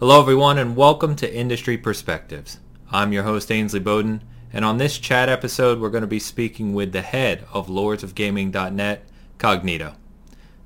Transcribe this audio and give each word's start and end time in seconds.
Hello, 0.00 0.18
everyone, 0.18 0.56
and 0.56 0.76
welcome 0.76 1.14
to 1.16 1.30
Industry 1.30 1.76
Perspectives. 1.76 2.58
I'm 2.90 3.12
your 3.12 3.24
host, 3.24 3.52
Ainsley 3.52 3.80
Bowden, 3.80 4.24
and 4.50 4.64
on 4.64 4.78
this 4.78 4.96
chat 4.96 5.28
episode, 5.28 5.78
we're 5.78 5.90
going 5.90 6.00
to 6.00 6.06
be 6.06 6.18
speaking 6.18 6.72
with 6.72 6.92
the 6.92 7.02
head 7.02 7.44
of 7.52 7.66
lordsofgaming.net, 7.66 9.04
Cognito. 9.36 9.96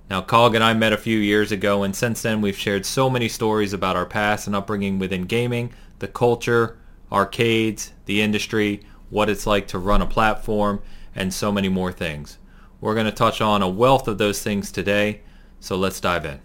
Now, 0.08 0.20
Cog 0.20 0.54
and 0.54 0.62
I 0.62 0.72
met 0.72 0.92
a 0.92 0.96
few 0.96 1.18
years 1.18 1.50
ago, 1.50 1.82
and 1.82 1.96
since 1.96 2.22
then, 2.22 2.42
we've 2.42 2.56
shared 2.56 2.86
so 2.86 3.10
many 3.10 3.28
stories 3.28 3.72
about 3.72 3.96
our 3.96 4.06
past 4.06 4.46
and 4.46 4.54
upbringing 4.54 5.00
within 5.00 5.22
gaming, 5.22 5.72
the 5.98 6.06
culture, 6.06 6.78
arcades, 7.10 7.92
the 8.06 8.22
industry, 8.22 8.82
what 9.10 9.28
it's 9.28 9.48
like 9.48 9.66
to 9.66 9.80
run 9.80 10.00
a 10.00 10.06
platform, 10.06 10.80
and 11.12 11.34
so 11.34 11.50
many 11.50 11.68
more 11.68 11.90
things. 11.90 12.38
We're 12.80 12.94
going 12.94 13.06
to 13.06 13.10
touch 13.10 13.40
on 13.40 13.62
a 13.62 13.68
wealth 13.68 14.06
of 14.06 14.18
those 14.18 14.44
things 14.44 14.70
today, 14.70 15.22
so 15.58 15.74
let's 15.74 15.98
dive 15.98 16.24
in. 16.24 16.40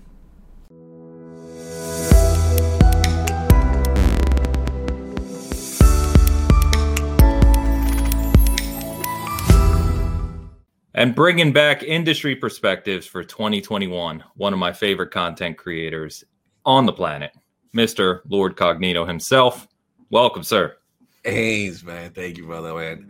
And 10.99 11.15
bringing 11.15 11.53
back 11.53 11.81
industry 11.81 12.35
perspectives 12.35 13.07
for 13.07 13.23
2021, 13.23 14.21
one 14.35 14.51
of 14.51 14.59
my 14.59 14.73
favorite 14.73 15.11
content 15.11 15.57
creators 15.57 16.25
on 16.65 16.85
the 16.85 16.91
planet, 16.91 17.31
Mr. 17.73 18.19
Lord 18.27 18.57
Cognito 18.57 19.07
himself. 19.07 19.65
Welcome, 20.09 20.43
sir. 20.43 20.75
Hayes, 21.23 21.85
man. 21.85 22.11
Thank 22.11 22.37
you, 22.37 22.47
brother, 22.47 22.73
man. 22.73 23.09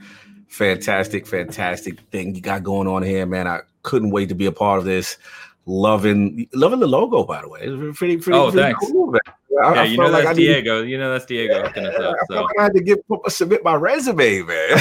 Fantastic, 0.50 1.26
fantastic 1.26 2.00
thing 2.12 2.36
you 2.36 2.42
got 2.42 2.62
going 2.62 2.88
on 2.88 3.02
here, 3.02 3.26
man. 3.26 3.48
I 3.48 3.62
couldn't 3.82 4.12
wait 4.12 4.30
to 4.30 4.36
be 4.36 4.46
a 4.46 4.52
part 4.52 4.78
of 4.78 4.86
this. 4.86 5.18
Loving, 5.66 6.48
loving 6.54 6.82
the 6.82 6.88
logo, 6.88 7.24
by 7.24 7.42
the 7.42 7.50
way. 7.50 7.62
It's 7.64 7.98
pretty, 7.98 8.18
pretty, 8.18 8.38
oh, 8.38 8.52
pretty 8.52 8.66
thanks. 8.66 8.86
cool, 8.86 9.08
man. 9.08 9.22
I, 9.64 9.74
yeah, 9.74 9.82
I 9.82 9.84
you 9.86 9.98
know 9.98 10.04
like 10.10 10.24
that's 10.26 10.38
I 10.38 10.42
Diego. 10.42 10.84
You 10.84 10.98
know 10.98 11.12
that's 11.12 11.26
Diego 11.26 11.64
hooking 11.64 11.86
us 11.86 11.96
up. 11.96 12.16
I 12.16 12.26
So. 12.28 12.34
felt 12.36 12.46
like 12.46 12.60
I 12.60 12.64
had 12.64 12.74
to 12.74 12.82
get 12.82 13.00
submit 13.28 13.64
my 13.64 13.76
resume, 13.76 14.42
man. 14.44 14.70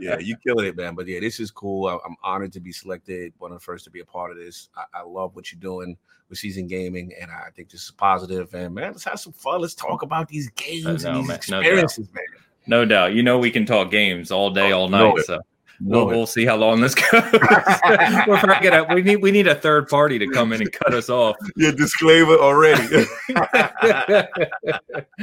yeah, 0.00 0.18
you 0.18 0.36
killing 0.44 0.66
it, 0.66 0.76
man. 0.76 0.94
But 0.94 1.06
yeah, 1.06 1.20
this 1.20 1.40
is 1.40 1.50
cool. 1.50 1.86
I, 1.86 1.98
I'm 2.06 2.16
honored 2.22 2.52
to 2.54 2.60
be 2.60 2.72
selected, 2.72 3.32
one 3.38 3.52
of 3.52 3.58
the 3.58 3.64
first 3.64 3.84
to 3.84 3.90
be 3.90 4.00
a 4.00 4.04
part 4.04 4.30
of 4.32 4.36
this. 4.38 4.68
I, 4.76 5.00
I 5.00 5.02
love 5.02 5.34
what 5.36 5.52
you're 5.52 5.60
doing 5.60 5.96
with 6.28 6.38
Seasoned 6.38 6.68
Gaming, 6.68 7.12
and 7.20 7.30
I 7.30 7.50
think 7.54 7.70
this 7.70 7.84
is 7.84 7.90
positive. 7.92 8.52
And 8.54 8.74
man, 8.74 8.92
let's 8.92 9.04
have 9.04 9.20
some 9.20 9.32
fun. 9.32 9.60
Let's 9.60 9.74
talk 9.74 10.02
about 10.02 10.28
these 10.28 10.48
games 10.50 11.04
no, 11.04 11.10
and 11.10 11.18
these 11.20 11.28
man, 11.28 11.38
no 11.48 11.62
doubt. 11.62 11.66
experiences, 11.66 12.08
man. 12.12 12.24
no 12.66 12.84
doubt. 12.84 13.14
You 13.14 13.22
know 13.22 13.38
we 13.38 13.50
can 13.50 13.66
talk 13.66 13.90
games 13.90 14.30
all 14.30 14.50
day, 14.50 14.72
oh, 14.72 14.80
all 14.80 14.88
night. 14.88 15.18
So 15.24 15.36
Know 15.36 15.40
we'll, 15.80 16.06
we'll 16.06 16.26
see 16.26 16.44
how 16.44 16.56
long 16.56 16.80
this 16.80 16.94
goes. 16.94 17.06
We're 17.12 18.38
probably 18.38 18.68
gonna, 18.68 18.94
we 18.94 19.02
need 19.02 19.16
we 19.16 19.30
need 19.30 19.46
a 19.46 19.54
third 19.54 19.88
party 19.88 20.18
to 20.18 20.28
come 20.28 20.52
in 20.52 20.60
and 20.60 20.72
cut 20.72 20.94
us 20.94 21.08
off. 21.08 21.36
Your 21.56 21.72
disclaimer 21.72 22.36
already. 22.36 23.06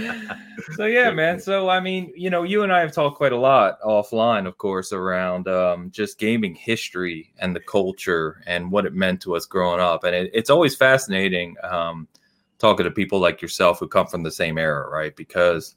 so 0.76 0.86
yeah, 0.86 1.12
man. 1.12 1.40
So 1.40 1.70
I 1.70 1.80
mean, 1.80 2.12
you 2.16 2.30
know, 2.30 2.44
you 2.44 2.64
and 2.64 2.72
I 2.72 2.82
have 2.82 2.92
talked 2.92 3.18
quite 3.18 3.32
a 3.32 3.38
lot 3.38 3.82
offline, 3.82 4.48
of 4.48 4.58
course, 4.58 4.94
around 4.94 5.48
um, 5.48 5.90
just 5.92 6.20
gaming 6.20 6.56
history 6.56 7.34
and 7.40 7.56
the 7.56 7.60
culture 7.60 8.42
and 8.46 8.72
what 8.72 8.86
it 8.86 8.94
meant 8.94 9.22
to 9.22 9.36
us 9.36 9.46
growing 9.46 9.80
up. 9.80 10.04
And 10.04 10.16
it, 10.16 10.32
it's 10.34 10.50
always 10.50 10.76
fascinating 10.76 11.56
um, 11.64 12.08
talking 12.60 12.86
to 12.86 12.92
people 12.92 13.20
like 13.20 13.42
yourself 13.42 13.80
who 13.80 13.88
come 13.88 14.08
from 14.08 14.24
the 14.24 14.32
same 14.32 14.58
era, 14.58 14.90
right? 14.90 15.16
Because 15.16 15.76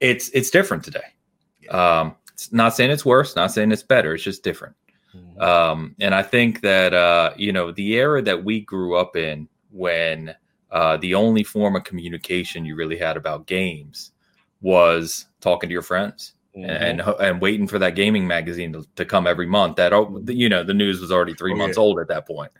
it's 0.00 0.28
it's 0.30 0.50
different 0.50 0.84
today. 0.84 1.00
Um, 1.70 2.16
it's 2.38 2.52
not 2.52 2.76
saying 2.76 2.92
it's 2.92 3.04
worse, 3.04 3.34
not 3.34 3.50
saying 3.50 3.72
it's 3.72 3.82
better. 3.82 4.14
It's 4.14 4.22
just 4.22 4.44
different. 4.44 4.76
Um, 5.40 5.96
and 5.98 6.14
I 6.14 6.22
think 6.22 6.60
that 6.60 6.94
uh, 6.94 7.32
you 7.36 7.52
know 7.52 7.72
the 7.72 7.94
era 7.94 8.22
that 8.22 8.44
we 8.44 8.60
grew 8.60 8.96
up 8.96 9.16
in, 9.16 9.48
when 9.72 10.34
uh, 10.70 10.98
the 10.98 11.16
only 11.16 11.42
form 11.42 11.74
of 11.74 11.82
communication 11.82 12.64
you 12.64 12.76
really 12.76 12.96
had 12.96 13.16
about 13.16 13.46
games 13.46 14.12
was 14.60 15.26
talking 15.40 15.68
to 15.68 15.72
your 15.72 15.82
friends 15.82 16.34
Mm-hmm. 16.56 16.70
and 16.70 17.00
and 17.20 17.40
waiting 17.40 17.68
for 17.68 17.78
that 17.78 17.94
gaming 17.94 18.26
magazine 18.26 18.72
to, 18.72 18.84
to 18.96 19.04
come 19.04 19.26
every 19.26 19.46
month. 19.46 19.76
That 19.76 19.92
oh, 19.92 20.22
you 20.26 20.48
know 20.48 20.64
the 20.64 20.74
news 20.74 21.00
was 21.00 21.12
already 21.12 21.34
three 21.34 21.52
Oh, 21.52 21.56
months 21.56 21.76
yeah. 21.76 21.82
old 21.82 22.00
at 22.00 22.08
that 22.08 22.26
point. 22.26 22.50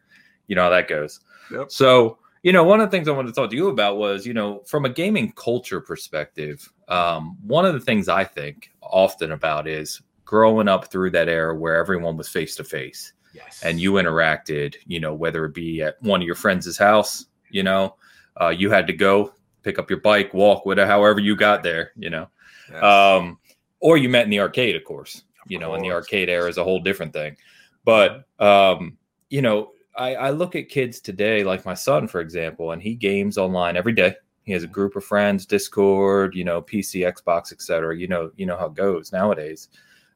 You 0.47 0.55
know 0.57 0.63
how 0.63 0.71
that 0.71 0.89
goes. 0.89 1.21
Yep. 1.51 1.71
So 1.73 2.19
you 2.43 2.53
know 2.53 2.63
one 2.65 2.81
of 2.81 2.89
the 2.91 2.97
things 2.97 3.09
I 3.09 3.13
wanted 3.13 3.29
to 3.29 3.35
talk 3.35 3.51
to 3.51 3.57
you 3.57 3.69
about 3.69 3.97
was 3.97 4.27
you 4.27 4.35
know 4.35 4.61
from 4.67 4.85
a 4.85 4.89
gaming 4.89 5.33
culture 5.33 5.81
perspective, 5.81 6.71
um, 6.89 7.37
one 7.43 7.65
of 7.65 7.75
the 7.75 7.81
things 7.81 8.09
I 8.09 8.25
think 8.25 8.71
often 8.83 9.33
about 9.33 9.69
is 9.69 10.01
growing 10.25 10.69
up 10.69 10.91
through 10.91 11.11
that 11.11 11.29
era 11.29 11.55
where 11.55 11.77
everyone 11.77 12.17
was 12.17 12.29
face 12.29 12.55
to 12.57 12.65
face 12.65 13.13
yes. 13.33 13.63
and 13.63 13.81
you 13.81 13.93
interacted, 13.93 14.77
you 14.87 15.01
know, 15.01 15.15
whether 15.15 15.45
it 15.45 15.55
be 15.55 15.83
at 15.83 16.01
one 16.03 16.21
of 16.21 16.27
your 16.27 16.35
friends' 16.35 16.77
house, 16.77 17.27
you 17.51 17.63
know, 17.63 17.97
uh, 18.41 18.49
you 18.49 18.71
had 18.71 18.87
to 18.87 18.93
go 18.93 19.33
pick 19.63 19.79
up 19.79 19.91
your 19.91 20.01
bike, 20.01 20.33
walk, 20.35 20.67
whatever, 20.67 20.91
however 20.91 21.21
you 21.21 21.37
got 21.37 21.63
there, 21.63 21.93
you 21.97 22.11
know, 22.11 22.29
Yes. 22.71 22.83
um, 22.83 23.39
or 23.81 23.97
you 23.97 24.09
met 24.09 24.25
in 24.25 24.31
the 24.31 24.41
arcade, 24.41 24.77
of 24.77 24.85
course, 24.85 25.23
you 25.47 25.59
know, 25.59 25.75
in 25.75 25.81
the 25.81 25.91
arcade 25.91 26.29
era 26.29 26.49
is 26.49 26.59
a 26.59 26.65
whole 26.65 26.81
different 26.81 27.13
thing. 27.13 27.37
But, 27.85 28.25
um, 28.39 28.99
you 29.31 29.41
know, 29.41 29.71
I, 29.97 30.15
I 30.15 30.31
look 30.31 30.55
at 30.55 30.69
kids 30.69 31.01
today, 31.01 31.45
like 31.45 31.65
my 31.65 31.75
son, 31.75 32.07
for 32.07 32.21
example, 32.21 32.73
and 32.73 32.83
he 32.83 32.95
games 32.95 33.39
online 33.39 33.77
every 33.77 33.95
day. 33.95 34.17
He 34.49 34.55
has 34.55 34.65
a 34.65 34.67
group 34.67 34.97
of 34.97 35.05
friends, 35.05 35.45
Discord, 35.45 36.35
you 36.35 36.43
know, 36.43 36.63
PC, 36.63 37.03
Xbox, 37.03 37.53
etc. 37.53 37.95
You 37.95 38.09
know, 38.09 38.31
you 38.37 38.47
know 38.47 38.57
how 38.57 38.69
it 38.69 38.75
goes 38.75 39.13
nowadays. 39.13 39.69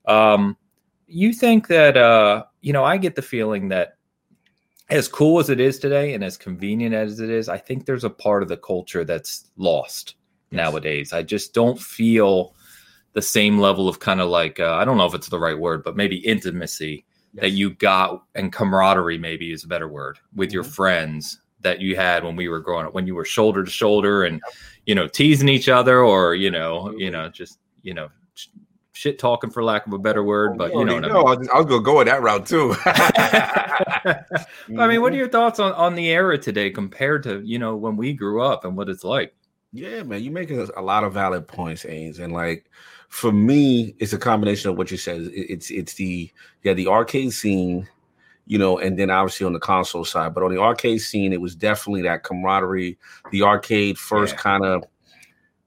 Um, 0.06 0.56
you 1.06 1.34
think 1.34 1.68
that 1.68 1.98
uh, 1.98 2.44
you 2.62 2.72
know, 2.72 2.82
I 2.82 2.96
get 2.96 3.14
the 3.14 3.20
feeling 3.20 3.68
that 3.68 3.98
as 4.88 5.06
cool 5.06 5.38
as 5.38 5.50
it 5.50 5.60
is 5.60 5.78
today 5.78 6.14
and 6.14 6.24
as 6.24 6.38
convenient 6.38 6.94
as 6.94 7.20
it 7.20 7.28
is, 7.28 7.50
I 7.50 7.58
think 7.58 7.84
there's 7.84 8.04
a 8.04 8.10
part 8.10 8.42
of 8.42 8.48
the 8.48 8.56
culture 8.56 9.04
that's 9.04 9.50
lost 9.58 10.14
Yes. 10.50 10.56
nowadays. 10.56 11.12
I 11.12 11.22
just 11.22 11.52
don't 11.52 11.78
feel 11.78 12.54
the 13.12 13.20
same 13.20 13.58
level 13.58 13.86
of 13.86 14.00
kind 14.00 14.22
of 14.22 14.30
like 14.30 14.60
uh, 14.60 14.76
I 14.76 14.86
don't 14.86 14.96
know 14.96 15.04
if 15.04 15.14
it's 15.14 15.28
the 15.28 15.38
right 15.38 15.58
word, 15.58 15.84
but 15.84 15.94
maybe 15.94 16.16
intimacy 16.16 17.04
that 17.34 17.50
you 17.50 17.74
got 17.74 18.22
and 18.34 18.50
camaraderie 18.50 19.18
maybe 19.18 19.52
is 19.52 19.64
a 19.64 19.68
better 19.68 19.88
word 19.88 20.18
with 20.34 20.52
your 20.52 20.64
Mhm. 20.64 20.74
friends 20.74 21.41
that 21.62 21.80
you 21.80 21.96
had 21.96 22.24
when 22.24 22.36
we 22.36 22.48
were 22.48 22.60
growing 22.60 22.86
up 22.86 22.94
when 22.94 23.06
you 23.06 23.14
were 23.14 23.24
shoulder 23.24 23.64
to 23.64 23.70
shoulder 23.70 24.24
and 24.24 24.40
you 24.86 24.94
know 24.94 25.08
teasing 25.08 25.48
each 25.48 25.68
other 25.68 26.00
or 26.00 26.34
you 26.34 26.50
know 26.50 26.92
you 26.96 27.10
know 27.10 27.28
just 27.28 27.58
you 27.82 27.94
know 27.94 28.08
shit 28.92 29.18
talking 29.18 29.50
for 29.50 29.64
lack 29.64 29.86
of 29.86 29.92
a 29.92 29.98
better 29.98 30.22
word 30.22 30.56
but 30.56 30.72
you 30.72 30.84
know 30.84 30.94
what 30.94 31.04
I 31.04 31.08
mean. 31.08 31.16
I 31.16 31.22
was, 31.22 31.48
I 31.48 31.56
was 31.58 31.66
gonna 31.66 31.82
go 31.82 32.00
in 32.00 32.06
that 32.06 32.22
route 32.22 32.46
too. 32.46 32.74
I 32.84 34.24
mean, 34.68 34.76
what 34.76 34.84
are 34.86 34.94
mm-hmm. 34.94 35.14
your 35.14 35.28
thoughts 35.28 35.58
on, 35.58 35.72
on 35.72 35.94
the 35.94 36.08
era 36.10 36.38
today 36.38 36.70
compared 36.70 37.22
to 37.24 37.40
you 37.40 37.58
know 37.58 37.74
when 37.76 37.96
we 37.96 38.12
grew 38.12 38.42
up 38.42 38.64
and 38.64 38.76
what 38.76 38.88
it's 38.88 39.04
like? 39.04 39.34
Yeah, 39.72 40.02
man, 40.02 40.22
you 40.22 40.30
make 40.30 40.50
a 40.50 40.82
lot 40.82 41.02
of 41.02 41.14
valid 41.14 41.48
points, 41.48 41.84
Ains, 41.84 42.18
and 42.18 42.32
like 42.32 42.70
for 43.08 43.32
me, 43.32 43.94
it's 43.98 44.12
a 44.12 44.18
combination 44.18 44.70
of 44.70 44.76
what 44.76 44.90
you 44.90 44.96
said. 44.96 45.30
It's 45.32 45.70
it's 45.70 45.94
the 45.94 46.30
yeah 46.62 46.74
the 46.74 46.88
arcade 46.88 47.32
scene, 47.32 47.88
you 48.46 48.58
know, 48.58 48.78
and 48.78 48.98
then 48.98 49.10
obviously 49.10 49.46
on 49.46 49.52
the 49.52 49.60
console 49.60 50.04
side. 50.04 50.34
But 50.34 50.42
on 50.42 50.54
the 50.54 50.60
arcade 50.60 51.00
scene, 51.00 51.32
it 51.32 51.40
was 51.40 51.54
definitely 51.54 52.02
that 52.02 52.24
camaraderie. 52.24 52.98
The 53.30 53.42
arcade 53.42 53.98
first 53.98 54.34
Yeah. 54.34 54.40
kind 54.40 54.64
of 54.64 54.84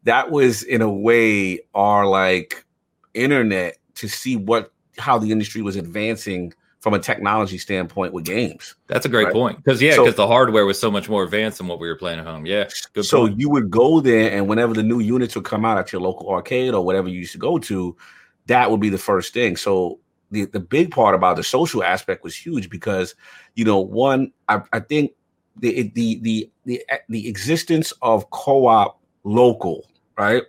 that 0.03 0.29
was 0.29 0.61
in 0.63 0.81
a 0.81 0.91
way 0.91 1.61
our 1.73 2.05
like 2.05 2.65
internet 3.13 3.77
to 3.95 4.07
see 4.07 4.35
what 4.35 4.71
how 4.97 5.17
the 5.17 5.31
industry 5.31 5.61
was 5.61 5.75
advancing 5.75 6.53
from 6.79 6.93
a 6.93 6.99
technology 6.99 7.57
standpoint 7.57 8.13
with 8.13 8.23
games. 8.25 8.75
That's 8.87 9.05
a 9.07 9.09
great 9.09 9.25
Right. 9.25 9.33
point 9.33 9.57
because 9.63 9.81
yeah, 9.81 9.95
So- 9.95 10.03
because 10.03 10.15
the 10.15 10.27
hardware 10.27 10.65
was 10.67 10.79
so 10.79 10.91
much 10.91 11.09
more 11.09 11.23
advanced 11.23 11.57
than 11.57 11.67
what 11.67 11.79
we 11.79 11.87
were 11.87 11.95
playing 11.95 12.19
at 12.19 12.25
home. 12.27 12.45
Yeah, 12.45 12.65
good 12.93 13.05
so 13.05 13.21
point. 13.25 13.39
you 13.39 13.49
would 13.49 13.71
go 13.71 13.99
there, 14.01 14.29
and 14.31 14.47
whenever 14.47 14.73
the 14.75 14.83
new 14.83 14.99
units 14.99 15.33
would 15.35 15.45
come 15.45 15.65
out 15.65 15.77
at 15.79 15.91
your 15.91 16.01
local 16.01 16.29
arcade 16.29 16.73
or 16.75 16.85
whatever 16.85 17.09
you 17.09 17.17
used 17.19 17.31
to 17.31 17.39
go 17.39 17.57
to, 17.57 17.97
that 18.45 18.69
would 18.69 18.79
be 18.79 18.89
the 18.89 18.99
first 18.99 19.33
thing. 19.33 19.57
So 19.57 19.99
the 20.31 20.45
the 20.45 20.59
big 20.59 20.91
part 20.91 21.15
about 21.15 21.35
the 21.35 21.43
social 21.43 21.83
aspect 21.83 22.23
was 22.23 22.35
huge 22.35 22.69
because 22.69 23.15
you 23.55 23.65
know 23.65 23.79
one 23.79 24.31
I, 24.47 24.61
I 24.73 24.79
think 24.79 25.11
the 25.57 25.91
the 25.93 26.19
the 26.21 26.49
the 26.65 26.81
the 27.09 27.27
existence 27.27 27.93
of 28.01 28.29
co-op 28.31 28.99
local 29.23 29.85
right 30.17 30.43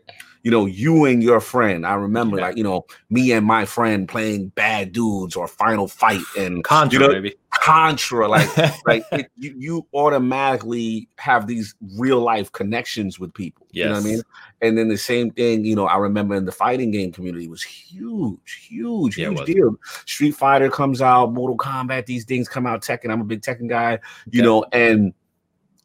you 0.47 0.53
know 0.53 0.65
you 0.65 1.05
and 1.07 1.25
your 1.25 1.41
friend 1.41 1.85
i 1.85 1.95
remember 1.95 2.37
Yeah. 2.37 2.43
like 2.45 2.57
you 2.57 2.63
know 2.63 2.87
me 3.11 3.33
and 3.33 3.45
my 3.45 3.65
friend 3.65 4.09
playing 4.09 4.47
bad 4.51 4.93
dudes 4.93 5.35
or 5.35 5.49
final 5.49 5.89
fight 5.89 6.21
and 6.39 6.63
Contra, 6.63 7.01
you 7.01 7.05
know, 7.05 7.13
maybe. 7.13 7.35
contra 7.51 8.29
like 8.29 8.49
like 8.87 9.05
it, 9.11 9.27
you, 9.37 9.55
you 9.59 9.87
automatically 9.93 11.09
have 11.19 11.49
these 11.49 11.75
real 11.99 12.21
life 12.21 12.53
connections 12.53 13.19
with 13.19 13.35
people. 13.35 13.67
You 13.73 13.87
know 13.87 13.95
what 13.95 13.99
I 13.99 14.03
mean? 14.05 14.23
And 14.63 14.79
then 14.79 14.89
the 14.89 14.97
same 14.97 15.33
thing, 15.33 15.65
you 15.65 15.75
know, 15.75 15.87
I 15.87 15.97
remember 15.97 16.37
in 16.37 16.45
the 16.45 16.53
fighting 16.53 16.93
game 16.93 17.11
community 17.11 17.49
was 17.49 17.65
huge, 17.65 18.69
huge, 18.69 19.19
Yeah, 19.19 19.31
huge 19.31 19.45
deal. 19.47 19.75
Street 20.07 20.37
Fighter 20.37 20.71
comes 20.71 21.03
out, 21.03 21.33
Mortal 21.33 21.59
Kombat, 21.59 22.07
these 22.07 22.25
things 22.25 22.49
come 22.49 22.67
out, 22.67 22.83
Tekken. 22.83 23.11
I'm 23.11 23.21
a 23.21 23.25
big 23.25 23.43
Tekken 23.43 23.69
guy, 23.69 23.99
you 24.31 24.43
Okay. 24.43 24.47
know, 24.47 24.65
and 24.73 25.13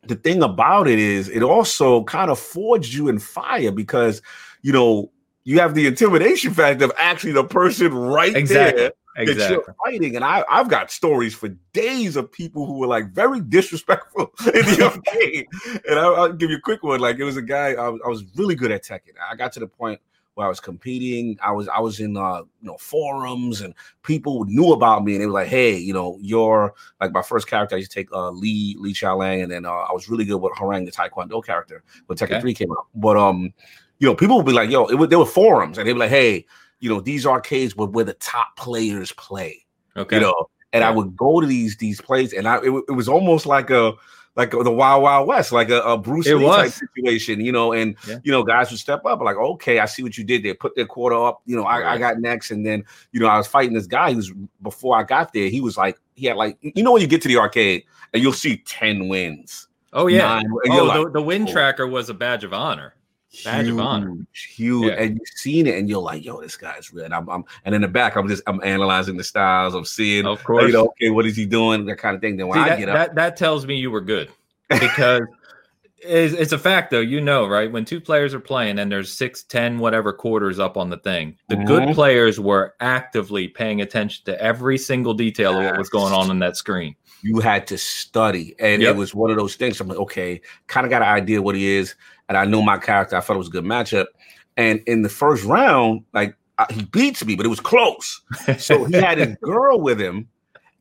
the 0.07 0.15
thing 0.15 0.41
about 0.41 0.87
it 0.87 0.99
is 0.99 1.29
it 1.29 1.43
also 1.43 2.03
kind 2.05 2.31
of 2.31 2.39
forged 2.39 2.93
you 2.93 3.07
in 3.07 3.19
fire 3.19 3.71
because 3.71 4.21
you 4.61 4.71
know 4.71 5.11
you 5.43 5.59
have 5.59 5.73
the 5.73 5.87
intimidation 5.87 6.53
factor 6.53 6.85
of 6.85 6.91
actually 6.97 7.31
the 7.31 7.43
person 7.43 7.93
right 7.93 8.35
Exactly. 8.35 8.81
there 8.81 8.91
exactly. 9.17 9.43
that 9.43 9.51
you're 9.51 9.75
fighting. 9.83 10.15
And 10.15 10.25
I, 10.25 10.43
I've 10.49 10.69
got 10.69 10.91
stories 10.91 11.33
for 11.33 11.49
days 11.73 12.15
of 12.15 12.31
people 12.31 12.65
who 12.65 12.77
were 12.77 12.87
like 12.87 13.11
very 13.11 13.41
disrespectful 13.41 14.31
in 14.45 14.65
the 14.65 14.83
arcade. 14.93 15.47
And 15.89 15.99
I, 15.99 16.09
will 16.09 16.33
give 16.33 16.49
you 16.49 16.57
a 16.57 16.61
quick 16.61 16.83
one. 16.83 16.99
Like 16.99 17.17
it 17.17 17.23
was 17.23 17.37
a 17.37 17.41
guy 17.41 17.73
I 17.73 17.89
was, 17.89 18.01
I 18.05 18.09
was 18.09 18.23
really 18.35 18.55
good 18.55 18.71
at 18.71 18.83
Tekken. 18.83 19.13
I 19.29 19.35
got 19.35 19.51
to 19.53 19.59
the 19.59 19.67
point 19.67 19.99
where 20.35 20.45
I 20.45 20.49
was 20.49 20.59
competing. 20.59 21.37
I 21.43 21.51
was 21.51 21.67
I 21.67 21.79
was 21.79 21.99
in 21.99 22.15
uh 22.15 22.43
you 22.61 22.67
know 22.67 22.77
forums 22.77 23.61
and 23.61 23.73
people 24.03 24.45
knew 24.45 24.71
about 24.71 25.03
me 25.03 25.13
and 25.13 25.21
they 25.21 25.25
were 25.25 25.33
like, 25.33 25.47
hey, 25.47 25.77
you 25.77 25.93
know, 25.93 26.17
you're 26.21 26.73
like 27.01 27.11
my 27.11 27.21
first 27.21 27.47
character. 27.47 27.75
I 27.75 27.79
used 27.79 27.91
to 27.91 27.95
take 27.95 28.11
uh 28.13 28.29
Lee 28.29 28.77
Lee 28.79 28.93
Chaolan 28.93 29.43
and 29.43 29.51
then 29.51 29.65
uh, 29.65 29.71
I 29.71 29.91
was 29.91 30.09
really 30.09 30.23
good 30.23 30.37
with 30.37 30.53
Hwoarang 30.53 30.85
the 30.85 30.91
Taekwondo 30.91 31.43
character 31.43 31.83
when 32.05 32.17
Tekken 32.17 32.31
okay. 32.31 32.41
3 32.41 32.53
came 32.53 32.71
out. 32.71 32.87
But 32.95 33.17
um, 33.17 33.53
you 34.01 34.07
know, 34.07 34.15
people 34.15 34.37
would 34.37 34.47
be 34.47 34.51
like, 34.51 34.71
yo, 34.71 34.87
it 34.87 34.95
was, 34.95 35.09
there 35.09 35.19
were 35.19 35.25
forums 35.27 35.77
and 35.77 35.87
they'd 35.87 35.93
be 35.93 35.99
like, 35.99 36.09
hey, 36.09 36.43
you 36.79 36.89
know, 36.89 36.99
these 36.99 37.23
arcades 37.23 37.77
were 37.77 37.85
where 37.85 38.03
the 38.03 38.15
top 38.15 38.57
players 38.57 39.11
play. 39.11 39.63
Okay. 39.95 40.15
You 40.15 40.23
know, 40.23 40.49
and 40.73 40.81
yeah. 40.81 40.89
I 40.89 40.91
would 40.91 41.15
go 41.15 41.39
to 41.39 41.45
these 41.45 41.77
these 41.77 42.01
places 42.01 42.33
and 42.33 42.47
I 42.47 42.57
it, 42.57 42.83
it 42.89 42.93
was 42.93 43.07
almost 43.07 43.45
like 43.45 43.69
a 43.69 43.93
like 44.35 44.51
the 44.51 44.71
Wild 44.71 45.03
Wild 45.03 45.27
West, 45.27 45.51
like 45.51 45.69
a, 45.69 45.81
a 45.81 45.99
Bruce 45.99 46.25
it 46.25 46.35
Lee 46.35 46.45
was. 46.45 46.79
type 46.79 46.89
situation, 46.95 47.41
you 47.41 47.51
know, 47.51 47.73
and 47.73 47.95
yeah. 48.07 48.17
you 48.23 48.31
know, 48.31 48.41
guys 48.41 48.71
would 48.71 48.79
step 48.79 49.05
up 49.05 49.21
like, 49.21 49.35
okay, 49.35 49.77
I 49.77 49.85
see 49.85 50.01
what 50.01 50.17
you 50.17 50.23
did 50.23 50.41
there, 50.41 50.55
put 50.55 50.75
their 50.75 50.87
quarter 50.87 51.23
up, 51.23 51.43
you 51.45 51.55
know, 51.55 51.65
I, 51.65 51.81
right. 51.81 51.93
I, 51.93 51.97
got 51.99 52.19
next, 52.19 52.49
and 52.49 52.65
then 52.65 52.83
you 53.11 53.19
know, 53.19 53.27
I 53.27 53.37
was 53.37 53.45
fighting 53.45 53.73
this 53.73 53.87
guy 53.87 54.13
who's 54.13 54.33
before 54.63 54.97
I 54.97 55.03
got 55.03 55.31
there, 55.31 55.47
he 55.49 55.61
was 55.61 55.77
like, 55.77 55.99
he 56.15 56.25
had 56.25 56.37
like, 56.37 56.57
you 56.61 56.81
know, 56.81 56.93
when 56.93 57.01
you 57.01 57.07
get 57.07 57.21
to 57.23 57.27
the 57.27 57.37
arcade 57.37 57.83
and 58.13 58.23
you'll 58.23 58.33
see 58.33 58.57
ten 58.65 59.09
wins. 59.09 59.67
Oh 59.93 60.07
yeah, 60.07 60.21
nine, 60.21 60.45
oh, 60.49 60.85
like, 60.85 61.03
the, 61.03 61.11
the 61.11 61.21
win 61.21 61.47
oh. 61.47 61.51
tracker 61.51 61.85
was 61.85 62.09
a 62.09 62.15
badge 62.15 62.43
of 62.43 62.53
honor 62.53 62.95
badge 63.43 63.65
huge, 63.65 63.73
of 63.73 63.79
honor. 63.79 64.17
Huge, 64.33 64.87
yeah. 64.87 65.03
and 65.03 65.15
you've 65.15 65.27
seen 65.35 65.67
it, 65.67 65.77
and 65.77 65.89
you're 65.89 66.01
like, 66.01 66.23
"Yo, 66.23 66.41
this 66.41 66.57
guy's 66.57 66.93
real." 66.93 67.05
And 67.05 67.13
I'm, 67.13 67.29
I'm, 67.29 67.43
and 67.65 67.73
in 67.73 67.81
the 67.81 67.87
back, 67.87 68.15
I'm 68.15 68.27
just, 68.27 68.43
I'm 68.47 68.61
analyzing 68.63 69.17
the 69.17 69.23
styles. 69.23 69.73
I'm 69.73 69.85
seeing, 69.85 70.25
of 70.25 70.43
course, 70.43 70.65
you 70.65 70.73
know, 70.73 70.87
okay, 70.87 71.09
what 71.09 71.25
is 71.25 71.35
he 71.35 71.45
doing? 71.45 71.85
That 71.85 71.97
kind 71.97 72.15
of 72.15 72.21
thing. 72.21 72.37
Then 72.37 72.47
when 72.47 72.57
See, 72.57 72.63
I 72.63 72.69
that, 72.69 72.79
get 72.79 72.89
up, 72.89 72.95
that, 72.95 73.15
that 73.15 73.37
tells 73.37 73.65
me 73.65 73.75
you 73.75 73.91
were 73.91 74.01
good 74.01 74.29
because 74.69 75.23
it's, 76.03 76.33
it's, 76.33 76.51
a 76.51 76.57
fact, 76.57 76.91
though. 76.91 76.99
You 76.99 77.21
know, 77.21 77.47
right? 77.47 77.71
When 77.71 77.85
two 77.85 78.01
players 78.01 78.33
are 78.33 78.39
playing 78.39 78.79
and 78.79 78.91
there's 78.91 79.11
six, 79.11 79.43
ten, 79.43 79.79
whatever 79.79 80.11
quarters 80.11 80.59
up 80.59 80.77
on 80.77 80.89
the 80.89 80.97
thing, 80.97 81.37
the 81.47 81.55
mm-hmm. 81.55 81.65
good 81.65 81.95
players 81.95 82.39
were 82.39 82.75
actively 82.79 83.47
paying 83.47 83.81
attention 83.81 84.25
to 84.25 84.41
every 84.41 84.77
single 84.77 85.13
detail 85.13 85.53
yes. 85.53 85.59
of 85.59 85.65
what 85.65 85.77
was 85.77 85.89
going 85.89 86.13
on 86.13 86.29
in 86.31 86.39
that 86.39 86.57
screen. 86.57 86.95
You 87.23 87.39
had 87.39 87.67
to 87.67 87.77
study, 87.77 88.55
and 88.59 88.81
yep. 88.81 88.95
it 88.95 88.97
was 88.97 89.13
one 89.13 89.29
of 89.29 89.37
those 89.37 89.55
things. 89.55 89.79
I'm 89.79 89.87
like, 89.87 89.99
okay, 89.99 90.41
kind 90.65 90.85
of 90.85 90.89
got 90.89 91.03
an 91.03 91.09
idea 91.09 91.39
what 91.39 91.53
he 91.53 91.75
is, 91.75 91.95
and 92.31 92.37
I 92.37 92.45
knew 92.45 92.61
my 92.61 92.77
character. 92.77 93.17
I 93.17 93.19
felt 93.19 93.35
it 93.35 93.39
was 93.39 93.49
a 93.49 93.51
good 93.51 93.65
matchup. 93.65 94.05
And 94.55 94.79
in 94.87 95.01
the 95.01 95.09
first 95.09 95.43
round, 95.43 96.05
like 96.13 96.33
he 96.69 96.83
beats 96.83 97.25
me, 97.25 97.35
but 97.35 97.45
it 97.45 97.49
was 97.49 97.59
close. 97.59 98.21
So 98.57 98.85
he 98.85 98.93
had 98.93 99.17
his 99.17 99.35
girl 99.41 99.81
with 99.81 99.99
him, 99.99 100.29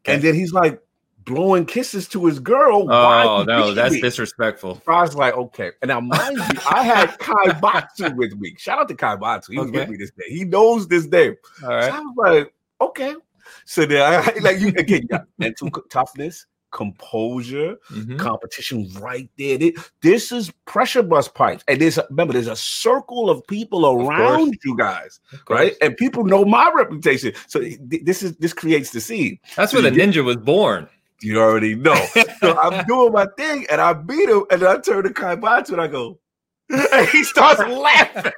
and 0.04 0.22
then 0.22 0.36
he's 0.36 0.52
like, 0.52 0.80
blowing 1.24 1.66
kisses 1.66 2.06
to 2.10 2.24
his 2.26 2.38
girl. 2.38 2.86
Oh 2.88 3.42
no, 3.42 3.74
that's 3.74 3.94
me? 3.94 4.00
disrespectful. 4.00 4.80
I 4.86 5.02
was 5.02 5.16
like, 5.16 5.34
okay. 5.34 5.72
And 5.82 5.88
now, 5.88 6.00
mind 6.00 6.36
you, 6.36 6.60
I 6.70 6.84
had 6.84 7.18
Kai 7.18 7.58
Batsu 7.60 8.14
with 8.14 8.38
me. 8.38 8.54
Shout 8.56 8.78
out 8.78 8.86
to 8.86 8.94
Kai 8.94 9.16
Batsu. 9.16 9.52
He 9.52 9.58
was 9.58 9.72
with 9.72 9.88
me 9.88 9.96
this 9.96 10.12
day. 10.12 10.26
He 10.28 10.44
knows 10.44 10.86
this 10.86 11.06
name. 11.06 11.34
All 11.64 11.70
right. 11.70 11.90
So 11.90 11.96
I 11.96 12.00
was 12.00 12.14
like, 12.16 12.54
okay. 12.80 13.16
So 13.64 13.86
then 13.86 14.02
I 14.02 14.38
like 14.40 14.60
you 14.60 14.68
again, 14.68 15.02
you 15.02 15.08
got 15.08 15.24
mental 15.36 15.68
toughness, 15.90 16.46
composure, 16.70 17.76
mm-hmm. 17.90 18.16
competition 18.16 18.88
right 19.00 19.28
there. 19.38 19.58
This 20.02 20.32
is 20.32 20.50
pressure 20.66 21.02
bust 21.02 21.34
pipes. 21.34 21.64
And 21.68 21.80
there's 21.80 21.98
remember, 22.10 22.32
there's 22.32 22.46
a 22.46 22.56
circle 22.56 23.30
of 23.30 23.46
people 23.46 23.86
around 23.86 24.56
you 24.64 24.76
guys, 24.76 25.20
right? 25.48 25.74
And 25.80 25.96
people 25.96 26.24
know 26.24 26.44
my 26.44 26.70
reputation. 26.74 27.32
So 27.46 27.60
this 27.80 28.22
is 28.22 28.36
this 28.36 28.52
creates 28.52 28.90
the 28.90 29.00
scene. 29.00 29.38
That's 29.56 29.72
so 29.72 29.80
where 29.80 29.90
the 29.90 29.96
get, 29.96 30.10
ninja 30.10 30.24
was 30.24 30.36
born. 30.36 30.88
You 31.22 31.40
already 31.40 31.74
know. 31.74 32.06
so 32.40 32.58
I'm 32.62 32.84
doing 32.86 33.12
my 33.12 33.26
thing 33.36 33.66
and 33.70 33.80
I 33.80 33.92
beat 33.92 34.28
him, 34.28 34.44
and 34.50 34.62
I 34.62 34.78
turn 34.78 35.04
to 35.04 35.12
Kai 35.12 35.36
Batsu 35.36 35.74
and 35.74 35.82
I 35.82 35.86
go, 35.86 36.18
and 36.70 37.08
he 37.08 37.24
starts 37.24 37.60
laughing. 37.60 38.32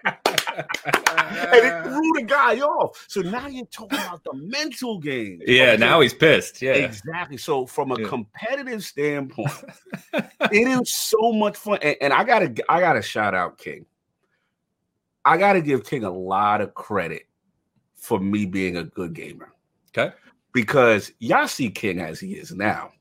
And 0.56 0.66
it 1.54 1.84
threw 1.84 2.12
the 2.14 2.24
guy 2.26 2.60
off. 2.60 3.04
So 3.08 3.20
now 3.22 3.46
you're 3.46 3.66
talking 3.66 3.98
about 3.98 4.24
the 4.24 4.34
mental 4.34 4.98
game. 4.98 5.40
Yeah, 5.52 5.76
now 5.76 6.00
he's 6.00 6.14
pissed. 6.14 6.62
Yeah. 6.62 6.72
Exactly. 6.72 7.36
So 7.36 7.66
from 7.66 7.92
a 7.92 8.00
yeah. 8.00 8.08
competitive 8.08 8.82
standpoint, 8.82 9.52
it 10.14 10.68
is 10.68 10.92
so 10.92 11.32
much 11.32 11.56
fun. 11.56 11.78
And, 11.82 11.96
and 12.00 12.12
I 12.12 12.24
gotta 12.24 12.54
I 12.68 12.80
gotta 12.80 13.02
shout 13.02 13.34
out 13.34 13.58
King. 13.58 13.86
I 15.24 15.36
gotta 15.36 15.60
give 15.60 15.84
King 15.84 16.04
a 16.04 16.10
lot 16.10 16.60
of 16.60 16.74
credit 16.74 17.26
for 17.96 18.18
me 18.18 18.46
being 18.46 18.76
a 18.76 18.84
good 18.84 19.14
gamer. 19.14 19.52
Okay 19.96 20.12
because 20.52 21.12
y'all 21.18 21.48
see 21.48 21.70
King 21.70 22.00
as 22.00 22.20
he 22.20 22.34
is 22.34 22.52
now. 22.52 22.92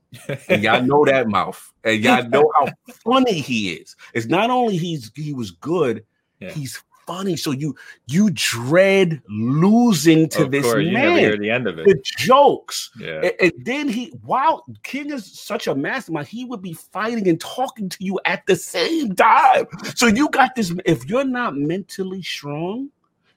and 0.48 0.62
y'all 0.62 0.82
know 0.84 1.04
that 1.04 1.28
mouth, 1.28 1.72
and 1.84 2.02
y'all 2.02 2.28
know 2.28 2.50
how 2.56 2.68
funny 3.04 3.40
he 3.40 3.72
is. 3.72 3.96
It's 4.14 4.26
not 4.26 4.50
only 4.50 4.76
he's 4.76 5.10
he 5.14 5.32
was 5.32 5.52
good, 5.52 6.04
yeah. 6.40 6.50
he's 6.50 6.82
funny. 7.06 7.36
So 7.36 7.50
you 7.50 7.76
you 8.06 8.30
dread 8.32 9.22
losing 9.28 10.28
to 10.30 10.44
of 10.44 10.50
this 10.50 10.64
course, 10.64 10.84
man. 10.84 11.40
the 11.40 11.50
end 11.50 11.66
of 11.66 11.78
it. 11.78 11.86
The 11.86 12.02
jokes, 12.18 12.90
yeah. 12.98 13.20
And, 13.22 13.32
and, 13.40 13.52
then 13.64 13.88
he, 13.88 14.12
wow, 14.24 14.62
King 14.82 15.10
is 15.12 15.26
such 15.38 15.66
a 15.66 15.74
mastermind. 15.74 16.28
He 16.28 16.44
would 16.44 16.62
be 16.62 16.72
fighting 16.72 17.28
and 17.28 17.40
talking 17.40 17.88
to 17.88 18.04
you 18.04 18.18
at 18.24 18.44
the 18.46 18.56
same 18.56 19.14
time. 19.14 19.66
So 19.94 20.06
you 20.06 20.28
got 20.28 20.54
this. 20.54 20.72
If 20.84 21.08
you're 21.08 21.24
not 21.24 21.56
mentally 21.56 22.22
strong, 22.22 22.90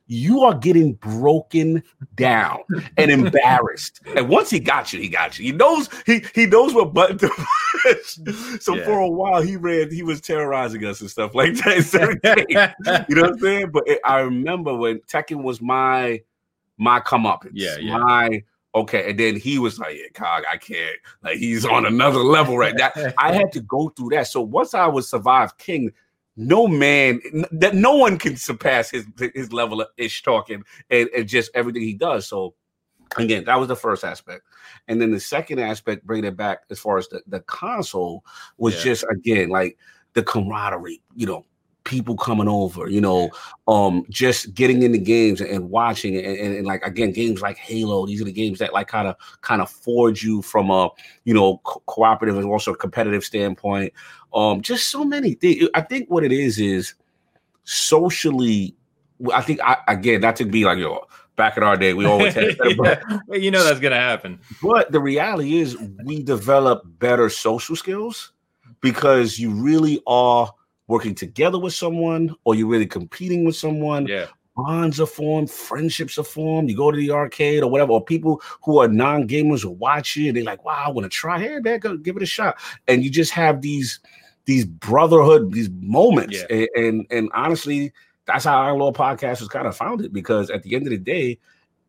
you 0.08 0.42
are 0.42 0.54
getting 0.54 0.94
broken 0.94 1.84
down 2.16 2.60
and 2.98 3.10
embarrassed. 3.10 4.02
and 4.16 4.30
once 4.30 4.50
he 4.50 4.60
got 4.60 4.94
you, 4.94 5.00
he 5.02 5.10
got 5.10 5.38
you. 5.40 5.46
He 5.46 5.52
knows 5.52 5.90
he 6.06 6.24
he 6.34 6.46
knows 6.46 6.74
what 6.74 6.94
button 6.94 7.18
to 7.20 7.30
push. 7.30 8.20
So 8.62 8.76
yeah. 8.76 8.86
for 8.86 9.00
a 9.00 9.10
while, 9.10 9.42
he 9.42 9.56
ran. 9.56 9.92
He 9.92 10.04
was 10.04 10.22
terrorizing 10.22 10.86
us 10.86 11.02
and 11.02 11.10
stuff 11.10 11.34
like 11.34 11.54
that. 11.56 13.06
you 13.10 13.16
know 13.16 13.22
what 13.24 13.32
I'm 13.32 13.40
saying? 13.40 13.72
But 13.72 13.88
it, 13.88 14.00
I 14.04 14.20
remember 14.20 14.76
when 14.76 15.00
Tekken 15.02 15.44
was 15.44 15.62
my 15.62 16.22
my 16.78 17.00
come 17.00 17.26
up. 17.26 17.46
Yeah, 17.52 17.78
yeah. 17.78 17.98
My 17.98 18.44
okay, 18.76 19.10
and 19.10 19.20
then 19.20 19.38
he 19.38 19.58
was 19.58 19.80
like, 19.80 19.98
"Yeah, 19.98 20.10
Cog, 20.14 20.44
I 20.52 20.58
can't." 20.58 20.98
Like 21.24 21.38
he's 21.38 21.66
on 21.66 21.86
another 21.86 22.20
level 22.20 22.58
right 22.58 22.76
now. 22.76 22.92
I 23.18 23.34
had 23.34 23.52
to 23.54 23.62
go 23.62 23.90
through 23.90 24.10
that. 24.10 24.28
So 24.28 24.42
once 24.42 24.74
I 24.74 24.88
was 24.88 25.10
survive 25.10 25.58
King, 25.58 25.92
no 26.38 26.68
man 26.68 27.22
that 27.52 27.76
no 27.76 27.96
one 27.96 28.18
can 28.18 28.36
surpass 28.36 28.90
his 28.90 29.06
his 29.34 29.54
level 29.54 29.82
of 29.82 29.88
ish 29.98 30.22
talking 30.24 30.64
and, 30.90 31.10
and 31.16 31.28
just 31.28 31.52
everything 31.54 31.82
he 31.82 31.94
does. 31.94 32.28
So 32.28 32.56
again, 33.18 33.46
that 33.46 33.60
was 33.60 33.68
the 33.68 33.76
first 33.76 34.04
aspect. 34.04 34.44
And 34.88 35.02
then 35.02 35.12
the 35.12 35.20
second 35.20 35.60
aspect, 35.60 36.06
bringing 36.06 36.26
it 36.26 36.38
back 36.38 36.64
as 36.70 36.80
far 36.80 36.98
as 36.98 37.08
the, 37.08 37.22
the 37.28 37.40
console, 37.42 38.24
was 38.58 38.76
yeah. 38.78 38.84
just 38.84 39.06
again 39.10 39.50
like 39.50 39.78
the 40.14 40.24
camaraderie, 40.24 41.02
you 41.16 41.26
know, 41.26 41.46
people 41.86 42.18
coming 42.18 42.50
over, 42.50 42.90
you 42.90 43.00
know, 43.00 43.30
um, 43.68 44.06
just 44.10 44.54
getting 44.54 44.84
into 44.84 44.98
games 44.98 45.40
and 45.40 45.70
watching 45.70 46.18
and, 46.18 46.26
and, 46.26 46.56
and, 46.58 46.68
like 46.68 46.86
again, 46.86 47.12
games 47.12 47.42
like 47.42 47.58
Halo. 47.58 48.06
These 48.06 48.22
are 48.22 48.26
the 48.26 48.34
games 48.34 48.60
that 48.60 48.74
like 48.74 48.88
kind 48.88 49.08
of 49.08 49.16
kind 49.42 49.62
of 49.62 49.70
forge 49.70 50.24
you 50.24 50.42
from 50.42 50.70
a 50.70 50.90
you 51.24 51.34
know 51.34 51.60
co- 51.64 51.82
cooperative 51.86 52.38
and 52.38 52.46
also 52.46 52.74
competitive 52.74 53.24
standpoint. 53.24 53.94
Um, 54.34 54.62
just 54.62 54.90
so 54.90 55.06
many 55.06 55.36
things. 55.36 55.70
I 55.74 55.82
think 55.82 56.10
what 56.10 56.26
it 56.26 56.34
is 56.34 56.60
is 56.60 56.96
socially. 57.64 58.76
I 59.34 59.42
think 59.42 59.62
I 59.64 59.78
again 59.88 60.20
not 60.20 60.36
to 60.38 60.46
be 60.46 60.66
like 60.66 60.78
yo 60.78 61.08
back 61.38 61.58
in 61.58 61.64
our 61.64 61.76
day 61.76 61.94
we 61.94 62.06
always 62.06 62.34
had 62.34 62.56
yeah. 62.66 63.02
you 63.32 63.52
know 63.52 63.62
that's 63.62 63.80
gonna 63.80 63.96
happen 63.96 64.40
but 64.62 64.90
the 64.94 65.00
reality 65.00 65.58
is 65.58 65.78
we 66.06 66.24
develop 66.24 66.84
better 67.00 67.30
social 67.30 67.76
skills 67.76 68.32
because 68.80 69.38
you 69.38 69.52
really 69.52 70.02
are 70.08 70.50
working 70.88 71.16
together 71.16 71.60
with 71.60 71.74
someone 71.74 72.36
or 72.44 72.56
you're 72.56 72.68
really 72.68 72.86
competing 72.86 73.46
with 73.46 73.56
someone. 73.56 74.08
Yeah. 74.08 74.28
Bonds 74.56 75.02
are 75.02 75.06
formed, 75.06 75.52
friendships 75.52 76.18
are 76.18 76.24
formed. 76.24 76.70
You 76.70 76.78
go 76.78 76.90
to 76.90 76.98
the 76.98 77.12
arcade 77.12 77.62
or 77.62 77.70
whatever, 77.70 77.92
or 77.92 78.04
people 78.04 78.42
who 78.64 78.80
are 78.80 78.88
non 78.88 79.28
gamers 79.28 79.66
will 79.66 79.76
watch 79.76 80.16
you 80.16 80.30
and 80.30 80.38
they're 80.38 80.46
like, 80.46 80.64
wow, 80.64 80.86
I 80.86 80.90
want 80.92 81.04
to 81.04 81.10
try. 81.10 81.40
Hey, 81.40 81.60
man, 81.60 81.80
go 81.80 81.98
give 81.98 82.16
it 82.16 82.24
a 82.24 82.28
shot. 82.28 82.58
And 82.88 83.04
you 83.04 83.10
just 83.10 83.32
have 83.32 83.62
these 83.62 84.00
these 84.46 84.64
brotherhood, 84.64 85.52
these 85.52 85.70
moments. 85.82 86.38
Yeah. 86.50 86.58
And, 86.58 86.70
and, 86.76 87.08
and 87.12 87.30
honestly, 87.34 87.92
that's 88.26 88.46
how 88.46 88.58
our 88.58 88.74
little 88.74 88.94
podcast 88.94 89.40
was 89.40 89.50
kind 89.50 89.68
of 89.68 89.76
founded 89.76 90.14
because 90.14 90.50
at 90.50 90.64
the 90.64 90.76
end 90.76 90.86
of 90.88 90.92
the 90.92 90.98
day, 90.98 91.38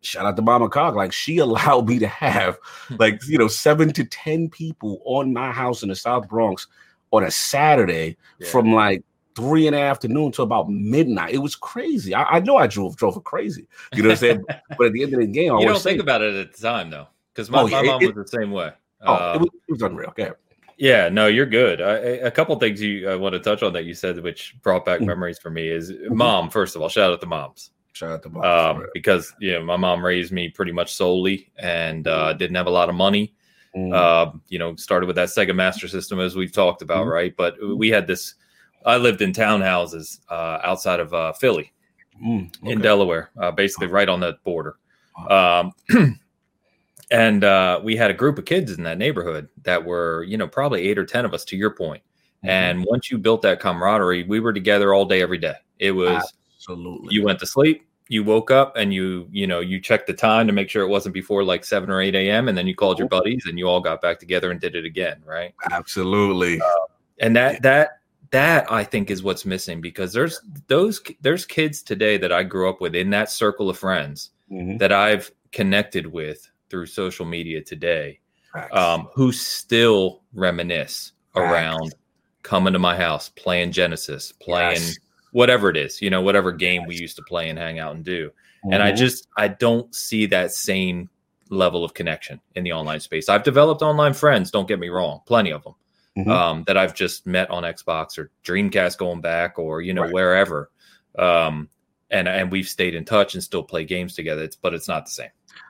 shout 0.01 0.25
out 0.25 0.35
to 0.35 0.41
Mama 0.41 0.69
Cog, 0.69 0.95
like 0.95 1.13
she 1.13 1.37
allowed 1.39 1.87
me 1.87 1.99
to 1.99 2.07
have 2.07 2.57
like 2.99 3.25
you 3.27 3.37
know 3.37 3.47
seven 3.47 3.93
to 3.93 4.03
ten 4.03 4.49
people 4.49 5.01
on 5.05 5.33
my 5.33 5.51
house 5.51 5.83
in 5.83 5.89
the 5.89 5.95
South 5.95 6.27
Bronx 6.27 6.67
on 7.11 7.23
a 7.23 7.31
Saturday 7.31 8.17
yeah. 8.39 8.49
from 8.49 8.73
like 8.73 9.03
three 9.35 9.67
in 9.67 9.73
the 9.73 9.79
afternoon 9.79 10.31
to 10.33 10.41
about 10.41 10.69
midnight. 10.69 11.33
It 11.33 11.37
was 11.37 11.55
crazy. 11.55 12.13
I, 12.13 12.23
I 12.23 12.39
know 12.39 12.57
I 12.57 12.67
drove 12.67 12.95
drove 12.95 13.15
it 13.17 13.23
crazy. 13.23 13.67
You 13.93 14.03
know 14.03 14.09
what 14.09 14.13
I'm 14.13 14.17
saying? 14.17 14.45
but 14.77 14.87
at 14.87 14.93
the 14.93 15.03
end 15.03 15.13
of 15.13 15.19
the 15.19 15.27
game, 15.27 15.53
I 15.53 15.59
you 15.59 15.67
don't 15.67 15.81
think 15.81 16.01
about 16.01 16.21
it 16.21 16.35
at 16.35 16.53
the 16.53 16.61
time 16.61 16.89
though, 16.89 17.07
because 17.33 17.49
my, 17.49 17.61
oh, 17.61 17.67
yeah, 17.67 17.81
my 17.81 17.87
mom 17.87 18.01
it, 18.01 18.15
was 18.15 18.31
the 18.31 18.37
same 18.37 18.51
way. 18.51 18.71
Oh, 19.01 19.13
uh, 19.13 19.33
it, 19.35 19.39
was, 19.39 19.49
it, 19.67 19.71
was, 19.71 19.81
unreal. 19.83 20.13
Yeah. 20.17 20.31
Yeah, 20.79 21.09
no, 21.09 21.25
you're 21.25 21.47
good. 21.47 21.81
I, 21.81 21.95
a 21.95 22.29
couple 22.29 22.55
things 22.59 22.79
you 22.79 23.09
I 23.09 23.15
want 23.15 23.33
to 23.33 23.39
touch 23.39 23.63
on 23.63 23.73
that 23.73 23.85
you 23.85 23.95
said, 23.95 24.21
which 24.21 24.55
brought 24.61 24.85
back 24.85 24.97
mm-hmm. 24.99 25.07
memories 25.07 25.39
for 25.39 25.49
me, 25.49 25.67
is 25.67 25.91
mm-hmm. 25.91 26.15
mom. 26.15 26.51
First 26.51 26.75
of 26.75 26.83
all, 26.83 26.89
shout 26.89 27.11
out 27.11 27.19
to 27.21 27.25
moms. 27.25 27.71
Shout 27.93 28.11
out 28.11 28.23
to 28.23 28.39
um, 28.41 28.85
because 28.93 29.33
you 29.39 29.53
know 29.53 29.63
my 29.63 29.75
mom 29.75 30.05
raised 30.05 30.31
me 30.31 30.49
pretty 30.49 30.71
much 30.71 30.93
solely 30.93 31.51
and 31.57 32.07
uh, 32.07 32.33
didn't 32.33 32.55
have 32.55 32.67
a 32.67 32.71
lot 32.71 32.89
of 32.89 32.95
money. 32.95 33.33
Mm, 33.75 33.93
Uh, 33.93 34.31
you 34.47 34.57
know, 34.59 34.75
started 34.75 35.07
with 35.07 35.15
that 35.17 35.29
Sega 35.29 35.55
Master 35.55 35.87
System 35.87 36.19
as 36.19 36.35
we've 36.35 36.51
talked 36.51 36.81
about, 36.81 37.05
Mhm. 37.05 37.11
right? 37.11 37.35
But 37.35 37.55
we 37.77 37.89
had 37.89 38.07
this. 38.07 38.35
I 38.85 38.97
lived 38.97 39.21
in 39.21 39.33
townhouses 39.33 40.19
uh, 40.29 40.59
outside 40.63 40.99
of 40.99 41.13
uh, 41.13 41.33
Philly 41.33 41.73
mm, 42.23 42.49
in. 42.63 42.79
Delaware, 42.79 43.31
uh, 43.41 43.51
basically 43.51 43.87
right 43.87 44.07
on 44.07 44.19
the 44.19 44.37
border. 44.43 44.77
Um, 45.29 45.73
and 47.11 47.43
uh, 47.43 47.79
we 47.83 47.95
had 47.95 48.11
a 48.11 48.13
group 48.13 48.37
of 48.37 48.45
kids 48.45 48.71
in 48.71 48.83
that 48.83 48.97
neighborhood 48.97 49.49
that 49.63 49.83
were, 49.83 50.23
you 50.23 50.37
know, 50.37 50.47
probably 50.47 50.87
eight 50.87 50.97
or 50.97 51.05
ten 51.05 51.25
of 51.25 51.33
us. 51.33 51.43
To 51.45 51.57
your 51.57 51.71
point, 51.71 52.03
Mhm. 52.43 52.49
and 52.49 52.85
once 52.85 53.09
you 53.11 53.17
built 53.17 53.41
that 53.41 53.59
camaraderie, 53.59 54.23
we 54.23 54.39
were 54.39 54.53
together 54.53 54.93
all 54.93 55.05
day, 55.05 55.21
every 55.21 55.37
day. 55.37 55.55
It 55.79 55.91
was 55.91 56.23
absolutely. 56.55 57.13
you 57.13 57.23
went 57.23 57.39
to 57.39 57.45
sleep, 57.47 57.86
you 58.09 58.23
woke 58.23 58.51
up, 58.51 58.75
and 58.77 58.93
you, 58.93 59.27
you 59.31 59.47
know, 59.47 59.59
you 59.59 59.79
checked 59.79 60.07
the 60.07 60.13
time 60.13 60.47
to 60.47 60.53
make 60.53 60.69
sure 60.69 60.83
it 60.83 60.87
wasn't 60.87 61.13
before 61.13 61.43
like 61.43 61.65
seven 61.65 61.89
or 61.89 62.01
eight 62.01 62.15
a.m. 62.15 62.47
And 62.47 62.57
then 62.57 62.67
you 62.67 62.75
called 62.75 62.99
your 62.99 63.07
buddies, 63.07 63.43
and 63.47 63.57
you 63.59 63.67
all 63.67 63.81
got 63.81 64.01
back 64.01 64.19
together 64.19 64.51
and 64.51 64.59
did 64.61 64.75
it 64.75 64.85
again, 64.85 65.21
right? 65.25 65.53
absolutely. 65.71 66.59
and 67.19 67.35
that 67.35 67.61
that 67.63 67.99
that 68.31 68.69
i 68.69 68.83
think 68.83 69.09
is 69.09 69.23
what's 69.23 69.45
missing 69.45 69.79
because 69.79 70.11
there's 70.11 70.41
those 70.67 71.01
there's 71.21 71.45
kids 71.45 71.81
today 71.81 72.17
that 72.17 72.31
i 72.33 72.43
grew 72.43 72.69
up 72.69 72.81
with 72.81 72.93
in 72.93 73.09
that 73.09 73.31
circle 73.31 73.69
of 73.69 73.77
friends 73.77 74.31
Mhm. 74.51 74.77
that 74.79 74.91
i've 74.91 75.31
connected 75.53 76.05
with 76.05 76.45
through 76.69 76.85
social 76.87 77.25
media 77.25 77.61
today 77.63 78.19
um, 78.73 79.07
who 79.15 79.31
still 79.31 80.23
reminisce 80.33 81.13
Facts. 81.33 81.51
around 81.51 81.95
coming 82.43 82.73
to 82.73 82.79
my 82.79 82.97
house 82.97 83.29
playing 83.29 83.71
genesis 83.71 84.33
playing 84.33 84.73
Yes. 84.81 84.97
Whatever 85.31 85.69
it 85.69 85.77
is 85.77 86.01
you 86.01 86.09
know 86.09 86.21
whatever 86.21 86.51
game 86.51 86.85
we 86.85 86.95
used 86.95 87.15
to 87.15 87.23
play 87.23 87.49
and 87.49 87.59
hang 87.59 87.79
out 87.79 87.95
and 87.95 88.03
do 88.05 88.31
and 88.71 88.81
i 88.81 88.91
Mhm. 88.91 88.97
just 88.97 89.27
i 89.37 89.47
don't 89.47 89.93
see 89.93 90.25
that 90.27 90.51
same 90.51 91.09
level 91.49 91.83
of 91.83 91.93
connection 91.93 92.39
in 92.55 92.63
the 92.63 92.71
online 92.73 92.99
space 92.99 93.29
i've 93.29 93.43
developed 93.43 93.81
online 93.81 94.13
friends 94.13 94.51
don't 94.51 94.67
get 94.67 94.79
me 94.79 94.89
wrong 94.89 95.21
plenty 95.25 95.51
of 95.51 95.63
them 95.63 95.75
Mhm. 96.17 96.27
um, 96.29 96.63
that 96.67 96.77
i've 96.77 96.93
just 96.95 97.25
met 97.27 97.49
on 97.51 97.63
xbox 97.63 98.17
or 98.17 98.31
dreamcast 98.43 98.97
going 98.97 99.21
back 99.21 99.59
or 99.59 99.81
you 99.81 99.93
know 99.93 100.03
Right. 100.03 100.13
wherever 100.13 100.71
um, 101.19 101.69
and 102.09 102.27
and 102.27 102.51
we've 102.51 102.67
stayed 102.67 102.95
in 102.95 103.03
touch 103.05 103.33
and 103.33 103.43
still 103.43 103.63
play 103.63 103.83
games 103.83 104.15
together 104.15 104.43
it's, 104.43 104.55
but 104.55 104.73
it's 104.73 104.87
not 104.87 105.05
the 105.05 105.11
same 105.11 105.29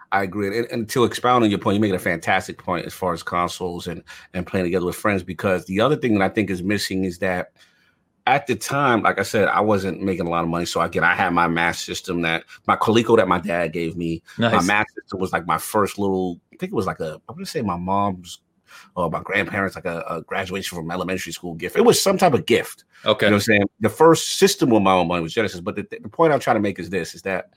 I 0.10 0.24
agree. 0.24 0.58
And, 0.58 0.68
and 0.72 0.90
to 0.92 1.04
expound 1.04 1.44
on 1.44 1.50
your 1.50 1.60
point, 1.60 1.76
you 1.76 1.82
make 1.82 1.92
it 1.92 1.96
a 1.96 2.00
fantastic 2.00 2.58
point 2.58 2.86
as 2.86 2.94
far 2.94 3.12
as 3.12 3.24
consoles 3.24 3.88
and 3.88 4.02
and 4.34 4.48
playing 4.48 4.66
together 4.66 4.86
with 4.86 4.96
friends. 4.96 5.22
Because 5.22 5.66
the 5.66 5.82
other 5.82 5.98
thing 5.98 6.14
that 6.14 6.22
I 6.24 6.30
think 6.30 6.50
is 6.50 6.64
missing 6.64 7.04
is 7.04 7.18
that 7.18 7.52
at 8.28 8.46
the 8.46 8.56
time, 8.56 9.02
like 9.04 9.20
I 9.20 9.24
said, 9.24 9.48
I 9.48 9.62
wasn't 9.62 10.02
making 10.02 10.28
a 10.28 10.30
lot 10.30 10.44
of 10.44 10.50
money. 10.50 10.66
So 10.66 10.82
again, 10.82 11.04
I 11.04 11.16
had 11.16 11.34
my 11.34 11.48
Master 11.48 11.96
system 11.96 12.22
that 12.24 12.44
my 12.68 12.76
Coleco 12.76 13.16
that 13.18 13.28
my 13.28 13.40
dad 13.40 13.72
gave 13.74 13.96
me. 13.96 14.22
My 14.38 14.62
Master 14.62 15.02
system 15.02 15.20
was 15.20 15.32
like 15.32 15.48
my 15.48 15.58
first 15.58 15.98
little. 15.98 16.40
I 16.54 16.58
think 16.58 16.72
it 16.74 16.76
was 16.76 16.86
like 16.86 17.00
a. 17.00 17.22
I'm 17.28 17.36
gonna 17.36 17.46
say 17.46 17.62
my 17.62 17.78
mom's. 17.78 18.40
Or 18.96 19.10
my 19.10 19.22
grandparents, 19.22 19.76
like 19.76 19.86
a, 19.86 20.04
a 20.10 20.22
graduation 20.24 20.76
from 20.76 20.92
elementary 20.92 21.32
school 21.32 21.54
gift. 21.54 21.78
It 21.78 21.86
was 21.86 22.00
some 22.02 22.18
type 22.18 22.34
of 22.34 22.46
gift. 22.46 22.84
okay 23.06 23.26
You 23.26 23.30
know 23.32 23.36
what 23.38 23.44
I'm 23.44 23.46
saying? 23.46 23.64
The 23.80 23.90
first 23.90 24.38
system 24.38 24.70
with 24.70 24.84
my 24.84 24.92
own 24.92 25.08
money 25.08 25.24
was 25.24 25.34
Genesis. 25.34 25.62
But 25.62 25.78
the, 25.78 25.88
the 25.90 26.10
point 26.10 26.34
I'm 26.34 26.40
trying 26.40 26.58
to 26.58 26.62
make 26.62 26.78
is 26.78 26.90
this 26.90 27.16
is 27.16 27.22
that, 27.22 27.54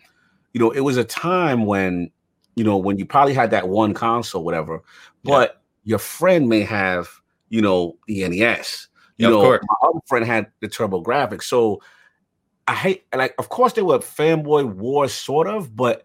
you 0.55 0.61
know, 0.61 0.71
it 0.71 0.81
was 0.81 0.97
a 0.97 1.05
time 1.05 1.67
when, 1.67 2.11
you 2.55 2.63
know, 2.63 2.77
when 2.77 2.97
you 2.97 3.05
probably 3.05 3.35
had 3.35 3.51
that 3.51 3.69
one 3.69 3.93
console, 3.93 4.45
whatever, 4.45 4.83
but 5.25 5.61
your 5.83 5.99
friend 5.99 6.49
may 6.49 6.63
have, 6.63 7.09
you 7.49 7.61
know, 7.61 7.97
the 8.07 8.27
NES. 8.29 8.87
You 9.21 9.29
Yeah, 9.29 9.31
know, 9.31 9.59
my 9.69 9.89
other 9.89 10.01
friend 10.07 10.27
had 10.27 10.49
the 10.61 10.69
TurboGrafx. 10.69 11.45
So 11.45 11.83
I 12.67 12.75
hate 12.75 13.05
like 13.15 13.35
of 13.39 13.49
course 13.49 13.73
they 13.75 13.83
were 13.83 13.99
fanboy 13.99 14.65
wars, 14.75 15.13
sort 15.13 15.49
of, 15.49 15.77
but 15.77 16.05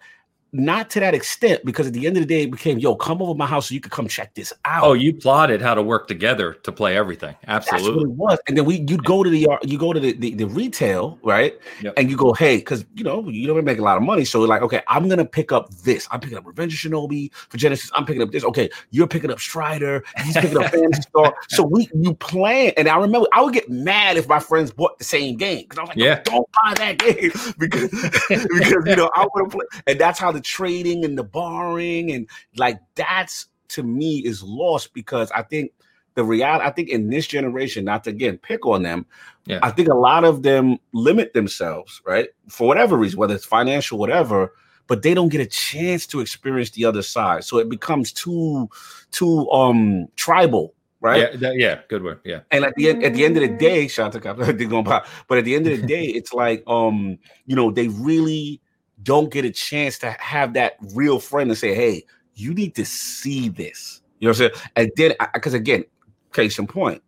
not 0.55 0.89
to 0.91 0.99
that 0.99 1.13
extent 1.13 1.63
because 1.65 1.87
at 1.87 1.93
the 1.93 2.07
end 2.07 2.17
of 2.17 2.21
the 2.21 2.27
day 2.27 2.43
it 2.43 2.51
became, 2.51 2.79
yo, 2.79 2.95
come 2.95 3.21
over 3.21 3.33
to 3.33 3.37
my 3.37 3.45
house 3.45 3.69
so 3.69 3.73
you 3.73 3.81
could 3.81 3.91
come 3.91 4.07
check 4.07 4.33
this 4.33 4.53
out. 4.65 4.83
oh 4.83 4.93
you 4.93 5.13
plotted 5.13 5.61
how 5.61 5.73
to 5.75 5.81
work 5.81 6.07
together 6.07 6.53
to 6.63 6.71
play 6.71 6.95
everything 6.97 7.35
absolutely 7.47 8.03
it 8.03 8.09
was. 8.09 8.39
And 8.47 8.57
then 8.57 8.65
we 8.65 8.77
you'd 8.87 9.03
go 9.03 9.23
to 9.23 9.29
the 9.29 9.47
you 9.63 9.77
go 9.77 9.93
to 9.93 9.99
the, 9.99 10.13
the, 10.13 10.33
the 10.35 10.47
retail, 10.47 11.19
right? 11.23 11.53
Yep. 11.81 11.93
And 11.97 12.09
you 12.09 12.17
go, 12.17 12.33
hey, 12.33 12.57
because 12.57 12.85
you 12.95 13.03
know, 13.03 13.27
you 13.27 13.47
don't 13.47 13.63
make 13.63 13.79
a 13.79 13.81
lot 13.81 13.97
of 13.97 14.03
money. 14.03 14.25
So 14.25 14.39
like, 14.41 14.61
okay, 14.61 14.81
I'm 14.87 15.09
gonna 15.09 15.25
pick 15.25 15.51
up 15.51 15.69
this. 15.83 16.07
I'm 16.11 16.19
picking 16.19 16.37
up 16.37 16.45
Revenge 16.45 16.73
of 16.73 16.79
Shinobi 16.91 17.33
for 17.33 17.57
Genesis. 17.57 17.91
I'm 17.93 18.05
picking 18.05 18.21
up 18.21 18.31
this. 18.31 18.43
Okay, 18.43 18.69
you're 18.91 19.07
picking 19.07 19.31
up 19.31 19.39
Strider, 19.39 20.03
he's 20.23 20.35
picking 20.37 20.57
up 20.57 20.71
Phantasy 20.71 21.01
Star. 21.01 21.35
So 21.49 21.63
we 21.63 21.89
you 21.93 22.13
plan. 22.15 22.73
And 22.77 22.87
I 22.87 22.97
remember 22.97 23.27
I 23.33 23.41
would 23.41 23.53
get 23.53 23.69
mad 23.69 24.17
if 24.17 24.27
my 24.27 24.39
friends 24.39 24.71
bought 24.71 24.97
the 24.97 25.03
same 25.05 25.37
game. 25.37 25.63
Because 25.63 25.77
I 25.79 25.81
was 25.81 25.89
like, 25.89 25.97
Yeah. 25.97 26.21
don't 26.23 26.47
buy 26.63 26.73
that 26.75 26.97
game 26.99 27.31
because 27.57 27.89
because 28.27 28.85
you 28.85 28.95
know 28.95 29.09
I 29.15 29.25
want 29.25 29.51
to 29.51 29.57
play. 29.57 29.65
And 29.87 29.99
that's 29.99 30.19
how 30.19 30.31
the 30.31 30.41
trading 30.45 31.03
and 31.03 31.17
the 31.17 31.23
borrowing 31.23 32.11
and 32.11 32.27
like 32.55 32.79
that's 32.95 33.47
to 33.69 33.83
me 33.83 34.19
is 34.19 34.43
lost 34.43 34.93
because 34.93 35.31
I 35.31 35.41
think 35.41 35.71
the 36.13 36.23
reality, 36.23 36.65
I 36.65 36.71
think 36.71 36.89
in 36.89 37.09
this 37.09 37.27
generation, 37.27 37.83
not 37.83 38.03
to 38.05 38.11
again 38.11 38.37
pick 38.37 38.65
on 38.65 38.83
them, 38.83 39.05
Yeah. 39.45 39.59
I 39.61 39.71
think 39.71 39.89
a 39.89 39.95
lot 39.95 40.23
of 40.23 40.43
them 40.43 40.77
limit 40.93 41.33
themselves, 41.33 42.01
right? 42.05 42.29
For 42.47 42.67
whatever 42.67 42.95
reason, 42.95 43.19
whether 43.19 43.35
it's 43.35 43.43
financial, 43.43 43.97
whatever, 43.97 44.53
but 44.87 45.01
they 45.01 45.13
don't 45.13 45.29
get 45.29 45.41
a 45.41 45.45
chance 45.45 46.05
to 46.07 46.21
experience 46.21 46.69
the 46.69 46.85
other 46.85 47.01
side. 47.01 47.43
So 47.43 47.57
it 47.57 47.67
becomes 47.69 48.13
too, 48.13 48.69
too 49.11 49.49
um 49.51 50.07
tribal, 50.15 50.73
right? 51.01 51.21
yeah 51.31 51.35
that- 51.37 51.55
yeah 51.57 51.81
good 51.89 52.03
word 52.03 52.19
yeah 52.23 52.41
And 52.51 52.63
at 52.63 52.73
the 52.75 52.89
end, 52.89 53.03
at 53.03 53.13
the 53.13 53.25
end 53.25 53.35
of 53.35 53.41
the 53.41 53.49
day, 53.57 53.87
shout 53.89 54.07
out 54.07 54.11
to 54.13 54.19
Cap- 54.21 54.37
they're 54.57 54.67
going 54.69 54.85
by, 54.85 55.03
but 55.27 55.37
at 55.39 55.43
the 55.43 55.55
end 55.55 55.67
of 55.67 55.81
the 55.81 55.87
day, 55.87 56.05
it's 56.05 56.33
like 56.33 56.63
um, 56.67 57.17
you 57.45 57.55
know, 57.57 57.71
they 57.71 57.87
really 57.89 58.61
don't 59.03 59.31
get 59.31 59.45
a 59.45 59.51
chance 59.51 59.97
to 59.99 60.11
have 60.11 60.53
that 60.53 60.77
real 60.93 61.19
friend 61.19 61.49
to 61.49 61.55
say, 61.55 61.73
hey, 61.73 62.03
you 62.33 62.53
need 62.53 62.75
to 62.75 62.85
see 62.85 63.49
this. 63.49 64.01
You 64.19 64.27
know 64.27 64.31
what 64.31 64.41
I'm 64.41 64.51
saying? 64.53 64.69
And 64.75 64.91
then 64.95 65.13
because 65.33 65.53
again, 65.53 65.85
case 66.33 66.57
in 66.59 66.67
point, 66.67 67.01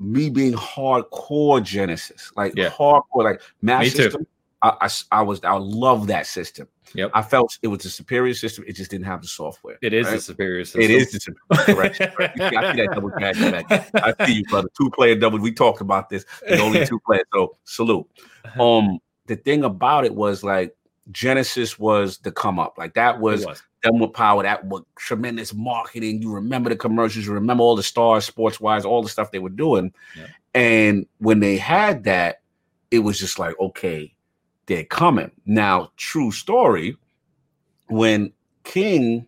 me 0.00 0.30
being 0.30 0.54
hardcore 0.54 1.62
Genesis, 1.62 2.32
like 2.36 2.52
Yeah. 2.56 2.70
hardcore, 2.70 3.24
like 3.24 3.40
Master 3.62 3.84
Me 3.84 3.90
too. 3.90 4.02
system. 4.04 4.26
I, 4.60 5.22
was 5.22 5.40
I 5.44 5.56
love 5.56 6.08
that 6.08 6.26
system. 6.26 6.66
Yep. 6.94 7.12
I 7.14 7.22
felt 7.22 7.58
it 7.62 7.68
was 7.68 7.84
a 7.84 7.90
superior 7.90 8.34
system. 8.34 8.64
It 8.66 8.72
just 8.72 8.90
didn't 8.90 9.06
have 9.06 9.22
the 9.22 9.28
software. 9.28 9.78
it 9.82 9.92
is 9.92 10.06
right? 10.06 10.14
the 10.14 10.20
superior 10.20 10.64
system. 10.64 10.82
It 10.82 10.90
is 10.90 11.12
the 11.12 11.20
superior. 11.20 11.90
Correct. 11.96 12.00
I 12.00 12.72
see 12.72 12.78
that 12.78 12.90
double. 12.92 13.12
I 13.18 14.26
see 14.26 14.32
you, 14.32 14.44
brother. 14.46 14.68
Two 14.76 14.90
player 14.90 15.14
double. 15.14 15.38
We 15.38 15.52
talked 15.52 15.80
about 15.80 16.08
this. 16.08 16.24
The 16.48 16.58
only 16.60 16.84
two 16.88 16.98
players. 17.06 17.24
So 17.32 17.56
salute. 17.64 18.06
Um, 18.58 18.98
the 19.26 19.36
thing 19.36 19.62
about 19.64 20.04
it 20.04 20.14
was 20.14 20.42
like 20.42 20.74
Genesis 21.10 21.78
was 21.78 22.18
the 22.18 22.30
come 22.32 22.58
up. 22.58 22.76
Like 22.78 22.94
that 22.94 23.20
was 23.20 23.46
was. 23.46 23.62
them 23.82 23.98
with 23.98 24.12
power. 24.12 24.42
That 24.42 24.64
was 24.66 24.82
tremendous 24.96 25.54
marketing. 25.54 26.22
You 26.22 26.32
remember 26.32 26.70
the 26.70 26.76
commercials. 26.76 27.26
You 27.26 27.32
remember 27.32 27.62
all 27.62 27.76
the 27.76 27.82
stars, 27.82 28.24
sports 28.24 28.60
wise, 28.60 28.84
all 28.84 29.02
the 29.02 29.08
stuff 29.08 29.30
they 29.30 29.38
were 29.38 29.48
doing. 29.48 29.92
Yeah. 30.16 30.26
And 30.54 31.06
when 31.18 31.40
they 31.40 31.56
had 31.56 32.04
that, 32.04 32.42
it 32.90 33.00
was 33.00 33.18
just 33.18 33.38
like, 33.38 33.58
okay, 33.60 34.14
they're 34.66 34.84
coming. 34.84 35.30
Now, 35.46 35.92
true 35.96 36.30
story. 36.32 36.96
When 37.88 38.32
King, 38.64 39.26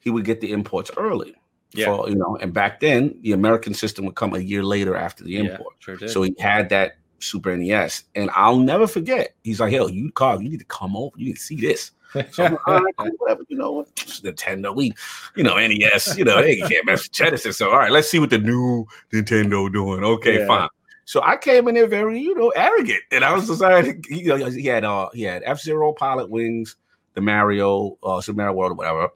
he 0.00 0.10
would 0.10 0.24
get 0.24 0.40
the 0.40 0.52
imports 0.52 0.90
early. 0.96 1.34
Yeah. 1.72 1.86
For, 1.86 2.08
you 2.08 2.14
know, 2.14 2.36
and 2.40 2.52
back 2.54 2.80
then 2.80 3.18
the 3.22 3.32
American 3.32 3.74
system 3.74 4.04
would 4.06 4.14
come 4.14 4.34
a 4.34 4.38
year 4.38 4.62
later 4.62 4.96
after 4.96 5.24
the 5.24 5.32
Yeah, 5.32 5.40
import. 5.40 5.74
sure. 5.78 6.08
So 6.08 6.22
he 6.22 6.34
had 6.38 6.68
that 6.70 6.96
Super 7.18 7.56
NES, 7.56 8.04
and 8.14 8.30
I'll 8.34 8.58
never 8.58 8.86
forget. 8.86 9.34
He's 9.44 9.60
like, 9.60 9.72
"Hell, 9.72 9.90
you 9.90 10.10
Carl, 10.12 10.42
you 10.42 10.48
need 10.50 10.58
to 10.58 10.64
come 10.66 10.96
over. 10.96 11.16
You 11.18 11.26
need 11.26 11.36
to 11.36 11.42
see 11.42 11.56
this." 11.56 11.92
So 12.30 12.44
I'm 12.44 12.52
like, 12.52 12.68
all 12.68 12.80
right, 12.82 12.96
cool, 12.96 13.10
whatever. 13.18 13.42
You 13.48 13.58
know 13.58 13.72
what? 13.72 13.94
Nintendo, 13.96 14.74
we, 14.74 14.94
you 15.34 15.42
know, 15.44 15.56
NES. 15.56 16.16
You 16.16 16.24
know, 16.24 16.40
they 16.40 16.56
can't 16.56 16.86
mess 16.86 17.02
with 17.02 17.12
Genesis. 17.12 17.58
So 17.58 17.70
all 17.70 17.76
right, 17.78 17.90
let's 17.90 18.08
see 18.08 18.18
what 18.18 18.30
the 18.30 18.38
new 18.38 18.86
Nintendo 19.12 19.70
doing. 19.72 20.02
Okay, 20.04 20.38
Yeah. 20.40 20.46
fine. 20.46 20.68
So 21.04 21.22
I 21.22 21.36
came 21.36 21.68
in 21.68 21.74
there 21.74 21.86
very, 21.86 22.18
you 22.20 22.34
know, 22.34 22.48
arrogant, 22.50 23.02
and 23.12 23.24
I 23.24 23.32
was 23.34 23.46
deciding, 23.46 24.04
you 24.08 24.36
know, 24.36 24.46
he 24.50 24.66
had 24.66 24.84
uh 24.84 25.08
he 25.12 25.22
had 25.22 25.42
F 25.44 25.60
Zero 25.60 25.92
Pilot 25.92 26.30
Wings, 26.30 26.76
the 27.14 27.20
Mario, 27.20 27.98
uh, 28.02 28.20
Super 28.20 28.38
Mario 28.38 28.54
World, 28.54 28.72
or 28.72 28.74
whatever. 28.76 29.08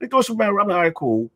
They 0.00 0.06
throw 0.08 0.20
Super 0.22 0.38
Mario. 0.44 0.60
I'm 0.60 0.68
like, 0.68 0.76
all 0.76 0.82
right, 0.82 0.94
cool. 0.94 1.30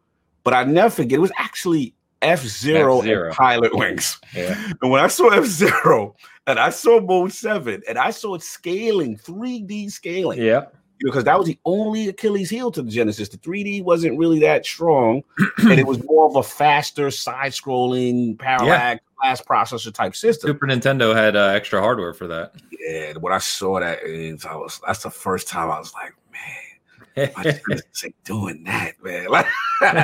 But 0.44 0.54
I 0.54 0.64
never 0.64 0.90
forget. 0.90 1.18
It 1.18 1.22
was 1.22 1.32
actually 1.38 1.94
F 2.22 2.40
Zero 2.40 3.02
and 3.02 3.34
Pilot 3.34 3.74
Wings. 3.74 4.18
yeah. 4.34 4.72
And 4.80 4.90
when 4.90 5.00
I 5.00 5.08
saw 5.08 5.28
F 5.28 5.44
Zero 5.44 6.16
and 6.46 6.58
I 6.58 6.70
saw 6.70 7.00
Mode 7.00 7.32
Seven 7.32 7.82
and 7.88 7.98
I 7.98 8.10
saw 8.10 8.34
it 8.34 8.42
scaling, 8.42 9.16
3D 9.18 9.90
scaling, 9.90 10.40
yeah. 10.40 10.66
because 11.00 11.24
that 11.24 11.38
was 11.38 11.46
the 11.46 11.58
only 11.64 12.08
Achilles 12.08 12.50
heel 12.50 12.70
to 12.70 12.82
the 12.82 12.90
Genesis. 12.90 13.28
The 13.28 13.38
3D 13.38 13.84
wasn't 13.84 14.18
really 14.18 14.40
that 14.40 14.64
strong, 14.64 15.22
and 15.58 15.78
it 15.78 15.86
was 15.86 16.02
more 16.08 16.26
of 16.26 16.36
a 16.36 16.42
faster 16.42 17.10
side-scrolling 17.10 18.38
parallax 18.38 19.02
glass 19.22 19.40
processor 19.40 19.92
type 19.92 20.16
system. 20.16 20.48
Super 20.48 20.66
Nintendo 20.66 21.14
had 21.14 21.36
uh, 21.36 21.46
extra 21.46 21.80
hardware 21.80 22.12
for 22.12 22.26
that. 22.26 22.54
Yeah, 22.72 23.14
when 23.14 23.32
I 23.32 23.38
saw 23.38 23.80
that, 23.80 24.02
is 24.02 24.44
I 24.44 24.56
was 24.56 24.80
that's 24.86 25.02
the 25.02 25.10
first 25.10 25.48
time 25.48 25.70
I 25.70 25.78
was 25.78 25.92
like, 25.94 26.14
man, 26.32 27.32
my 27.36 27.42
Genesis 27.42 28.04
ain't 28.04 28.24
doing 28.24 28.64
that, 28.64 29.02
man. 29.02 29.26
Like, 29.30 29.46
and 29.84 29.98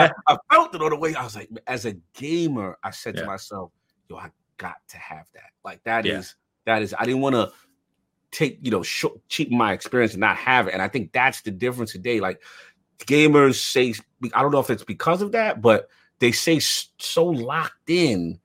I, 0.00 0.10
I 0.26 0.36
felt 0.52 0.74
it 0.74 0.82
on 0.82 0.90
the 0.90 0.96
way. 0.96 1.14
I 1.14 1.24
was 1.24 1.36
like, 1.36 1.50
as 1.66 1.84
a 1.86 1.94
gamer, 2.14 2.78
I 2.82 2.90
said 2.90 3.14
Yeah. 3.14 3.22
to 3.22 3.26
myself, 3.26 3.70
yo, 4.08 4.16
I 4.16 4.30
got 4.58 4.76
to 4.88 4.96
have 4.98 5.26
that. 5.34 5.50
Like 5.64 5.82
that 5.84 6.06
is 6.06 6.34
Yeah. 6.66 6.74
that 6.74 6.82
is. 6.82 6.94
I 6.98 7.04
didn't 7.04 7.20
want 7.20 7.34
to 7.34 7.52
take 8.30 8.58
you 8.62 8.70
know 8.70 8.82
sh- 8.82 9.04
cheapen 9.28 9.56
my 9.56 9.72
experience 9.72 10.12
and 10.12 10.20
not 10.20 10.36
have 10.36 10.66
it. 10.68 10.72
And 10.74 10.82
I 10.82 10.88
think 10.88 11.12
that's 11.12 11.42
the 11.42 11.50
difference 11.50 11.92
today. 11.92 12.20
Like 12.20 12.40
gamers 13.00 13.56
say, 13.56 13.94
I 14.32 14.42
don't 14.42 14.52
know 14.52 14.60
if 14.60 14.70
it's 14.70 14.84
because 14.84 15.22
of 15.22 15.32
that, 15.32 15.60
but 15.62 15.88
they 16.20 16.32
say 16.32 16.58
so 16.60 17.24
locked 17.26 17.88
in 17.90 18.38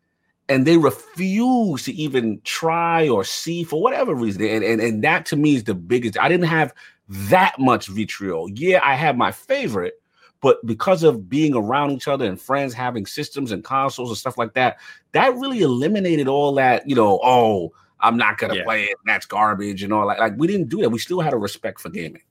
and 0.49 0.65
they 0.65 0.77
refuse 0.77 1.83
to 1.83 1.93
even 1.93 2.41
try 2.43 3.07
or 3.07 3.23
see 3.23 3.63
for 3.63 3.81
whatever 3.81 4.15
reason. 4.15 4.43
And, 4.43 4.63
and, 4.63 4.81
and 4.81 5.03
that 5.03 5.25
to 5.27 5.35
me 5.35 5.55
is 5.55 5.63
the 5.63 5.75
biggest. 5.75 6.19
I 6.19 6.27
didn't 6.27 6.47
have 6.47 6.73
that 7.07 7.59
much 7.59 7.87
vitriol. 7.87 8.49
Yeah, 8.49 8.81
I 8.83 8.95
had 8.95 9.17
my 9.17 9.31
favorite, 9.31 10.01
but 10.41 10.65
because 10.65 11.03
of 11.03 11.29
being 11.29 11.53
around 11.55 11.91
each 11.91 12.07
other 12.07 12.25
and 12.25 12.39
friends 12.39 12.73
having 12.73 13.05
systems 13.05 13.51
and 13.51 13.63
consoles 13.63 14.09
and 14.09 14.17
stuff 14.17 14.37
like 14.37 14.53
that, 14.53 14.77
that 15.11 15.35
really 15.35 15.61
eliminated 15.61 16.27
all 16.27 16.53
that, 16.55 16.87
you 16.87 16.95
know, 16.95 17.19
oh, 17.23 17.73
I'm 17.99 18.17
not 18.17 18.37
gonna 18.37 18.55
yeah. 18.55 18.63
play 18.63 18.85
it, 18.85 18.97
that's 19.05 19.25
garbage 19.25 19.83
and 19.83 19.91
all 19.91 20.07
that. 20.07 20.19
Like 20.19 20.33
we 20.37 20.47
didn't 20.47 20.69
do 20.69 20.81
that. 20.81 20.89
We 20.89 20.99
still 20.99 21.19
had 21.19 21.33
a 21.33 21.37
respect 21.37 21.81
for 21.81 21.89
gaming. 21.89 22.21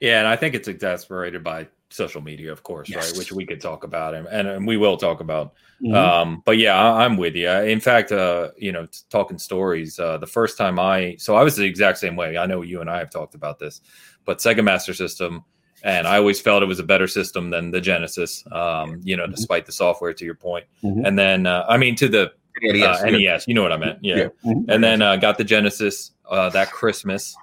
Yeah, 0.00 0.18
and 0.18 0.26
I 0.26 0.34
think 0.34 0.56
it's 0.56 0.66
exasperated 0.66 1.44
by 1.44 1.68
social 1.92 2.20
media, 2.20 2.50
of 2.50 2.62
course, 2.62 2.88
yes. 2.88 3.10
right? 3.10 3.18
Which 3.18 3.32
we 3.32 3.46
could 3.46 3.60
talk 3.60 3.84
about 3.84 4.14
and, 4.14 4.26
and, 4.26 4.48
and 4.48 4.66
we 4.66 4.76
will 4.76 4.96
talk 4.96 5.20
about. 5.20 5.54
Mm-hmm. 5.80 5.94
Um, 5.94 6.42
but 6.44 6.58
yeah, 6.58 6.76
I, 6.76 7.04
am 7.04 7.16
with 7.16 7.36
you. 7.36 7.48
In 7.48 7.80
fact, 7.80 8.10
uh, 8.10 8.50
you 8.56 8.72
know, 8.72 8.88
talking 9.10 9.38
stories, 9.38 9.98
uh, 9.98 10.18
the 10.18 10.26
first 10.26 10.58
time 10.58 10.78
I, 10.78 11.16
so 11.18 11.36
I 11.36 11.42
was 11.42 11.56
the 11.56 11.64
exact 11.64 11.98
same 11.98 12.16
way. 12.16 12.36
I 12.36 12.46
know 12.46 12.62
you 12.62 12.80
and 12.80 12.90
I 12.90 12.98
have 12.98 13.10
talked 13.10 13.34
about 13.34 13.58
this, 13.58 13.80
but 14.24 14.38
Sega 14.38 14.64
Master 14.64 14.94
System, 14.94 15.44
and 15.82 16.06
I 16.06 16.16
always 16.16 16.40
felt 16.40 16.62
it 16.62 16.66
was 16.66 16.78
a 16.78 16.84
better 16.84 17.06
system 17.06 17.50
than 17.50 17.70
the 17.70 17.80
Genesis. 17.80 18.44
Um, 18.52 19.00
you 19.02 19.16
know, 19.16 19.24
mm-hmm. 19.24 19.32
despite 19.32 19.66
the 19.66 19.72
software, 19.72 20.12
to 20.12 20.24
your 20.24 20.34
point. 20.34 20.66
Mm-hmm. 20.82 21.04
And 21.04 21.18
then, 21.18 21.46
uh, 21.46 21.64
I 21.68 21.76
mean, 21.76 21.96
to 21.96 22.08
the 22.08 22.32
NES, 22.62 23.02
uh, 23.02 23.10
NES, 23.10 23.48
you 23.48 23.54
know 23.54 23.62
what 23.62 23.72
I 23.72 23.76
meant, 23.76 23.98
yeah. 24.02 24.16
yeah. 24.16 24.28
Mm-hmm. 24.44 24.70
And 24.70 24.84
then 24.84 25.02
uh, 25.02 25.16
got 25.16 25.38
the 25.38 25.44
Genesis 25.44 26.12
uh, 26.30 26.50
that 26.50 26.70
Christmas 26.70 27.34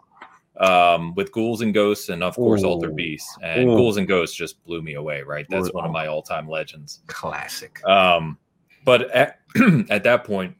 um, 0.59 1.15
with 1.15 1.31
Ghouls 1.31 1.61
and 1.61 1.73
Ghosts, 1.73 2.09
and 2.09 2.23
of 2.23 2.35
course 2.35 2.63
Ooh. 2.63 2.67
Altered 2.67 2.95
Beast. 2.95 3.27
And 3.41 3.69
Ooh. 3.69 3.75
Ghouls 3.75 3.97
and 3.97 4.07
Ghosts 4.07 4.35
just 4.35 4.63
blew 4.65 4.81
me 4.81 4.93
away. 4.93 5.21
Right, 5.21 5.45
that's 5.49 5.67
Ooh. 5.69 5.73
one 5.73 5.85
of 5.85 5.91
my 5.91 6.07
all-time 6.07 6.47
legends. 6.47 7.01
Classic. 7.07 7.83
Um, 7.85 8.37
but 8.85 9.09
at, 9.11 9.39
at 9.89 10.03
that 10.03 10.23
point, 10.23 10.55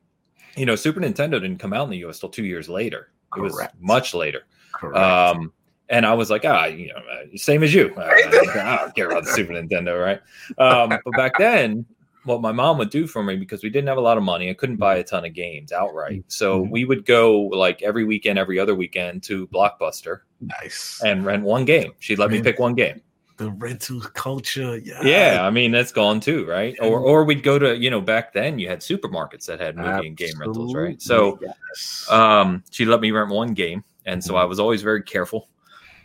you 0.55 0.65
know, 0.65 0.75
Super 0.75 0.99
Nintendo 0.99 1.33
didn't 1.33 1.57
come 1.57 1.73
out 1.73 1.83
in 1.85 1.89
the 1.89 2.05
US 2.05 2.19
till 2.19 2.29
two 2.29 2.45
years 2.45 2.67
later. 2.67 3.11
It 3.35 3.39
Correct. 3.39 3.53
was 3.53 3.67
much 3.79 4.13
later. 4.13 4.43
Correct. 4.73 4.97
Um, 4.97 5.53
and 5.89 6.05
I 6.05 6.13
was 6.13 6.29
like, 6.29 6.45
ah, 6.45 6.65
you 6.65 6.87
know, 6.89 6.95
uh, 6.95 7.35
same 7.35 7.63
as 7.63 7.73
you. 7.73 7.93
Uh, 7.97 8.01
I 8.01 8.77
don't 8.77 8.95
care 8.95 9.09
about 9.09 9.25
the 9.25 9.31
Super 9.31 9.53
Nintendo, 9.53 10.01
right? 10.01 10.21
Um, 10.57 10.89
but 11.03 11.11
back 11.13 11.37
then, 11.37 11.85
what 12.23 12.41
my 12.41 12.51
mom 12.51 12.77
would 12.77 12.89
do 12.89 13.07
for 13.07 13.23
me 13.23 13.35
because 13.35 13.63
we 13.63 13.69
didn't 13.69 13.87
have 13.87 13.97
a 13.97 14.01
lot 14.01 14.17
of 14.17 14.23
money, 14.23 14.49
I 14.49 14.53
couldn't 14.53 14.77
buy 14.77 14.97
a 14.97 15.03
ton 15.03 15.25
of 15.25 15.33
games 15.33 15.71
outright. 15.71 16.23
So 16.27 16.61
mm-hmm. 16.61 16.71
we 16.71 16.85
would 16.85 17.05
go 17.05 17.41
like 17.41 17.81
every 17.81 18.03
weekend, 18.03 18.37
every 18.37 18.59
other 18.59 18.75
weekend 18.75 19.23
to 19.23 19.47
Blockbuster. 19.47 20.21
Nice. 20.39 21.01
And 21.03 21.25
rent 21.25 21.43
one 21.43 21.65
game. 21.65 21.93
She'd 21.99 22.19
let 22.19 22.31
me 22.31 22.41
pick 22.41 22.59
one 22.59 22.75
game. 22.75 23.01
The 23.37 23.49
rental 23.51 24.01
culture, 24.01 24.77
yeah. 24.77 25.01
Yeah, 25.01 25.39
I 25.47 25.49
mean 25.49 25.71
that's 25.71 25.93
gone 25.93 26.19
too, 26.19 26.45
right? 26.45 26.75
Or 26.81 26.99
or 26.99 27.23
we'd 27.23 27.41
go 27.41 27.57
to, 27.57 27.77
you 27.77 27.89
know, 27.89 28.01
back 28.01 28.33
then 28.33 28.59
you 28.59 28.67
had 28.67 28.81
supermarkets 28.81 29.45
that 29.45 29.61
had 29.61 29.77
movie 29.77 29.87
Absolutely. 29.87 30.07
and 30.09 30.17
game 30.17 30.39
rentals, 30.39 30.75
right? 30.75 31.01
So 31.01 31.39
yes. 31.41 32.05
um 32.09 32.63
she 32.69 32.83
let 32.83 32.99
me 32.99 33.11
rent 33.11 33.29
one 33.29 33.53
game. 33.53 33.83
And 34.05 34.23
so. 34.23 34.35
I 34.35 34.45
was 34.45 34.59
always 34.59 34.81
very 34.81 35.03
careful 35.03 35.47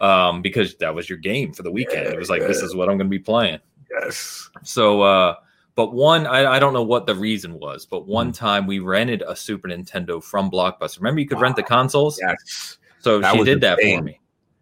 um, 0.01 0.43
because 0.43 0.75
that 0.77 0.95
was 0.95 1.09
your 1.09 1.19
game 1.19 1.53
for 1.53 1.63
the 1.63 1.71
weekend. 1.71 2.07
It 2.07 2.19
was 2.19 2.31
like, 2.31 2.43
this 2.43 2.59
is 2.59 2.75
what 2.75 2.89
I'm 2.89 2.97
going 2.97 3.09
to 3.09 3.17
be 3.17 3.19
playing. 3.19 3.59
Yes. 3.91 4.51
So, 4.63 5.03
uh, 5.03 5.35
but 5.75 5.93
one, 5.93 6.27
I, 6.27 6.55
I, 6.55 6.59
don't 6.59 6.73
know 6.73 6.83
what 6.83 7.07
the 7.07 7.15
reason 7.15 7.59
was, 7.59 7.85
but 7.85 8.07
one 8.07 8.31
mm. 8.31 8.37
time 8.37 8.67
we 8.67 8.79
rented 8.79 9.23
a 9.27 9.35
Super 9.35 9.69
Nintendo 9.69 10.23
from 10.23 10.51
Blockbuster. 10.51 10.99
Remember, 10.99 11.21
you 11.21 11.27
could 11.27 11.37
wow. 11.37 11.43
rent 11.43 11.57
the 11.57 11.63
consoles. 11.63 12.19
Yes. 12.21 12.79
So 13.01 13.21
that 13.21 13.35
she 13.35 13.45
did 13.45 13.61
that 13.61 13.79
thing. 13.79 13.99
for 13.99 14.05
me. 14.05 14.21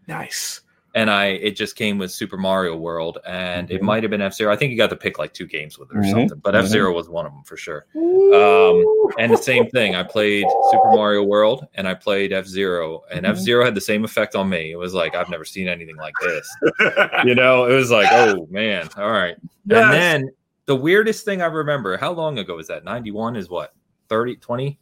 Nice 0.09 0.62
and 0.95 1.11
I 1.11 1.27
it 1.27 1.57
just 1.57 1.77
came 1.77 1.99
with 1.99 2.11
Super 2.11 2.37
Mario 2.37 2.77
World, 2.77 3.19
and 3.27 3.69
mm-hmm. 3.69 3.77
it 3.77 3.83
might 3.83 4.03
have 4.03 4.11
been 4.11 4.21
F 4.21 4.35
Zero. 4.35 4.53
I 4.53 4.57
think 4.57 4.71
you 4.71 4.77
got 4.77 4.91
to 4.91 4.97
pick 4.97 5.19
like 5.19 5.33
two 5.33 5.47
games 5.47 5.79
with 5.79 5.91
it 5.91 5.97
or 5.97 6.01
mm-hmm. 6.01 6.11
something, 6.11 6.39
but 6.39 6.55
mm-hmm. 6.55 6.65
F 6.65 6.71
Zero 6.71 6.93
was 6.93 7.09
one 7.09 7.27
of 7.27 7.33
them 7.33 7.43
for 7.45 7.57
sure. 7.57 7.87
Um, 7.95 8.85
and 9.19 9.33
the 9.33 9.39
same 9.41 9.69
thing, 9.71 9.95
I 9.95 10.03
played 10.03 10.45
Super 10.71 10.91
Mario 10.93 11.23
World 11.23 11.67
and 11.75 11.89
I 11.89 11.95
played 11.95 12.33
F 12.33 12.47
Zero, 12.47 13.03
and 13.11 13.27
F 13.27 13.37
Zero 13.37 13.65
had 13.65 13.75
the 13.75 13.81
same 13.81 14.05
effect 14.05 14.35
on 14.35 14.49
me. 14.49 14.73
It 14.73 14.77
was 14.77 14.95
like 14.95 15.15
I've 15.15 15.31
never 15.31 15.45
seen 15.45 15.69
anything 15.69 15.97
like 15.97 16.15
this. 16.21 16.49
you 17.25 17.35
know, 17.35 17.67
it 17.67 17.75
was 17.75 17.91
like, 17.91 18.09
oh 18.11 18.47
man, 18.51 18.89
all 18.97 19.11
right. 19.11 19.37
Yes. 19.67 19.85
And 19.85 19.93
then 19.93 20.31
the 20.67 20.77
weirdest 20.77 21.25
thing 21.25 21.43
I 21.43 21.47
remember, 21.47 21.97
how 21.97 22.13
long 22.13 22.39
ago 22.39 22.57
was 22.57 22.69
that? 22.69 22.85
91 22.85 23.37
is 23.37 23.49
what? 23.49 23.75
30, 24.09 24.37
20, 24.37 24.79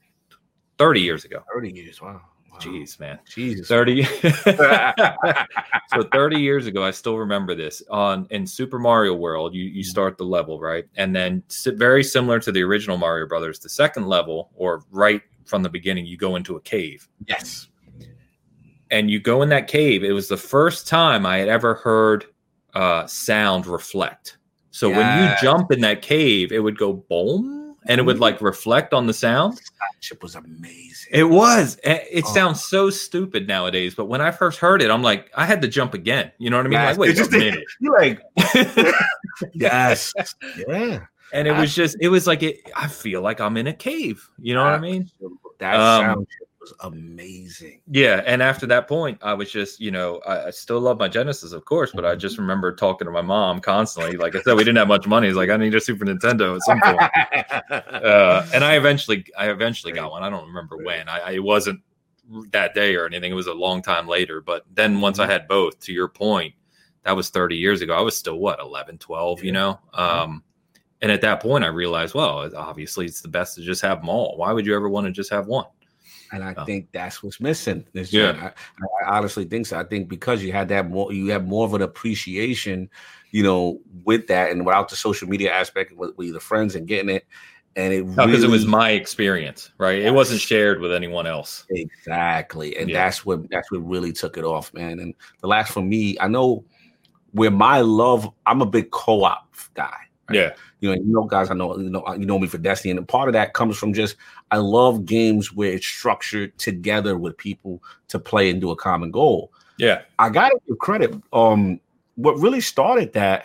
30 0.78 1.00
years 1.00 1.24
ago. 1.24 1.42
30 1.52 1.72
years, 1.72 2.00
wow. 2.00 2.20
Jeez, 2.60 2.98
man. 3.00 3.18
Jesus. 3.28 3.66
30 3.68 4.02
So 5.94 6.02
30 6.12 6.40
years 6.40 6.66
ago, 6.66 6.84
I 6.84 6.90
still 6.90 7.16
remember 7.16 7.54
this. 7.54 7.82
On 7.90 8.26
in 8.30 8.46
Super 8.46 8.78
Mario 8.78 9.14
World, 9.14 9.54
you 9.54 9.64
you 9.64 9.84
start 9.84 10.18
the 10.18 10.24
level, 10.24 10.60
right? 10.60 10.84
And 10.96 11.14
then 11.14 11.42
very 11.66 12.04
similar 12.04 12.38
to 12.40 12.52
the 12.52 12.62
original 12.62 12.96
Mario 12.96 13.26
Brothers, 13.26 13.58
the 13.58 13.68
second 13.68 14.06
level 14.06 14.50
or 14.54 14.84
right 14.90 15.22
from 15.44 15.62
the 15.62 15.68
beginning, 15.68 16.06
you 16.06 16.16
go 16.16 16.36
into 16.36 16.56
a 16.56 16.60
cave. 16.60 17.08
Yes. 17.26 17.68
And 18.90 19.10
you 19.10 19.20
go 19.20 19.42
in 19.42 19.48
that 19.50 19.68
cave. 19.68 20.02
It 20.04 20.12
was 20.12 20.28
the 20.28 20.36
first 20.36 20.88
time 20.88 21.26
I 21.26 21.38
had 21.38 21.48
ever 21.48 21.74
heard 21.74 22.26
uh, 22.74 23.06
sound 23.06 23.66
reflect. 23.66 24.38
So 24.70 24.88
yes. 24.88 24.96
when 24.96 25.22
you 25.22 25.34
jump 25.42 25.72
in 25.72 25.80
that 25.80 26.02
cave, 26.02 26.52
it 26.52 26.60
would 26.60 26.78
go 26.78 26.92
boom 26.92 27.59
and 27.86 27.98
it 28.00 28.04
would 28.04 28.16
mm-hmm. 28.16 28.22
like 28.22 28.40
reflect 28.40 28.92
on 28.92 29.06
the 29.06 29.12
sound. 29.12 29.60
It 30.10 30.22
was 30.22 30.34
amazing. 30.34 31.10
It 31.12 31.24
was. 31.24 31.78
It 31.82 32.24
oh. 32.26 32.34
sounds 32.34 32.64
so 32.64 32.90
stupid 32.90 33.46
nowadays, 33.46 33.94
but 33.94 34.06
when 34.06 34.20
I 34.20 34.30
first 34.30 34.58
heard 34.58 34.82
it, 34.82 34.90
I'm 34.90 35.02
like, 35.02 35.30
I 35.34 35.46
had 35.46 35.62
to 35.62 35.68
jump 35.68 35.94
again. 35.94 36.32
You 36.38 36.50
know 36.50 36.56
what 36.56 36.66
I 36.66 36.68
mean? 36.68 36.78
Yes. 36.78 36.98
Like, 36.98 36.98
wait 36.98 37.16
just, 37.16 37.32
a 37.32 37.38
minute. 37.38 37.64
You're 37.80 37.98
like, 37.98 38.22
yes, 39.52 40.12
yeah. 40.68 41.00
And 41.32 41.46
it 41.46 41.52
was 41.52 41.74
just, 41.74 41.96
it 42.00 42.08
was 42.08 42.26
like 42.26 42.42
it. 42.42 42.60
I 42.74 42.88
feel 42.88 43.22
like 43.22 43.40
I'm 43.40 43.56
in 43.56 43.66
a 43.66 43.72
cave. 43.72 44.28
You 44.38 44.54
know 44.54 44.64
what 44.64 44.72
I 44.72 44.78
mean? 44.78 45.08
That 45.58 45.76
um, 45.76 46.02
sound 46.02 46.26
was 46.70 46.92
amazing. 46.92 47.80
Yeah, 47.90 48.22
and 48.26 48.42
after 48.42 48.66
that 48.66 48.88
point, 48.88 49.18
I 49.22 49.34
was 49.34 49.50
just, 49.50 49.80
you 49.80 49.90
know, 49.90 50.20
I, 50.26 50.46
I 50.46 50.50
still 50.50 50.80
love 50.80 50.98
my 50.98 51.08
Genesis, 51.08 51.52
of 51.52 51.64
course, 51.64 51.92
but 51.92 52.04
I 52.04 52.14
just 52.14 52.34
mm-hmm. 52.34 52.42
remember 52.42 52.74
talking 52.74 53.06
to 53.06 53.12
my 53.12 53.22
mom 53.22 53.60
constantly. 53.60 54.16
Like 54.16 54.34
I 54.34 54.42
said, 54.42 54.54
we 54.54 54.64
didn't 54.64 54.78
have 54.78 54.88
much 54.88 55.06
money. 55.06 55.28
He's 55.28 55.36
like, 55.36 55.50
I 55.50 55.56
need 55.56 55.74
a 55.74 55.80
Super 55.80 56.04
Nintendo 56.04 56.56
at 56.56 56.62
some 56.62 56.80
point. 56.80 57.00
uh, 58.04 58.46
and 58.52 58.64
I 58.64 58.76
eventually, 58.76 59.24
I 59.36 59.50
eventually 59.50 59.92
got 59.92 60.10
one. 60.10 60.22
I 60.22 60.30
don't 60.30 60.46
remember 60.46 60.76
when. 60.78 61.08
I, 61.08 61.18
I, 61.18 61.30
it 61.32 61.42
wasn't 61.42 61.80
that 62.52 62.74
day 62.74 62.94
or 62.96 63.06
anything. 63.06 63.32
It 63.32 63.36
was 63.36 63.48
a 63.48 63.54
long 63.54 63.82
time 63.82 64.06
later. 64.06 64.40
But 64.40 64.64
then 64.72 65.00
once 65.00 65.18
I 65.18 65.24
mm-hmm. 65.24 65.32
had 65.32 65.48
both, 65.48 65.80
to 65.80 65.92
your 65.92 66.08
point, 66.08 66.54
that 67.04 67.16
was 67.16 67.30
30 67.30 67.56
years 67.56 67.80
ago. 67.80 67.94
I 67.94 68.02
was 68.02 68.16
still 68.16 68.38
what 68.38 68.60
11, 68.60 68.98
12, 68.98 69.38
yeah. 69.38 69.44
you 69.44 69.52
know. 69.52 69.80
Um, 69.94 70.42
and 71.02 71.10
at 71.10 71.22
that 71.22 71.40
point, 71.40 71.64
I 71.64 71.68
realized, 71.68 72.14
well, 72.14 72.54
obviously, 72.54 73.06
it's 73.06 73.22
the 73.22 73.28
best 73.28 73.54
to 73.54 73.62
just 73.62 73.80
have 73.80 74.00
them 74.00 74.10
all. 74.10 74.36
Why 74.36 74.52
would 74.52 74.66
you 74.66 74.76
ever 74.76 74.88
want 74.88 75.06
to 75.06 75.12
just 75.12 75.30
have 75.30 75.46
one? 75.46 75.64
And 76.32 76.44
I 76.44 76.54
oh. 76.56 76.64
think 76.64 76.88
that's 76.92 77.22
what's 77.22 77.40
missing. 77.40 77.84
This 77.92 78.12
yeah, 78.12 78.50
I, 78.82 79.04
I, 79.04 79.18
honestly 79.18 79.44
think 79.44 79.66
so. 79.66 79.78
I 79.78 79.84
think 79.84 80.08
because 80.08 80.42
you 80.42 80.52
had 80.52 80.68
that 80.68 80.88
more, 80.88 81.12
you 81.12 81.30
have 81.30 81.46
more 81.46 81.64
of 81.64 81.74
an 81.74 81.82
appreciation, 81.82 82.88
you 83.30 83.42
know, 83.42 83.80
with 84.04 84.26
that, 84.28 84.50
and 84.50 84.64
without 84.64 84.88
the 84.88 84.96
social 84.96 85.28
media 85.28 85.52
aspect 85.52 85.92
with, 85.96 86.16
with 86.16 86.32
the 86.32 86.40
friends 86.40 86.76
and 86.76 86.86
getting 86.86 87.10
it, 87.10 87.26
and 87.76 87.92
it 87.92 88.06
because 88.06 88.28
really, 88.28 88.44
it 88.44 88.50
was 88.50 88.66
my 88.66 88.90
experience, 88.90 89.70
right? 89.78 90.00
It 90.02 90.12
wasn't 90.12 90.40
shared 90.40 90.80
with 90.80 90.92
anyone 90.92 91.26
else. 91.26 91.66
Exactly, 91.70 92.76
and 92.76 92.88
yeah. 92.90 93.04
that's 93.04 93.24
what 93.24 93.48
that's 93.50 93.70
what 93.72 93.78
really 93.78 94.12
took 94.12 94.36
it 94.36 94.44
off, 94.44 94.72
man. 94.74 95.00
And 95.00 95.14
the 95.40 95.48
last 95.48 95.72
for 95.72 95.82
me, 95.82 96.16
I 96.20 96.28
know 96.28 96.64
where 97.32 97.50
my 97.50 97.80
love, 97.80 98.28
I'm 98.46 98.60
a 98.60 98.66
big 98.66 98.90
co-op 98.90 99.54
guy. 99.74 99.96
Right? 100.28 100.38
Yeah. 100.38 100.50
You 100.80 100.90
know, 100.90 100.94
you 100.94 101.12
know, 101.12 101.24
guys, 101.24 101.50
I 101.50 101.54
know 101.54 101.76
you 101.78 101.90
know 101.90 102.04
you 102.14 102.26
know 102.26 102.38
me 102.38 102.48
for 102.48 102.58
Destiny, 102.58 102.90
and 102.90 103.06
part 103.06 103.28
of 103.28 103.34
that 103.34 103.54
comes 103.54 103.76
from 103.76 103.92
just 103.92 104.16
I 104.50 104.58
love 104.58 105.04
games 105.04 105.52
where 105.52 105.72
it's 105.72 105.86
structured 105.86 106.56
together 106.58 107.16
with 107.18 107.36
people 107.36 107.82
to 108.08 108.18
play 108.18 108.50
and 108.50 108.60
do 108.60 108.70
a 108.70 108.76
common 108.76 109.10
goal. 109.10 109.52
Yeah, 109.78 110.02
I 110.18 110.30
got 110.30 110.48
to 110.50 110.60
give 110.66 110.78
credit. 110.78 111.14
Um, 111.32 111.80
what 112.16 112.38
really 112.38 112.60
started 112.60 113.12
that 113.12 113.44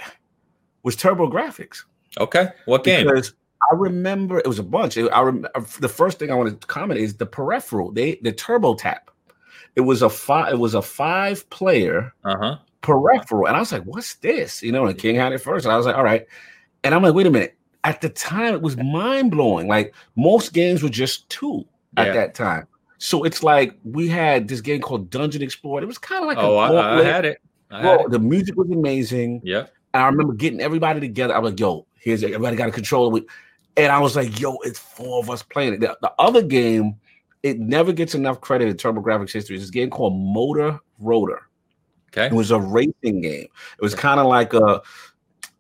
was 0.84 0.96
TurboGrafx. 0.96 1.84
Okay, 2.20 2.50
what 2.66 2.84
game? 2.84 3.06
Because 3.06 3.34
I 3.72 3.76
remember 3.76 4.38
it 4.38 4.48
was 4.48 4.60
a 4.60 4.64
bunch. 4.64 4.98
I 4.98 5.22
remember 5.22 5.50
the 5.80 5.90
first 5.90 6.20
thing 6.20 6.32
I 6.32 6.36
wanted 6.36 6.62
to 6.62 6.68
comment 6.68 7.00
is 7.00 7.16
the 7.16 7.26
peripheral. 7.26 7.92
They 7.92 8.16
the 8.22 8.32
Turbo 8.32 8.76
Tap. 8.76 9.12
It 9.76 9.82
was 9.82 10.02
a 10.02 10.10
five. 10.10 10.54
It 10.54 10.58
was 10.58 10.74
a 10.74 10.82
five 10.82 11.50
player 11.50 12.14
uh-huh. 12.24 12.58
peripheral, 12.82 13.48
and 13.48 13.56
I 13.56 13.60
was 13.60 13.72
like, 13.72 13.84
"What's 13.84 14.16
this?" 14.16 14.64
You 14.64 14.72
know, 14.72 14.86
and 14.86 14.98
King 14.98 15.16
had 15.16 15.34
it 15.34 15.40
first, 15.40 15.66
and 15.66 15.74
I 15.74 15.78
was 15.78 15.86
like, 15.86 15.96
"All 15.96 16.04
right." 16.04 16.26
And 16.86 16.96
I'm 16.96 17.04
like, 17.04 17.14
wait 17.14 17.28
a 17.28 17.32
minute. 17.32 17.58
At 17.84 18.02
the 18.02 18.10
time, 18.10 18.54
it 18.54 18.62
was 18.62 18.78
mind 18.78 19.32
blowing. 19.32 19.68
Like 19.68 19.94
most 20.16 20.54
games 20.54 20.82
were 20.82 20.90
just 20.90 21.30
two 21.30 21.66
at 21.98 22.14
that 22.14 22.34
time. 22.34 22.68
So 22.98 23.24
it's 23.24 23.44
like 23.44 23.78
we 23.84 24.08
had 24.08 24.48
this 24.48 24.62
game 24.62 24.82
called 24.82 25.10
Dungeon 25.10 25.42
Explorer. 25.42 25.84
It 25.84 25.86
was 25.86 25.98
kind 25.98 26.24
of 26.24 26.28
like 26.28 26.38
oh, 26.38 26.58
I, 26.58 27.00
I, 27.00 27.04
had 27.04 27.26
it. 27.26 27.42
I 27.70 27.84
well, 27.84 28.06
it. 28.06 28.12
the 28.12 28.20
music 28.20 28.56
was 28.56 28.70
amazing. 28.72 29.42
Yeah. 29.44 29.66
And 29.94 30.04
I 30.04 30.08
remember 30.08 30.34
getting 30.34 30.62
everybody 30.62 31.00
together. 31.00 31.36
I 31.36 31.40
was 31.40 31.52
like, 31.52 31.60
yo, 31.60 31.86
here's 31.96 32.24
everybody 32.24 32.56
got 32.56 32.70
a 32.70 32.72
controller. 32.72 33.22
And 33.78 33.92
I 33.92 34.00
was 34.00 34.16
like, 34.16 34.40
yo, 34.40 34.58
it's 34.64 34.80
four 34.80 35.20
of 35.20 35.30
us 35.30 35.44
playing 35.44 35.76
it. 35.76 35.80
The, 35.82 35.98
the 36.02 36.14
other 36.18 36.42
game 36.42 36.96
it 37.46 37.60
never 37.60 37.94
gets 37.94 38.16
enough 38.16 38.42
credit 38.42 38.70
in 38.70 38.76
TurboGrafx 38.76 39.32
history. 39.32 39.56
It's 39.56 39.66
this 39.66 39.70
game 39.70 39.92
called 39.92 40.18
Moto 40.18 40.80
Roader. 41.00 41.42
Okay. 42.10 42.26
It 42.26 42.34
was 42.34 42.50
a 42.50 42.60
racing 42.60 43.22
game. 43.22 43.44
It 43.78 43.82
was 43.82 43.94
kind 43.94 44.20
of 44.20 44.26
like 44.26 44.56
a 44.56 44.82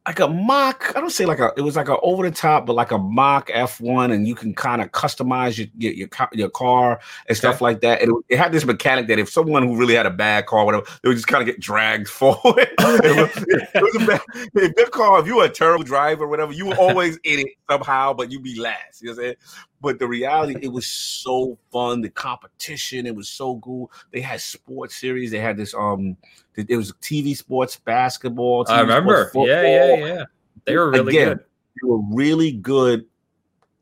like 0.08 0.20
a 0.20 0.28
mock. 0.28 0.94
I 0.96 1.00
don't 1.02 1.10
say 1.10 1.26
like 1.26 1.40
a. 1.40 1.52
It 1.58 1.62
was 1.62 1.76
like 1.76 1.90
a 1.90 2.00
over 2.02 2.30
the 2.30 2.36
top, 2.36 2.68
but 2.68 2.74
like 2.74 2.92
a 2.92 2.98
mock 2.98 3.50
F 3.52 3.82
one, 3.82 4.12
and 4.12 4.28
you 4.28 4.36
can 4.36 4.54
kind 4.54 4.82
of 4.82 4.92
customize 4.92 5.58
your, 5.58 5.68
your 5.78 5.94
your 5.94 6.30
your 6.32 6.50
car 6.50 7.00
and 7.28 7.36
stuff 7.36 7.60
like 7.60 7.82
that. 7.82 8.02
And 8.02 8.12
it, 8.12 8.36
it 8.36 8.38
had 8.38 8.52
this 8.52 8.66
mechanic 8.66 9.08
that 9.08 9.18
if 9.18 9.30
someone 9.30 9.68
who 9.68 9.76
really 9.76 9.96
had 9.96 10.06
a 10.06 10.12
bad 10.12 10.46
car, 10.46 10.64
whatever, 10.64 10.86
they 11.02 11.10
would 11.10 11.16
just 11.16 11.28
kind 11.28 11.42
of 11.42 11.48
get 11.48 11.60
dragged 11.60 12.08
forward. 12.10 12.70
Oh, 12.88 13.00
it, 13.04 13.16
was, 13.16 13.46
it 13.48 13.82
was 13.82 14.04
a 14.04 14.06
bad, 14.06 14.22
if 14.54 14.76
this 14.76 14.90
car, 14.90 15.20
if 15.20 15.26
you 15.26 15.38
were 15.38 15.46
a 15.46 15.50
terrible 15.50 15.84
driver, 15.84 16.26
or 16.26 16.28
whatever, 16.28 16.52
you 16.52 16.68
were 16.68 16.76
always 16.76 17.18
in 17.24 17.40
it 17.40 17.48
somehow, 17.70 18.14
but 18.14 18.32
you'd 18.32 18.44
be 18.44 18.60
last. 18.60 19.02
You 19.02 19.08
know 19.08 19.14
what 19.14 19.18
I'm 19.18 19.24
saying? 19.24 19.36
But 19.82 20.00
the 20.00 20.08
reality, 20.08 20.56
it 20.62 20.72
was 20.72 20.88
so 20.88 21.58
fun. 21.72 22.02
The 22.02 22.10
competition, 22.10 23.06
it 23.06 23.16
was 23.16 23.30
so 23.30 23.60
cool. 23.60 23.92
They 24.12 24.22
had 24.22 24.42
sports 24.42 24.96
series. 24.96 25.32
They 25.32 25.40
had 25.40 25.58
this 25.58 25.74
um, 25.74 26.18
it 26.56 26.70
it 26.70 26.78
was 26.78 26.94
TV 27.02 27.36
sports, 27.36 27.78
basketball. 27.78 28.66
I 28.68 28.82
remember. 28.82 29.28
sports, 29.30 29.50
Yeah, 29.50 29.64
yeah, 29.64 29.96
yeah. 30.06 30.24
They 30.66 30.76
were 30.76 30.92
really 30.92 31.16
Again, 31.16 31.30
good. 31.30 31.40
They 31.40 31.88
were 31.88 32.00
really 32.14 32.52
good 32.54 33.06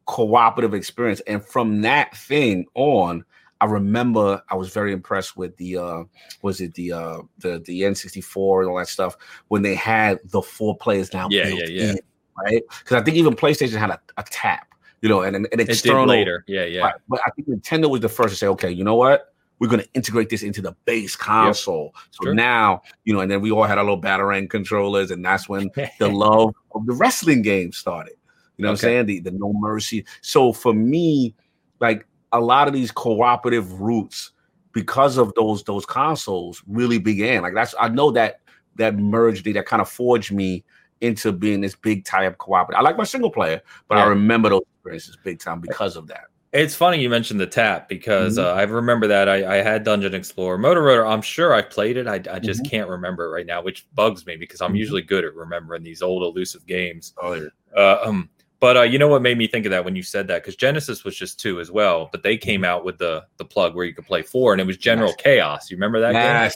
cooperative 0.06 0.74
experience. 0.74 1.22
And 1.22 1.44
from 1.46 1.82
that 1.82 2.16
thing 2.18 2.66
on, 2.74 3.24
I 3.62 3.66
remember 3.66 4.42
I 4.50 4.56
was 4.56 4.74
very 4.74 4.92
impressed 4.92 5.38
with 5.38 5.56
the 5.56 5.78
uh 5.78 6.04
was 6.42 6.60
it 6.60 6.74
the 6.74 6.92
uh 6.92 7.22
the 7.38 7.60
the 7.66 7.84
N64 7.84 8.62
and 8.62 8.70
all 8.70 8.78
that 8.78 8.90
stuff 8.90 9.16
when 9.48 9.62
they 9.62 9.76
had 9.76 10.20
the 10.26 10.42
four 10.42 10.76
players 10.78 11.14
now 11.14 11.30
Yeah, 11.32 11.46
built 11.46 11.62
yeah, 11.62 11.68
yeah. 11.70 11.90
in, 11.92 12.00
right? 12.44 12.62
Because 12.80 13.02
I 13.02 13.04
think 13.06 13.16
even 13.16 13.36
PlayStation 13.36 13.78
had 13.78 13.92
a, 13.92 14.02
a 14.18 14.24
tap, 14.24 14.73
you 15.04 15.10
know, 15.10 15.22
and 15.22 15.36
an, 15.36 15.48
an 15.52 15.60
external 15.60 16.06
later. 16.06 16.46
Yeah, 16.48 16.64
yeah. 16.64 16.82
Right. 16.82 16.96
But 17.10 17.20
I 17.28 17.30
think 17.32 17.50
Nintendo 17.50 17.90
was 17.90 18.00
the 18.00 18.08
first 18.08 18.30
to 18.30 18.38
say, 18.38 18.48
okay, 18.48 18.72
you 18.72 18.86
know 18.86 18.96
what? 18.96 19.34
We're 19.60 19.68
going 19.68 19.82
to 19.82 19.90
integrate 19.94 20.30
this 20.30 20.44
into 20.44 20.62
the 20.62 20.72
base 20.86 21.14
console. 21.18 21.94
So 22.12 22.24
Sure. 22.24 22.34
now, 22.34 22.84
you 23.04 23.14
know, 23.14 23.20
and 23.20 23.30
then 23.30 23.42
we 23.42 23.52
all 23.52 23.66
had 23.66 23.78
our 23.78 23.84
little 23.84 24.02
Batarang 24.02 24.50
controllers, 24.50 25.12
and 25.12 25.24
that's 25.24 25.50
when 25.50 25.70
the 26.00 26.08
love 26.08 26.56
of 26.74 26.86
the 26.86 26.94
wrestling 26.94 27.42
game 27.42 27.74
started. 27.74 28.14
You 28.56 28.64
know 28.64 28.70
what 28.70 28.72
I'm 28.72 28.78
saying? 28.78 29.06
The, 29.08 29.20
the 29.20 29.32
No 29.32 29.52
Mercy. 29.54 30.06
So 30.22 30.54
for 30.54 30.74
me, 30.74 31.36
like 31.82 32.08
a 32.32 32.40
lot 32.40 32.70
of 32.70 32.74
these 32.74 32.92
cooperative 32.92 33.82
roots, 33.82 34.32
because 34.72 35.18
of 35.18 35.34
those 35.36 35.64
those 35.64 35.86
consoles, 35.86 36.64
really 36.66 36.98
began. 36.98 37.42
Like 37.42 37.56
that's 37.56 37.76
I 37.78 37.90
know 37.90 38.10
that 38.12 38.40
that 38.76 38.96
merged 38.96 39.46
me, 39.46 39.52
that 39.52 39.66
kind 39.66 39.82
of 39.82 39.90
forged 39.90 40.32
me 40.32 40.64
into 41.04 41.32
being 41.32 41.62
this 41.62 41.76
big 41.76 42.06
type 42.06 42.38
cooperative. 42.38 42.80
I 42.80 42.82
like 42.84 42.98
my 42.98 43.04
single 43.04 43.30
player, 43.30 43.62
but 43.88 43.98
I 43.98 44.06
remember 44.06 44.50
those 44.50 44.62
experiences 44.78 45.18
big 45.24 45.40
time 45.40 45.60
because 45.60 45.96
of 45.96 46.08
that. 46.08 46.26
It's 46.54 46.76
funny 46.76 47.02
you 47.02 47.10
mentioned 47.10 47.40
the 47.40 47.48
tap 47.48 47.90
because 47.90 48.38
Mhm. 48.38 48.44
uh, 48.44 48.54
I 48.54 48.62
remember 48.64 49.08
that 49.08 49.28
I, 49.28 49.58
I 49.58 49.64
had 49.64 49.84
Dungeon 49.84 50.14
Explorer, 50.14 50.58
Moto 50.60 50.82
Roader. 50.82 51.08
I'm 51.12 51.24
sure 51.24 51.52
I 51.54 51.64
played 51.64 51.98
it. 51.98 52.06
I, 52.08 52.16
I 52.32 52.38
just 52.40 52.62
Mhm. 52.64 52.70
can't 52.70 52.90
remember 52.90 53.26
it 53.26 53.30
right 53.32 53.46
now, 53.48 53.62
which 53.64 53.88
bugs 53.96 54.26
me 54.28 54.36
because 54.38 54.62
I'm 54.62 54.74
Mhm. 54.74 54.78
usually 54.78 55.02
good 55.02 55.26
at 55.26 55.34
remembering 55.34 55.82
these 55.82 56.02
old 56.04 56.22
elusive 56.22 56.66
games. 56.68 57.14
Oh 57.22 57.34
yeah. 57.34 57.48
Uh, 57.76 58.00
um, 58.06 58.30
but 58.60 58.78
uh, 58.78 58.82
you 58.84 59.00
know 59.00 59.08
what 59.08 59.24
made 59.24 59.38
me 59.38 59.48
think 59.48 59.66
of 59.66 59.72
that 59.72 59.84
when 59.84 59.96
you 59.96 60.04
said 60.04 60.28
that? 60.28 60.44
Because 60.44 60.56
Genesis 60.56 61.04
was 61.04 61.16
just 61.18 61.40
two 61.40 61.60
as 61.60 61.72
well, 61.72 62.08
but 62.12 62.22
they 62.22 62.38
Mm-hmm. 62.38 62.46
came 62.46 62.64
out 62.64 62.86
with 62.86 63.00
the 63.00 63.26
the 63.38 63.46
plug 63.46 63.74
where 63.76 63.86
you 63.86 63.94
could 63.96 64.06
play 64.06 64.22
four, 64.22 64.54
and 64.54 64.62
it 64.62 64.68
was 64.68 64.78
General 64.78 65.14
Chaos. 65.16 65.72
You 65.72 65.78
remember 65.78 66.00
that 66.02 66.14
Yes. 66.14 66.56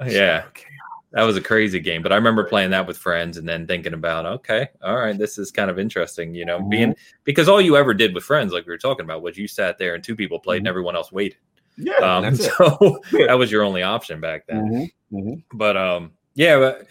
game? 0.00 0.10
Yeah, 0.10 0.44
Okay. 0.46 0.64
That 1.12 1.22
was 1.22 1.36
a 1.36 1.40
crazy 1.40 1.80
game. 1.80 2.02
But 2.02 2.12
I 2.12 2.16
remember 2.16 2.44
playing 2.44 2.70
that 2.70 2.86
with 2.86 2.98
friends 2.98 3.36
and 3.38 3.48
then 3.48 3.66
thinking 3.66 3.94
about, 3.94 4.26
okay, 4.26 4.68
all 4.82 4.96
right, 4.96 5.16
this 5.16 5.38
is 5.38 5.50
kind 5.50 5.70
of 5.70 5.78
interesting. 5.78 6.34
You 6.34 6.44
know, 6.44 6.60
being 6.60 6.94
because 7.24 7.48
all 7.48 7.60
you 7.60 7.76
ever 7.76 7.94
did 7.94 8.14
with 8.14 8.24
friends, 8.24 8.52
like 8.52 8.66
we 8.66 8.72
were 8.72 8.78
talking 8.78 9.04
about, 9.04 9.22
was 9.22 9.38
you 9.38 9.48
sat 9.48 9.78
there 9.78 9.94
and 9.94 10.04
two 10.04 10.16
people 10.16 10.38
played, 10.38 10.58
and 10.58 10.66
Mhm. 10.66 10.70
everyone 10.70 10.96
else 10.96 11.10
waited. 11.10 11.38
Yeah, 11.76 11.94
Um, 11.94 12.34
so 12.36 13.00
that 13.12 13.38
was 13.38 13.50
your 13.52 13.62
only 13.62 13.82
option 13.82 14.20
back 14.20 14.46
then. 14.46 14.90
Mhm, 15.12 15.22
mhm. 15.22 15.42
But 15.54 15.76
um, 15.76 16.12
yeah. 16.34 16.58
But 16.58 16.86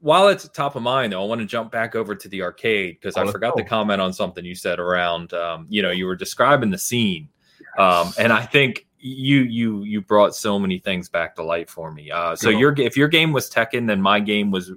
while 0.00 0.28
it's 0.28 0.48
top 0.48 0.76
of 0.76 0.82
mind, 0.82 1.12
though, 1.12 1.22
I 1.22 1.26
want 1.26 1.40
to 1.40 1.46
jump 1.46 1.70
back 1.70 1.94
over 1.94 2.14
to 2.14 2.28
the 2.28 2.42
arcade 2.42 2.96
because 3.00 3.16
Oh, 3.16 3.28
I 3.28 3.30
forgot 3.32 3.56
to 3.56 3.64
comment 3.64 4.00
on 4.00 4.12
something 4.12 4.44
you 4.44 4.54
said 4.54 4.78
around. 4.80 5.32
Um, 5.32 5.66
you 5.68 5.82
know, 5.82 5.90
you 5.90 6.06
were 6.06 6.16
describing 6.16 6.70
the 6.70 6.78
scene, 6.78 7.28
um, 7.78 8.12
and 8.18 8.32
I 8.32 8.42
think 8.42 8.86
you 9.00 9.40
you 9.42 9.82
you 9.84 10.00
brought 10.02 10.34
so 10.34 10.58
many 10.58 10.78
things 10.78 11.08
back 11.08 11.34
to 11.36 11.42
light 11.42 11.68
for 11.70 11.90
me. 11.92 12.10
Uh, 12.10 12.36
so 12.36 12.50
Go. 12.52 12.58
your 12.58 12.74
if 12.78 12.96
your 12.96 13.08
game 13.08 13.32
was 13.32 13.50
Tekken, 13.50 13.86
then 13.86 14.00
my 14.00 14.20
game 14.20 14.50
was. 14.50 14.72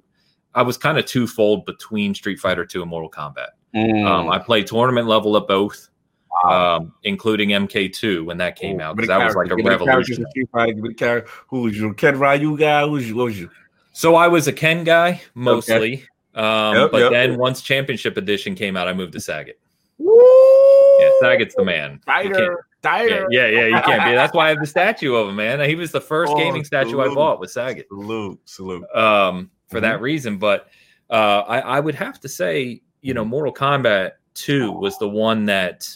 I 0.55 0.61
was 0.61 0.77
kind 0.77 0.99
of 0.99 1.05
twofold 1.05 1.65
between 1.65 2.13
Street 2.13 2.39
Fighter 2.39 2.63
2 2.63 2.81
and 2.83 2.89
Mortal 2.91 3.09
Kombat. 3.09 4.05
Um, 4.05 4.29
I 4.29 4.37
played 4.37 4.67
tournament 4.67 5.07
level 5.07 5.35
at 5.35 5.47
both, 5.47 5.89
Mm. 6.45 6.49
Wow. 6.49 6.75
um, 6.77 6.93
including 7.03 7.49
MK2 7.49 8.23
when 8.25 8.37
that 8.37 8.55
came 8.55 8.77
Ooh, 8.79 8.83
out 8.83 8.95
because 8.95 9.07
that 9.07 9.25
was 9.25 9.35
like 9.35 9.47
a 9.47 9.49
characters, 9.49 9.55
give 9.55 9.57
me 9.57 9.63
the 9.63 9.85
characters 9.85 10.17
revolution. 10.19 10.23
in 10.25 10.29
Street 10.29 10.49
Fighter, 10.51 10.73
give 10.73 10.83
me 10.83 10.89
the 10.89 10.95
character. 10.95 11.31
Who 11.47 11.61
was 11.63 11.75
you? 11.77 11.93
Ken 11.95 12.19
Ryu 12.19 12.55
guy? 12.57 12.85
Who 12.85 12.91
was 12.91 13.09
you? 13.09 13.15
What 13.15 13.23
was 13.25 13.39
you? 13.39 13.49
So 13.93 14.13
I 14.15 14.27
was 14.27 14.47
a 14.47 14.53
Ken 14.53 14.83
guy 14.83 15.21
mostly, 15.33 16.05
um, 16.35 16.75
Yep, 16.75 16.91
but 16.91 16.97
yep. 16.99 17.11
then 17.11 17.37
once 17.39 17.61
Championship 17.61 18.15
Edition 18.17 18.53
came 18.53 18.77
out, 18.77 18.87
I 18.87 18.93
moved 18.93 19.13
to 19.13 19.19
Sagat. 19.19 19.53
Woo! 19.97 20.15
Yeah, 20.99 21.09
Sagat's 21.21 21.55
the 21.55 21.63
man. 21.65 21.99
Can't- 22.05 22.35
Dieter, 22.83 23.25
Yeah, 23.31 23.47
yeah, 23.47 23.59
yeah, 23.61 23.65
you 23.77 23.81
can't 23.81 24.03
be. 24.05 24.13
That's 24.15 24.33
why 24.33 24.47
I 24.47 24.49
have 24.49 24.59
the 24.59 24.67
statue 24.67 25.15
of 25.15 25.29
him, 25.29 25.35
man. 25.37 25.67
He 25.67 25.75
was 25.75 25.91
the 25.91 26.01
first 26.01 26.33
Oh, 26.33 26.37
gaming 26.37 26.63
statue 26.65 26.99
I 26.99 27.13
bought 27.13 27.39
with 27.39 27.49
Sagat. 27.53 27.87
Salute, 27.87 28.39
salute. 28.45 28.83
Um, 28.95 29.49
for 29.69 29.77
Mm-hmm. 29.77 29.81
that 29.83 30.01
reason, 30.01 30.37
but 30.37 30.67
uh, 31.09 31.39
I, 31.47 31.59
I 31.59 31.79
would 31.79 31.95
have 31.95 32.19
to 32.21 32.29
say, 32.29 32.81
you 33.01 33.13
know, 33.13 33.23
Mortal 33.25 33.53
Kombat 33.53 34.11
Two 34.35 34.71
was 34.71 34.97
the 34.99 35.07
one 35.09 35.45
that 35.45 35.87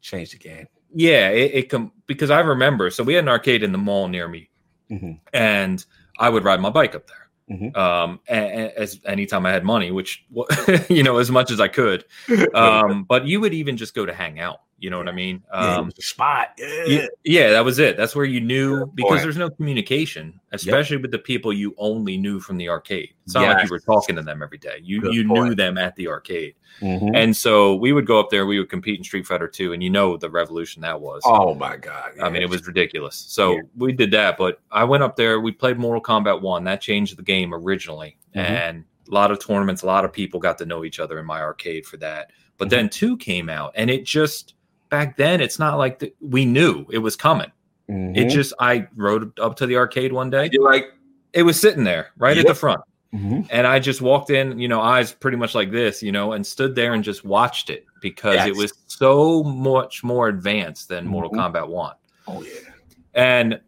changed 0.00 0.32
the 0.34 0.38
game. 0.38 0.66
yeah, 0.94 1.28
it, 1.30 1.50
it 1.54 1.68
com- 1.70 1.92
because 2.06 2.30
I 2.30 2.40
remember. 2.40 2.90
So 2.90 3.02
we 3.02 3.14
had 3.14 3.24
an 3.24 3.28
arcade 3.28 3.62
in 3.62 3.72
the 3.72 3.78
mall 3.78 4.08
near 4.08 4.28
me, 4.28 4.48
Mhm. 4.90 5.18
and 5.32 5.84
I 6.18 6.28
would 6.28 6.44
ride 6.44 6.60
my 6.60 6.70
bike 6.70 6.94
up 6.94 7.06
there. 7.06 7.56
Mhm. 7.58 7.76
Um, 7.76 8.20
a- 8.28 8.34
a- 8.34 8.78
as 8.80 9.00
anytime 9.06 9.44
I 9.46 9.52
had 9.52 9.64
money, 9.64 9.90
which 9.90 10.24
you 10.88 11.02
know, 11.02 11.18
as 11.18 11.30
much 11.30 11.50
as 11.50 11.60
I 11.60 11.68
could. 11.68 12.04
Um, 12.54 13.04
but 13.04 13.26
you 13.26 13.40
would 13.40 13.54
even 13.54 13.76
just 13.76 13.94
go 13.94 14.04
to 14.06 14.12
hang 14.14 14.38
out. 14.40 14.60
You 14.78 14.90
know 14.90 14.98
what 14.98 15.08
I 15.08 15.12
mean? 15.12 15.42
Um, 15.52 15.90
the 15.96 16.02
spot. 16.02 16.48
Yeah. 16.58 16.84
you- 16.84 17.10
yeah, 17.24 17.50
that 17.50 17.64
was 17.64 17.78
it. 17.78 17.96
That's 17.96 18.14
where 18.14 18.26
you 18.26 18.40
knew 18.42 18.84
because 18.94 19.08
point. 19.10 19.22
there's 19.22 19.36
no 19.38 19.48
communication, 19.48 20.38
especially 20.52 20.98
with 20.98 21.10
the 21.12 21.18
people 21.18 21.50
you 21.52 21.74
only 21.78 22.18
knew 22.18 22.40
from 22.40 22.58
the 22.58 22.68
arcade. 22.68 23.14
It's 23.24 23.34
not 23.34 23.48
like 23.48 23.64
you 23.64 23.70
were 23.70 23.80
talking 23.80 24.16
to 24.16 24.22
them 24.22 24.42
every 24.42 24.58
day. 24.58 24.78
You 24.82 25.00
Good 25.00 25.14
you 25.14 25.24
knew 25.24 25.54
them 25.54 25.78
at 25.78 25.96
the 25.96 26.08
arcade, 26.08 26.54
Mhm. 26.82 27.12
and 27.14 27.34
so 27.34 27.74
we 27.74 27.92
would 27.92 28.06
go 28.06 28.20
up 28.20 28.28
there. 28.30 28.44
We 28.44 28.58
would 28.58 28.68
compete 28.68 28.98
in 28.98 29.04
Street 29.04 29.26
Fighter 29.26 29.48
Two, 29.48 29.72
and 29.72 29.82
you 29.82 29.88
know 29.88 30.16
the 30.18 30.28
revolution 30.30 30.82
that 30.82 31.00
was. 31.00 31.22
Oh 31.24 31.54
my 31.54 31.76
god! 31.78 32.10
I 32.22 32.28
mean, 32.28 32.42
it 32.42 32.50
was 32.50 32.66
ridiculous. 32.66 33.16
So 33.16 33.52
Yeah. 33.54 33.60
we 33.76 33.92
did 33.92 34.10
that, 34.10 34.36
but 34.36 34.60
I 34.70 34.84
went 34.84 35.02
up 35.02 35.16
there. 35.16 35.40
We 35.40 35.52
played 35.52 35.78
Mortal 35.78 36.02
Kombat 36.02 36.42
One. 36.42 36.64
That 36.64 36.82
changed 36.82 37.16
the 37.16 37.22
game 37.22 37.54
originally, 37.54 38.18
Mhm. 38.36 38.40
and 38.40 38.84
a 39.10 39.14
lot 39.14 39.30
of 39.30 39.38
tournaments, 39.44 39.82
a 39.82 39.86
lot 39.86 40.04
of 40.04 40.12
people 40.12 40.38
got 40.38 40.58
to 40.58 40.66
know 40.66 40.84
each 40.84 41.00
other 41.00 41.18
in 41.18 41.24
my 41.24 41.40
arcade 41.40 41.86
for 41.86 41.96
that. 41.98 42.30
But 42.58 42.68
Mhm. 42.68 42.70
then 42.70 42.88
two 42.90 43.16
came 43.18 43.48
out, 43.48 43.72
and 43.76 43.88
it 43.90 44.04
just 44.04 44.54
back 44.96 45.16
then, 45.18 45.42
it's 45.42 45.58
not 45.58 45.76
like 45.76 45.98
the, 45.98 46.10
we 46.20 46.46
knew 46.46 46.86
it 46.90 46.98
was 46.98 47.16
coming. 47.16 47.52
It 47.88 47.92
Mhm. 47.92 48.30
just 48.30 48.54
I 48.58 48.88
rode 48.96 49.38
up 49.38 49.56
to 49.56 49.66
the 49.66 49.76
arcade 49.76 50.12
one 50.12 50.30
day. 50.30 50.48
You're 50.52 50.64
like, 50.64 50.86
It 51.34 51.42
was 51.42 51.60
sitting 51.60 51.84
there 51.84 52.12
right 52.16 52.38
at 52.38 52.46
the 52.46 52.54
front, 52.54 52.80
mhm. 53.14 53.46
and 53.50 53.66
I 53.66 53.78
just 53.78 54.00
walked 54.00 54.30
in, 54.30 54.58
you 54.58 54.68
know, 54.68 54.80
eyes 54.80 55.12
pretty 55.12 55.36
much 55.36 55.54
like 55.54 55.70
this, 55.70 56.02
you 56.02 56.10
know, 56.10 56.32
and 56.32 56.46
stood 56.46 56.74
there 56.74 56.94
and 56.94 57.04
just 57.04 57.26
watched 57.26 57.68
it 57.68 57.84
because 58.00 58.46
it 58.46 58.56
was 58.56 58.72
so 58.86 59.42
much 59.42 60.02
more 60.02 60.28
advanced 60.28 60.88
than 60.88 61.06
Mortal 61.06 61.30
Mhm. 61.30 61.52
Kombat 61.52 61.68
One 61.68 61.92
oh 62.26 62.42
yeah. 62.42 62.70
and 63.14 63.60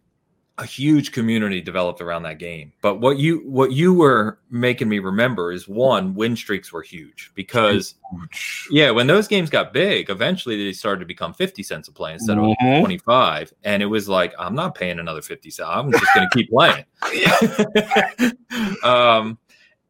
a 0.59 0.67
huge 0.67 1.13
community 1.13 1.61
developed 1.61 2.01
around 2.01 2.25
that 2.25 2.39
game. 2.39 2.73
But 2.83 2.97
what 2.97 3.19
you 3.19 3.39
what 3.49 3.71
you 3.71 3.95
were 3.95 4.41
making 4.51 4.89
me 4.89 4.99
remember 4.99 5.53
is 5.53 5.69
one 5.69 6.15
win 6.15 6.35
streaks 6.35 6.73
were 6.73 6.83
huge 6.83 7.31
because 7.37 7.95
yeah, 8.71 8.91
when 8.91 9.07
those 9.07 9.29
games 9.29 9.51
got 9.51 9.73
big, 9.73 10.11
eventually 10.11 10.63
they 10.65 10.73
started 10.73 10.99
to 11.01 11.07
become 11.07 11.33
50 11.33 11.63
cents 11.63 11.87
a 11.87 11.93
play 11.93 12.15
instead 12.15 12.39
of 12.39 12.45
Mhm. 12.61 12.81
25 12.81 13.53
and 13.63 13.83
it 13.83 13.87
was 13.87 14.09
like 14.09 14.35
I'm 14.37 14.57
not 14.57 14.75
paying 14.75 14.99
another 14.99 15.23
50 15.23 15.49
cents. 15.51 15.69
I'm 15.73 15.93
just 15.93 16.05
going 16.15 16.29
to 16.29 16.37
keep 16.37 16.51
playing. 16.51 16.85
um 18.83 19.39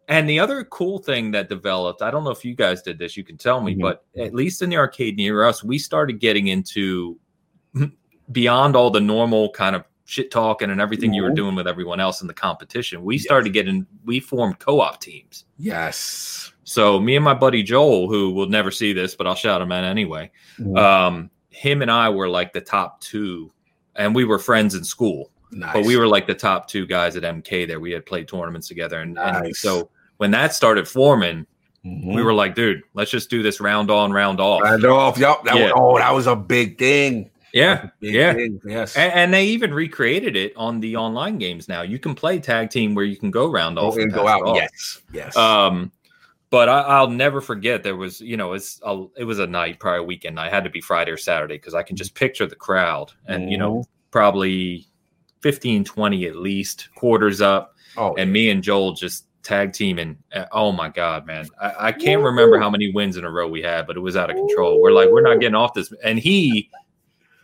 and 0.08 0.28
the 0.28 0.38
other 0.40 0.64
cool 0.64 0.98
thing 0.98 1.30
that 1.32 1.48
developed, 1.50 2.00
I 2.00 2.10
don't 2.10 2.24
know 2.24 2.30
if 2.30 2.42
you 2.44 2.54
guys 2.54 2.80
did 2.82 2.98
this, 2.98 3.14
you 3.16 3.24
can 3.24 3.36
tell 3.36 3.60
me, 3.60 3.74
Mhm. 3.74 3.80
but 3.82 4.04
at 4.18 4.34
least 4.34 4.62
in 4.62 4.70
the 4.70 4.76
arcade 4.76 5.16
near 5.16 5.44
us, 5.44 5.62
we 5.62 5.78
started 5.78 6.18
getting 6.18 6.46
into 6.48 7.18
beyond 8.32 8.74
all 8.76 8.90
the 8.90 9.00
normal 9.00 9.50
kind 9.50 9.76
of 9.76 9.84
shit 10.08 10.30
talking 10.30 10.70
and 10.70 10.80
everything 10.80 11.12
you 11.12 11.22
were 11.22 11.30
Mhm. 11.30 11.36
doing 11.36 11.54
with 11.54 11.68
everyone 11.68 12.00
else 12.00 12.22
in 12.22 12.28
the 12.28 12.32
competition. 12.34 13.04
We 13.04 13.16
Yes. 13.16 13.24
started 13.24 13.52
getting, 13.52 13.86
we 14.06 14.20
formed 14.20 14.58
co 14.58 14.80
op 14.80 15.02
teams. 15.02 15.44
Yes. 15.58 16.50
So 16.64 16.98
me 16.98 17.14
and 17.14 17.24
my 17.24 17.34
buddy 17.34 17.62
Joel, 17.62 18.08
who 18.08 18.30
will 18.30 18.48
never 18.48 18.70
see 18.70 18.94
this, 18.94 19.14
but 19.14 19.26
I'll 19.26 19.34
shout 19.34 19.60
him 19.60 19.70
out 19.70 19.84
anyway. 19.84 20.30
Mhm. 20.58 20.78
Um, 20.78 21.30
him 21.50 21.82
and 21.82 21.90
I 21.90 22.08
were 22.08 22.26
like 22.26 22.54
the 22.54 22.60
top 22.62 23.02
two, 23.02 23.50
and 23.96 24.14
we 24.14 24.24
were 24.24 24.38
friends 24.38 24.74
in 24.74 24.82
school 24.82 25.30
nice. 25.52 25.74
but 25.74 25.84
we 25.84 25.98
were 25.98 26.06
like 26.06 26.26
the 26.26 26.34
top 26.34 26.68
two 26.68 26.86
guys 26.86 27.14
at 27.14 27.22
MK 27.22 27.66
there. 27.66 27.78
We 27.78 27.92
had 27.92 28.06
played 28.06 28.28
tournaments 28.28 28.66
together, 28.66 29.00
and, 29.00 29.18
and 29.18 29.54
so 29.54 29.90
when 30.16 30.30
that 30.30 30.54
started 30.54 30.88
forming, 30.88 31.46
Mhm. 31.84 32.14
we 32.16 32.22
were 32.22 32.32
like, 32.34 32.54
dude, 32.54 32.80
let's 32.94 33.10
just 33.10 33.28
do 33.28 33.42
this 33.42 33.60
round 33.60 33.90
on, 33.90 34.10
round 34.10 34.40
off. 34.40 34.62
Round 34.62 34.84
off. 34.86 35.18
Yup. 35.18 35.44
That 35.44 35.56
Yeah. 35.56 35.64
was, 35.64 35.72
oh, 35.76 35.98
that 35.98 36.14
was 36.14 36.26
a 36.26 36.34
big 36.34 36.78
thing. 36.78 37.28
Yeah, 37.52 37.90
yeah, 38.00 38.34
thing. 38.34 38.60
yes. 38.64 38.96
And, 38.96 39.12
and, 39.12 39.34
they 39.34 39.46
even 39.46 39.72
recreated 39.72 40.36
it 40.36 40.52
on 40.56 40.80
the 40.80 40.96
online 40.96 41.38
games 41.38 41.68
now. 41.68 41.82
You 41.82 41.98
can 41.98 42.14
play 42.14 42.38
tag 42.38 42.70
team 42.70 42.94
where 42.94 43.04
you 43.04 43.16
can 43.16 43.30
go 43.30 43.50
round 43.50 43.78
off 43.78 43.96
and, 43.96 44.12
go 44.12 44.28
out. 44.28 44.54
Yes, 44.54 45.02
yes. 45.12 45.36
Um, 45.36 45.92
but 46.50 46.68
I, 46.68 47.00
will 47.00 47.10
never 47.10 47.40
forget 47.40 47.82
there 47.82 47.96
was, 47.96 48.20
you 48.20 48.36
know, 48.36 48.54
it's 48.54 48.80
a, 48.82 49.04
it 49.16 49.24
was 49.24 49.38
a 49.38 49.46
night, 49.46 49.80
probably 49.80 50.00
a 50.00 50.02
weekend. 50.04 50.40
I 50.40 50.48
had 50.48 50.64
to 50.64 50.70
be 50.70 50.80
Friday 50.80 51.10
or 51.10 51.16
Saturday 51.16 51.56
because 51.56 51.74
I 51.74 51.82
can 51.82 51.96
just 51.96 52.14
picture 52.14 52.46
the 52.46 52.56
crowd 52.56 53.12
and 53.26 53.42
mm-hmm. 53.42 53.50
you 53.50 53.58
know 53.58 53.74
mm-hmm. 53.76 53.90
probably 54.10 54.86
15, 55.40 55.84
20 55.84 56.26
at 56.26 56.36
least 56.36 56.88
quarters 56.94 57.40
up, 57.40 57.74
oh, 57.96 58.14
and 58.16 58.28
yeah. 58.28 58.32
me 58.32 58.50
and 58.50 58.62
Joel 58.62 58.92
just 58.92 59.26
tag 59.42 59.72
team 59.72 59.98
and 59.98 60.16
uh, 60.34 60.44
oh 60.52 60.72
my 60.72 60.90
god 60.90 61.24
man 61.24 61.46
I, 61.58 61.74
I 61.78 61.92
can't 61.92 62.22
remember 62.22 62.58
how 62.58 62.68
many 62.68 62.92
wins 62.92 63.16
in 63.16 63.24
a 63.24 63.30
row 63.30 63.48
we 63.48 63.62
had 63.62 63.86
but 63.86 63.96
it 63.96 64.00
was 64.00 64.14
out 64.14 64.28
of 64.28 64.36
control 64.36 64.82
we're 64.82 64.90
like 64.90 65.08
we're 65.10 65.22
not 65.22 65.40
getting 65.40 65.54
off 65.54 65.72
this 65.72 65.90
and 66.04 66.18
he 66.18 66.68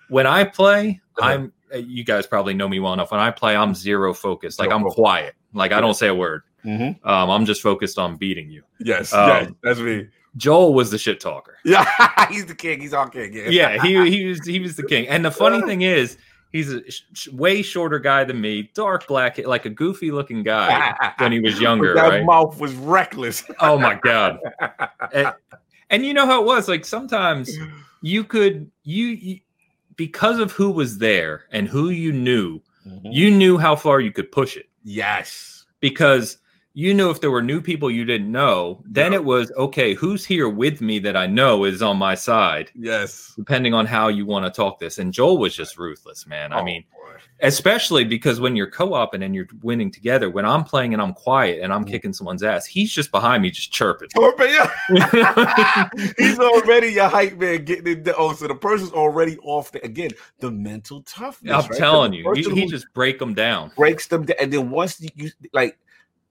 when 0.09 0.27
i 0.27 0.45
play 0.45 1.01
i'm 1.21 1.53
uh, 1.73 1.79
you 1.79 2.05
guys 2.05 2.27
probably 2.27 2.55
know 2.55 2.69
me 2.69 2.81
well 2.81 2.93
enough 2.93 3.11
when 3.11 3.21
i 3.21 3.31
play 3.31 3.57
i'm 3.57 3.75
zero 3.75 4.15
focused 4.15 4.59
like 4.59 4.71
i'm 4.71 4.85
quiet 4.85 5.35
like 5.53 5.73
i 5.73 5.81
don't 5.81 5.95
say 5.95 6.09
a 6.09 6.15
word 6.15 6.43
mm-hmm. 6.65 7.07
um, 7.09 7.31
i'm 7.31 7.45
just 7.45 7.63
focused 7.63 7.99
on 7.99 8.17
beating 8.17 8.51
you 8.51 8.63
yes 8.81 9.13
um, 9.13 9.29
yes 9.29 9.51
that's 9.63 9.81
me 9.81 10.07
Joel 10.37 10.75
was 10.75 10.91
the 10.91 10.99
shit 10.99 11.21
talker. 11.21 11.59
Yeah, 11.65 11.85
he's 12.29 12.45
the 12.47 12.57
king. 12.57 12.81
He's 12.81 12.93
all 12.93 13.07
king. 13.07 13.33
Yeah, 13.33 13.51
yeah 13.51 13.81
he 13.81 14.11
he 14.11 14.25
was 14.25 14.45
he 14.45 14.59
was 14.59 14.75
the 14.75 14.83
king. 14.83 15.07
And 15.07 15.25
the 15.25 15.31
funny 15.31 15.63
thing 15.63 15.83
is, 15.83 16.19
He's 16.55 16.73
a 16.73 16.89
sh- 16.89 17.27
way 17.33 17.63
shorter 17.63 17.99
guy 17.99 18.23
than 18.23 18.41
me, 18.41 18.71
dark 18.75 19.09
black, 19.09 19.39
like 19.39 19.65
a 19.65 19.71
goofy 19.71 20.13
looking 20.13 20.45
guy 20.45 20.95
when 21.19 21.33
he 21.33 21.41
was 21.41 21.61
younger. 21.61 21.95
that 21.95 22.09
right? 22.09 22.25
mouth 22.25 22.61
was 22.61 22.73
reckless. 22.75 23.43
oh 23.59 23.77
my 23.77 23.97
god! 23.97 24.39
and, 25.13 25.33
and, 25.91 26.07
you 26.07 26.15
know 26.15 26.27
how 26.27 26.41
it 26.41 26.47
was. 26.47 26.69
Like 26.69 26.85
sometimes 26.85 27.51
you 28.03 28.23
could 28.23 28.71
you, 28.85 29.07
you 29.07 29.41
because 29.97 30.39
of 30.39 30.53
who 30.53 30.71
was 30.71 30.99
there 30.99 31.45
and 31.51 31.69
who 31.69 31.91
you 31.91 32.13
knew, 32.13 32.61
mm-hmm. 32.87 33.07
you 33.11 33.31
knew 33.31 33.59
how 33.59 33.77
far 33.77 34.01
you 34.01 34.13
could 34.13 34.31
push 34.33 34.57
it. 34.57 34.69
Yes, 34.83 35.65
because 35.81 36.39
you 36.77 36.93
knew 36.93 37.09
if 37.09 37.21
there 37.21 37.31
were 37.31 37.41
new 37.41 37.61
people 37.61 37.89
you 37.89 38.05
didn't 38.05 38.31
know, 38.31 38.83
then 38.85 39.13
it 39.13 39.25
was 39.25 39.53
okay, 39.53 39.95
who's 39.95 40.25
here 40.25 40.49
with 40.49 40.81
me 40.81 40.99
that 40.99 41.17
I 41.17 41.25
know 41.25 41.63
is 41.65 41.83
on 41.83 41.97
my 41.97 42.17
side? 42.17 42.73
Yes. 42.75 43.33
Depending 43.37 43.73
on 43.75 43.87
how 43.87 44.09
you 44.09 44.27
want 44.27 44.45
to 44.45 44.51
talk 44.51 44.81
this. 44.81 44.99
And 44.99 45.13
Joel 45.13 45.39
was 45.39 45.55
just 45.55 45.79
ruthless, 45.79 46.27
man. 46.27 46.53
Oh, 46.53 46.57
I 46.57 46.65
mean, 46.65 46.83
boy. 46.93 47.21
especially 47.43 48.03
because 48.03 48.41
when 48.41 48.57
you're 48.57 48.71
co-oping 48.71 49.23
and 49.23 49.37
you're 49.37 49.47
winning 49.63 49.93
together, 49.93 50.31
when 50.31 50.45
I'm 50.45 50.65
playing 50.65 50.95
and 50.95 51.01
I'm 51.01 51.15
quiet 51.15 51.63
and 51.63 51.73
I'm 51.73 51.85
mm. 51.85 51.91
kicking 51.91 52.13
someone's 52.13 52.43
ass, 52.43 52.67
he's 52.67 52.93
just 52.93 53.13
behind 53.13 53.45
me 53.45 53.53
just 53.53 53.73
chirping. 53.73 54.09
Chirping, 54.09 54.49
yeah. 54.49 55.89
he's 56.19 56.41
already 56.41 56.89
your 56.89 57.09
hype 57.09 57.39
man 57.39 57.65
getting 57.65 57.87
it. 57.87 58.15
Oh, 58.19 58.33
so 58.33 58.49
the 58.49 58.55
person's 58.57 58.91
already 58.91 59.39
off 59.45 59.71
the 59.71 59.85
again, 59.85 60.11
the 60.41 60.51
mental 60.51 61.03
toughness. 61.03 61.55
I'm 61.55 61.71
right? 61.71 61.79
telling 61.79 62.13
you, 62.15 62.33
he, 62.33 62.43
he 62.43 62.67
just 62.67 62.93
break 62.95 63.21
them 63.21 63.33
down. 63.33 63.71
Breaks 63.77 64.09
them 64.09 64.25
down. 64.25 64.39
And 64.41 64.53
then 64.53 64.71
once 64.71 65.01
you 65.15 65.31
like 65.53 65.79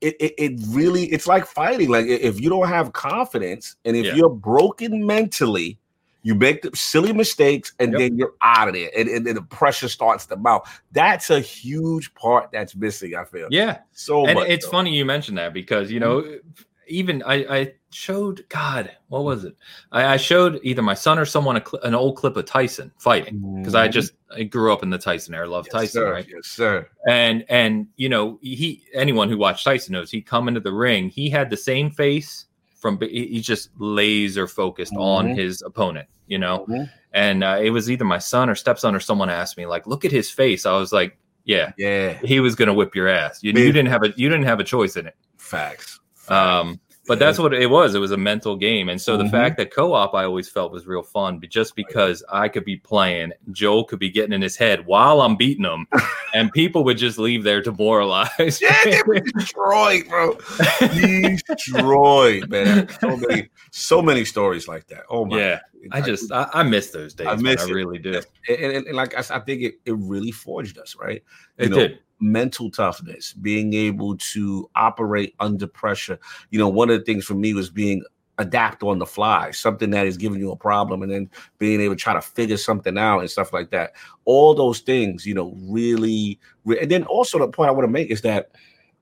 it, 0.03 0.15
it, 0.19 0.33
it, 0.37 0.61
really 0.69 1.05
it's 1.05 1.27
like 1.27 1.45
fighting 1.45 1.89
like 1.89 2.05
if 2.05 2.39
you 2.39 2.49
don't 2.49 2.67
have 2.67 2.93
confidence 2.93 3.75
and 3.85 3.95
if 3.95 4.05
yeah. 4.05 4.15
you're 4.15 4.29
broken 4.29 5.05
mentally 5.05 5.77
you 6.21 6.35
make 6.35 6.61
the 6.61 6.69
silly 6.75 7.11
mistakes 7.11 7.73
and 7.79 7.91
yep. 7.91 7.99
then 7.99 8.17
you're 8.17 8.33
out 8.41 8.67
of 8.67 8.73
there 8.73 8.89
and, 8.97 9.09
and 9.09 9.25
then 9.25 9.35
the 9.35 9.41
pressure 9.41 9.89
starts 9.89 10.25
to 10.25 10.35
mount 10.35 10.63
that's 10.91 11.29
a 11.29 11.39
huge 11.39 12.13
part 12.15 12.49
that's 12.51 12.75
missing 12.75 13.15
i 13.15 13.23
feel 13.23 13.47
yeah 13.49 13.79
so 13.91 14.25
and 14.25 14.39
much, 14.39 14.49
it's 14.49 14.65
though. 14.65 14.71
funny 14.71 14.95
you 14.95 15.05
mentioned 15.05 15.37
that 15.37 15.53
because 15.53 15.89
you 15.89 15.99
know 15.99 16.21
mm-hmm 16.21 16.63
even 16.87 17.23
I, 17.23 17.33
I 17.33 17.73
showed 17.93 18.45
God, 18.49 18.91
what 19.08 19.23
was 19.23 19.45
it? 19.45 19.56
I, 19.91 20.13
I 20.13 20.17
showed 20.17 20.60
either 20.63 20.82
my 20.82 20.93
son 20.93 21.19
or 21.19 21.25
someone 21.25 21.62
cl- 21.65 21.84
an 21.84 21.95
old 21.95 22.17
clip 22.17 22.36
of 22.38 22.45
Tyson 22.45 22.91
fighting 22.97 23.58
because 23.58 23.75
I 23.75 23.88
just 23.88 24.13
I 24.36 24.43
grew 24.43 24.73
up 24.73 24.84
in 24.84 24.89
the 24.89 24.97
Tyson 24.97 25.34
era, 25.34 25.47
love 25.47 25.65
yes, 25.67 25.73
Tyson, 25.73 26.01
sir. 26.01 26.12
right? 26.12 26.27
Yes, 26.27 26.47
sir. 26.47 26.88
And 27.08 27.45
and 27.49 27.88
you 27.95 28.10
know 28.10 28.39
he 28.41 28.84
anyone 28.93 29.29
who 29.29 29.38
watched 29.38 29.63
Tyson 29.63 29.93
knows 29.93 30.12
he 30.12 30.21
come 30.21 30.47
into 30.47 30.60
the 30.60 30.73
ring, 30.73 31.10
he 31.10 31.29
had 31.29 31.49
the 31.49 31.58
same 31.58 31.91
face 31.91 32.45
from 32.84 32.99
he's 32.99 33.45
just 33.45 33.69
laser 33.77 34.47
focused 34.47 34.93
mm-hmm. 34.93 35.01
on 35.01 35.27
his 35.29 35.62
opponent, 35.62 36.08
you 36.27 36.38
know. 36.38 36.65
Mm-hmm. 36.69 36.84
And 37.13 37.43
uh, 37.43 37.60
it 37.62 37.69
was 37.69 37.89
either 37.89 38.06
my 38.06 38.17
son 38.17 38.49
or 38.49 38.56
stepson 38.56 38.95
or 38.95 38.99
someone 38.99 39.29
asked 39.29 39.56
me 39.56 39.65
like, 39.65 39.88
look 39.88 40.03
at 40.03 40.12
his 40.12 40.29
face. 40.32 40.65
I 40.65 40.73
was 40.73 40.91
like, 40.91 41.17
yeah, 41.45 41.71
yeah, 41.77 42.13
he 42.23 42.39
was 42.39 42.56
gonna 42.56 42.73
whip 42.73 42.95
your 42.95 43.08
ass. 43.08 43.39
You, 43.41 43.51
you 43.51 43.71
didn't 43.71 43.88
have 43.88 44.03
a 44.03 44.13
you 44.15 44.29
didn't 44.29 44.45
have 44.45 44.60
a 44.60 44.63
choice 44.63 44.95
in 44.95 45.08
it. 45.08 45.15
Facts. 45.38 45.99
Um, 46.29 46.79
but 47.05 47.19
that's 47.19 47.37
what 47.37 47.53
it 47.53 47.69
was. 47.69 47.95
It 47.95 47.99
was 47.99 48.11
a 48.11 48.17
mental 48.17 48.55
game. 48.55 48.87
And 48.89 49.01
so 49.01 49.13
mm-hmm. 49.13 49.25
the 49.25 49.29
fact 49.29 49.57
that 49.57 49.73
co-op 49.73 50.13
I 50.13 50.23
always 50.23 50.47
felt 50.49 50.71
was 50.71 50.87
real 50.87 51.03
fun, 51.03 51.39
but 51.39 51.49
just 51.49 51.75
because 51.75 52.23
I 52.31 52.47
could 52.47 52.63
be 52.63 52.77
playing, 52.77 53.33
Joel 53.51 53.83
could 53.83 53.99
be 53.99 54.09
getting 54.09 54.33
in 54.33 54.41
his 54.41 54.55
head 54.55 54.85
while 54.85 55.21
I'm 55.21 55.35
beating 55.35 55.65
him, 55.65 55.87
and 56.33 56.51
people 56.51 56.83
would 56.85 56.97
just 56.97 57.17
leave 57.17 57.43
there 57.43 57.61
demoralized. 57.61 58.61
yeah, 58.61 58.83
they 58.85 59.01
were 59.05 59.19
destroyed, 59.19 60.07
bro. 60.07 60.37
destroyed, 60.79 62.49
man. 62.49 62.87
So 62.99 63.17
many, 63.17 63.49
so 63.71 64.01
many 64.01 64.25
stories 64.25 64.67
like 64.67 64.87
that. 64.87 65.03
Oh 65.09 65.25
my. 65.25 65.37
Yeah. 65.37 65.59
I 65.91 65.99
just 65.99 66.31
I, 66.31 66.49
I 66.53 66.63
miss 66.63 66.91
those 66.91 67.13
days. 67.13 67.27
I 67.27 67.35
miss 67.35 67.61
I 67.61 67.65
really 67.69 67.99
do. 67.99 68.21
And, 68.47 68.57
and, 68.57 68.87
and, 68.87 68.95
like 68.95 69.15
I, 69.15 69.35
I 69.35 69.39
think 69.39 69.63
it, 69.63 69.75
it 69.85 69.93
really 69.97 70.31
forged 70.31 70.77
us, 70.77 70.95
right? 70.95 71.21
You 71.57 71.65
it 71.65 71.69
know, 71.71 71.75
did 71.75 71.99
mental 72.23 72.71
toughness, 72.71 73.33
being 73.33 73.73
able 73.73 74.17
to 74.17 74.69
operate 74.75 75.36
under 75.39 75.67
pressure. 75.67 76.19
You 76.49 76.59
know, 76.59 76.69
one 76.69 76.89
of 76.89 76.97
the 76.97 77.05
things 77.05 77.25
for 77.25 77.36
me 77.36 77.53
was 77.53 77.69
being 77.69 78.03
adapt 78.39 78.81
on 78.81 78.97
the 78.97 79.05
fly, 79.05 79.51
something 79.51 79.91
that 79.91 80.07
is 80.07 80.17
giving 80.17 80.39
you 80.39 80.51
a 80.51 80.55
problem, 80.55 81.03
and 81.03 81.12
then 81.12 81.29
being 81.59 81.79
able 81.81 81.95
to 81.95 82.01
try 82.01 82.13
to 82.13 82.21
figure 82.21 82.57
something 82.57 82.97
out 82.97 83.19
and 83.19 83.29
stuff 83.29 83.53
like 83.53 83.69
that. 83.69 83.93
All 84.25 84.55
those 84.55 84.79
things, 84.79 85.25
you 85.25 85.33
know, 85.33 85.55
really. 85.62 86.39
And 86.65 86.89
then 86.89 87.03
also 87.03 87.38
the 87.38 87.47
point 87.47 87.69
I 87.69 87.73
want 87.73 87.83
to 87.83 87.91
make 87.91 88.09
is 88.09 88.21
that 88.21 88.51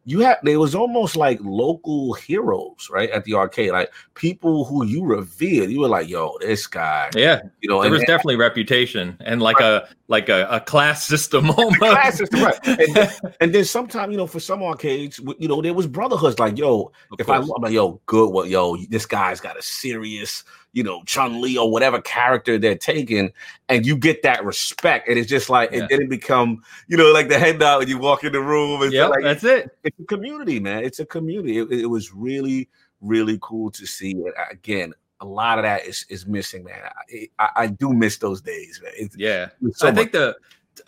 you 0.05 0.19
had 0.19 0.37
there 0.43 0.59
was 0.59 0.73
almost 0.73 1.15
like 1.15 1.39
local 1.41 2.13
heroes 2.13 2.89
right 2.91 3.09
at 3.11 3.23
the 3.25 3.33
arcade 3.33 3.71
like 3.71 3.91
people 4.15 4.65
who 4.65 4.83
you 4.85 5.03
revered 5.03 5.69
you 5.69 5.79
were 5.79 5.87
like 5.87 6.07
yo 6.09 6.35
this 6.41 6.65
guy 6.65 7.09
yeah 7.15 7.41
you 7.61 7.69
know 7.69 7.81
there 7.81 7.91
was 7.91 8.01
definitely 8.01 8.35
reputation 8.35 9.15
and 9.21 9.41
like 9.41 9.59
right. 9.59 9.83
a 9.83 9.87
like 10.07 10.27
a, 10.27 10.47
a, 10.49 10.59
class 10.59 11.05
system 11.05 11.47
class 11.47 12.17
system 12.17 12.43
right 12.43 12.59
and, 12.67 12.95
then, 12.95 13.11
and 13.39 13.55
then 13.55 13.63
sometimes 13.63 14.11
you 14.11 14.17
know 14.17 14.27
for 14.27 14.39
some 14.39 14.63
arcades 14.63 15.19
you 15.37 15.47
know 15.47 15.61
there 15.61 15.73
was 15.73 15.87
brotherhoods 15.87 16.39
like 16.39 16.57
yo 16.57 16.91
of 17.11 17.19
if 17.19 17.27
course. 17.27 17.49
I, 17.49 17.53
i'm 17.55 17.61
like 17.61 17.73
yo 17.73 18.01
good 18.07 18.31
what 18.31 18.49
yo 18.49 18.77
this 18.89 19.05
guy's 19.05 19.39
got 19.39 19.57
a 19.57 19.61
serious 19.61 20.43
you 20.73 20.83
know, 20.83 21.03
Chun 21.03 21.41
Li 21.41 21.57
or 21.57 21.69
whatever 21.69 22.01
character 22.01 22.57
they're 22.57 22.77
taking, 22.77 23.31
and 23.69 23.85
you 23.85 23.95
get 23.97 24.23
that 24.23 24.43
respect, 24.45 25.07
and 25.07 25.17
it's 25.17 25.29
just 25.29 25.49
like 25.49 25.71
yeah. 25.71 25.83
it 25.83 25.89
didn't 25.89 26.09
become, 26.09 26.63
you 26.87 26.97
know, 26.97 27.11
like 27.11 27.29
the 27.29 27.37
head 27.37 27.59
nod 27.59 27.79
when 27.79 27.87
you 27.87 27.97
walk 27.97 28.23
in 28.23 28.31
the 28.31 28.41
room. 28.41 28.89
Yeah, 28.91 29.07
like, 29.07 29.23
that's 29.23 29.43
it. 29.43 29.77
It's 29.83 29.99
a 29.99 30.05
community, 30.05 30.59
man. 30.59 30.83
It's 30.83 30.99
a 30.99 31.05
community. 31.05 31.57
It, 31.57 31.71
it, 31.71 31.85
was 31.87 32.13
really, 32.13 32.69
really 33.01 33.37
cool 33.41 33.69
to 33.71 33.85
see. 33.85 34.11
And 34.11 34.33
again, 34.49 34.93
a 35.19 35.25
lot 35.25 35.59
of 35.59 35.63
that 35.63 35.85
is 35.85 36.05
is 36.09 36.25
missing, 36.25 36.63
man. 36.63 36.79
I, 36.85 37.29
I, 37.37 37.49
I 37.55 37.67
do 37.67 37.93
miss 37.93 38.17
those 38.17 38.41
days, 38.41 38.79
man. 38.83 38.93
It's, 38.95 39.15
yeah, 39.17 39.49
so 39.73 39.87
I 39.87 39.91
think 39.91 40.13
the 40.13 40.35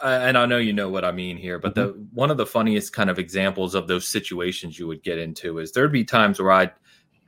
uh, 0.02 0.20
and 0.22 0.38
I 0.38 0.46
know 0.46 0.58
you 0.58 0.74
know 0.74 0.90
what 0.90 1.04
I 1.04 1.12
mean 1.12 1.38
here, 1.38 1.60
but 1.60 1.76
mm-hmm. 1.76 2.00
the 2.00 2.06
one 2.14 2.32
of 2.32 2.38
the 2.38 2.46
funniest 2.46 2.94
kind 2.94 3.10
of 3.10 3.20
examples 3.20 3.76
of 3.76 3.88
those 3.88 4.08
situations 4.08 4.80
you 4.80 4.88
would 4.88 5.04
get 5.04 5.18
into 5.18 5.60
is 5.60 5.72
there'd 5.72 5.92
be 5.92 6.06
times 6.06 6.40
where 6.40 6.52
I'd 6.52 6.72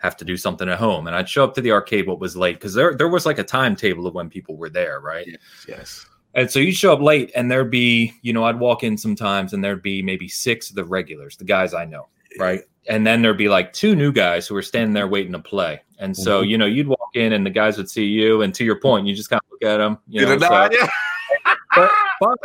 have 0.05 0.17
to 0.17 0.25
do 0.25 0.37
something 0.37 0.69
at 0.69 0.77
home. 0.77 1.07
And 1.07 1.15
I'd 1.15 1.27
show 1.27 1.43
up 1.43 1.53
to 1.55 1.61
the 1.61 1.71
arcade 1.71 2.07
what 2.07 2.19
was 2.19 2.37
late 2.37 2.55
because 2.55 2.73
there 2.73 2.95
there 2.95 3.09
was 3.09 3.25
like 3.25 3.39
a 3.39 3.43
timetable 3.43 4.07
of 4.07 4.13
when 4.13 4.29
people 4.29 4.55
were 4.55 4.69
there, 4.69 5.01
right? 5.01 5.27
Yes, 5.27 5.65
yes. 5.67 6.05
And 6.35 6.51
so 6.51 6.59
you'd 6.59 6.75
show 6.75 6.91
up 6.91 7.01
late, 7.01 7.31
and 7.33 7.49
there'd 7.49 7.71
be, 7.71 8.13
you 8.21 8.33
know, 8.33 8.43
I'd 8.43 8.59
walk 8.59 8.83
in 8.83 8.97
sometimes, 8.97 9.53
and 9.53 9.63
there'd 9.63 9.81
be 9.81 10.01
maybe 10.01 10.27
six 10.27 10.69
of 10.69 10.75
the 10.75 10.83
regulars, 10.83 11.37
the 11.37 11.45
guys 11.45 11.73
I 11.73 11.85
know, 11.85 12.07
right? 12.37 12.61
And 12.89 13.07
then 13.07 13.21
there'd 13.21 13.37
be 13.37 13.47
like 13.47 13.71
two 13.71 13.95
new 13.95 14.11
guys 14.11 14.45
who 14.45 14.53
were 14.53 14.61
standing 14.61 14.93
there 14.93 15.07
waiting 15.07 15.31
to 15.31 15.39
play. 15.39 15.81
And 15.97 16.15
so, 16.15 16.41
mm-hmm. 16.41 16.49
you 16.49 16.57
know, 16.57 16.65
you'd 16.65 16.87
walk 16.87 17.11
in, 17.13 17.31
and 17.31 17.45
the 17.45 17.51
guys 17.51 17.77
would 17.77 17.89
see 17.89 18.05
you, 18.05 18.41
and 18.41 18.53
to 18.53 18.65
your 18.65 18.81
point, 18.81 19.07
you 19.07 19.15
just 19.15 19.29
kind 19.29 19.41
of 19.45 19.51
look 19.51 19.63
at 19.63 19.77
them, 19.77 19.97
you 20.09 20.25
know. 20.25 20.37
So, 20.37 20.47
but, 21.75 21.91
but 22.19 22.39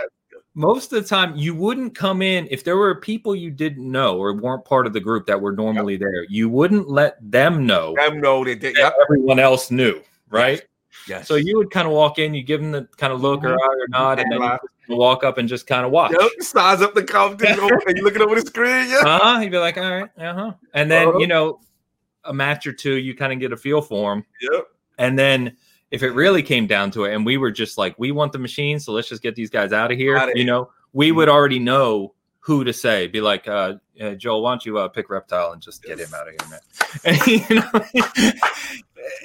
most 0.61 0.92
of 0.92 1.03
the 1.03 1.09
time 1.09 1.35
you 1.37 1.55
wouldn't 1.55 1.94
come 1.94 2.20
in 2.20 2.46
if 2.51 2.64
there 2.64 2.77
were 2.77 2.94
people 2.94 3.35
you 3.35 3.51
didn't 3.51 3.90
know 3.90 4.18
or 4.18 4.35
weren't 4.35 4.64
part 4.66 4.87
of 4.87 4.92
the 4.92 5.01
group 5.01 5.25
that 5.27 5.40
were 5.40 5.53
normally 5.53 5.94
yep. 5.94 6.01
there 6.01 6.25
you 6.29 6.51
wouldn't 6.51 6.88
let 6.88 7.16
them 7.31 7.64
know 7.64 7.94
them 7.96 8.20
know 8.20 8.44
they, 8.44 8.55
yep. 8.77 8.94
everyone 9.03 9.38
else 9.38 9.70
knew 9.70 10.01
right 10.29 10.62
yes. 11.09 11.27
so 11.27 11.37
you 11.37 11.57
would 11.57 11.70
kind 11.70 11.88
of 11.88 11.94
walk 11.94 12.18
in 12.18 12.35
you 12.35 12.42
give 12.42 12.61
them 12.61 12.73
the 12.73 12.87
kind 12.99 13.11
of 13.11 13.23
look 13.23 13.40
mm-hmm. 13.40 13.53
or 13.53 13.55
or 13.55 13.88
nod 13.88 14.20
and 14.20 14.31
then 14.31 14.59
you 14.87 14.96
walk 14.96 15.25
up 15.25 15.38
and 15.38 15.49
just 15.49 15.66
kind 15.66 15.87
of 15.87 15.92
watch 15.92 16.12
yep. 16.12 16.31
size 16.40 16.83
up 16.83 16.94
the 16.94 17.03
competition 17.03 17.70
and 17.87 17.96
you 17.96 18.05
looking 18.05 18.20
over 18.20 18.35
the 18.35 18.42
screen 18.42 18.88
yeah 18.90 18.99
uh-huh 18.99 19.40
you'd 19.40 19.51
be 19.51 19.59
like 19.59 19.79
all 19.79 19.90
right 19.90 20.11
uh-huh 20.18 20.53
and 20.75 20.90
then 20.90 21.09
uh-huh. 21.09 21.18
you 21.18 21.27
know 21.27 21.59
a 22.25 22.35
match 22.35 22.66
or 22.66 22.73
two 22.73 22.96
you 22.96 23.14
kind 23.14 23.33
of 23.33 23.40
get 23.40 23.51
a 23.51 23.57
feel 23.57 23.81
for 23.81 24.14
them 24.14 24.25
yep 24.42 24.66
and 24.99 25.18
then 25.18 25.57
if 25.90 26.03
it 26.03 26.11
really 26.11 26.42
came 26.42 26.66
down 26.66 26.90
to 26.92 27.05
it 27.05 27.14
and 27.14 27.26
we 27.26 27.37
were 27.37 27.50
just 27.50 27.76
like 27.79 27.94
we 27.98 28.11
want 28.11 28.33
the 28.33 28.38
machine 28.38 28.79
so 28.79 28.92
let's 28.92 29.09
just 29.09 29.22
get 29.22 29.35
these 29.35 29.50
guys 29.50 29.72
out 29.72 29.90
of 29.90 29.98
here 29.98 30.16
out 30.16 30.31
of 30.31 30.37
you 30.37 30.44
know 30.44 30.70
we 30.92 31.09
mm-hmm. 31.09 31.18
would 31.18 31.29
already 31.29 31.59
know 31.59 32.14
who 32.40 32.64
to 32.64 32.72
say 32.72 33.07
be 33.07 33.20
like 33.20 33.46
uh, 33.48 33.74
uh 34.00 34.14
joel 34.14 34.42
why 34.42 34.53
don't 34.53 34.64
you 34.64 34.79
uh, 34.79 34.88
pick 34.88 35.11
reptile 35.11 35.53
and 35.53 35.62
just 35.62 35.83
get 35.83 35.98
him 35.98 36.09
out 36.14 36.29
of 36.29 36.35
here 36.35 36.50
man 36.50 36.61
and, 37.05 37.26
you 37.26 37.57
know 37.57 38.33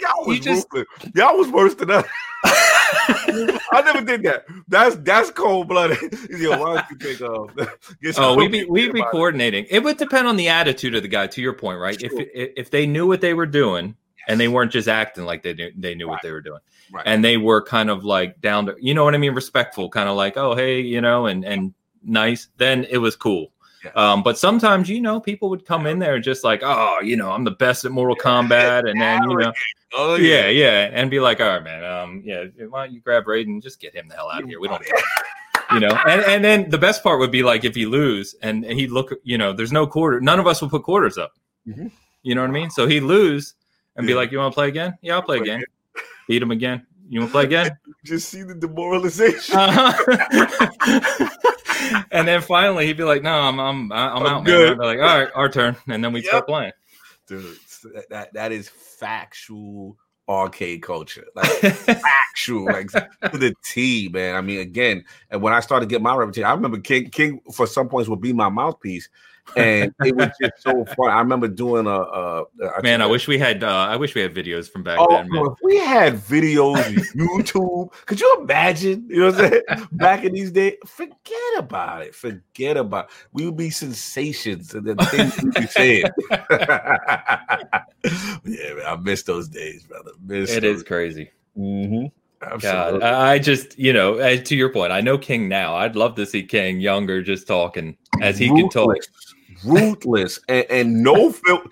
y'all 0.02 0.26
was, 0.26 0.40
just, 0.40 0.68
y'all 1.14 1.38
was 1.38 1.50
worse 1.50 1.76
than 1.76 1.92
us 1.92 2.06
I 2.48 3.82
never 3.84 4.02
did 4.02 4.24
that. 4.24 4.46
That's 4.68 4.96
that's 4.98 5.32
cold 5.32 5.68
blooded. 5.68 5.98
Yo, 6.30 6.52
why 6.52 6.76
don't 6.76 6.90
you 6.90 6.98
think 6.98 7.22
of? 7.22 8.18
oh, 8.18 8.36
we 8.36 8.48
be 8.48 8.66
we 8.66 8.90
be 8.92 9.02
coordinating. 9.02 9.66
It. 9.66 9.78
it 9.78 9.84
would 9.84 9.98
depend 9.98 10.28
on 10.28 10.38
the 10.38 10.48
attitude 10.48 10.96
of 10.96 11.02
the 11.02 11.08
guy. 11.08 11.28
To 11.28 11.42
your 11.42 11.54
point, 11.54 11.80
right? 11.80 12.02
If 12.02 12.12
if 12.16 12.70
they 12.70 12.86
knew 12.86 13.08
what 13.08 13.22
they 13.22 13.34
were 13.34 13.48
doing 13.48 13.96
and 14.28 14.40
they 14.40 14.48
weren't 14.48 14.72
just 14.72 14.88
acting 14.88 15.26
like 15.26 15.44
they 15.44 15.54
knew 15.54 15.72
they 15.78 15.96
knew 15.96 16.08
right. 16.08 16.14
what 16.14 16.22
they 16.22 16.32
were 16.32 16.42
doing, 16.42 16.62
right. 16.92 17.04
and 17.06 17.24
they 17.24 17.38
were 17.38 17.62
kind 17.62 17.90
of 17.90 18.04
like 18.04 18.42
down 18.42 18.66
to 18.68 18.76
you 18.80 18.94
know 18.94 19.04
what 19.04 19.16
I 19.16 19.18
mean, 19.18 19.34
respectful, 19.34 19.90
kind 19.90 20.10
of 20.10 20.16
like 20.16 20.38
oh 20.38 20.56
hey 20.56 20.80
you 20.82 21.02
know 21.02 21.26
and 21.26 21.46
and 21.46 21.74
nice. 22.04 22.48
Then 22.58 22.86
it 22.90 22.98
was 22.98 23.16
cool. 23.16 23.52
Um, 23.96 24.24
but 24.24 24.38
sometimes, 24.38 24.90
you 24.90 25.00
know, 25.00 25.20
people 25.20 25.50
would 25.50 25.66
come 25.66 25.86
in 25.86 26.00
there 26.00 26.20
just 26.20 26.44
like, 26.44 26.62
oh, 26.64 27.00
you 27.02 27.16
know, 27.16 27.32
I'm 27.32 27.44
the 27.44 27.52
best 27.52 27.86
at 27.86 27.92
Mortal 27.92 28.16
Kombat, 28.16 28.90
and 28.90 29.00
then 29.00 29.30
you 29.30 29.38
know, 29.38 29.54
oh 29.94 30.16
yeah, 30.16 30.48
yeah, 30.48 30.90
and 30.92 31.12
be 31.12 31.20
like, 31.20 31.40
all 31.40 31.48
right, 31.48 31.64
man, 31.64 31.84
um, 31.84 32.24
yeah, 32.26 32.46
why 32.70 32.86
don't 32.86 32.94
you 32.94 33.02
grab 33.02 33.26
Raiden, 33.26 33.62
just 33.62 33.80
get 33.80 33.94
him 33.94 34.08
the 34.08 34.16
hell 34.16 34.30
out 34.32 34.42
of 34.42 34.50
here. 34.50 34.60
We 34.60 34.68
don't. 34.68 34.84
you 35.72 35.80
know, 35.80 35.98
and, 36.08 36.22
and 36.22 36.44
then 36.44 36.70
the 36.70 36.78
best 36.78 37.04
part 37.04 37.20
would 37.20 37.32
be 37.32 37.44
like 37.44 37.64
if 37.64 37.76
he 37.76 37.86
lose 37.86 38.36
and 38.42 38.66
he'd 38.66 38.92
look, 38.92 39.14
you 39.24 39.38
know, 39.38 39.54
there's 39.54 39.72
no 39.72 39.86
quarter. 39.86 40.20
None 40.20 40.40
of 40.40 40.48
us 40.48 40.62
will 40.62 40.70
put 40.70 40.84
quarters 40.84 41.18
up. 41.18 41.34
Mm-hmm. 41.68 41.88
You 42.24 42.36
know 42.36 42.42
what 42.42 42.50
I 42.50 42.54
mean? 42.54 42.70
So 42.72 42.88
he'd 42.88 43.02
lose 43.02 43.54
and 43.96 44.06
yeah. 44.06 44.14
be 44.14 44.16
like, 44.16 44.32
"You 44.32 44.40
want 44.40 44.52
to 44.52 44.56
play 44.56 44.68
again? 44.68 44.98
Yeah, 45.02 45.16
I'll 45.16 45.22
play 45.22 45.38
again. 45.38 45.64
Beat 46.28 46.42
him 46.42 46.52
again. 46.52 46.86
You 47.08 47.20
want 47.22 47.32
to 47.32 47.34
play 47.34 47.44
again? 47.46 47.78
Just 48.06 48.30
see 48.30 48.44
the 48.44 48.56
demoralization. 48.56 49.56
Uh-huh. 49.56 51.30
and 52.12 52.28
then 52.28 52.42
finally 52.42 52.86
he'd 52.86 52.98
be 52.98 53.04
like, 53.04 53.24
"No, 53.24 53.32
I'm 53.32 53.60
I'm 53.60 53.92
I'm, 53.92 54.18
I'm 54.18 54.26
out, 54.26 54.46
good. 54.46 54.78
man." 54.78 54.88
I'd 54.88 54.96
be 54.96 54.98
like, 54.98 55.10
"All 55.10 55.20
right, 55.20 55.30
our 55.36 55.50
turn," 55.50 55.76
and 55.88 56.04
then 56.04 56.14
we'd 56.14 56.24
yep. 56.24 56.32
start 56.32 56.48
playing. 56.48 56.72
Dude, 57.28 57.58
that 58.10 58.34
that 58.34 58.52
is 58.52 58.70
factual 58.70 59.98
arcade 60.28 60.82
culture, 60.82 61.26
like 61.36 61.48
factual, 61.48 62.66
like 62.66 62.90
to 62.92 63.38
the 63.38 63.54
T, 63.64 64.10
man. 64.10 64.36
I 64.36 64.42
mean, 64.42 64.60
again, 64.60 65.04
and 65.30 65.42
when 65.42 65.54
I 65.54 65.60
started 65.60 65.88
to 65.88 65.94
get 65.94 66.02
my 66.02 66.16
reputation, 66.16 66.46
I 66.46 66.54
remember 66.54 66.80
King 66.80 67.10
King 67.10 67.42
for 67.54 67.68
some 67.68 67.90
points 67.90 68.10
would 68.10 68.22
be 68.22 68.34
my 68.34 68.50
mouthpiece 68.50 69.10
and 69.56 69.94
it 70.04 70.16
was 70.16 70.30
just 70.42 70.62
so 70.62 70.86
fun. 70.86 71.12
I 71.12 71.20
remember 71.20 71.48
doing 71.48 71.88
a, 71.88 71.90
a, 71.90 72.44
a 72.78 72.84
man. 72.84 73.02
I 73.02 73.06
wish 73.06 73.28
we 73.28 73.38
had. 73.38 73.64
Uh, 73.64 73.68
I 73.68 73.96
wish 73.96 74.16
we 74.16 74.22
had 74.22 74.34
videos 74.34 74.70
from 74.70 74.84
back 74.84 74.98
oh, 75.00 75.08
then. 75.10 75.30
Man. 75.30 75.46
If 75.46 75.54
we 75.64 75.78
had 75.78 76.16
videos, 76.16 76.76
YouTube. 77.16 77.94
Could 78.06 78.20
you 78.20 78.38
imagine? 78.42 79.08
You 79.10 79.20
know 79.20 79.32
what 79.32 79.46
I'm 79.46 79.52
saying? 79.52 79.88
back 79.92 80.24
in 80.24 80.34
these 80.34 80.52
days, 80.52 80.76
forget 80.86 81.58
about 81.58 82.02
it. 82.04 82.16
Forget 82.16 82.78
about. 82.78 83.06
It. 83.06 83.12
We 83.34 83.46
would 83.46 83.58
be 83.58 83.70
sensations 83.70 84.74
and 84.74 84.86
the 84.86 84.96
things 85.06 85.42
we 85.42 85.52
be 85.52 85.68
saying. 85.68 86.06
yeah, 88.46 88.74
man, 88.74 88.86
I 88.86 88.96
miss 88.98 89.24
those 89.24 89.48
days, 89.48 89.84
brother. 89.84 90.12
Miss 90.24 90.52
it 90.52 90.64
is 90.64 90.84
crazy. 90.84 91.32
Mm-hmm. 91.58 92.08
God, 92.60 93.02
I 93.02 93.40
just, 93.40 93.78
you 93.80 93.92
know, 93.94 94.38
to 94.38 94.56
your 94.56 94.72
point, 94.72 94.92
I 94.92 95.02
know 95.02 95.18
King 95.18 95.48
now. 95.50 95.76
I'd 95.76 95.96
love 95.96 96.16
to 96.16 96.26
see 96.26 96.44
King 96.44 96.80
younger, 96.80 97.24
just 97.24 97.48
talking 97.48 97.98
as 98.22 98.38
he 98.38 98.48
can 98.48 98.70
talk 98.70 98.96
ruthless 99.66 100.40
and, 100.48 100.66
and 100.70 101.04
no 101.04 101.32
fil- 101.32 101.64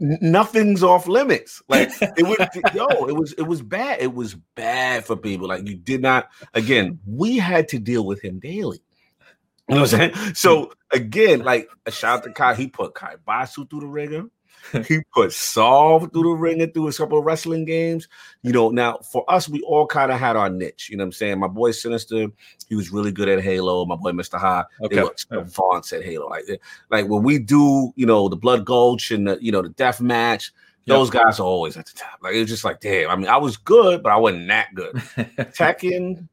nothing's 0.00 0.82
off 0.82 1.06
limits. 1.06 1.62
Like 1.68 1.90
it 2.00 2.24
was 2.24 2.48
yo, 2.74 3.06
it 3.06 3.16
was 3.16 3.32
it 3.34 3.42
was 3.42 3.62
bad. 3.62 4.00
It 4.00 4.14
was 4.14 4.34
bad 4.54 5.04
for 5.04 5.16
people. 5.16 5.48
Like 5.48 5.66
you 5.66 5.76
did 5.76 6.02
not 6.02 6.28
again, 6.54 6.98
we 7.06 7.36
had 7.36 7.68
to 7.68 7.78
deal 7.78 8.04
with 8.04 8.22
him 8.22 8.38
daily. 8.38 8.80
You 9.68 9.74
know 9.74 9.82
what 9.82 9.92
I'm 9.94 10.12
saying? 10.12 10.34
So 10.34 10.72
again, 10.92 11.40
like 11.40 11.68
a 11.86 11.90
shout 11.90 12.18
out 12.18 12.24
to 12.24 12.32
Kai, 12.32 12.54
he 12.54 12.68
put 12.68 12.94
Kaibatsu 12.94 13.68
through 13.68 13.80
the 13.80 13.86
ringer 13.86 14.24
he 14.86 15.00
put 15.14 15.32
Solve 15.32 16.10
through 16.12 16.22
the 16.22 16.28
ring 16.30 16.60
and 16.60 16.72
through 16.72 16.88
a 16.88 16.92
couple 16.92 17.18
of 17.18 17.24
wrestling 17.24 17.64
games. 17.64 18.08
You 18.42 18.52
know, 18.52 18.70
now 18.70 18.98
for 18.98 19.24
us, 19.30 19.48
we 19.48 19.60
all 19.62 19.86
kind 19.86 20.12
of 20.12 20.18
had 20.18 20.36
our 20.36 20.50
niche. 20.50 20.88
You 20.90 20.96
know 20.96 21.04
what 21.04 21.08
I'm 21.08 21.12
saying? 21.12 21.38
My 21.38 21.48
boy 21.48 21.70
Sinister, 21.70 22.28
he 22.68 22.74
was 22.74 22.90
really 22.90 23.12
good 23.12 23.28
at 23.28 23.42
Halo. 23.42 23.84
My 23.84 23.96
boy 23.96 24.12
Mr. 24.12 24.38
High, 24.38 24.64
okay. 24.82 24.96
they 24.96 25.02
were 25.02 25.14
advanced 25.40 25.92
at 25.92 26.04
Halo. 26.04 26.28
Like, 26.28 26.44
like 26.90 27.08
when 27.08 27.22
we 27.22 27.38
do, 27.38 27.92
you 27.96 28.06
know, 28.06 28.28
the 28.28 28.36
Blood 28.36 28.64
Gulch 28.64 29.10
and 29.10 29.28
the, 29.28 29.38
you 29.40 29.52
know, 29.52 29.62
the 29.62 29.70
death 29.70 30.00
match, 30.00 30.52
those 30.86 31.12
yep. 31.12 31.24
guys 31.24 31.40
are 31.40 31.46
always 31.46 31.76
at 31.76 31.86
the 31.86 31.94
top. 31.94 32.18
Like 32.22 32.34
it 32.34 32.40
was 32.40 32.48
just 32.48 32.64
like, 32.64 32.80
damn. 32.80 33.10
I 33.10 33.16
mean, 33.16 33.28
I 33.28 33.36
was 33.36 33.56
good, 33.56 34.02
but 34.02 34.12
I 34.12 34.16
wasn't 34.16 34.48
that 34.48 34.74
good. 34.74 34.94
Tekken 35.54 36.28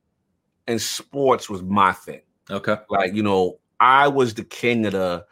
and 0.67 0.81
sports 0.81 1.49
was 1.49 1.61
my 1.61 1.91
thing. 1.91 2.21
Okay. 2.49 2.77
Like, 2.89 3.13
you 3.13 3.23
know, 3.23 3.59
I 3.79 4.07
was 4.07 4.33
the 4.33 4.43
king 4.43 4.85
of 4.85 4.93
the 4.93 5.25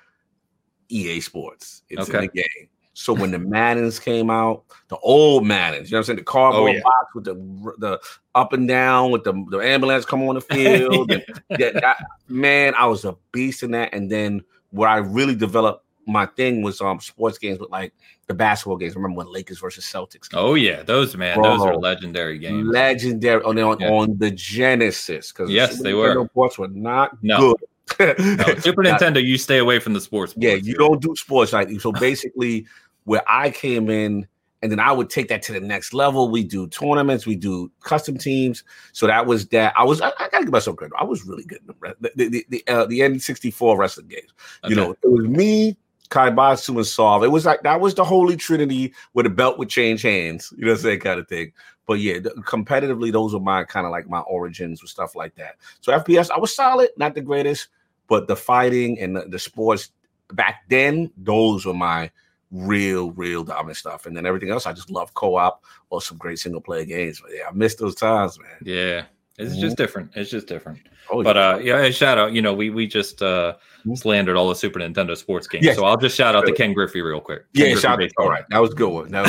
EA 0.89 1.21
Sports. 1.21 1.83
It's 1.89 2.09
okay. 2.09 2.19
in 2.19 2.31
the 2.33 2.41
game. 2.41 2.69
So 2.93 3.13
when 3.13 3.31
the 3.31 3.39
Maddens 3.39 3.99
came 3.99 4.29
out, 4.29 4.63
the 4.87 4.97
old 4.97 5.45
Maddens, 5.45 5.89
you 5.89 5.95
know 5.95 5.97
what 5.97 6.01
I'm 6.01 6.05
saying? 6.05 6.17
The 6.17 6.23
cardboard 6.23 6.71
oh, 6.71 6.73
yeah. 6.73 6.81
box 6.83 7.15
with 7.15 7.23
the 7.25 7.33
the 7.79 7.99
up 8.35 8.53
and 8.53 8.67
down 8.67 9.11
with 9.11 9.23
the, 9.23 9.33
the 9.49 9.57
ambulance 9.59 10.05
come 10.05 10.21
on 10.23 10.35
the 10.35 10.41
field. 10.41 11.11
yeah. 11.11 11.17
that, 11.57 11.73
that, 11.75 11.97
man, 12.27 12.73
I 12.75 12.85
was 12.85 13.03
a 13.05 13.15
beast 13.31 13.63
in 13.63 13.71
that. 13.71 13.93
And 13.93 14.11
then 14.11 14.43
where 14.69 14.89
I 14.89 14.97
really 14.97 15.35
developed 15.35 15.83
my 16.05 16.25
thing 16.25 16.61
was 16.61 16.81
um 16.81 16.99
sports 16.99 17.37
games 17.37 17.59
with 17.59 17.69
like 17.69 17.93
the 18.27 18.33
basketball 18.33 18.77
games. 18.77 18.95
remember 18.95 19.17
when 19.17 19.31
Lakers 19.31 19.59
versus 19.59 19.85
Celtics. 19.85 20.29
oh 20.33 20.55
yeah, 20.55 20.83
those 20.83 21.15
man, 21.15 21.35
Bro, 21.35 21.57
those 21.57 21.65
are 21.65 21.77
legendary 21.77 22.37
games. 22.39 22.67
Legendary 22.67 23.41
on 23.43 23.57
on, 23.59 23.79
yeah. 23.79 23.89
on 23.89 24.17
the 24.17 24.31
Genesis 24.31 25.31
because 25.31 25.49
yes, 25.49 25.81
they 25.81 25.93
were. 25.93 26.25
Sports 26.27 26.57
were 26.57 26.67
not 26.67 27.17
no. 27.23 27.55
good. 27.99 28.17
no, 28.17 28.55
Super 28.59 28.83
Nintendo, 28.83 29.23
you 29.23 29.37
stay 29.37 29.57
away 29.57 29.79
from 29.79 29.93
the 29.93 30.01
sports. 30.01 30.33
Yeah, 30.37 30.53
you 30.53 30.75
don't 30.75 31.01
do 31.01 31.15
sports 31.15 31.53
like 31.53 31.69
so. 31.81 31.91
Basically, 31.91 32.65
where 33.05 33.23
I 33.27 33.49
came 33.49 33.89
in 33.89 34.27
and 34.63 34.71
then 34.71 34.79
I 34.79 34.93
would 34.93 35.09
take 35.09 35.27
that 35.27 35.41
to 35.43 35.53
the 35.53 35.59
next 35.59 35.93
level. 35.93 36.29
We 36.29 36.43
do 36.43 36.67
tournaments, 36.67 37.25
we 37.25 37.35
do 37.35 37.69
custom 37.81 38.17
teams. 38.17 38.63
So 38.93 39.07
that 39.07 39.25
was 39.25 39.47
that. 39.49 39.73
I 39.77 39.83
was 39.83 39.99
I, 39.99 40.09
I 40.19 40.29
gotta 40.29 40.45
give 40.45 40.53
myself 40.53 40.77
credit. 40.77 40.95
I 40.97 41.03
was 41.03 41.25
really 41.25 41.43
good 41.43 41.59
in 41.59 41.67
the 41.67 42.11
the 42.15 42.29
the, 42.29 42.45
the, 42.49 42.63
uh, 42.67 42.85
the 42.85 43.01
N64 43.01 43.77
wrestling 43.77 44.07
games. 44.07 44.31
Okay. 44.63 44.73
You 44.73 44.75
know, 44.75 44.91
it 44.91 45.07
was 45.09 45.25
me, 45.25 45.77
Kaibatsu, 46.09 46.77
and 46.77 46.85
Solve. 46.85 47.25
It 47.25 47.27
was 47.27 47.45
like 47.45 47.63
that 47.63 47.81
was 47.81 47.93
the 47.93 48.05
holy 48.05 48.37
trinity 48.37 48.93
where 49.11 49.23
the 49.23 49.29
belt 49.29 49.59
would 49.59 49.69
change 49.69 50.01
hands. 50.01 50.53
You 50.57 50.65
know, 50.65 50.75
that 50.75 51.01
kind 51.01 51.19
of 51.19 51.27
thing. 51.27 51.51
But 51.85 51.95
yeah, 51.95 52.19
the, 52.19 52.29
competitively, 52.29 53.11
those 53.11 53.33
were 53.33 53.41
my 53.41 53.65
kind 53.65 53.85
of 53.85 53.91
like 53.91 54.07
my 54.07 54.21
origins 54.21 54.81
with 54.81 54.91
stuff 54.91 55.13
like 55.13 55.35
that. 55.35 55.55
So 55.81 55.91
FPS, 55.91 56.31
I 56.31 56.39
was 56.39 56.55
solid, 56.55 56.89
not 56.95 57.15
the 57.15 57.21
greatest, 57.21 57.67
but 58.07 58.27
the 58.27 58.37
fighting 58.37 58.97
and 58.99 59.17
the, 59.17 59.25
the 59.27 59.39
sports 59.39 59.91
back 60.31 60.63
then, 60.69 61.11
those 61.17 61.65
were 61.65 61.73
my 61.73 62.09
real, 62.53 63.11
real 63.11 63.43
dominant 63.43 63.77
stuff. 63.77 64.05
And 64.05 64.15
then 64.15 64.25
everything 64.25 64.51
else, 64.51 64.65
I 64.65 64.73
just 64.73 64.89
love 64.89 65.13
co-op 65.13 65.63
or 65.89 66.01
some 66.01 66.17
great 66.17 66.39
single 66.39 66.61
player 66.61 66.85
games. 66.85 67.19
But 67.19 67.31
yeah, 67.35 67.47
I 67.49 67.51
miss 67.51 67.75
those 67.75 67.95
times, 67.95 68.39
man. 68.39 68.57
Yeah. 68.61 69.05
It's 69.39 69.53
mm-hmm. 69.53 69.61
just 69.61 69.77
different. 69.77 70.11
It's 70.15 70.29
just 70.29 70.45
different. 70.45 70.79
Oh, 71.09 71.23
but 71.23 71.35
uh 71.35 71.59
yeah, 71.61 71.89
shout 71.89 72.19
out, 72.19 72.33
you 72.33 72.41
know, 72.41 72.53
we 72.53 72.69
we 72.69 72.85
just 72.85 73.23
uh 73.23 73.55
mm-hmm. 73.79 73.95
slandered 73.95 74.37
all 74.37 74.47
the 74.47 74.55
Super 74.55 74.79
Nintendo 74.79 75.17
sports 75.17 75.47
games. 75.47 75.65
Yes. 75.65 75.75
So 75.75 75.85
I'll 75.85 75.97
just 75.97 76.15
shout 76.15 76.35
out 76.35 76.45
to 76.45 76.53
Ken 76.53 76.71
Griffey 76.71 77.01
real 77.01 77.19
quick. 77.19 77.51
Ken 77.55 77.71
yeah, 77.71 77.75
shout 77.75 78.01
out. 78.01 78.11
All 78.17 78.29
right. 78.29 78.45
That 78.51 78.59
was 78.59 78.71
a 78.71 78.75
good 78.75 78.89
one. 78.89 79.09
That 79.09 79.23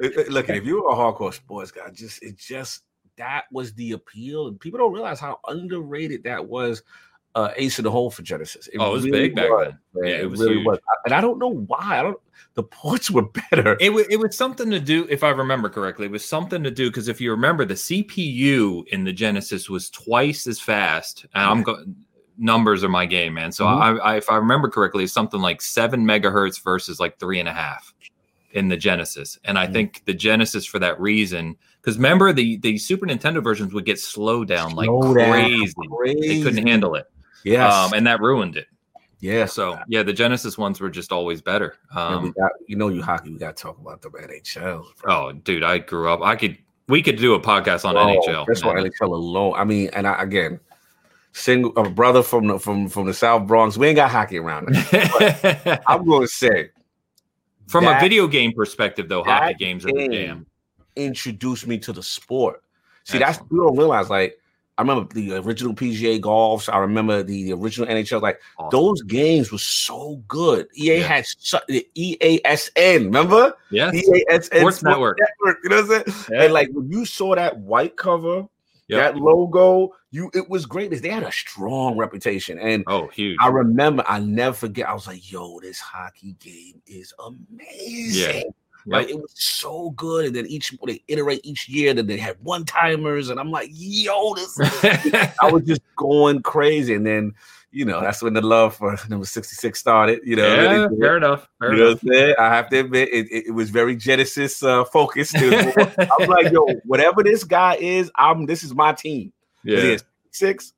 was 0.00 0.28
Look, 0.30 0.48
if 0.48 0.64
you 0.64 0.82
were 0.82 0.90
a 0.90 0.94
hardcore 0.94 1.34
sports 1.34 1.70
guy, 1.70 1.90
just 1.90 2.22
it 2.22 2.38
just 2.38 2.82
that 3.18 3.44
was 3.52 3.74
the 3.74 3.92
appeal. 3.92 4.48
And 4.48 4.58
people 4.58 4.78
don't 4.78 4.94
realize 4.94 5.20
how 5.20 5.38
underrated 5.46 6.24
that 6.24 6.48
was 6.48 6.82
uh, 7.34 7.50
Ace 7.56 7.78
in 7.78 7.84
the 7.84 7.90
Hole 7.90 8.10
for 8.10 8.22
Genesis. 8.22 8.68
It 8.68 8.78
oh, 8.78 8.90
it 8.90 8.92
was 8.92 9.04
really 9.04 9.20
big 9.20 9.36
back 9.36 9.50
was, 9.50 9.72
then. 9.94 10.04
Yeah, 10.04 10.14
it, 10.14 10.20
it 10.22 10.30
was 10.30 10.40
really 10.40 10.54
huge. 10.56 10.66
was. 10.66 10.78
And 11.04 11.14
I 11.14 11.20
don't 11.20 11.38
know 11.38 11.54
why. 11.54 11.98
I 11.98 12.02
don't. 12.02 12.18
The 12.54 12.62
ports 12.62 13.10
were 13.10 13.22
better. 13.50 13.76
It 13.80 13.92
was, 13.92 14.06
it 14.08 14.16
was 14.16 14.36
something 14.36 14.70
to 14.70 14.80
do, 14.80 15.06
if 15.08 15.24
I 15.24 15.30
remember 15.30 15.68
correctly. 15.68 16.06
It 16.06 16.12
was 16.12 16.24
something 16.24 16.62
to 16.62 16.70
do 16.70 16.90
because 16.90 17.08
if 17.08 17.20
you 17.20 17.30
remember, 17.30 17.64
the 17.64 17.74
CPU 17.74 18.86
in 18.88 19.04
the 19.04 19.12
Genesis 19.12 19.70
was 19.70 19.88
twice 19.90 20.46
as 20.46 20.60
fast. 20.60 21.26
And 21.34 21.44
I'm 21.44 21.62
going 21.62 21.96
numbers 22.38 22.82
are 22.84 22.88
my 22.88 23.06
game, 23.06 23.34
man. 23.34 23.52
So 23.52 23.64
mm-hmm. 23.64 24.00
I, 24.00 24.12
I, 24.12 24.16
if 24.16 24.30
I 24.30 24.36
remember 24.36 24.68
correctly, 24.68 25.04
it's 25.04 25.12
something 25.12 25.40
like 25.40 25.62
seven 25.62 26.04
megahertz 26.04 26.62
versus 26.62 27.00
like 27.00 27.18
three 27.18 27.40
and 27.40 27.48
a 27.48 27.52
half 27.52 27.94
in 28.52 28.68
the 28.68 28.76
Genesis. 28.76 29.38
And 29.44 29.58
I 29.58 29.64
mm-hmm. 29.64 29.72
think 29.72 30.02
the 30.04 30.14
Genesis 30.14 30.66
for 30.66 30.78
that 30.78 31.00
reason, 31.00 31.56
because 31.80 31.96
remember 31.96 32.32
the 32.32 32.58
the 32.58 32.78
Super 32.78 33.06
Nintendo 33.06 33.42
versions 33.42 33.72
would 33.72 33.84
get 33.84 33.98
slowed 33.98 34.48
down 34.48 34.74
like 34.74 34.90
crazy. 35.12 35.72
crazy. 35.98 36.28
They 36.28 36.42
couldn't 36.42 36.66
handle 36.66 36.94
it. 36.94 37.06
Yes. 37.44 37.72
Um, 37.72 37.92
and 37.94 38.06
that 38.06 38.20
ruined 38.20 38.56
it. 38.56 38.66
Yeah. 39.20 39.46
So 39.46 39.78
yeah, 39.88 40.02
the 40.02 40.12
Genesis 40.12 40.58
ones 40.58 40.80
were 40.80 40.90
just 40.90 41.12
always 41.12 41.40
better. 41.40 41.76
Um, 41.94 42.32
got, 42.32 42.52
you 42.66 42.76
know, 42.76 42.88
you 42.88 43.02
hockey. 43.02 43.30
We 43.30 43.38
got 43.38 43.56
to 43.56 43.62
talk 43.62 43.78
about 43.78 44.02
the 44.02 44.10
NHL. 44.10 44.84
Bro. 45.00 45.14
Oh, 45.14 45.32
dude, 45.32 45.62
I 45.62 45.78
grew 45.78 46.10
up. 46.12 46.20
I 46.22 46.36
could. 46.36 46.58
We 46.88 47.00
could 47.00 47.16
do 47.16 47.34
a 47.34 47.40
podcast 47.40 47.84
on 47.84 47.96
oh, 47.96 48.00
NHL. 48.00 48.46
That's 48.46 48.64
why 48.64 48.74
NHL 48.74 49.12
alone. 49.12 49.54
I 49.56 49.64
mean, 49.64 49.90
and 49.92 50.06
I, 50.06 50.20
again, 50.20 50.58
single 51.32 51.72
a 51.76 51.88
brother 51.88 52.22
from 52.22 52.48
the 52.48 52.58
from 52.58 52.88
from 52.88 53.06
the 53.06 53.14
South 53.14 53.46
Bronx. 53.46 53.76
We 53.76 53.86
ain't 53.86 53.96
got 53.96 54.10
hockey 54.10 54.38
around. 54.38 54.68
I'm 55.86 56.04
going 56.04 56.22
to 56.22 56.28
say, 56.28 56.70
from 57.68 57.84
that, 57.84 57.98
a 57.98 58.00
video 58.00 58.26
game 58.26 58.52
perspective, 58.52 59.08
though, 59.08 59.22
hockey 59.22 59.54
games 59.54 59.86
are 59.86 59.92
the 59.92 60.08
jam. 60.08 60.46
Introduced 60.96 61.66
me 61.66 61.78
to 61.78 61.92
the 61.92 62.02
sport. 62.02 62.62
See, 63.04 63.18
Excellent. 63.18 63.38
that's 63.38 63.52
you 63.52 63.58
don't 63.58 63.76
realize 63.76 64.10
like 64.10 64.38
I 64.78 64.82
remember 64.82 65.12
the 65.12 65.34
original 65.34 65.74
PGA 65.74 66.20
golfs. 66.20 66.72
I 66.72 66.78
remember 66.78 67.22
the 67.22 67.52
original 67.52 67.88
NHL. 67.88 68.22
Like 68.22 68.40
awesome. 68.58 68.70
those 68.70 69.02
games 69.02 69.52
were 69.52 69.58
so 69.58 70.22
good. 70.28 70.66
EA 70.74 70.98
yeah. 70.98 71.06
had 71.06 71.26
su- 71.26 71.58
the 71.68 71.86
EASN. 71.94 73.04
Remember? 73.04 73.54
Yeah. 73.70 73.90
EASN 73.90 74.44
Sports, 74.44 74.46
Sports 74.46 74.82
Network. 74.82 75.18
Network. 75.20 75.58
You 75.62 75.70
know 75.70 75.82
what 75.82 76.06
I'm 76.06 76.12
saying? 76.12 76.26
Yeah. 76.30 76.42
And 76.44 76.54
like 76.54 76.70
when 76.72 76.90
you 76.90 77.04
saw 77.04 77.34
that 77.34 77.58
white 77.58 77.96
cover, 77.96 78.46
yep. 78.88 79.14
that 79.14 79.20
logo, 79.20 79.92
you 80.10 80.30
it 80.34 80.48
was 80.48 80.64
great. 80.64 80.90
They 80.90 81.08
had 81.08 81.22
a 81.22 81.32
strong 81.32 81.98
reputation. 81.98 82.58
And 82.58 82.82
oh, 82.86 83.08
huge. 83.08 83.36
I 83.40 83.48
remember. 83.48 84.04
I 84.06 84.20
never 84.20 84.56
forget. 84.56 84.88
I 84.88 84.94
was 84.94 85.06
like, 85.06 85.30
"Yo, 85.30 85.60
this 85.60 85.80
hockey 85.80 86.36
game 86.40 86.80
is 86.86 87.12
amazing." 87.18 88.36
Yeah. 88.36 88.50
Yep. 88.86 88.92
Like 88.92 89.08
it 89.10 89.16
was 89.16 89.32
so 89.34 89.90
good, 89.90 90.26
and 90.26 90.36
then 90.36 90.46
each 90.46 90.74
they 90.84 91.02
iterate 91.08 91.40
each 91.44 91.68
year. 91.68 91.94
That 91.94 92.06
they 92.06 92.16
had 92.16 92.36
one 92.42 92.64
timers, 92.64 93.30
and 93.30 93.38
I'm 93.38 93.50
like, 93.50 93.68
"Yo, 93.72 94.34
this!" 94.34 94.58
I 95.40 95.50
was 95.50 95.62
just 95.64 95.82
going 95.96 96.42
crazy, 96.42 96.94
and 96.94 97.06
then 97.06 97.34
you 97.70 97.84
know 97.84 98.00
that's 98.00 98.22
when 98.22 98.34
the 98.34 98.40
love 98.40 98.74
for 98.76 98.96
number 99.08 99.24
66 99.24 99.78
started. 99.78 100.20
You 100.24 100.36
know, 100.36 100.46
yeah, 100.46 100.88
fair 100.98 101.16
enough. 101.16 101.48
Fair 101.60 101.74
you 101.74 101.86
enough. 101.86 102.02
know 102.02 102.34
i 102.38 102.48
have 102.48 102.68
to 102.70 102.80
admit, 102.80 103.08
it, 103.12 103.26
it, 103.30 103.46
it 103.48 103.50
was 103.52 103.70
very 103.70 103.94
Genesis 103.94 104.62
uh, 104.62 104.84
focused. 104.84 105.36
I'm 105.38 106.28
like, 106.28 106.52
yo, 106.52 106.66
whatever 106.84 107.22
this 107.22 107.44
guy 107.44 107.76
is, 107.76 108.10
I'm. 108.16 108.46
This 108.46 108.64
is 108.64 108.74
my 108.74 108.92
team. 108.92 109.32
Yeah, 109.62 109.96
six, 110.32 110.72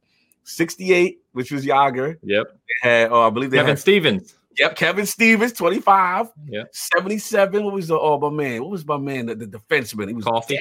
68, 0.44 1.20
which 1.32 1.50
was 1.50 1.64
Jagr. 1.64 2.18
Yep. 2.22 2.58
Had, 2.82 3.10
uh, 3.10 3.26
I 3.26 3.30
believe 3.30 3.50
they 3.50 3.56
Kevin 3.56 3.70
had, 3.70 3.78
Stevens. 3.78 4.34
Yep, 4.58 4.76
Kevin 4.76 5.06
Stevens, 5.06 5.52
25. 5.52 6.28
Yeah. 6.46 6.64
77. 6.72 7.64
What 7.64 7.74
was 7.74 7.88
the 7.88 7.98
oh 7.98 8.18
my 8.18 8.30
man? 8.30 8.62
What 8.62 8.70
was 8.70 8.86
my 8.86 8.98
man? 8.98 9.26
The, 9.26 9.34
the 9.34 9.46
defenseman. 9.46 10.08
He 10.08 10.14
was 10.14 10.24
Coffey. 10.24 10.58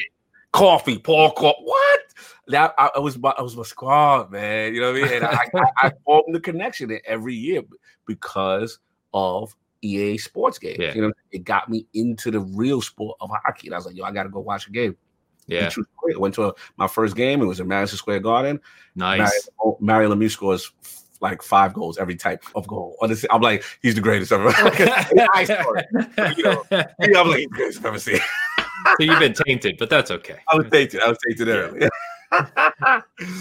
Coffey, 0.51 0.99
Paul 0.99 1.31
Coffey. 1.31 1.61
What? 1.63 1.99
That 2.47 2.73
I, 2.77 2.91
I, 2.95 2.99
was 2.99 3.17
my 3.17 3.33
I 3.37 3.41
was 3.41 3.55
my 3.55 3.63
squad, 3.63 4.31
man. 4.31 4.73
You 4.73 4.81
know 4.81 4.91
what 4.91 5.03
I 5.03 5.05
mean? 5.05 5.13
And 5.13 5.25
I, 5.25 5.49
I, 5.55 5.87
I 5.87 5.91
formed 6.05 6.35
the 6.35 6.39
connection 6.39 6.97
every 7.05 7.35
year 7.35 7.61
because 8.05 8.79
of 9.13 9.55
EA 9.81 10.17
sports 10.17 10.59
games. 10.59 10.77
Yeah. 10.79 10.93
You 10.93 11.01
know, 11.03 11.13
it 11.31 11.43
got 11.43 11.69
me 11.69 11.87
into 11.93 12.31
the 12.31 12.39
real 12.39 12.81
sport 12.81 13.17
of 13.19 13.29
hockey. 13.29 13.67
And 13.67 13.75
I 13.75 13.77
was 13.77 13.85
like, 13.85 13.95
yo, 13.95 14.03
I 14.03 14.11
gotta 14.11 14.29
go 14.29 14.39
watch 14.39 14.67
a 14.67 14.71
game. 14.71 14.95
Yeah. 15.47 15.69
I 15.75 16.17
went 16.17 16.35
to 16.35 16.49
a, 16.49 16.53
my 16.77 16.87
first 16.87 17.15
game. 17.15 17.41
It 17.41 17.45
was 17.45 17.59
in 17.59 17.67
Madison 17.67 17.97
Square 17.97 18.21
Garden. 18.21 18.59
Nice. 18.95 19.49
Mario 19.79 20.13
Lemieux 20.13 20.31
scores 20.31 20.71
like 21.23 21.41
five 21.41 21.73
goals 21.73 21.97
every 21.97 22.15
type 22.15 22.43
of 22.53 22.67
goal. 22.67 22.97
Honestly, 23.01 23.27
I'm 23.31 23.41
like, 23.41 23.63
he's 23.81 23.95
the 23.95 24.01
greatest 24.01 24.31
ever. 24.31 24.49
I 24.55 26.33
you 26.37 26.43
know, 26.43 26.63
I'm 26.71 27.29
like, 27.29 27.39
he's 27.39 27.49
the 27.49 27.55
greatest 27.55 27.79
I've 27.79 27.85
ever 27.85 27.99
seen. 27.99 28.19
so 28.19 28.95
you've 28.99 29.19
been 29.19 29.33
tainted, 29.33 29.77
but 29.79 29.89
that's 29.89 30.11
okay. 30.11 30.37
I 30.51 30.57
was 30.57 30.69
tainted. 30.69 31.01
I 31.01 31.09
was 31.09 31.17
tainted 31.27 31.47
early. 31.47 31.89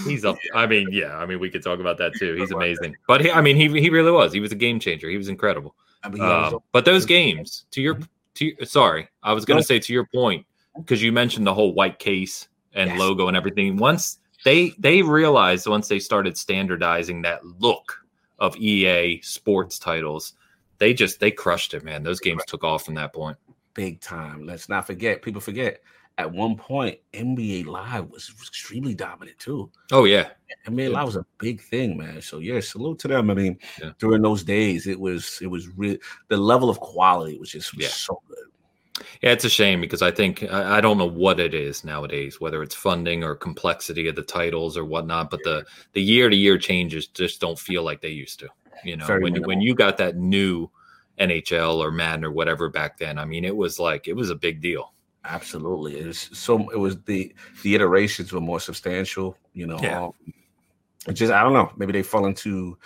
he's 0.05 0.25
up. 0.25 0.39
I 0.55 0.67
mean, 0.67 0.89
yeah. 0.91 1.17
I 1.17 1.27
mean, 1.27 1.41
we 1.41 1.51
could 1.51 1.63
talk 1.63 1.81
about 1.81 1.99
that 1.99 2.13
too. 2.19 2.35
He's 2.35 2.53
amazing. 2.53 2.95
But 3.07 3.21
he, 3.21 3.31
I 3.31 3.41
mean, 3.41 3.57
he 3.57 3.69
he 3.81 3.91
really 3.91 4.13
was. 4.13 4.33
He 4.33 4.41
was 4.41 4.53
a 4.53 4.57
game 4.57 4.79
changer. 4.79 5.11
He 5.11 5.17
was 5.17 5.29
incredible. 5.29 5.75
I 6.05 6.09
mean, 6.09 6.23
um, 6.23 6.59
but 6.73 6.85
those 6.85 7.05
games, 7.05 7.67
to 7.73 7.83
your 7.83 7.99
to 8.35 8.55
sorry, 8.65 9.09
I 9.23 9.33
was 9.33 9.45
going 9.45 9.59
to 9.59 9.65
say 9.65 9.79
to 9.79 9.93
your 9.93 10.07
point 10.15 10.47
because 10.77 11.03
you 11.03 11.13
mentioned 11.13 11.47
the 11.47 11.55
whole 11.55 11.75
white 11.75 11.99
case 11.99 12.49
and 12.75 12.91
yes. 12.91 12.99
logo 12.99 13.29
and 13.29 13.37
everything. 13.37 13.77
Once 13.77 14.19
they 14.45 14.71
they 14.79 15.03
realized 15.03 15.67
once 15.67 15.89
they 15.89 15.99
started 15.99 16.37
standardizing 16.37 17.23
that 17.23 17.45
look 17.45 18.05
of 18.39 18.57
EA 18.57 19.21
sports 19.23 19.79
titles, 19.79 20.35
they 20.79 20.93
just 20.93 21.21
they 21.21 21.31
crushed 21.31 21.75
it, 21.75 21.85
man. 21.85 22.03
Those 22.03 22.21
games 22.21 22.43
took 22.47 22.65
off 22.65 22.85
from 22.85 22.95
that 22.95 23.13
point. 23.13 23.37
Big 23.75 24.01
time. 24.01 24.47
Let's 24.47 24.69
not 24.69 24.87
forget. 24.87 25.23
People 25.23 25.41
forget. 25.41 25.81
At 26.19 26.31
one 26.31 26.57
point, 26.57 26.99
NBA 27.15 27.67
Live 27.67 28.11
was 28.11 28.31
extremely 28.47 28.95
dominant 28.95 29.39
too. 29.39 29.71
Oh 29.93 30.05
yeah, 30.05 30.29
NBA 30.67 30.93
Live 30.93 31.07
was 31.07 31.17
a 31.17 31.25
big 31.39 31.61
thing, 31.63 31.97
man. 31.97 32.21
So 32.21 32.39
yeah, 32.39 32.61
salute 32.61 32.99
to 33.01 33.09
them. 33.09 33.31
I 33.31 33.35
mean, 33.35 33.59
yeah. 33.81 33.93
during 33.99 34.21
those 34.21 34.45
days, 34.45 34.87
it 34.87 35.01
was 35.01 35.39
it 35.41 35.47
was 35.47 35.69
real. 35.77 35.97
The 36.29 36.37
level 36.37 36.69
of 36.69 36.81
quality 36.81 37.39
was 37.39 37.51
just 37.51 37.75
was 37.75 37.85
yeah. 37.85 37.91
so 37.91 38.21
good. 38.29 38.52
Yeah, 39.23 39.31
it's 39.33 39.45
a 39.45 39.51
shame 39.51 39.81
because 39.81 40.03
I 40.03 40.11
think 40.11 40.43
I 40.53 40.81
don't 40.81 40.99
know 40.99 41.09
what 41.09 41.41
it 41.41 41.55
is 41.55 41.85
nowadays, 41.85 42.41
whether 42.41 42.63
it's 42.63 42.75
funding 42.75 43.25
or 43.25 43.35
complexity 43.35 44.07
of 44.09 44.17
the 44.17 44.23
titles 44.23 44.77
or 44.77 44.85
whatnot. 44.85 45.31
But 45.31 45.43
the 45.45 45.65
the 45.93 46.03
year 46.03 46.29
to 46.29 46.37
year 46.37 46.59
changes 46.59 47.07
just 47.07 47.41
don't 47.41 47.59
feel 47.59 47.83
like 47.83 48.01
they 48.01 48.11
used 48.11 48.39
to. 48.41 48.49
You 48.85 48.97
know, 48.97 49.07
Very 49.07 49.23
when 49.23 49.33
minimal. 49.33 49.49
when 49.49 49.61
you 49.61 49.75
got 49.75 49.97
that 49.99 50.17
new 50.17 50.69
NHL 51.19 51.79
or 51.79 51.91
Madden 51.91 52.25
or 52.25 52.33
whatever 52.33 52.69
back 52.69 52.99
then, 52.99 53.19
I 53.19 53.25
mean, 53.25 53.45
it 53.45 53.57
was 53.57 53.79
like 53.79 54.09
it 54.09 54.15
was 54.15 54.31
a 54.31 54.35
big 54.35 54.61
deal. 54.61 54.93
Absolutely, 55.25 55.99
it 55.99 56.07
was 56.07 56.29
so. 56.33 56.69
It 56.71 56.79
was 56.79 57.01
the 57.03 57.35
the 57.63 57.75
iterations 57.75 58.33
were 58.33 58.41
more 58.41 58.61
substantial. 58.61 59.37
You 59.55 59.69
know, 59.69 59.79
yeah. 59.81 60.03
Um, 60.03 60.13
just 61.15 61.33
I 61.33 61.43
don't 61.43 61.53
know. 61.53 61.73
Maybe 61.77 61.93
they 61.93 62.03
fall 62.03 62.27
into 62.27 62.77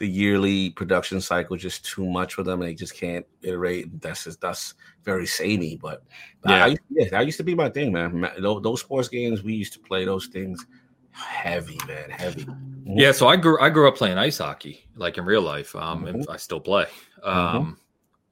the 0.00 0.08
yearly 0.08 0.70
production 0.70 1.20
cycle 1.20 1.58
just 1.58 1.84
too 1.84 2.06
much 2.06 2.32
for 2.32 2.42
them 2.42 2.62
and 2.62 2.70
they 2.70 2.74
just 2.74 2.96
can't 2.96 3.26
iterate. 3.42 4.00
That's 4.00 4.24
just 4.24 4.40
that's 4.40 4.74
very 5.04 5.26
samey. 5.26 5.76
But 5.76 6.02
yeah, 6.48 6.64
I, 6.64 6.76
yeah, 6.88 7.10
that 7.10 7.26
used 7.26 7.36
to 7.36 7.44
be 7.44 7.54
my 7.54 7.68
thing, 7.68 7.92
man. 7.92 8.26
Those, 8.40 8.62
those, 8.62 8.80
sports 8.80 9.08
games 9.08 9.42
we 9.42 9.52
used 9.52 9.74
to 9.74 9.78
play, 9.78 10.06
those 10.06 10.26
things 10.26 10.66
heavy, 11.10 11.78
man, 11.86 12.08
heavy. 12.08 12.46
Yeah, 12.86 13.12
so 13.12 13.28
I 13.28 13.36
grew 13.36 13.60
I 13.60 13.68
grew 13.68 13.86
up 13.88 13.96
playing 13.96 14.16
ice 14.16 14.38
hockey, 14.38 14.88
like 14.96 15.18
in 15.18 15.26
real 15.26 15.42
life. 15.42 15.76
Um, 15.76 15.98
mm-hmm. 15.98 16.08
and 16.08 16.26
I 16.30 16.38
still 16.38 16.60
play. 16.60 16.86
Mm-hmm. 17.22 17.28
Um, 17.28 17.62
mm-hmm. 17.62 17.72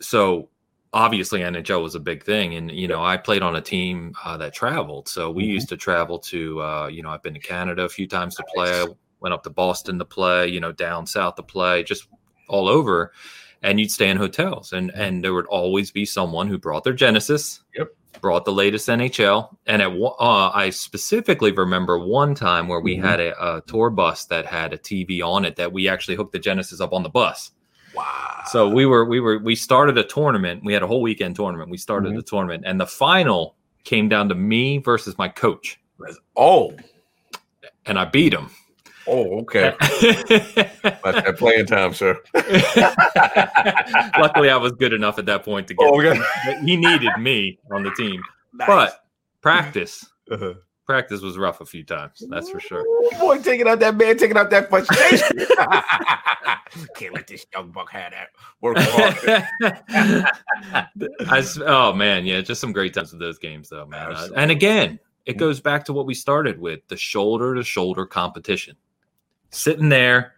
so 0.00 0.48
obviously 0.94 1.40
NHL 1.40 1.82
was 1.82 1.94
a 1.96 2.00
big 2.00 2.24
thing, 2.24 2.54
and 2.54 2.70
you 2.70 2.88
know 2.88 3.04
I 3.04 3.18
played 3.18 3.42
on 3.42 3.56
a 3.56 3.60
team 3.60 4.14
uh, 4.24 4.38
that 4.38 4.54
traveled. 4.54 5.06
So 5.06 5.30
we 5.30 5.42
mm-hmm. 5.42 5.52
used 5.52 5.68
to 5.68 5.76
travel 5.76 6.18
to, 6.20 6.62
uh, 6.62 6.86
you 6.86 7.02
know, 7.02 7.10
I've 7.10 7.22
been 7.22 7.34
to 7.34 7.40
Canada 7.40 7.82
a 7.82 7.90
few 7.90 8.08
times 8.08 8.36
to 8.36 8.44
play 8.54 8.86
went 9.20 9.34
up 9.34 9.42
to 9.44 9.50
Boston 9.50 9.98
to 9.98 10.04
play, 10.04 10.48
you 10.48 10.60
know, 10.60 10.72
down 10.72 11.06
south 11.06 11.36
to 11.36 11.42
play, 11.42 11.82
just 11.82 12.06
all 12.48 12.68
over. 12.68 13.12
And 13.62 13.80
you'd 13.80 13.90
stay 13.90 14.08
in 14.08 14.16
hotels, 14.16 14.72
and 14.72 14.92
and 14.94 15.24
there 15.24 15.34
would 15.34 15.46
always 15.46 15.90
be 15.90 16.04
someone 16.04 16.46
who 16.46 16.58
brought 16.58 16.84
their 16.84 16.92
Genesis, 16.92 17.60
yep, 17.76 17.88
brought 18.20 18.44
the 18.44 18.52
latest 18.52 18.88
NHL. 18.88 19.56
And 19.66 19.82
at 19.82 19.90
uh, 19.90 20.50
I 20.54 20.70
specifically 20.70 21.50
remember 21.50 21.98
one 21.98 22.36
time 22.36 22.68
where 22.68 22.78
we 22.78 22.96
mm-hmm. 22.96 23.06
had 23.06 23.18
a, 23.18 23.56
a 23.56 23.60
tour 23.62 23.90
bus 23.90 24.26
that 24.26 24.46
had 24.46 24.72
a 24.72 24.78
TV 24.78 25.22
on 25.22 25.44
it 25.44 25.56
that 25.56 25.72
we 25.72 25.88
actually 25.88 26.14
hooked 26.14 26.32
the 26.32 26.38
Genesis 26.38 26.80
up 26.80 26.92
on 26.92 27.02
the 27.02 27.08
bus. 27.08 27.50
Wow. 27.94 28.42
So 28.46 28.68
we 28.68 28.86
were 28.86 29.04
we 29.04 29.18
were 29.18 29.38
we 29.38 29.54
started 29.56 29.98
a 29.98 30.04
tournament. 30.04 30.64
We 30.64 30.72
had 30.72 30.82
a 30.82 30.86
whole 30.86 31.02
weekend 31.02 31.36
tournament. 31.36 31.70
We 31.70 31.78
started 31.78 32.10
mm-hmm. 32.10 32.16
the 32.18 32.22
tournament 32.22 32.64
and 32.66 32.80
the 32.80 32.86
final 32.86 33.56
came 33.84 34.08
down 34.08 34.28
to 34.28 34.34
me 34.34 34.78
versus 34.78 35.16
my 35.18 35.28
coach. 35.28 35.80
Oh. 36.36 36.76
And 37.86 37.98
I 37.98 38.04
beat 38.04 38.34
him. 38.34 38.50
Oh, 39.08 39.38
okay. 39.40 39.74
That's 39.80 41.02
that 41.02 41.36
playing 41.38 41.66
time, 41.66 41.94
sir. 41.94 42.20
Luckily, 44.18 44.50
I 44.50 44.56
was 44.56 44.72
good 44.72 44.92
enough 44.92 45.18
at 45.18 45.24
that 45.26 45.44
point 45.44 45.66
to 45.68 45.74
get. 45.74 45.88
Oh, 45.88 45.98
okay. 45.98 46.20
He 46.64 46.76
needed 46.76 47.12
me 47.18 47.58
on 47.72 47.82
the 47.82 47.90
team, 47.92 48.20
nice. 48.52 48.66
but 48.66 49.04
practice. 49.40 50.04
Uh-huh. 50.30 50.54
Practice 50.84 51.20
was 51.20 51.38
rough 51.38 51.60
a 51.60 51.66
few 51.66 51.84
times. 51.84 52.22
That's 52.28 52.50
for 52.50 52.60
sure. 52.60 52.80
Ooh, 52.80 53.10
boy, 53.18 53.38
taking 53.38 53.66
out 53.68 53.80
that 53.80 53.96
man, 53.96 54.16
taking 54.16 54.36
out 54.36 54.50
that 54.50 54.68
frustration. 54.70 55.46
Can't 56.94 57.14
let 57.14 57.26
this 57.26 57.46
young 57.52 57.70
buck 57.70 57.90
have 57.90 58.12
that. 58.12 58.28
Work 58.60 58.76
hard. 58.78 59.44
I, 61.28 61.44
oh 61.66 61.92
man, 61.92 62.24
yeah, 62.26 62.40
just 62.40 62.60
some 62.60 62.72
great 62.72 62.94
times 62.94 63.12
with 63.12 63.20
those 63.20 63.38
games, 63.38 63.68
though, 63.68 63.86
man. 63.86 64.12
Uh, 64.12 64.28
and 64.36 64.50
again, 64.50 64.98
it 65.26 65.36
mm. 65.36 65.40
goes 65.40 65.60
back 65.60 65.84
to 65.86 65.92
what 65.92 66.06
we 66.06 66.14
started 66.14 66.58
with: 66.58 66.80
the 66.88 66.96
shoulder 66.96 67.54
to 67.54 67.62
shoulder 67.62 68.06
competition 68.06 68.76
sitting 69.50 69.88
there, 69.88 70.34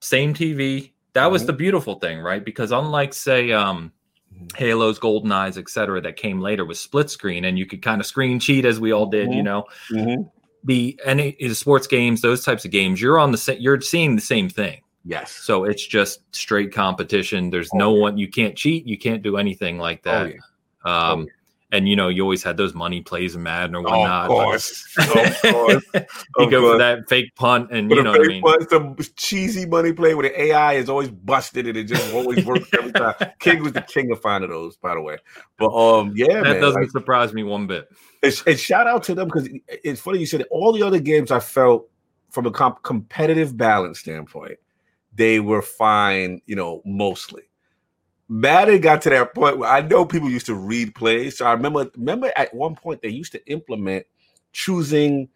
same 0.00 0.34
TV. 0.34 0.92
That 1.14 1.30
was 1.30 1.46
the 1.46 1.52
beautiful 1.52 1.98
thing, 1.98 2.20
right? 2.20 2.44
Because 2.44 2.72
unlike 2.72 3.14
say 3.14 3.52
um 3.52 3.92
mm-hmm. 4.32 4.46
Halo's 4.56 4.98
Golden 4.98 5.32
Eyes, 5.32 5.58
etc., 5.58 6.00
that 6.02 6.16
came 6.16 6.40
later 6.40 6.64
with 6.64 6.78
split 6.78 7.10
screen, 7.10 7.44
and 7.44 7.58
you 7.58 7.66
could 7.66 7.82
kind 7.82 8.00
of 8.00 8.06
screen 8.06 8.38
cheat 8.38 8.64
as 8.64 8.78
we 8.78 8.92
all 8.92 9.06
did, 9.06 9.28
mm-hmm. 9.28 9.36
you 9.36 9.42
know. 9.42 9.64
Mm-hmm. 9.90 10.22
The 10.64 11.00
any 11.04 11.36
sports 11.54 11.86
games, 11.86 12.20
those 12.20 12.44
types 12.44 12.64
of 12.64 12.70
games, 12.70 13.00
you're 13.00 13.18
on 13.18 13.32
the 13.32 13.56
you're 13.58 13.80
seeing 13.80 14.16
the 14.16 14.22
same 14.22 14.48
thing. 14.48 14.82
Yes. 15.04 15.30
So 15.30 15.62
it's 15.62 15.86
just 15.86 16.22
straight 16.34 16.72
competition. 16.72 17.50
There's 17.50 17.70
oh, 17.72 17.78
no 17.78 17.94
yeah. 17.94 18.00
one 18.00 18.18
you 18.18 18.28
can't 18.28 18.56
cheat, 18.56 18.86
you 18.86 18.98
can't 18.98 19.22
do 19.22 19.36
anything 19.36 19.78
like 19.78 20.02
oh, 20.06 20.10
that. 20.10 20.26
Oh, 20.26 20.26
yeah. 20.26 21.10
Um, 21.10 21.20
oh, 21.20 21.22
yeah 21.22 21.32
and 21.72 21.88
you 21.88 21.96
know 21.96 22.08
you 22.08 22.22
always 22.22 22.42
had 22.42 22.56
those 22.56 22.74
money 22.74 23.00
plays 23.00 23.34
in 23.34 23.42
Madden 23.42 23.74
or 23.74 23.82
whatnot. 23.82 24.24
Of 24.24 24.28
course, 24.28 24.96
of 24.98 25.40
course. 25.42 25.84
you 26.38 26.50
go 26.50 26.72
for 26.72 26.78
that 26.78 27.08
fake 27.08 27.34
punt, 27.34 27.70
and 27.72 27.90
you 27.90 28.02
know 28.02 28.12
what 28.12 28.24
I 28.24 28.28
mean. 28.28 28.42
Punt, 28.42 28.70
some 28.70 28.96
cheesy 29.16 29.66
money 29.66 29.92
play 29.92 30.14
where 30.14 30.28
the 30.28 30.42
AI 30.42 30.74
is 30.74 30.88
always 30.88 31.08
busted 31.08 31.66
and 31.66 31.76
it 31.76 31.84
just 31.84 32.12
always 32.14 32.44
works 32.44 32.68
every 32.78 32.92
time. 32.92 33.14
King 33.40 33.62
was 33.62 33.72
the 33.72 33.82
king 33.82 34.10
of 34.12 34.20
finding 34.20 34.50
those, 34.50 34.76
by 34.76 34.94
the 34.94 35.00
way. 35.00 35.18
But 35.58 35.70
um, 35.74 36.12
yeah, 36.14 36.34
that 36.34 36.42
man, 36.42 36.60
doesn't 36.60 36.82
like, 36.82 36.90
surprise 36.90 37.32
me 37.32 37.42
one 37.42 37.66
bit. 37.66 37.88
And, 38.22 38.42
and 38.46 38.58
shout 38.58 38.86
out 38.86 39.02
to 39.04 39.14
them 39.14 39.28
because 39.28 39.48
it's 39.68 40.00
funny 40.00 40.18
you 40.18 40.26
said 40.26 40.42
it. 40.42 40.48
all 40.50 40.72
the 40.72 40.82
other 40.82 41.00
games 41.00 41.30
I 41.30 41.40
felt 41.40 41.88
from 42.30 42.46
a 42.46 42.50
comp- 42.50 42.82
competitive 42.82 43.56
balance 43.56 43.98
standpoint, 44.00 44.58
they 45.14 45.40
were 45.40 45.62
fine. 45.62 46.40
You 46.46 46.56
know, 46.56 46.82
mostly 46.84 47.42
Madden 48.28 48.80
got 48.80 49.02
to 49.02 49.10
that 49.10 49.34
point 49.34 49.58
where 49.58 49.70
I 49.70 49.80
know 49.82 50.04
people 50.04 50.28
used 50.28 50.46
to 50.46 50.54
read 50.54 50.94
plays. 50.94 51.38
So 51.38 51.46
I 51.46 51.52
remember 51.52 51.90
remember 51.96 52.32
at 52.36 52.52
one 52.54 52.74
point 52.74 53.02
they 53.02 53.08
used 53.08 53.32
to 53.32 53.46
implement 53.50 54.06
choosing 54.52 55.28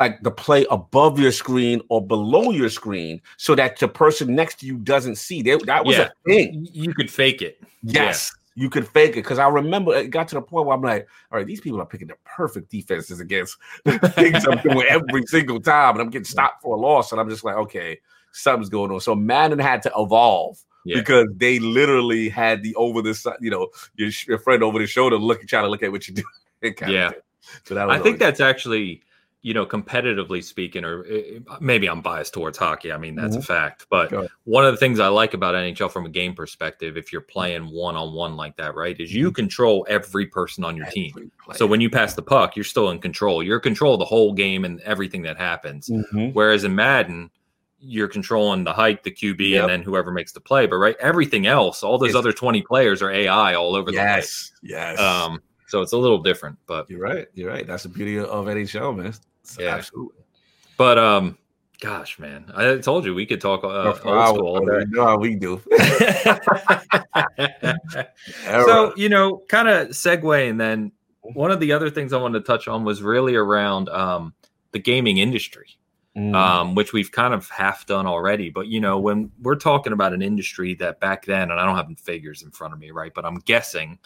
like 0.00 0.20
the 0.22 0.30
play 0.30 0.66
above 0.70 1.18
your 1.18 1.30
screen 1.30 1.80
or 1.88 2.04
below 2.04 2.50
your 2.50 2.68
screen 2.68 3.20
so 3.36 3.54
that 3.54 3.78
the 3.78 3.86
person 3.88 4.34
next 4.34 4.56
to 4.60 4.66
you 4.66 4.78
doesn't 4.78 5.16
see. 5.16 5.40
They, 5.42 5.56
that 5.66 5.84
was 5.84 5.96
Yeah. 5.96 6.08
a 6.08 6.28
thing. 6.28 6.66
You 6.72 6.92
could 6.92 7.10
fake 7.10 7.42
it. 7.42 7.62
Yes. 7.82 8.32
You 8.56 8.70
could 8.70 8.86
fake 8.88 9.12
it 9.12 9.22
because 9.22 9.38
I 9.38 9.48
remember 9.48 9.94
it 9.94 10.10
got 10.10 10.28
to 10.28 10.34
the 10.36 10.42
point 10.42 10.66
where 10.66 10.76
I'm 10.76 10.82
like, 10.82 11.08
all 11.30 11.38
right, 11.38 11.46
these 11.46 11.60
people 11.60 11.80
are 11.80 11.86
picking 11.86 12.08
the 12.08 12.16
perfect 12.24 12.70
defenses 12.70 13.20
against 13.20 13.56
things 13.86 14.44
I'm 14.44 14.58
doing 14.58 14.86
every 14.88 15.24
single 15.26 15.60
time, 15.60 15.94
and 15.94 16.02
I'm 16.02 16.10
getting 16.10 16.24
stopped 16.24 16.62
for 16.62 16.76
a 16.76 16.80
loss, 16.80 17.10
and 17.10 17.20
I'm 17.20 17.28
just 17.28 17.42
like, 17.42 17.56
okay, 17.56 17.98
something's 18.32 18.68
going 18.68 18.92
on. 18.92 19.00
So 19.00 19.14
Madden 19.16 19.58
had 19.58 19.82
to 19.82 19.92
evolve 19.96 20.58
Yeah. 20.84 20.96
because 20.98 21.28
they 21.36 21.58
literally 21.58 22.28
had 22.28 22.62
the 22.62 22.74
over 22.76 23.00
the 23.02 23.14
side, 23.14 23.36
you 23.40 23.50
know, 23.50 23.68
your, 23.96 24.10
your 24.28 24.38
friend 24.38 24.62
over 24.62 24.78
the 24.78 24.86
shoulder 24.86 25.16
looking, 25.16 25.46
trying 25.46 25.64
to 25.64 25.68
look 25.70 25.82
at 25.82 25.90
what 25.92 26.06
you 26.08 26.14
do. 26.62 26.74
Yeah. 26.86 27.12
So 27.64 27.74
that 27.74 27.86
was 27.86 27.98
I 27.98 28.02
think 28.02 28.18
that's 28.18 28.40
actually, 28.40 29.02
you 29.42 29.52
know, 29.52 29.66
competitively 29.66 30.42
speaking, 30.42 30.84
or 30.84 31.04
uh, 31.04 31.56
maybe 31.60 31.86
I'm 31.86 32.00
biased 32.00 32.32
towards 32.32 32.56
hockey. 32.56 32.90
I 32.90 32.96
mean, 32.96 33.14
that's 33.14 33.36
a 33.36 33.42
fact. 33.42 33.86
But 33.90 34.10
one 34.44 34.64
of 34.64 34.72
the 34.72 34.78
things 34.78 34.98
I 35.00 35.08
like 35.08 35.34
about 35.34 35.54
NHL 35.54 35.90
from 35.90 36.06
a 36.06 36.08
game 36.08 36.34
perspective, 36.34 36.96
if 36.96 37.12
you're 37.12 37.20
playing 37.20 37.64
one 37.70 37.94
on 37.96 38.14
one 38.14 38.36
like 38.36 38.56
that, 38.56 38.74
right, 38.74 38.98
is 38.98 39.12
you 39.14 39.30
control 39.30 39.86
every 39.88 40.26
person 40.26 40.64
on 40.64 40.76
your 40.76 40.86
team. 40.86 41.12
player. 41.12 41.58
So 41.58 41.66
when 41.66 41.82
you 41.82 41.90
pass 41.90 42.14
the 42.14 42.22
puck, 42.22 42.56
you're 42.56 42.64
still 42.64 42.88
in 42.88 42.98
control. 43.00 43.42
You're 43.42 43.58
in 43.58 43.62
control 43.62 43.92
of 43.94 43.98
the 43.98 44.06
whole 44.06 44.32
game 44.32 44.64
and 44.64 44.80
everything 44.80 45.20
that 45.22 45.36
happens. 45.36 45.90
Mhm. 45.90 46.32
Whereas 46.32 46.64
in 46.64 46.74
Madden, 46.74 47.30
you're 47.86 48.08
controlling 48.08 48.64
the 48.64 48.72
height, 48.72 49.02
the 49.04 49.10
QB, 49.10 49.50
Yep. 49.50 49.62
and 49.62 49.70
then 49.70 49.82
whoever 49.82 50.10
makes 50.10 50.32
the 50.32 50.40
play. 50.40 50.66
But 50.66 50.76
right, 50.76 50.96
everything 51.00 51.46
else, 51.46 51.82
all 51.82 51.98
those 51.98 52.10
It's- 52.10 52.18
other 52.18 52.32
20 52.32 52.62
players 52.62 53.02
are 53.02 53.10
AI 53.10 53.54
all 53.54 53.74
over 53.76 53.90
the 53.90 53.96
yes, 53.96 54.52
yes. 54.62 54.96
place. 54.96 55.00
Um, 55.06 55.42
so 55.66 55.82
it's 55.82 55.92
a 55.92 55.98
little 55.98 56.18
different, 56.22 56.56
but 56.66 56.88
you're 56.88 57.00
right. 57.00 57.26
You're 57.34 57.50
right. 57.50 57.66
That's 57.66 57.82
the 57.82 57.88
beauty 57.88 58.18
of 58.18 58.46
NHL, 58.46 58.96
man. 58.96 59.12
So 59.42 59.62
Yeah. 59.62 59.74
absolutely. 59.76 60.22
but 60.76 60.98
um, 60.98 61.36
gosh, 61.80 62.18
man, 62.18 62.50
I 62.54 62.76
told 62.78 63.04
you 63.04 63.14
we 63.14 63.26
could 63.26 63.40
talk 63.40 63.64
uh, 63.64 63.88
old 63.88 63.96
school 63.98 64.46
all 64.46 64.62
You 64.80 64.86
know 64.88 65.04
how 65.04 65.18
we 65.18 65.34
do. 65.34 65.60
so 68.46 68.92
you 68.96 69.08
know, 69.08 69.42
kind 69.48 69.68
of 69.68 69.88
segue, 69.88 70.48
and 70.50 70.60
then 70.60 70.92
one 71.20 71.50
of 71.50 71.60
the 71.60 71.72
other 71.72 71.90
things 71.90 72.12
I 72.12 72.18
wanted 72.18 72.40
to 72.40 72.44
touch 72.44 72.68
on 72.68 72.84
was 72.84 73.02
really 73.02 73.34
around 73.34 73.88
um, 73.88 74.34
the 74.72 74.78
gaming 74.78 75.18
industry. 75.18 75.68
Mm. 76.16 76.36
um, 76.36 76.74
which 76.76 76.92
we've 76.92 77.10
kind 77.10 77.34
of 77.34 77.50
half 77.50 77.86
done 77.86 78.06
already. 78.06 78.48
But 78.48 78.68
you 78.68 78.80
know, 78.80 79.00
when 79.00 79.32
we're 79.42 79.56
talking 79.56 79.92
about 79.92 80.12
an 80.12 80.22
industry 80.22 80.74
that 80.76 81.00
back 81.00 81.24
then, 81.24 81.50
and 81.50 81.58
I 81.58 81.66
don't 81.66 81.74
have 81.74 81.88
the 81.88 81.96
figures 81.96 82.42
in 82.42 82.52
front 82.52 82.72
of 82.72 82.78
me, 82.78 82.92
right? 82.92 83.12
But 83.12 83.24
I'm 83.24 83.40
guessing 83.40 83.98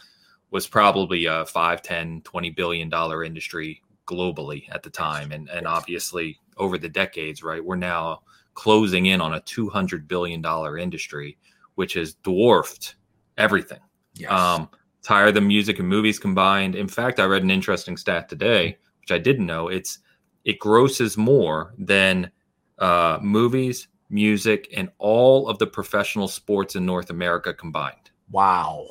was 0.49 0.65
probably 0.67 1.25
a 1.25 1.45
5, 1.45 1.81
10, 1.83 2.21
20 2.21 2.49
billion 2.49 2.89
dollar 2.89 3.23
industry 3.23 3.83
globally 4.07 4.63
at 4.73 4.81
the 4.81 4.89
time. 4.89 5.31
And 5.31 5.49
and 5.49 5.67
obviously 5.67 6.39
over 6.57 6.79
the 6.79 6.89
decades, 6.89 7.43
right, 7.43 7.63
we're 7.63 7.75
now 7.75 8.23
closing 8.55 9.05
in 9.05 9.21
on 9.21 9.35
a 9.35 9.41
200 9.41 10.07
billion 10.07 10.41
dollar 10.41 10.77
industry, 10.77 11.37
which 11.75 11.93
has 11.93 12.15
dwarfed 12.15 12.95
everything. 13.37 13.79
yes. 14.15 14.31
Um, 14.31 14.69
it's 14.97 15.07
higher 15.07 15.31
than 15.31 15.47
music 15.47 15.79
and 15.79 15.87
movies 15.87 16.19
combined. 16.19 16.75
In 16.75 16.87
fact, 16.87 17.19
I 17.19 17.25
read 17.25 17.43
an 17.43 17.51
interesting 17.51 17.95
stat 17.95 18.27
today, 18.27 18.77
which 18.99 19.11
I 19.11 19.17
didn't 19.17 19.45
know. 19.45 19.69
It's 19.69 19.99
it 20.45 20.59
grosses 20.59 21.17
more 21.17 21.73
than 21.77 22.31
uh, 22.79 23.19
movies, 23.21 23.87
music, 24.09 24.69
and 24.75 24.89
all 24.97 25.47
of 25.49 25.57
the 25.59 25.67
professional 25.67 26.27
sports 26.27 26.75
in 26.75 26.85
North 26.85 27.09
America 27.09 27.53
combined. 27.53 28.11
wow. 28.31 28.87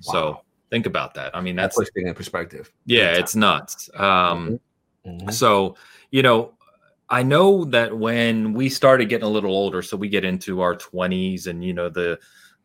So 0.00 0.30
Wow. 0.32 0.42
think 0.70 0.86
about 0.86 1.14
that. 1.14 1.34
I 1.34 1.40
mean, 1.40 1.56
That 1.56 1.62
that's 1.62 1.76
puts 1.76 1.90
things 1.94 2.08
in 2.08 2.14
perspective. 2.14 2.70
yeah, 2.84 3.12
it's 3.16 3.34
nuts. 3.34 3.88
Um, 3.94 4.58
Mhm. 5.06 5.32
so, 5.32 5.76
you 6.10 6.22
know, 6.22 6.52
I 7.08 7.22
know 7.22 7.64
that 7.66 7.96
when 7.96 8.52
we 8.54 8.68
started 8.68 9.08
getting 9.08 9.26
a 9.26 9.30
little 9.30 9.52
older, 9.52 9.82
so 9.82 9.96
we 9.96 10.08
get 10.08 10.24
into 10.24 10.60
our 10.60 10.74
20s 10.76 11.46
and 11.46 11.64
you 11.64 11.72
know 11.72 11.88
the 11.88 12.18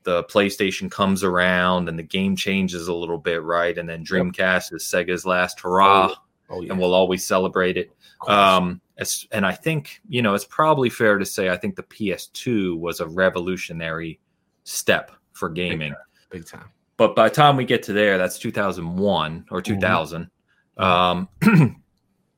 the 0.04 0.24
PlayStation 0.26 0.90
comes 0.90 1.24
around 1.26 1.90
and 1.90 2.00
the 2.00 2.04
game 2.04 2.36
changes 2.36 2.88
a 2.88 2.94
little 2.94 3.18
bit, 3.18 3.44
right? 3.44 3.78
And 3.78 3.88
then 3.88 4.04
Dreamcast 4.04 4.74
is 4.74 4.84
Sega's 4.84 5.26
last 5.26 5.60
hurrah, 5.60 6.16
Oh 6.50 6.62
yeah. 6.62 6.72
and 6.72 6.80
we'll 6.80 6.94
always 6.94 7.26
celebrate 7.28 7.76
it. 7.78 7.92
Um, 8.28 8.82
as, 8.98 9.26
and 9.32 9.46
I 9.46 9.54
think 9.54 10.02
you 10.08 10.22
know 10.22 10.34
it's 10.34 10.46
probably 10.46 10.90
fair 10.90 11.18
to 11.18 11.26
say 11.26 11.50
I 11.50 11.58
think 11.58 11.76
the 11.76 11.84
PS2 11.84 12.78
was 12.78 13.00
a 13.00 13.08
revolutionary 13.08 14.20
step 14.64 15.12
for 15.34 15.50
gaming. 15.50 15.94
Big 16.30 16.46
time. 16.46 16.70
But 16.98 17.16
by 17.16 17.30
the 17.30 17.36
time 17.36 17.56
we 17.56 17.64
get 17.64 17.84
to 17.84 17.94
there, 17.94 18.18
that's 18.18 18.38
2001 18.40 19.46
or 19.50 19.62
2000. 19.62 20.30
Um, 20.78 21.30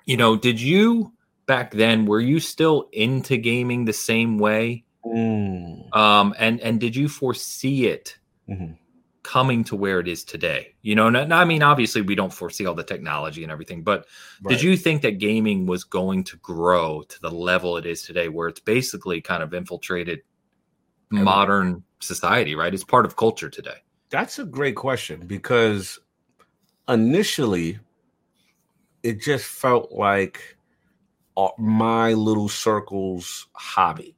you 0.05 0.17
know, 0.17 0.36
did 0.38 0.61
you 0.61 1.13
back 1.47 1.71
then 1.71 2.05
were 2.05 2.19
you 2.19 2.39
still 2.39 2.88
into 2.91 3.38
gaming 3.38 3.86
the 3.86 3.93
same 3.93 4.38
way? 4.38 4.86
Mm. 5.03 5.95
Um, 5.95 6.36
and 6.38 6.59
and 6.61 6.79
did 6.79 6.95
you 6.95 7.09
foresee 7.09 7.88
it 7.88 8.19
Mhm. 8.51 8.77
Coming 9.24 9.63
to 9.65 9.76
where 9.76 9.99
it 9.99 10.07
is 10.07 10.24
today? 10.24 10.74
You 10.82 10.95
know, 10.95 11.07
and, 11.07 11.34
I 11.34 11.45
mean, 11.45 11.63
obviously 11.63 12.01
we 12.01 12.15
don't 12.15 12.34
foresee 12.34 12.65
all 12.65 12.74
the 12.74 12.84
technology 12.84 13.43
and 13.43 13.51
everything, 13.51 13.84
but 13.84 14.07
Right. 14.41 14.55
did 14.55 14.63
you 14.63 14.76
think 14.76 15.01
that 15.03 15.19
gaming 15.19 15.65
was 15.65 15.84
going 15.84 16.24
to 16.26 16.38
grow 16.38 17.03
to 17.03 17.22
the 17.22 17.30
level 17.30 17.78
it 17.78 17.86
is 17.86 18.03
today, 18.03 18.30
where 18.30 18.47
it's 18.47 18.59
basically 18.59 19.22
kind 19.22 19.43
of 19.43 19.53
infiltrated 19.53 20.22
modern 21.11 21.84
society? 21.99 22.55
Right, 22.55 22.74
it's 22.74 22.84
part 22.84 23.05
of 23.05 23.15
culture 23.15 23.49
today. 23.49 23.78
That's 24.09 24.39
a 24.39 24.45
great 24.45 24.76
question 24.76 25.28
because 25.28 25.99
initially 26.89 27.80
it 29.03 29.22
just 29.22 29.45
felt 29.45 29.91
like 29.91 30.57
uh, 31.38 31.49
my 31.57 32.13
little 32.13 32.49
circle's 32.49 33.47
hobby. 33.53 34.15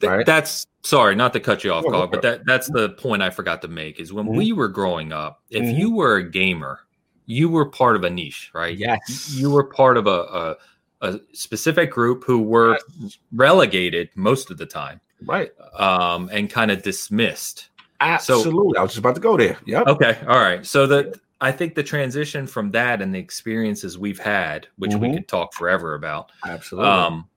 Right. 0.00 0.24
That's 0.26 0.66
sorry, 0.82 1.14
not 1.14 1.32
to 1.32 1.40
cut 1.40 1.64
you 1.64 1.72
off, 1.72 1.84
Cog, 1.84 2.10
but 2.10 2.22
that 2.22 2.44
that's 2.46 2.68
the 2.68 2.90
point 2.90 3.22
I 3.22 3.30
forgot 3.30 3.62
to 3.62 3.68
make 3.68 4.00
is 4.00 4.12
when 4.12 4.26
Mhm. 4.26 4.36
we 4.36 4.52
were 4.52 4.68
growing 4.68 5.12
up, 5.12 5.42
if 5.50 5.62
Mhm. 5.62 5.78
you 5.78 5.92
were 5.94 6.16
a 6.16 6.22
gamer, 6.30 6.80
you 7.26 7.48
were 7.48 7.64
part 7.66 7.96
of 7.96 8.04
a 8.04 8.10
niche, 8.10 8.50
right? 8.52 8.76
Yes. 8.76 9.32
You 9.34 9.50
were 9.50 9.64
part 9.64 9.96
of 9.96 10.06
a, 10.06 10.56
a, 11.00 11.08
a 11.12 11.20
specific 11.32 11.90
group 11.90 12.24
who 12.24 12.40
were 12.42 12.78
Yes. 13.00 13.18
relegated 13.32 14.10
most 14.16 14.50
of 14.50 14.58
the 14.58 14.66
time 14.66 15.00
right. 15.24 15.52
um, 15.78 16.28
and 16.32 16.50
kind 16.50 16.70
of 16.70 16.82
dismissed. 16.82 17.68
Absolutely. 18.00 18.76
I 18.76 18.82
was 18.82 18.90
just 18.90 18.98
about 18.98 19.14
to 19.14 19.20
go 19.20 19.36
there. 19.36 19.56
Yep. 19.66 19.86
Okay, 19.86 20.18
all 20.26 20.40
right. 20.40 20.66
So 20.66 20.86
the 20.86 21.18
I 21.40 21.50
think 21.50 21.74
the 21.74 21.82
transition 21.82 22.46
from 22.46 22.70
that 22.70 23.02
and 23.02 23.12
the 23.12 23.18
experiences 23.18 23.98
we've 23.98 24.18
had, 24.20 24.68
which 24.76 24.94
we 24.94 25.08
Mhm. 25.08 25.14
could 25.14 25.28
talk 25.28 25.54
forever 25.54 25.94
about, 25.94 26.30
Absolutely. 26.46 26.88
um, 26.88 27.28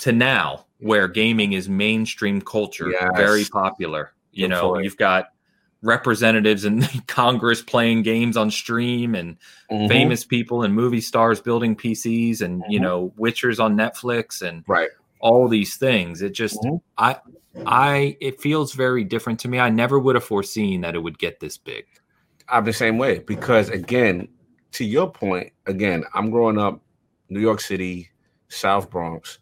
to 0.00 0.12
now 0.12 0.66
where 0.78 1.08
gaming 1.08 1.52
is 1.52 1.68
mainstream 1.68 2.40
culture, 2.40 2.90
Yes. 2.90 3.10
very 3.16 3.44
popular. 3.44 4.12
You 4.32 4.46
Good 4.46 4.50
know, 4.54 4.78
you've 4.78 4.96
got 4.96 5.26
representatives 5.82 6.64
in 6.64 6.82
Congress 7.06 7.62
playing 7.62 8.02
games 8.02 8.36
on 8.36 8.50
stream 8.50 9.14
and 9.14 9.36
Mhm. 9.70 9.88
famous 9.88 10.24
people 10.24 10.62
and 10.62 10.74
movie 10.74 11.00
stars 11.00 11.40
building 11.40 11.74
PCs 11.74 12.42
and 12.42 12.62
you 12.68 12.78
Mhm. 12.78 12.82
know 12.82 13.12
Witchers 13.18 13.58
on 13.58 13.76
Netflix 13.76 14.42
and 14.46 14.62
Right. 14.66 14.90
all 15.20 15.48
these 15.48 15.76
things. 15.76 16.22
It 16.22 16.32
just 16.34 16.60
Mhm. 16.62 16.80
I 16.98 17.16
I 17.66 18.16
it 18.20 18.40
feels 18.40 18.74
very 18.74 19.02
different 19.04 19.40
to 19.40 19.48
me. 19.48 19.58
I 19.58 19.70
never 19.70 19.98
would 19.98 20.14
have 20.14 20.24
foreseen 20.24 20.82
that 20.82 20.94
it 20.94 21.00
would 21.02 21.18
get 21.18 21.40
this 21.40 21.58
big. 21.58 21.84
I'm 22.48 22.64
the 22.64 22.72
same 22.72 22.96
way 22.96 23.18
because 23.18 23.68
again, 23.70 24.28
to 24.72 24.84
your 24.84 25.10
point, 25.10 25.52
again, 25.66 26.04
I'm 26.14 26.30
growing 26.30 26.58
up 26.58 26.80
New 27.28 27.40
York 27.40 27.60
City, 27.60 28.08
South 28.48 28.88
Bronx. 28.88 29.39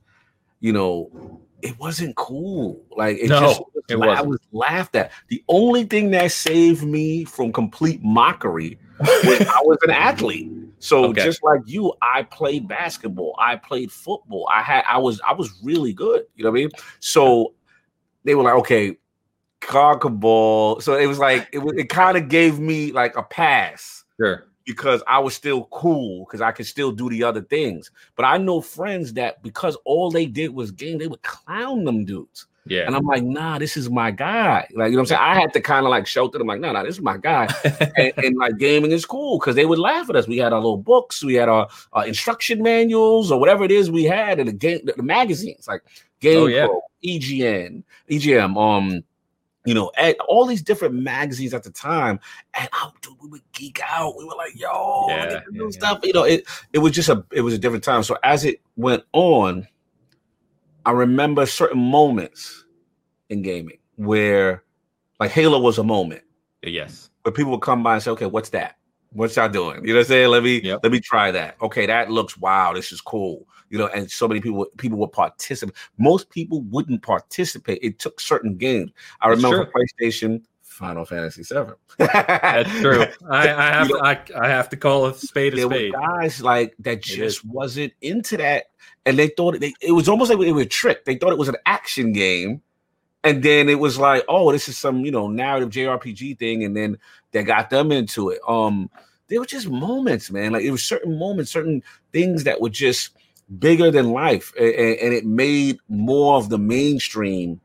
You 0.61 0.73
know, 0.73 1.41
it 1.63 1.79
wasn't 1.79 2.17
cool. 2.17 2.85
Like 2.91 3.19
it 3.19 3.29
No, 3.29 3.41
just 3.41 3.63
it 3.89 3.97
la- 3.99 4.07
I 4.13 4.23
was 4.23 4.39
laughed 4.53 4.97
at. 4.97 5.13
The 5.29 5.43
only 5.49 5.85
thing 5.85 6.11
that 6.13 6.33
saved 6.33 6.85
me 6.85 7.25
from 7.25 7.53
complete 7.53 8.03
mockery 8.03 8.79
was 9.01 9.41
I 9.41 9.61
was 9.65 9.79
an 9.83 9.91
athlete. 9.91 10.51
So 10.81 11.07
Okay. 11.07 11.25
just 11.25 11.43
like 11.43 11.61
you, 11.67 11.93
I 12.03 12.23
played 12.25 12.69
basketball, 12.69 13.35
I 13.39 13.57
played 13.57 13.91
football. 13.91 14.49
I 14.53 14.63
had 14.63 14.85
I 14.89 14.99
was 14.99 15.21
I 15.27 15.33
was 15.33 15.51
really 15.63 15.93
good. 15.93 16.25
You 16.37 16.45
know 16.45 16.51
what 16.51 16.59
I 16.59 16.63
mean? 16.63 16.71
So 17.01 17.55
they 18.25 18.35
were 18.35 18.43
like, 18.45 18.55
okay, 18.55 18.97
cock 19.61 20.03
ball. 20.11 20.81
So 20.81 20.95
it 20.97 21.07
was 21.07 21.19
like 21.19 21.49
it 21.53 21.59
was 21.59 21.75
it 21.77 21.89
kind 21.89 22.17
of 22.17 22.29
gave 22.29 22.59
me 22.59 22.93
like 22.93 23.17
a 23.17 23.23
pass 23.23 24.05
Sure. 24.21 24.48
Because 24.69 25.03
I 25.07 25.19
was 25.19 25.35
still 25.35 25.65
cool 25.71 26.27
because 26.27 26.43
I 26.43 26.53
could 26.53 26.67
still 26.67 26.93
do 26.93 27.09
the 27.09 27.25
other 27.25 27.41
things. 27.41 27.91
But 28.17 28.27
I 28.27 28.37
know 28.37 28.61
friends 28.61 29.15
that 29.15 29.43
because 29.43 29.79
all 29.87 30.11
they 30.11 30.27
did 30.27 30.55
was 30.55 30.71
game, 30.71 30.99
they 30.99 31.09
would 31.09 31.23
clown 31.23 31.85
them 31.85 32.05
dudes. 32.05 32.47
Yeah. 32.67 32.83
And 32.83 32.95
I'm 32.95 33.07
like, 33.07 33.23
nah, 33.23 33.59
this 33.59 33.79
is 33.79 33.89
my 33.89 34.11
guy. 34.11 34.69
Like, 34.75 34.91
you 34.91 34.97
know 34.97 34.99
what 34.99 34.99
I'm 34.99 35.07
saying? 35.07 35.21
I 35.23 35.41
had 35.41 35.55
to 35.55 35.63
kind 35.63 35.87
of 35.87 35.91
like 35.91 36.07
shout 36.07 36.33
to 36.33 36.39
them, 36.39 36.49
like, 36.49 36.61
no, 36.61 36.71
no, 36.71 36.85
this 36.85 36.97
is 36.97 37.01
my 37.01 37.17
guy. 37.17 37.49
and, 37.97 38.13
and 38.19 38.37
like 38.37 38.59
gaming 38.59 38.93
is 38.93 39.07
cool 39.07 39.39
because 39.39 39.55
they 39.55 39.65
would 39.65 39.79
laugh 39.79 40.11
at 40.11 40.17
us. 40.17 40.29
We 40.29 40.37
had 40.37 40.53
our 40.53 40.61
little 40.61 40.77
books, 40.77 41.25
we 41.25 41.33
had 41.33 41.49
our, 41.49 41.67
our 41.95 42.07
instruction 42.07 42.63
manuals 42.63 43.33
or 43.33 43.41
whatever 43.41 43.65
it 43.65 43.71
is 43.71 43.91
we 43.91 44.05
had 44.05 44.39
in 44.39 44.49
the 44.49 44.53
game, 44.53 44.81
the, 44.85 44.93
the 44.93 45.03
magazines, 45.03 45.67
like 45.67 45.83
Game 46.21 46.43
Oh, 46.43 46.47
yeah. 46.47 46.67
Pro, 46.67 46.83
EGN, 47.05 47.85
EGM, 48.11 48.57
um, 48.57 49.03
you 49.69 49.75
know, 49.75 49.93
at 49.99 50.19
all 50.21 50.47
these 50.47 50.63
different 50.63 50.95
magazines 50.95 51.53
at 51.53 51.63
the 51.63 51.71
time, 51.71 52.19
and 52.55 52.67
oh, 52.73 52.91
dude, 53.03 53.21
we 53.21 53.29
would 53.29 53.53
geek 53.53 53.81
out. 53.87 54.17
We 54.17 54.25
were 54.25 54.35
like, 54.35 54.59
"Yo, 54.59 55.05
yeah, 55.09 55.41
yeah, 55.53 55.69
stuff." 55.69 56.01
You 56.03 56.15
know, 56.15 56.25
it 56.25 56.47
it 56.73 56.79
was 56.79 56.93
just 56.93 57.11
a 57.11 57.23
it 57.33 57.43
was 57.43 57.53
a 57.53 57.59
different 57.59 57.85
time. 57.85 58.03
So 58.03 58.17
as 58.25 58.47
it 58.47 58.63
went 58.77 59.05
on, 59.13 59.69
I 60.87 60.93
remember 60.93 61.45
certain 61.45 61.79
moments 61.81 62.65
in 63.29 63.43
gaming 63.43 63.77
where, 63.97 64.65
like, 65.21 65.33
Halo 65.33 65.61
was 65.61 65.77
a 65.77 65.85
moment. 65.85 66.23
Yes, 66.63 67.11
where 67.25 67.33
people 67.33 67.53
would 67.53 67.61
come 67.61 67.83
by 67.83 67.95
and 67.95 68.03
say, 68.03 68.11
"Okay, 68.13 68.25
what's 68.27 68.49
that? 68.51 68.77
What's 69.13 69.37
y'all 69.37 69.51
doing?" 69.51 69.83
You 69.85 69.89
know 69.89 69.99
what 69.99 70.07
I'm 70.07 70.07
saying? 70.07 70.31
Let 70.31 70.43
me 70.45 70.63
yep. 70.63 70.81
let 70.83 70.93
me 70.93 71.01
try 71.01 71.31
that. 71.31 71.57
Okay, 71.61 71.85
that 71.85 72.11
looks 72.11 72.39
wow. 72.39 72.73
This 72.73 72.91
is 72.91 73.03
cool 73.03 73.47
you 73.71 73.79
know, 73.79 73.87
and 73.89 74.11
so 74.11 74.27
many 74.29 74.41
people 74.41 74.67
people 74.77 74.99
would 74.99 75.13
participate. 75.13 75.75
Most 75.99 76.31
people 76.31 76.63
wouldn't 76.63 77.03
participate. 77.03 77.79
It 77.83 77.99
took 77.99 78.21
certain 78.21 78.57
games. 78.57 78.91
I 79.21 79.29
remember 79.29 79.71
PlayStation, 79.71 80.43
Final 80.63 81.05
Fantasy 81.05 81.43
Seven. 81.43 81.75
That's 81.99 82.71
true. 82.81 83.05
I, 83.29 83.49
I 83.49 83.73
have 83.73 83.89
to, 83.89 83.99
I, 83.99 84.21
I, 84.41 84.49
have 84.49 84.69
to 84.71 84.77
call 84.77 85.07
a 85.07 85.15
spade 85.15 85.55
a 85.55 85.63
spade. 85.63 85.93
guys 85.93 86.41
like 86.41 86.75
that 86.81 87.03
just 87.03 87.45
wasn't 87.45 87.93
into 88.01 88.37
that, 88.37 88.67
and 89.05 89.19
they 89.19 89.29
thought 89.29 89.57
it, 89.57 89.75
it 89.81 89.93
was 89.93 90.09
almost 90.09 90.31
like 90.31 90.41
they 90.41 90.53
were 90.53 90.65
tricked. 90.65 91.05
They 91.05 91.17
thought 91.17 91.33
it 91.33 91.39
was 91.39 91.49
an 91.49 91.57
action 91.67 92.13
game, 92.13 92.63
and 93.25 93.43
then 93.43 93.69
it 93.69 93.79
was 93.79 93.99
like, 93.99 94.25
oh, 94.29 94.53
this 94.53 94.69
is 94.69 94.79
some 94.79 95.05
you 95.05 95.11
know 95.11 95.29
narrative 95.29 95.71
JRPG 95.71 96.39
thing, 96.39 96.65
and 96.65 96.77
then 96.77 96.99
they 97.33 97.43
got 97.43 97.71
them 97.71 97.93
into 97.93 98.31
it. 98.31 98.41
Um, 98.47 98.89
there 99.29 99.41
were 99.41 99.47
just 99.47 99.69
moments, 99.69 100.31
man. 100.31 100.53
Like 100.53 100.65
it 100.65 100.71
was 100.71 100.85
certain 100.85 101.19
moments, 101.19 101.51
certain 101.51 101.83
things 102.13 102.45
that 102.45 102.61
would 102.61 102.73
just 102.73 103.11
bigger 103.59 103.91
than 103.91 104.11
life, 104.11 104.53
and, 104.59 104.69
and 104.69 105.15
it 105.15 105.25
made 105.25 105.79
more 105.89 106.37
of 106.37 106.49
the 106.49 106.59
mainstream 106.59 107.61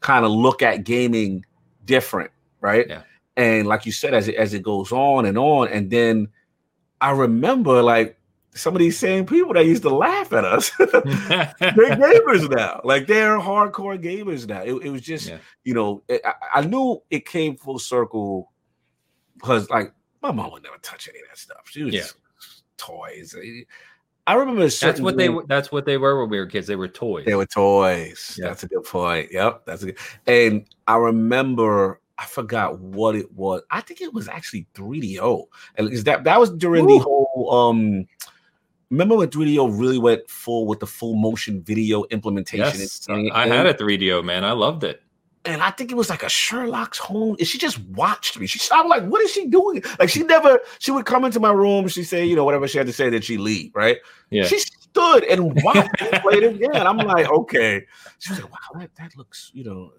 kind 0.00 0.24
of 0.24 0.32
look 0.32 0.62
at 0.62 0.84
gaming 0.84 1.44
different, 1.84 2.30
right? 2.60 2.86
Yeah. 2.88 3.02
And 3.36 3.66
like 3.66 3.86
you 3.86 3.92
said, 3.92 4.14
as 4.14 4.28
it 4.28 4.34
as 4.34 4.52
it 4.52 4.62
goes 4.62 4.92
on 4.92 5.24
and 5.24 5.38
on, 5.38 5.68
and 5.68 5.90
then 5.90 6.28
I 7.00 7.12
remember 7.12 7.82
like 7.82 8.18
some 8.54 8.74
of 8.74 8.80
these 8.80 8.98
same 8.98 9.24
people 9.24 9.54
that 9.54 9.64
used 9.64 9.82
to 9.82 9.94
laugh 9.94 10.32
at 10.32 10.44
us, 10.44 10.70
they're 10.78 10.88
gamers 11.60 12.50
now. 12.50 12.80
Like 12.84 13.06
they're 13.06 13.38
hardcore 13.38 14.02
gamers 14.02 14.46
now. 14.46 14.62
It, 14.62 14.74
it 14.84 14.90
was 14.90 15.00
just, 15.00 15.28
yeah. 15.28 15.38
you 15.64 15.74
know, 15.74 16.02
it, 16.08 16.20
I, 16.24 16.60
I, 16.60 16.60
knew 16.60 17.02
it 17.10 17.26
came 17.26 17.56
full 17.56 17.78
circle 17.78 18.52
because 19.34 19.70
like 19.70 19.92
my 20.22 20.32
mom 20.32 20.52
would 20.52 20.62
never 20.62 20.76
touch 20.82 21.08
any 21.08 21.20
of 21.20 21.28
that 21.28 21.38
stuff. 21.38 21.62
She 21.64 21.82
was 21.82 21.94
yeah. 21.94 22.04
toys. 22.76 23.34
I 24.26 24.34
remember 24.34 24.68
that's 24.68 25.00
what 25.00 25.16
they 25.16 25.28
that's 25.48 25.72
what 25.72 25.84
they 25.84 25.98
were 25.98 26.20
when 26.20 26.30
we 26.30 26.38
were 26.38 26.46
kids. 26.46 26.66
They 26.66 26.76
were 26.76 26.88
toys. 26.88 27.24
They 27.26 27.34
were 27.34 27.46
toys. 27.46 28.38
Yeah. 28.40 28.48
That's 28.48 28.62
a 28.62 28.68
good 28.68 28.84
point. 28.84 29.30
Yep, 29.32 29.66
that's 29.66 29.82
a 29.82 29.86
good. 29.86 29.98
And 30.26 30.64
I 30.86 30.96
remember 30.96 32.00
I 32.18 32.26
forgot 32.26 32.78
what 32.78 33.16
it 33.16 33.32
was. 33.32 33.62
I 33.70 33.80
think 33.80 34.00
it 34.00 34.14
was 34.14 34.28
actually 34.28 34.66
3DO, 34.74 35.46
and 35.76 35.92
is 35.92 36.04
that 36.04 36.24
that 36.24 36.38
was 36.38 36.50
during 36.50 36.84
Ooh. 36.84 36.98
the 36.98 36.98
whole 36.98 37.50
um. 37.52 38.06
Remember 38.90 39.16
when 39.16 39.28
3DO 39.28 39.80
really 39.80 39.96
went 39.96 40.28
full 40.28 40.66
with 40.66 40.78
the 40.78 40.86
full 40.86 41.14
motion 41.14 41.62
video 41.62 42.04
implementation? 42.10 42.78
Yes, 42.78 43.08
I 43.08 43.46
had 43.46 43.64
a 43.64 43.72
3DO, 43.72 44.22
man. 44.22 44.44
I 44.44 44.52
loved 44.52 44.84
it 44.84 45.02
and 45.44 45.62
I 45.62 45.70
think 45.70 45.90
it 45.90 45.96
was 45.96 46.08
like 46.08 46.22
a 46.22 46.28
Sherlock 46.28 46.94
Holmes. 46.96 47.38
And 47.38 47.48
she 47.48 47.58
just 47.58 47.78
watched 47.80 48.38
me. 48.38 48.46
She, 48.46 48.60
I'm 48.72 48.88
like, 48.88 49.04
what 49.04 49.20
is 49.22 49.30
she 49.32 49.46
doing? 49.46 49.82
Like 49.98 50.08
she 50.08 50.22
never, 50.22 50.60
she 50.78 50.90
would 50.92 51.04
come 51.04 51.24
into 51.24 51.40
my 51.40 51.50
room. 51.50 51.88
She 51.88 52.04
say, 52.04 52.24
you 52.24 52.36
know, 52.36 52.44
whatever 52.44 52.68
she 52.68 52.78
had 52.78 52.86
to 52.86 52.92
say, 52.92 53.10
that 53.10 53.24
she 53.24 53.38
leave, 53.38 53.74
right? 53.74 53.98
Yeah. 54.30 54.44
She 54.44 54.60
stood 54.60 55.24
and 55.24 55.60
watched 55.62 56.00
me 56.00 56.10
play 56.20 56.34
it 56.34 56.54
again. 56.54 56.86
I'm 56.86 56.96
like, 56.96 57.28
okay. 57.28 57.84
She 58.20 58.32
was 58.32 58.40
like, 58.40 58.52
wow, 58.52 58.80
that, 58.80 58.94
that 58.96 59.16
looks, 59.16 59.50
you 59.52 59.64
know, 59.64 59.92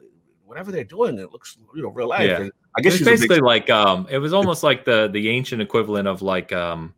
whatever 0.46 0.72
they're 0.72 0.84
doing, 0.84 1.20
it 1.20 1.32
looks, 1.32 1.58
you 1.76 1.82
know, 1.82 1.90
real 1.90 2.08
life. 2.08 2.30
Yeah. 2.30 2.50
I 2.78 2.82
guess 2.82 2.96
it's 2.96 3.04
basically 3.04 3.38
big... 3.38 3.44
like, 3.44 3.70
um, 3.70 4.08
it 4.10 4.20
was 4.20 4.34
almost 4.34 4.64
like 4.64 4.86
the 4.86 5.10
the 5.12 5.30
ancient 5.30 5.62
equivalent 5.62 6.08
of 6.08 6.22
like, 6.22 6.54
um, 6.54 6.94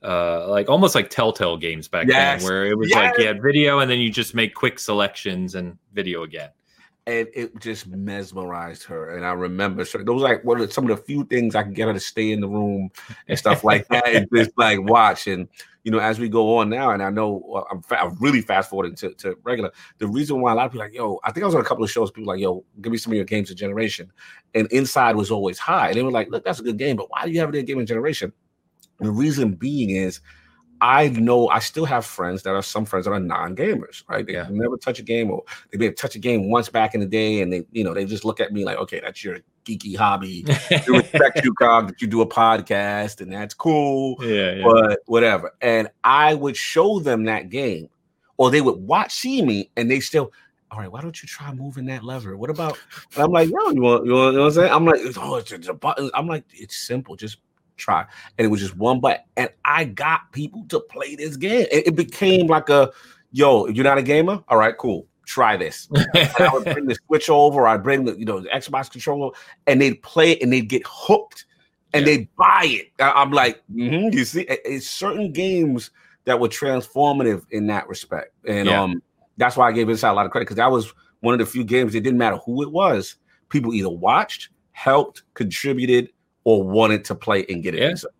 uh 0.00 0.48
like 0.48 0.68
almost 0.68 0.94
like 0.94 1.10
telltale 1.10 1.56
games 1.56 1.88
back 1.88 2.06
yes. 2.06 2.40
then 2.40 2.48
where 2.48 2.66
it 2.66 2.78
was 2.78 2.88
yes. 2.88 2.96
like 2.96 3.18
you 3.18 3.26
had 3.26 3.42
video 3.42 3.80
and 3.80 3.90
then 3.90 3.98
you 3.98 4.12
just 4.12 4.32
make 4.32 4.54
quick 4.54 4.78
selections 4.78 5.56
and 5.56 5.76
video 5.92 6.22
again 6.22 6.50
and 7.08 7.28
it 7.32 7.58
just 7.58 7.86
mesmerized 7.86 8.84
her. 8.84 9.16
And 9.16 9.24
I 9.24 9.32
remember 9.32 9.86
so 9.86 9.98
those 9.98 10.20
like 10.20 10.44
of 10.44 10.58
the, 10.58 10.70
some 10.70 10.88
of 10.88 10.94
the 10.94 11.02
few 11.02 11.24
things 11.24 11.54
I 11.54 11.62
could 11.62 11.74
get 11.74 11.88
her 11.88 11.94
to 11.94 12.00
stay 12.00 12.32
in 12.32 12.40
the 12.40 12.48
room 12.48 12.90
and 13.26 13.38
stuff 13.38 13.64
like 13.64 13.88
that, 13.88 14.06
and 14.08 14.28
just 14.32 14.50
like 14.58 14.78
watch. 14.82 15.26
And 15.26 15.48
you 15.84 15.90
know, 15.90 16.00
as 16.00 16.18
we 16.18 16.28
go 16.28 16.58
on 16.58 16.68
now, 16.68 16.90
and 16.90 17.02
I 17.02 17.08
know 17.08 17.66
I'm, 17.70 17.80
fa- 17.80 18.02
I'm 18.02 18.14
really 18.16 18.42
fast 18.42 18.68
forwarding 18.68 18.94
to, 18.96 19.14
to 19.14 19.38
regular. 19.42 19.72
The 19.96 20.06
reason 20.06 20.42
why 20.42 20.52
a 20.52 20.54
lot 20.54 20.66
of 20.66 20.72
people 20.72 20.84
like, 20.84 20.94
yo, 20.94 21.18
I 21.24 21.32
think 21.32 21.44
I 21.44 21.46
was 21.46 21.54
on 21.54 21.62
a 21.62 21.64
couple 21.64 21.82
of 21.82 21.90
shows. 21.90 22.10
People 22.10 22.28
like, 22.28 22.40
yo, 22.40 22.62
give 22.82 22.92
me 22.92 22.98
some 22.98 23.12
of 23.12 23.16
your 23.16 23.24
games 23.24 23.50
of 23.50 23.56
generation, 23.56 24.12
and 24.54 24.70
inside 24.70 25.16
was 25.16 25.30
always 25.30 25.58
high. 25.58 25.88
And 25.88 25.96
they 25.96 26.02
were 26.02 26.10
like, 26.10 26.28
look, 26.30 26.44
that's 26.44 26.60
a 26.60 26.64
good 26.64 26.76
game, 26.76 26.96
but 26.96 27.10
why 27.10 27.24
do 27.24 27.30
you 27.30 27.40
have 27.40 27.48
it 27.48 27.54
in 27.54 27.64
game 27.64 27.80
of 27.80 27.86
generation? 27.86 28.34
the 29.00 29.10
reason 29.10 29.52
being 29.52 29.90
is 29.90 30.20
I 30.80 31.08
know 31.08 31.48
I 31.48 31.58
still 31.58 31.84
have 31.84 32.04
friends 32.06 32.42
that 32.42 32.54
are 32.54 32.62
some 32.62 32.84
friends 32.84 33.06
that 33.06 33.12
are 33.12 33.20
non-gamers, 33.20 34.04
right? 34.08 34.26
They 34.26 34.34
yeah. 34.34 34.46
never 34.50 34.76
touch 34.76 34.98
a 34.98 35.02
game 35.02 35.30
or 35.30 35.42
they 35.70 35.78
may 35.78 35.92
touch 35.92 36.14
a 36.14 36.18
game 36.18 36.50
once 36.50 36.68
back 36.68 36.94
in 36.94 37.00
the 37.00 37.06
day 37.06 37.40
and 37.40 37.52
they, 37.52 37.64
you 37.72 37.84
know, 37.84 37.94
they 37.94 38.04
just 38.04 38.24
look 38.24 38.40
at 38.40 38.52
me 38.52 38.64
like, 38.64 38.78
okay, 38.78 39.00
that's 39.00 39.24
your 39.24 39.38
geeky 39.64 39.96
hobby. 39.96 40.42
they 40.70 40.82
respect 40.88 41.44
you, 41.44 41.52
Cog, 41.54 41.88
that 41.88 42.00
you 42.00 42.06
do 42.06 42.20
a 42.20 42.26
podcast 42.26 43.20
and 43.20 43.32
that's 43.32 43.54
cool. 43.54 44.16
Yeah, 44.20 44.54
yeah. 44.54 44.64
But 44.64 45.00
whatever. 45.06 45.54
And 45.60 45.88
I 46.04 46.34
would 46.34 46.56
show 46.56 47.00
them 47.00 47.24
that 47.24 47.48
game 47.48 47.88
or 48.36 48.50
they 48.50 48.60
would 48.60 48.76
watch 48.76 49.12
see 49.12 49.42
me 49.42 49.70
and 49.76 49.90
they 49.90 50.00
still 50.00 50.32
all 50.70 50.78
right, 50.78 50.92
why 50.92 51.00
don't 51.00 51.22
you 51.22 51.26
try 51.26 51.52
moving 51.54 51.86
that 51.86 52.04
lever? 52.04 52.36
What 52.36 52.50
about? 52.50 52.78
And 53.14 53.24
I'm 53.24 53.32
like, 53.32 53.48
yo, 53.48 53.70
you 53.70 53.80
want, 53.80 54.04
you, 54.04 54.12
want, 54.12 54.32
you 54.32 54.38
know 54.38 54.40
what 54.40 54.44
I'm 54.48 54.52
saying? 54.52 54.70
I'm 54.70 54.84
like, 54.84 55.00
oh, 55.16 55.36
it's, 55.36 55.50
it's 55.50 55.68
a 55.68 55.72
button. 55.72 56.10
I'm 56.12 56.26
like, 56.26 56.44
it's 56.52 56.76
simple. 56.76 57.16
Just 57.16 57.38
try. 57.78 58.04
And 58.36 58.44
it 58.44 58.48
was 58.48 58.60
just 58.60 58.76
one 58.76 59.00
button. 59.00 59.22
And 59.36 59.50
I 59.64 59.84
got 59.84 60.32
people 60.32 60.64
to 60.68 60.80
play 60.80 61.14
this 61.16 61.36
game. 61.36 61.66
It, 61.70 61.88
it 61.88 61.96
became 61.96 62.46
like 62.46 62.68
a 62.68 62.90
yo, 63.32 63.66
you're 63.68 63.84
not 63.84 63.98
a 63.98 64.02
gamer? 64.02 64.42
All 64.48 64.58
right, 64.58 64.76
cool. 64.76 65.06
Try 65.26 65.56
this. 65.56 65.88
I 66.14 66.50
would 66.52 66.64
bring 66.64 66.86
the 66.86 66.96
switch 67.06 67.28
over, 67.28 67.66
I'd 67.66 67.82
bring 67.82 68.04
the 68.04 68.18
you 68.18 68.24
know 68.24 68.40
the 68.40 68.48
Xbox 68.48 68.90
controller, 68.90 69.32
and 69.66 69.80
they'd 69.80 70.02
play 70.02 70.32
it 70.32 70.42
and 70.42 70.52
they'd 70.52 70.68
get 70.68 70.82
hooked 70.86 71.44
and 71.92 72.06
yeah. 72.06 72.12
they'd 72.12 72.36
buy 72.36 72.64
it. 72.64 72.92
I'm 72.98 73.32
like, 73.32 73.62
mm-hmm, 73.72 74.16
you 74.16 74.24
see, 74.24 74.42
it's 74.48 74.88
certain 74.88 75.32
games 75.32 75.90
that 76.24 76.40
were 76.40 76.48
transformative 76.48 77.44
in 77.50 77.66
that 77.68 77.88
respect. 77.88 78.32
And 78.46 78.68
yeah. 78.68 78.82
um 78.82 79.02
that's 79.36 79.56
why 79.56 79.68
I 79.68 79.72
gave 79.72 79.88
Inside 79.88 80.10
a 80.10 80.14
lot 80.14 80.26
of 80.26 80.32
credit 80.32 80.46
because 80.46 80.56
that 80.56 80.70
was 80.70 80.92
one 81.20 81.32
of 81.34 81.38
the 81.38 81.46
few 81.46 81.64
games 81.64 81.94
it 81.94 82.00
didn't 82.00 82.18
matter 82.18 82.38
who 82.38 82.62
it 82.62 82.72
was. 82.72 83.16
People 83.48 83.72
either 83.72 83.88
watched, 83.88 84.50
helped, 84.72 85.22
contributed, 85.34 86.10
or 86.48 86.62
wanted 86.62 87.04
to 87.04 87.14
play 87.14 87.44
and 87.50 87.62
get 87.62 87.74
it. 87.74 87.80
Yeah. 87.80 88.10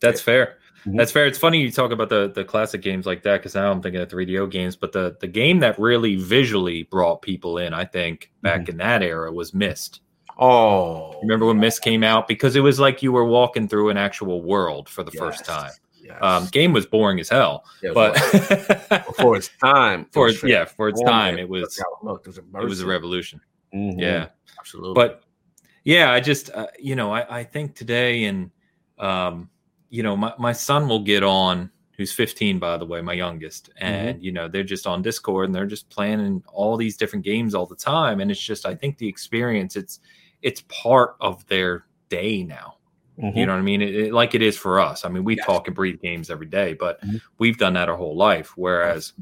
That's 0.00 0.20
yeah. 0.20 0.24
fair. 0.24 0.58
Mm-hmm. 0.80 0.98
That's 0.98 1.10
fair. 1.10 1.26
It's 1.26 1.38
funny 1.38 1.62
you 1.62 1.70
talk 1.70 1.90
about 1.90 2.10
the 2.10 2.30
the 2.34 2.44
classic 2.44 2.82
games 2.82 3.06
like 3.06 3.22
that 3.22 3.38
because 3.38 3.54
now 3.54 3.70
I'm 3.70 3.80
thinking 3.80 4.02
of 4.02 4.08
3DO 4.08 4.50
games, 4.50 4.76
but 4.76 4.92
the 4.92 5.16
the 5.20 5.26
game 5.26 5.60
that 5.60 5.78
really 5.78 6.16
visually 6.16 6.82
brought 6.82 7.22
people 7.22 7.56
in, 7.56 7.72
I 7.72 7.86
think, 7.86 8.30
back 8.42 8.62
mm-hmm. 8.62 8.72
in 8.72 8.76
that 8.78 9.02
era 9.02 9.32
was 9.32 9.54
Myst. 9.54 10.00
Oh, 10.38 11.18
remember 11.22 11.46
when 11.46 11.60
Myst 11.60 11.82
came 11.82 12.04
out? 12.04 12.28
Because 12.28 12.56
it 12.56 12.60
was 12.60 12.78
like 12.78 13.02
you 13.02 13.10
were 13.10 13.24
walking 13.24 13.68
through 13.68 13.88
an 13.88 13.96
actual 13.96 14.42
world 14.42 14.86
for 14.86 15.02
the 15.02 15.12
yes. 15.14 15.20
first 15.20 15.44
time. 15.46 15.70
Yes. 16.02 16.18
Um, 16.20 16.46
game 16.48 16.74
was 16.74 16.84
boring 16.84 17.20
as 17.20 17.30
hell, 17.30 17.64
yeah, 17.82 17.92
but 17.94 18.18
for 19.16 19.36
its 19.36 19.48
time, 19.62 20.06
for 20.12 20.28
it 20.28 20.42
yeah, 20.42 20.66
for 20.66 20.88
its 20.88 21.00
time, 21.00 21.38
it 21.38 21.48
was 21.48 21.78
it 21.78 22.64
was 22.64 22.80
a 22.80 22.86
revolution. 22.86 23.40
Mm-hmm. 23.72 23.98
Yeah, 23.98 24.26
absolutely. 24.58 24.94
But 24.94 25.22
yeah, 25.84 26.12
I 26.12 26.20
just 26.20 26.50
uh, 26.50 26.68
you 26.78 26.96
know 26.96 27.12
I, 27.12 27.40
I 27.40 27.44
think 27.44 27.74
today 27.74 28.24
and 28.24 28.50
um, 28.98 29.50
you 29.90 30.02
know 30.02 30.16
my, 30.16 30.34
my 30.38 30.52
son 30.52 30.88
will 30.88 31.02
get 31.02 31.22
on 31.22 31.70
who's 31.96 32.12
15 32.12 32.58
by 32.58 32.76
the 32.76 32.86
way 32.86 33.00
my 33.00 33.12
youngest 33.12 33.70
mm-hmm. 33.70 33.84
and 33.84 34.16
mm-hmm. 34.16 34.24
you 34.24 34.32
know 34.32 34.48
they're 34.48 34.64
just 34.64 34.86
on 34.86 35.02
discord 35.02 35.46
and 35.46 35.54
they're 35.54 35.66
just 35.66 35.88
playing 35.90 36.42
all 36.52 36.76
these 36.76 36.96
different 36.96 37.24
games 37.24 37.54
all 37.54 37.66
the 37.66 37.76
time 37.76 38.20
and 38.20 38.30
it's 38.30 38.40
just 38.40 38.66
i 38.66 38.74
think 38.74 38.98
the 38.98 39.06
experience 39.06 39.76
it's 39.76 40.00
it's 40.40 40.62
part 40.68 41.14
of 41.20 41.46
their 41.46 41.84
day 42.08 42.42
now 42.42 42.76
mm-hmm. 43.18 43.36
you 43.38 43.46
know 43.46 43.52
what 43.52 43.58
i 43.58 43.62
mean 43.62 43.82
it, 43.82 43.94
it, 43.94 44.12
like 44.12 44.34
it 44.34 44.42
is 44.42 44.56
for 44.56 44.80
us 44.80 45.04
i 45.04 45.08
mean 45.08 45.22
we 45.22 45.36
yes. 45.36 45.46
talk 45.46 45.68
and 45.68 45.76
breathe 45.76 46.00
games 46.00 46.30
every 46.30 46.46
day 46.46 46.72
but 46.72 47.00
mm-hmm. 47.02 47.18
we've 47.38 47.58
done 47.58 47.74
that 47.74 47.88
our 47.88 47.96
whole 47.96 48.16
life 48.16 48.52
whereas 48.56 49.12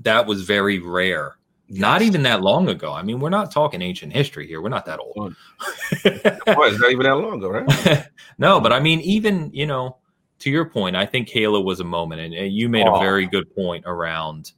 that 0.00 0.26
was 0.26 0.42
very 0.42 0.78
rare 0.78 1.36
Yes. 1.70 1.80
Not 1.80 2.00
even 2.02 2.22
that 2.22 2.40
long 2.40 2.68
ago. 2.68 2.94
I 2.94 3.02
mean, 3.02 3.20
we're 3.20 3.28
not 3.28 3.50
talking 3.50 3.82
ancient 3.82 4.12
history 4.12 4.46
here. 4.46 4.62
We're 4.62 4.70
not 4.70 4.86
that 4.86 5.00
old. 5.00 5.36
it's 6.04 6.80
not 6.80 6.90
even 6.90 7.02
that 7.02 7.16
long 7.16 7.34
ago, 7.34 7.50
right? 7.50 8.08
no, 8.38 8.58
but 8.58 8.72
I 8.72 8.80
mean, 8.80 9.00
even 9.00 9.50
you 9.52 9.66
know, 9.66 9.98
to 10.38 10.50
your 10.50 10.64
point, 10.64 10.96
I 10.96 11.04
think 11.04 11.28
Halo 11.28 11.60
was 11.60 11.80
a 11.80 11.84
moment, 11.84 12.22
and, 12.22 12.32
and 12.32 12.52
you 12.52 12.70
made 12.70 12.86
oh. 12.86 12.94
a 12.94 13.00
very 13.00 13.26
good 13.26 13.54
point 13.54 13.84
around 13.86 14.52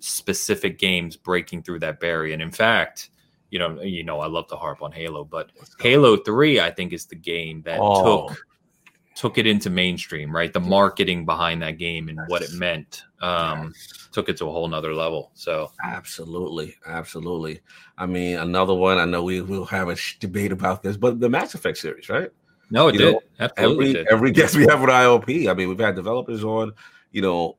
specific 0.00 0.78
games 0.78 1.16
breaking 1.16 1.62
through 1.62 1.78
that 1.78 2.00
barrier. 2.00 2.34
And 2.34 2.42
in 2.42 2.50
fact, 2.50 3.10
you 3.50 3.58
know, 3.58 3.80
you 3.80 4.02
know, 4.04 4.20
I 4.20 4.26
love 4.26 4.48
to 4.48 4.56
harp 4.56 4.82
on 4.82 4.92
Halo, 4.92 5.24
but 5.24 5.50
Halo 5.80 6.18
Three, 6.18 6.60
I 6.60 6.70
think, 6.70 6.92
is 6.92 7.06
the 7.06 7.16
game 7.16 7.62
that 7.62 7.78
oh. 7.80 8.28
took 8.28 8.38
took 9.14 9.38
it 9.38 9.46
into 9.46 9.70
mainstream, 9.70 10.34
right? 10.34 10.52
The 10.52 10.60
marketing 10.60 11.24
behind 11.24 11.62
that 11.62 11.78
game 11.78 12.08
and 12.08 12.18
what 12.28 12.42
it 12.42 12.52
meant 12.54 13.04
um, 13.20 13.72
took 14.10 14.28
it 14.28 14.36
to 14.38 14.46
a 14.46 14.50
whole 14.52 14.66
nother 14.68 14.94
level. 14.94 15.30
So 15.34 15.70
absolutely, 15.84 16.76
absolutely. 16.86 17.60
I 17.98 18.06
mean, 18.06 18.38
another 18.38 18.74
one. 18.74 18.98
I 18.98 19.04
know 19.04 19.22
we 19.22 19.40
will 19.42 19.64
have 19.66 19.88
a 19.88 19.96
sh- 19.96 20.18
debate 20.18 20.52
about 20.52 20.82
this, 20.82 20.96
but 20.96 21.20
the 21.20 21.28
Mass 21.28 21.54
Effect 21.54 21.78
series, 21.78 22.08
right? 22.08 22.30
No, 22.70 22.88
it 22.88 22.94
You 22.94 23.00
did. 23.00 23.12
know, 23.14 23.20
Absolutely 23.40 23.84
every 23.90 23.92
did. 23.92 24.06
every 24.08 24.30
guest 24.38 24.56
we 24.56 24.64
have 24.66 24.80
with 24.80 24.90
IOP. 24.90 25.48
I 25.50 25.54
mean, 25.54 25.68
we've 25.68 25.78
had 25.78 25.94
developers 25.94 26.42
on. 26.42 26.72
You 27.10 27.20
know, 27.20 27.56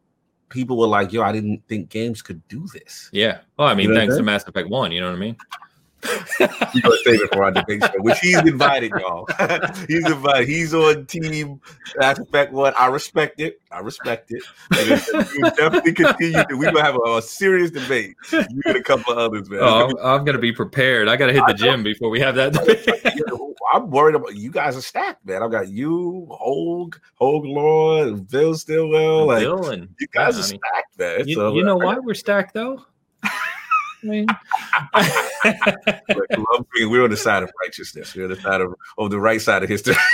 people 0.50 0.78
were 0.78 0.88
like, 0.88 1.14
"Yo, 1.14 1.22
I 1.22 1.32
didn't 1.32 1.62
think 1.68 1.90
games 1.90 2.22
could 2.24 2.46
do 2.48 2.66
this." 2.74 3.10
yeah. 3.14 3.40
Well, 3.58 3.68
I 3.68 3.76
mean, 3.76 3.90
You 3.90 3.94
know 3.94 4.00
thanks 4.02 4.18
to? 4.18 4.24
Mass 4.24 4.44
Effect 4.48 4.70
One. 4.70 4.92
You 4.92 5.02
know 5.02 5.08
what 5.10 5.16
I 5.18 5.20
mean? 5.20 5.38
We're 6.40 6.82
gonna 6.82 6.98
save 7.04 7.22
it 7.22 7.34
for 7.34 7.44
our 7.44 7.52
debate 7.52 7.84
show, 7.84 8.02
which 8.02 8.20
he's 8.20 8.38
invited, 8.40 8.92
y'all. 8.92 9.28
he's 9.88 10.06
invited. 10.06 10.48
He's 10.48 10.74
on 10.74 11.06
team 11.06 11.62
Mass 11.98 12.20
Effect 12.20 12.54
One. 12.54 12.74
I 12.78 12.88
respect 12.88 13.40
it. 13.40 13.60
I 13.72 13.80
respect 13.80 14.32
it. 14.32 14.44
And 14.76 15.28
we 15.32 15.44
will 15.44 15.52
definitely 15.52 15.94
continue. 15.94 16.44
To, 16.44 16.56
we're 16.56 16.72
gonna 16.72 16.84
have 16.84 16.98
a, 17.06 17.18
a 17.18 17.22
serious 17.22 17.72
debate. 17.72 18.16
You 18.32 18.62
and 18.66 18.78
a 18.78 18.84
couple 18.84 19.14
of 19.14 19.20
others, 19.20 19.50
man. 19.50 19.60
Oh, 19.62 19.86
I'm, 19.86 19.98
I'm 20.06 20.26
gonna 20.26 20.40
be 20.40 20.52
prepared. 20.52 21.08
I 21.08 21.16
gotta 21.16 21.34
hit 21.34 21.44
the 21.48 21.54
gym 21.54 21.84
before 21.84 22.10
we 22.10 22.20
have 22.20 22.36
that 22.36 22.54
debate. 22.54 23.22
I'm 23.74 23.90
worried 23.90 24.16
about 24.16 24.36
you 24.36 24.52
guys 24.52 24.76
are 24.78 24.82
stacked, 24.82 25.26
man. 25.26 25.42
I've 25.42 25.52
got 25.52 25.68
you, 25.70 26.28
Hogue, 26.30 26.98
Hogue 27.16 27.46
Lord, 27.46 28.28
Bill 28.30 28.54
Stillwell. 28.54 29.26
Like 29.28 29.44
Dylan, 29.44 29.90
you 30.00 30.08
guys 30.14 30.38
yeah, 30.38 30.44
are 30.44 30.50
mean, 30.50 30.60
stacked, 30.60 31.00
man. 31.00 31.28
you, 31.28 31.36
So, 31.36 31.56
you 31.56 31.64
know 31.64 31.78
why 31.78 31.98
we're 31.98 32.14
stacked 32.14 32.54
though? 32.54 32.86
I 34.04 34.08
mean, 34.08 34.26
like, 36.08 36.38
love 36.52 36.66
being- 36.74 36.90
we're 36.90 37.04
on 37.04 37.10
the 37.10 37.18
side 37.18 37.44
of 37.44 37.52
righteousness. 37.64 38.16
We're 38.16 38.26
on 38.26 38.32
the 38.32 38.42
side 38.42 38.62
of, 38.62 38.74
of 38.98 39.10
the 39.12 39.20
right 39.20 39.42
side 39.42 39.64
of 39.64 39.70
history. 39.70 39.96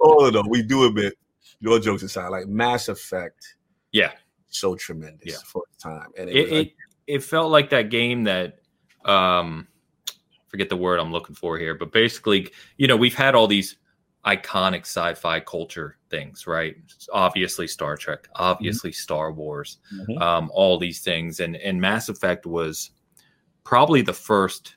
oh 0.00 0.30
no, 0.30 0.42
we 0.48 0.62
do 0.62 0.84
admit 0.86 1.14
your 1.60 1.78
jokes 1.78 2.02
aside, 2.02 2.28
like 2.28 2.46
Mass 2.46 2.88
Effect, 2.88 3.56
yeah, 3.92 4.12
so 4.48 4.74
tremendous 4.74 5.26
Yeah. 5.26 5.36
for 5.46 5.62
the 5.72 5.78
time, 5.90 6.08
and 6.18 6.28
it, 6.28 6.42
was 6.42 6.52
like, 6.52 6.66
it 6.68 6.74
it 7.06 7.22
felt 7.22 7.50
like 7.50 7.70
that 7.70 7.90
game 7.90 8.24
that 8.24 8.58
um 9.04 9.68
forget 10.48 10.68
the 10.68 10.76
word 10.76 10.98
I'm 11.00 11.12
looking 11.12 11.34
for 11.34 11.58
here, 11.58 11.74
but 11.74 11.92
basically, 11.92 12.50
you 12.76 12.86
know, 12.88 12.96
we've 12.96 13.14
had 13.14 13.34
all 13.34 13.46
these 13.46 13.76
iconic 14.26 14.80
sci-fi 14.80 15.38
culture 15.40 15.96
things, 16.10 16.46
right? 16.46 16.76
Obviously 17.12 17.66
Star 17.68 17.96
Trek, 17.96 18.28
obviously 18.34 18.90
Star 18.92 19.32
Wars, 19.32 19.78
Mhm. 19.94 20.20
um, 20.20 20.50
all 20.52 20.78
these 20.78 21.00
things, 21.00 21.40
and 21.40 21.56
and 21.56 21.80
Mass 21.80 22.08
Effect 22.08 22.44
was 22.46 22.90
probably 23.64 24.02
the 24.02 24.12
first 24.12 24.76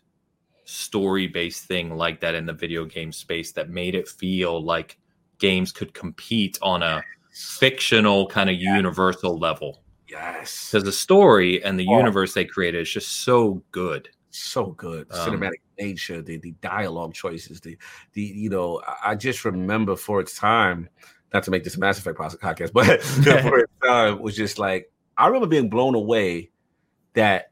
story-based 0.66 1.66
thing 1.66 1.96
like 1.96 2.20
that 2.20 2.36
in 2.36 2.46
the 2.46 2.54
video 2.54 2.86
game 2.86 3.12
space 3.12 3.52
that 3.54 3.70
made 3.70 3.96
it 3.96 4.08
feel 4.08 4.62
like 4.64 4.98
games 5.40 5.72
could 5.72 5.94
compete 5.94 6.60
on 6.62 6.84
a 6.84 7.02
fictional 7.32 8.28
kind 8.28 8.50
of 8.50 8.56
universal 8.58 9.38
level 9.38 9.82
yes, 10.08 10.70
because 10.70 10.84
the 10.84 10.92
story 10.92 11.64
and 11.64 11.80
the 11.80 11.88
Oh. 11.88 11.98
universe 11.98 12.34
they 12.34 12.46
created 12.46 12.82
is 12.82 12.90
just 12.92 13.24
so 13.24 13.64
good. 13.72 14.10
So 14.32 14.68
good 14.72 15.08
Um, 15.12 15.32
cinematic 15.32 15.62
nature 15.80 16.22
the, 16.22 16.38
the 16.38 16.52
dialogue 16.62 17.14
choices 17.14 17.60
the 17.62 17.78
the 18.14 18.22
you 18.22 18.50
know 18.50 18.82
I- 19.04 19.16
just 19.16 19.46
remember 19.46 19.96
for 19.96 20.20
its 20.20 20.38
time 20.38 20.90
not 21.34 21.44
to 21.44 21.52
make 21.52 21.64
this 21.64 21.76
a 21.76 21.80
mass 21.80 21.98
effect 22.00 22.18
podcast 22.18 22.74
but 22.74 23.02
for 23.42 23.60
its 23.60 23.72
time 23.84 24.20
was 24.20 24.36
just 24.36 24.60
like 24.60 24.92
i 25.18 25.26
remember 25.28 25.48
being 25.48 25.70
blown 25.70 25.96
away 25.96 26.50
that 27.14 27.52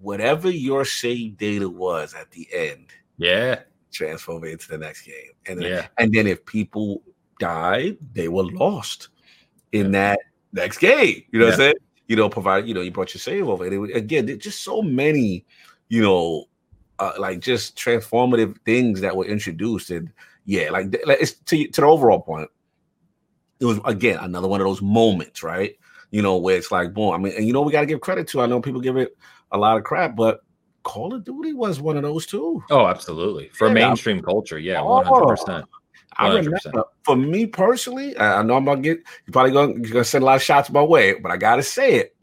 whatever 0.00 0.50
your 0.50 0.84
save 0.84 1.36
data 1.36 1.68
was 1.68 2.14
at 2.14 2.30
the 2.30 2.48
end 2.52 2.86
Yeah, 3.18 3.60
transform 3.92 4.44
it 4.44 4.52
into 4.52 4.68
the 4.68 4.78
next 4.78 5.02
game. 5.02 5.32
And 5.46 5.60
then, 5.60 5.70
yeah, 5.70 5.86
and 5.98 6.12
then 6.12 6.26
if 6.26 6.44
people 6.46 7.02
died 7.38 7.96
they 8.14 8.28
were 8.28 8.44
lost 8.44 9.08
in 9.72 9.92
that 9.92 10.18
next 10.52 10.78
game. 10.78 11.22
You 11.32 11.38
know 11.40 11.46
what 11.46 11.54
i'm 11.54 11.58
saying? 11.58 11.74
You 12.08 12.16
know 12.16 12.28
provided 12.28 12.66
you 12.68 12.74
know 12.74 12.80
you 12.80 12.90
brought 12.90 13.14
your 13.14 13.20
save 13.20 13.48
over 13.48 13.64
and 13.64 13.90
it, 13.90 13.96
again 13.96 14.38
just 14.38 14.62
so 14.62 14.82
many 14.82 15.44
you 15.90 16.00
know 16.00 16.46
uh, 16.98 17.12
like 17.18 17.40
just 17.40 17.76
transformative 17.76 18.56
things 18.64 19.00
that 19.02 19.14
were 19.14 19.26
introduced 19.26 19.90
and 19.90 20.10
yeah 20.46 20.70
like, 20.70 20.86
like 21.06 21.20
it's 21.20 21.32
to, 21.32 21.66
to 21.68 21.82
the 21.82 21.86
overall 21.86 22.20
point 22.20 22.48
it 23.60 23.66
was 23.66 23.78
again 23.84 24.18
another 24.22 24.48
one 24.48 24.62
of 24.62 24.66
those 24.66 24.80
moments 24.80 25.42
right 25.42 25.74
you 26.10 26.22
know 26.22 26.38
where 26.38 26.56
it's 26.56 26.70
like 26.70 26.94
boom 26.94 27.12
i 27.12 27.18
mean 27.18 27.34
and 27.36 27.46
you 27.46 27.52
know 27.52 27.60
we 27.60 27.72
got 27.72 27.80
to 27.80 27.86
give 27.86 28.00
credit 28.00 28.26
to 28.26 28.40
i 28.40 28.46
know 28.46 28.60
people 28.60 28.80
give 28.80 28.96
it 28.96 29.16
a 29.52 29.58
lot 29.58 29.76
of 29.76 29.84
crap 29.84 30.16
but 30.16 30.40
call 30.82 31.12
of 31.12 31.24
duty 31.24 31.52
was 31.52 31.80
one 31.80 31.96
of 31.96 32.02
those 32.02 32.24
too 32.24 32.62
Oh, 32.70 32.86
absolutely. 32.86 33.48
For 33.48 33.68
Yeah. 33.68 33.74
mainstream 33.74 34.22
culture, 34.22 34.58
yeah, 34.58 34.80
Oh. 34.80 34.94
one 34.94 35.04
hundred 35.04 35.26
percent. 35.28 35.66
I 36.16 36.28
remember 36.28 36.84
for 37.04 37.16
me 37.16 37.46
personally, 37.46 38.16
I 38.16 38.40
I 38.40 38.42
know 38.42 38.56
I'm 38.56 38.64
gonna 38.64 38.80
get 38.80 38.98
you 39.26 39.32
probably 39.32 39.52
gonna, 39.52 39.72
you're 39.74 39.92
gonna 39.92 40.04
send 40.04 40.22
a 40.22 40.26
lot 40.26 40.36
of 40.36 40.42
shots 40.42 40.70
my 40.70 40.82
way, 40.82 41.14
but 41.14 41.30
I 41.30 41.36
gotta 41.36 41.62
say 41.62 41.96
it. 41.96 42.16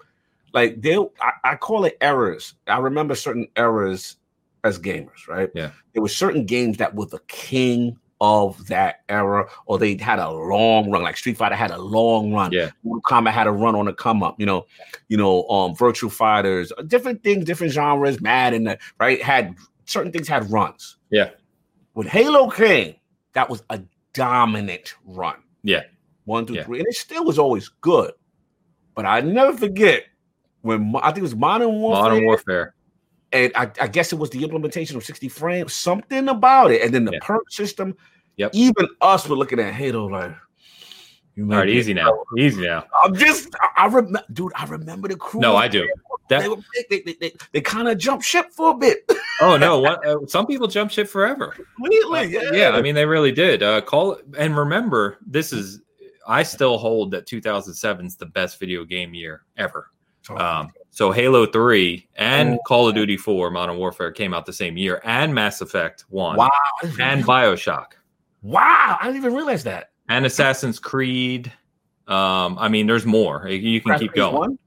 Like 0.53 0.81
they 0.81 0.97
I, 0.97 1.31
I 1.43 1.55
call 1.55 1.85
it 1.85 1.97
errors. 2.01 2.53
I 2.67 2.79
remember 2.79 3.15
certain 3.15 3.47
errors 3.55 4.17
as 4.63 4.79
gamers, 4.79 5.27
right? 5.27 5.49
Yeah. 5.53 5.71
There 5.93 6.01
were 6.01 6.07
certain 6.09 6.45
games 6.45 6.77
that 6.77 6.95
were 6.95 7.05
the 7.05 7.21
king 7.27 7.97
of 8.19 8.65
that 8.67 9.01
era, 9.09 9.47
or 9.67 9.77
they 9.77 9.95
had 9.95 10.17
a 10.17 10.29
long 10.31 10.89
run, 10.89 11.03
like 11.03 11.17
Street 11.17 11.37
Fighter 11.37 11.55
had 11.55 11.69
a 11.69 11.77
long 11.77 12.33
run. 12.33 12.51
Yeah. 12.51 12.71
Mortal 12.83 13.01
Kombat 13.03 13.31
had 13.31 13.45
a 13.45 13.51
run 13.51 13.75
on 13.75 13.85
the 13.85 13.93
come 13.93 14.23
up, 14.23 14.39
you 14.39 14.45
know, 14.45 14.65
you 15.07 15.17
know, 15.17 15.47
um, 15.49 15.75
Virtua 15.75 16.11
Fighters, 16.11 16.71
different 16.87 17.21
things, 17.23 17.45
different 17.45 17.73
genres, 17.73 18.19
Madden, 18.19 18.75
right? 18.99 19.21
Had 19.21 19.55
certain 19.85 20.11
things 20.11 20.27
had 20.27 20.49
runs. 20.51 20.97
Yeah. 21.11 21.29
When 21.93 22.07
Halo 22.07 22.49
came, 22.49 22.95
that 23.33 23.49
was 23.49 23.63
a 23.69 23.81
dominant 24.13 24.95
run. 25.05 25.35
Yeah. 25.61 25.83
One, 26.25 26.47
two, 26.47 26.55
Yeah. 26.55 26.63
three. 26.63 26.79
And 26.79 26.87
it 26.87 26.95
still 26.95 27.23
was 27.23 27.37
always 27.37 27.69
good. 27.81 28.13
But 28.95 29.05
I 29.05 29.21
never 29.21 29.55
forget 29.55 30.05
when 30.67 30.95
I 31.01 31.07
think 31.07 31.19
it 31.19 31.21
was 31.23 31.35
Modern 31.35 31.73
Warfare. 31.73 32.03
Modern 32.03 32.25
Warfare. 32.25 32.73
And 33.33 33.51
I, 33.55 33.69
I 33.81 33.87
guess 33.87 34.13
it 34.13 34.15
was 34.19 34.29
the 34.29 34.43
implementation 34.43 34.95
of 34.95 35.03
60 35.03 35.27
frames, 35.29 35.73
something 35.73 36.29
about 36.29 36.71
it. 36.71 36.81
And 36.81 36.93
then 36.93 37.03
the 37.05 37.11
Yeah. 37.13 37.19
perk 37.21 37.49
system. 37.51 37.95
Yep. 38.37 38.51
Even 38.53 38.87
us 39.01 39.27
were 39.27 39.35
looking 39.35 39.59
at 39.59 39.73
Halo 39.73 40.05
like, 40.07 40.31
you 41.35 41.43
All 41.51 41.57
right, 41.59 41.69
easy 41.69 41.93
now, 41.93 42.23
easy 42.37 42.63
now. 42.63 42.85
I'm 43.03 43.15
just, 43.15 43.49
I, 43.61 43.83
I 43.83 43.85
remember, 43.87 44.23
dude, 44.33 44.51
I 44.55 44.65
remember 44.65 45.07
the 45.07 45.15
crew. 45.15 45.39
No, 45.39 45.55
I 45.55 45.67
do. 45.67 45.87
They, 46.29 46.39
That 46.39 46.49
were, 46.49 46.57
they, 46.89 47.01
they, 47.05 47.13
they, 47.13 47.33
they 47.51 47.61
kind 47.61 47.87
of 47.87 47.97
jumped 47.97 48.25
ship 48.25 48.47
for 48.51 48.71
a 48.71 48.73
bit. 48.75 49.09
oh 49.41 49.55
no, 49.57 49.79
what, 49.79 50.05
uh, 50.05 50.17
some 50.27 50.47
people 50.47 50.67
jump 50.67 50.89
ship 50.91 51.07
forever. 51.07 51.55
Completely, 51.75 52.37
Uh, 52.37 52.41
yeah. 52.41 52.51
yeah, 52.53 52.69
I 52.71 52.81
mean 52.81 52.95
they 52.95 53.05
really 53.05 53.31
did. 53.31 53.61
Uh, 53.61 53.81
call 53.81 54.17
and 54.37 54.57
remember, 54.57 55.19
this 55.25 55.53
is 55.53 55.81
I 56.27 56.43
still 56.43 56.77
hold 56.77 57.11
that 57.11 57.25
2007 57.27 58.05
is 58.05 58.15
the 58.15 58.25
best 58.25 58.59
video 58.59 58.83
game 58.83 59.13
year 59.13 59.43
ever. 59.57 59.91
Um, 60.35 60.71
so 60.89 61.11
Halo 61.11 61.45
3 61.45 62.07
and 62.15 62.55
Oh. 62.55 62.59
Call 62.67 62.87
of 62.89 62.95
Duty 62.95 63.17
4 63.17 63.51
Modern 63.51 63.77
Warfare 63.77 64.11
came 64.11 64.33
out 64.33 64.45
the 64.45 64.53
same 64.53 64.77
year, 64.77 64.99
and 65.03 65.33
Mass 65.33 65.61
Effect 65.61 66.05
1 66.09 66.37
wow. 66.37 66.49
And 66.99 67.23
Bioshock 67.23 67.93
wow. 68.41 68.97
I 68.99 69.05
didn't 69.05 69.17
even 69.17 69.33
realize 69.33 69.63
that. 69.65 69.91
and 70.09 70.25
Assassin's 70.25 70.79
Creed. 70.79 71.51
Um, 72.07 72.57
I 72.57 72.69
mean, 72.69 72.87
there's 72.87 73.05
more. 73.05 73.47
You 73.49 73.81
can 73.81 73.99
keep 73.99 74.13
going. 74.13 74.33
One? 74.35 74.59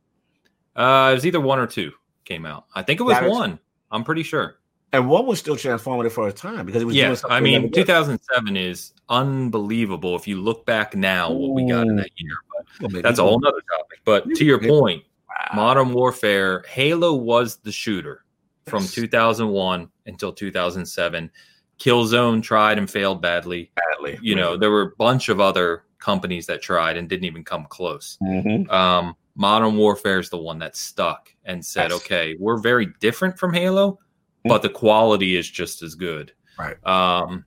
Uh, 0.77 1.11
it 1.13 1.15
was 1.15 1.27
either 1.27 1.41
one 1.41 1.59
or 1.59 1.67
two 1.67 1.93
came 2.25 2.45
out. 2.47 2.67
I 2.75 2.83
think 2.83 3.01
it 3.01 3.05
was 3.05 3.17
is- 3.19 3.31
one. 3.31 3.59
I'm 3.91 4.05
pretty 4.05 4.23
sure. 4.23 4.57
And 4.93 5.09
one 5.09 5.25
was 5.25 5.39
still 5.39 5.55
transformative 5.55 6.11
for 6.11 6.27
a 6.27 6.33
time 6.33 6.67
because 6.67 6.83
it 6.83 6.85
was 6.85 6.97
Yes, 6.97 7.25
I 7.31 7.39
mean, 7.39 7.71
2007 7.71 8.57
is 8.57 8.93
unbelievable 9.09 10.17
if 10.17 10.27
you 10.27 10.41
look 10.41 10.67
back 10.67 10.97
now 10.97 11.31
what 11.31 11.53
we 11.53 11.69
got 11.69 11.87
in 11.87 11.95
that 11.97 12.11
year. 12.17 12.33
But 12.81 12.93
Well, 12.93 13.03
that's 13.03 13.21
a 13.21 13.23
whole 13.23 13.39
nother 13.39 13.63
topic. 13.79 14.01
But 14.05 14.25
to 14.35 14.45
your 14.45 14.59
point, 14.61 15.05
Wow. 15.31 15.57
Modern 15.57 15.93
Warfare, 15.93 16.65
Halo 16.69 17.15
was 17.15 17.57
the 17.59 17.73
shooter 17.73 18.25
from 18.67 18.87
2001 18.87 19.89
until 20.07 20.33
2007. 20.33 21.31
Killzone 21.79 22.43
tried 22.43 22.79
and 22.79 22.91
failed 22.91 23.23
badly. 23.23 23.71
badly. 23.77 24.19
You 24.23 24.35
know, 24.35 24.57
there 24.57 24.71
were 24.71 24.83
a 24.83 24.97
bunch 24.99 25.29
of 25.29 25.41
other 25.41 25.85
companies 25.99 26.47
that 26.47 26.63
tried 26.63 26.97
and 26.97 27.09
didn't 27.09 27.25
even 27.25 27.45
come 27.45 27.67
close. 27.69 28.19
Mhm. 28.23 28.71
Um, 28.71 29.15
Modern 29.37 29.77
Warfare 29.77 30.19
is 30.19 30.29
the 30.31 30.37
one 30.39 30.59
that 30.59 30.77
stuck 30.77 31.31
and 31.45 31.65
said, 31.65 31.91
Yes. 31.91 32.01
okay, 32.01 32.37
we're 32.39 32.59
very 32.59 32.89
different 33.01 33.39
from 33.39 33.55
Halo, 33.55 33.99
but 34.45 34.61
the 34.63 34.69
quality 34.69 35.37
is 35.37 35.49
just 35.49 35.83
as 35.83 35.95
good. 35.95 36.33
Right. 36.59 36.77
Um, 36.87 37.45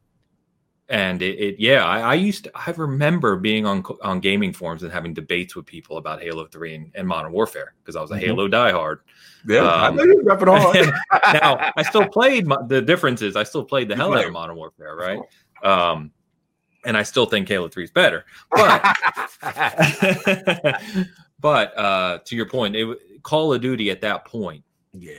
and 0.94 1.22
it, 1.22 1.39
it 1.39 1.56
yeah, 1.60 1.84
I, 1.86 2.00
I 2.00 2.14
used 2.14 2.44
to, 2.46 2.52
I 2.56 2.72
remember 2.72 3.36
being 3.36 3.66
on 3.66 3.84
on 4.04 4.20
gaming 4.20 4.54
forums 4.54 4.84
and 4.84 4.91
having 4.91 5.14
debates 5.14 5.56
with 5.56 5.66
people 5.66 5.98
about 5.98 6.22
Halo 6.22 6.46
3 6.48 6.76
and, 6.76 6.91
and 6.96 7.08
Modern 7.08 7.32
Warfare 7.32 7.74
because 7.82 7.96
I 7.96 8.02
was 8.02 8.12
a 8.12 8.16
Mhm. 8.16 8.20
Halo 8.20 8.48
diehard. 8.48 8.98
Yeah, 9.48 9.64
I 9.66 9.88
Um, 9.88 9.96
know 9.96 10.04
you're 10.04 10.24
repping 10.24 10.48
hard. 10.48 10.94
now 11.34 11.72
I 11.76 11.84
still 11.84 12.08
played 12.08 12.48
mo- 12.48 12.66
the 12.68 12.82
difference 12.82 13.22
is 13.22 13.36
I 13.36 13.44
still 13.44 13.66
played 13.66 13.88
the 13.89 13.96
You 13.96 14.02
hell 14.02 14.14
out 14.18 14.26
of 14.26 14.32
Modern 14.32 14.56
Warfare, 14.56 14.96
right? 14.96 15.20
Um, 15.64 16.12
and 16.86 16.96
I 16.98 17.04
still 17.04 17.26
think 17.26 17.48
Halo 17.48 17.68
3 17.70 17.84
is 17.86 17.91
better. 17.91 18.26
But 18.52 18.98
but 21.39 21.78
uh, 21.78 22.20
to 22.26 22.36
your 22.36 22.46
point, 22.48 22.76
it, 22.76 23.24
Call 23.24 23.54
of 23.54 23.62
Duty 23.62 23.89
at 23.89 24.02
that 24.02 24.26
point, 24.26 24.64
yeah. 24.94 25.14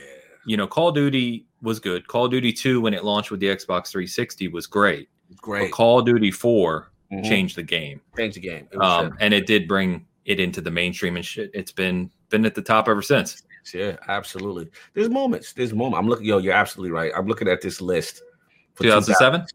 you 0.45 0.57
know, 0.57 0.67
Call 0.67 0.89
of 0.89 0.95
Duty 0.95 1.45
was 1.61 1.79
good. 1.79 2.07
Call 2.07 2.25
of 2.25 2.31
Duty 2.31 2.53
2, 2.53 2.81
when 2.81 2.93
it 2.93 3.03
launched 3.03 3.31
with 3.31 3.39
the 3.39 3.47
Xbox 3.47 3.89
360, 3.89 4.47
was 4.49 4.67
great. 4.67 5.09
Great. 5.37 5.71
But 5.71 5.75
Call 5.75 5.99
of 5.99 6.05
Duty 6.05 6.31
4 6.31 6.91
Mhm. 7.11 7.23
changed 7.23 7.55
the 7.55 7.63
game. 7.63 8.01
Change 8.17 8.35
the 8.35 8.39
game. 8.41 8.67
It 8.71 8.77
Um, 8.81 9.15
and 9.19 9.33
it 9.33 9.45
did 9.45 9.67
bring 9.67 10.05
it 10.25 10.39
into 10.39 10.59
the 10.61 10.71
mainstream 10.71 11.15
and 11.15 11.25
shit. 11.25 11.51
It's 11.53 11.71
been 11.71 12.09
been 12.29 12.45
at 12.45 12.55
the 12.55 12.61
top 12.61 12.87
ever 12.89 13.01
since. 13.03 13.43
yeah, 13.73 13.95
absolutely. 14.07 14.69
There's 14.93 15.09
moments. 15.09 15.53
There's 15.53 15.73
moments. 15.73 15.99
I'm 15.99 16.07
looking. 16.09 16.25
Yo, 16.25 16.39
you're 16.39 16.53
absolutely 16.53 16.91
right. 16.91 17.11
I'm 17.15 17.27
looking 17.27 17.47
at 17.47 17.61
this 17.61 17.79
list. 17.81 18.21
for 18.73 18.83
2007? 18.83 19.45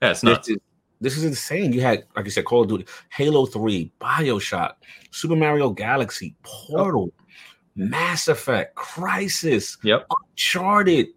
Yeah, 0.00 0.10
it's 0.12 0.22
nuts. 0.22 0.46
This 0.48 0.56
is, 0.56 0.62
this 1.02 1.16
is 1.18 1.24
insane. 1.24 1.72
You 1.72 1.82
had, 1.82 2.04
like 2.16 2.24
I 2.24 2.28
said, 2.30 2.44
Call 2.46 2.62
of 2.62 2.68
Duty, 2.68 2.86
Halo 3.10 3.44
3, 3.44 3.92
Bioshock, 4.00 4.72
Super 5.10 5.36
Mario 5.36 5.68
Galaxy, 5.70 6.34
Portal, 6.42 7.12
Mass 7.76 8.26
Effect, 8.28 8.74
Crysis, 8.74 9.76
Yep. 9.82 10.06
Uncharted. 10.30 11.08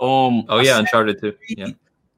Um, 0.00 0.44
Oh 0.48 0.58
yeah, 0.60 0.78
Uncharted 0.80 1.20
2. 1.20 1.34
Yeah. 1.50 1.68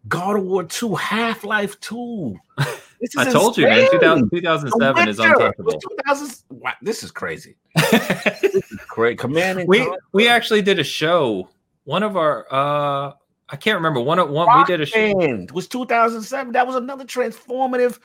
God 0.08 0.36
of 0.36 0.44
War 0.44 0.64
2, 0.64 0.94
Half 0.94 1.44
Life 1.44 1.78
2. 1.80 2.36
This 3.00 3.10
is 3.16 3.26
I 3.26 3.32
told 3.32 3.58
you, 3.58 3.64
man. 3.64 3.80
insane. 3.80 3.90
2000, 4.00 4.30
2007 4.30 5.08
is 5.08 5.16
The 5.18 5.22
Witcher 5.24 5.32
was 5.34 5.40
untouchable. 5.42 5.80
2000 6.06 6.36
wow, 6.48 6.72
this 6.80 7.02
is 7.02 7.10
crazy. 7.10 7.54
Great. 8.88 9.18
Command 9.18 9.68
we 9.68 9.80
Conquer, 9.84 9.98
we 10.12 10.26
actually 10.26 10.62
did 10.62 10.78
a 10.78 10.84
show. 10.84 11.50
One 11.84 12.02
of 12.02 12.16
our 12.16 12.46
uh 12.50 13.12
I 13.50 13.56
can't 13.56 13.76
remember. 13.76 14.00
One 14.00 14.18
of 14.18 14.30
one 14.30 14.56
we 14.56 14.64
did 14.64 14.80
a 14.80 14.86
show. 14.86 15.18
Band 15.18 15.50
was 15.50 15.68
2007. 15.68 16.52
That 16.52 16.66
was 16.66 16.76
another 16.76 17.04
transformative. 17.04 17.98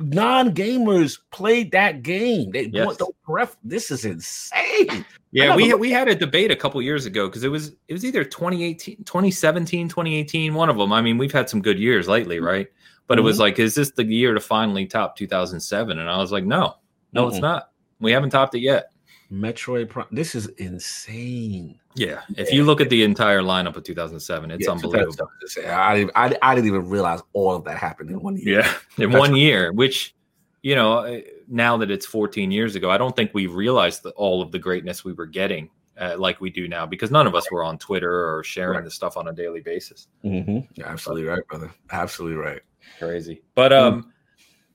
Non-gamers 0.00 1.18
played 1.30 1.72
that 1.72 2.02
game. 2.02 2.52
They 2.52 2.70
Yes. 2.72 2.86
want 2.86 2.98
the 2.98 3.08
ref. 3.28 3.54
This 3.62 3.90
is 3.90 4.06
insane. 4.06 5.04
Yeah, 5.32 5.56
we 5.56 5.74
we 5.74 5.90
had 5.90 6.08
a 6.08 6.14
debate 6.14 6.50
a 6.50 6.56
couple 6.56 6.80
years 6.80 7.04
ago 7.04 7.28
because 7.28 7.44
it 7.44 7.48
was 7.48 7.72
it 7.88 7.92
was 7.92 8.04
either 8.04 8.24
2018, 8.24 9.04
2017, 9.04 9.88
2018, 9.88 10.54
one 10.54 10.68
of 10.68 10.76
them. 10.76 10.92
I 10.92 11.02
mean, 11.02 11.18
we've 11.18 11.32
had 11.32 11.50
some 11.50 11.60
good 11.60 11.78
years 11.78 12.08
lately, 12.08 12.36
mm-hmm. 12.36 12.46
right? 12.46 12.68
But 13.06 13.18
it 13.18 13.22
was 13.22 13.36
mm-hmm. 13.36 13.42
like, 13.42 13.58
is 13.58 13.74
this 13.74 13.90
the 13.90 14.04
year 14.04 14.34
to 14.34 14.40
finally 14.40 14.86
top 14.86 15.16
2007? 15.16 15.98
And 15.98 16.10
I 16.10 16.16
was 16.16 16.32
like, 16.32 16.44
no, 16.44 16.76
no, 17.12 17.28
it's 17.28 17.38
Mm-mm. 17.38 17.42
not. 17.42 17.70
We 18.00 18.10
haven't 18.10 18.30
topped 18.30 18.54
it 18.56 18.60
yet. 18.60 18.90
Metroid 19.30 19.88
Prime. 19.88 20.06
This 20.10 20.34
is 20.34 20.46
insane. 20.58 21.78
Yeah, 21.94 22.20
if 22.36 22.52
you 22.52 22.64
look 22.64 22.80
at 22.80 22.90
the 22.90 23.02
entire 23.02 23.40
lineup 23.40 23.76
of 23.76 23.84
2007, 23.84 24.50
it's 24.50 24.66
Yeah, 24.66 24.70
unbelievable. 24.70 25.30
I, 25.66 25.96
didn't- 25.96 26.12
I, 26.14 26.36
I 26.42 26.54
didn't 26.54 26.66
even 26.68 26.88
realize 26.88 27.20
all 27.32 27.54
of 27.54 27.64
that 27.64 27.78
happened 27.78 28.10
in 28.10 28.20
one 28.20 28.36
year. 28.36 28.60
Yeah, 28.60 28.74
in 29.04 29.10
That's- 29.10 29.18
one 29.18 29.34
year, 29.34 29.72
which 29.72 30.14
you 30.62 30.74
know, 30.74 31.22
now 31.48 31.76
that 31.76 31.90
it's 31.90 32.06
14 32.06 32.50
years 32.50 32.74
ago, 32.74 32.90
I 32.90 32.98
don't 32.98 33.14
think 33.14 33.32
we 33.34 33.46
realized 33.46 34.02
the, 34.02 34.10
all 34.10 34.42
of 34.42 34.50
the 34.52 34.58
greatness 34.58 35.04
we 35.04 35.12
were 35.12 35.26
getting 35.26 35.70
uh, 35.98 36.14
like 36.18 36.40
we 36.40 36.50
do 36.50 36.68
now 36.68 36.84
because 36.86 37.10
none 37.10 37.26
of 37.26 37.34
us 37.34 37.50
were 37.50 37.64
on 37.64 37.78
Twitter 37.78 38.28
or 38.36 38.44
sharing 38.44 38.76
Right. 38.76 38.84
the 38.84 38.90
stuff 38.90 39.16
on 39.16 39.28
a 39.28 39.32
daily 39.32 39.60
basis. 39.60 40.08
Mhm. 40.24 40.68
You're 40.74 40.86
absolutely 40.88 41.24
right, 41.24 41.46
brother. 41.48 41.70
Absolutely 41.90 42.36
right. 42.36 42.60
Crazy, 42.98 43.42
but 43.54 43.72
um, 43.72 44.12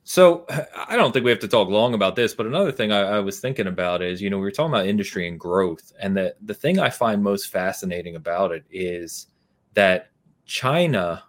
so 0.03 0.45
I 0.89 0.95
don't 0.95 1.11
think 1.13 1.24
we 1.24 1.32
have 1.32 1.39
to 1.41 1.47
talk 1.47 1.69
long 1.69 1.93
about 1.93 2.15
this. 2.15 2.34
But 2.34 2.47
another 2.47 2.72
thing 2.72 2.91
I, 2.91 3.01
I 3.01 3.19
was 3.19 3.39
thinking 3.39 3.67
about 3.67 4.01
is, 4.01 4.22
you 4.22 4.30
know, 4.30 4.38
we 4.38 4.43
were 4.43 4.51
talking 4.51 4.74
about 4.74 4.88
industry 4.88 5.28
and 5.28 5.39
growth, 5.39 5.93
and 5.99 6.17
the 6.17 6.36
the 6.41 6.53
thing 6.55 6.80
I 6.80 6.89
find 6.89 7.24
most 7.24 7.47
fascinating 7.47 8.15
about 8.15 8.51
it 8.51 8.63
is 8.72 9.28
that 9.76 10.09
China 10.45 11.24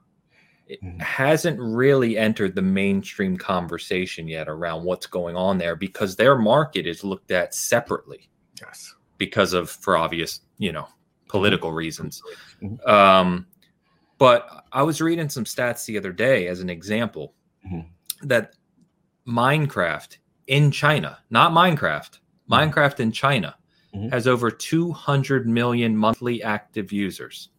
it 0.72 0.82
Mhm. 0.82 1.00
hasn't 1.00 1.60
really 1.60 2.16
entered 2.16 2.54
the 2.54 2.62
mainstream 2.62 3.36
conversation 3.36 4.26
yet 4.26 4.48
around 4.48 4.84
what's 4.84 5.06
going 5.06 5.36
on 5.36 5.58
there 5.58 5.76
because 5.76 6.16
their 6.16 6.36
market 6.36 6.86
is 6.86 7.04
looked 7.04 7.30
at 7.30 7.54
separately 7.54 8.28
Yes. 8.60 8.94
because 9.18 9.52
of 9.52 9.68
for 9.70 9.96
obvious 9.96 10.40
you 10.58 10.72
know 10.72 10.86
political 11.28 11.72
reasons 11.72 12.22
Mhm. 12.62 12.88
um 12.88 13.46
but 14.18 14.64
i 14.72 14.82
was 14.82 15.00
reading 15.00 15.28
some 15.28 15.44
stats 15.44 15.84
the 15.86 15.96
other 15.98 16.12
day 16.12 16.46
as 16.48 16.60
an 16.60 16.70
example 16.70 17.34
Mhm. 17.66 17.86
that 18.22 18.54
minecraft 19.26 20.18
in 20.46 20.70
china 20.70 21.18
not 21.30 21.52
minecraft 21.52 22.18
minecraft 22.50 22.98
in 23.00 23.12
china 23.12 23.54
Mhm. 23.94 24.10
has 24.10 24.26
over 24.26 24.50
200 24.50 25.46
million 25.46 25.96
monthly 25.96 26.42
active 26.42 26.92
users 26.92 27.50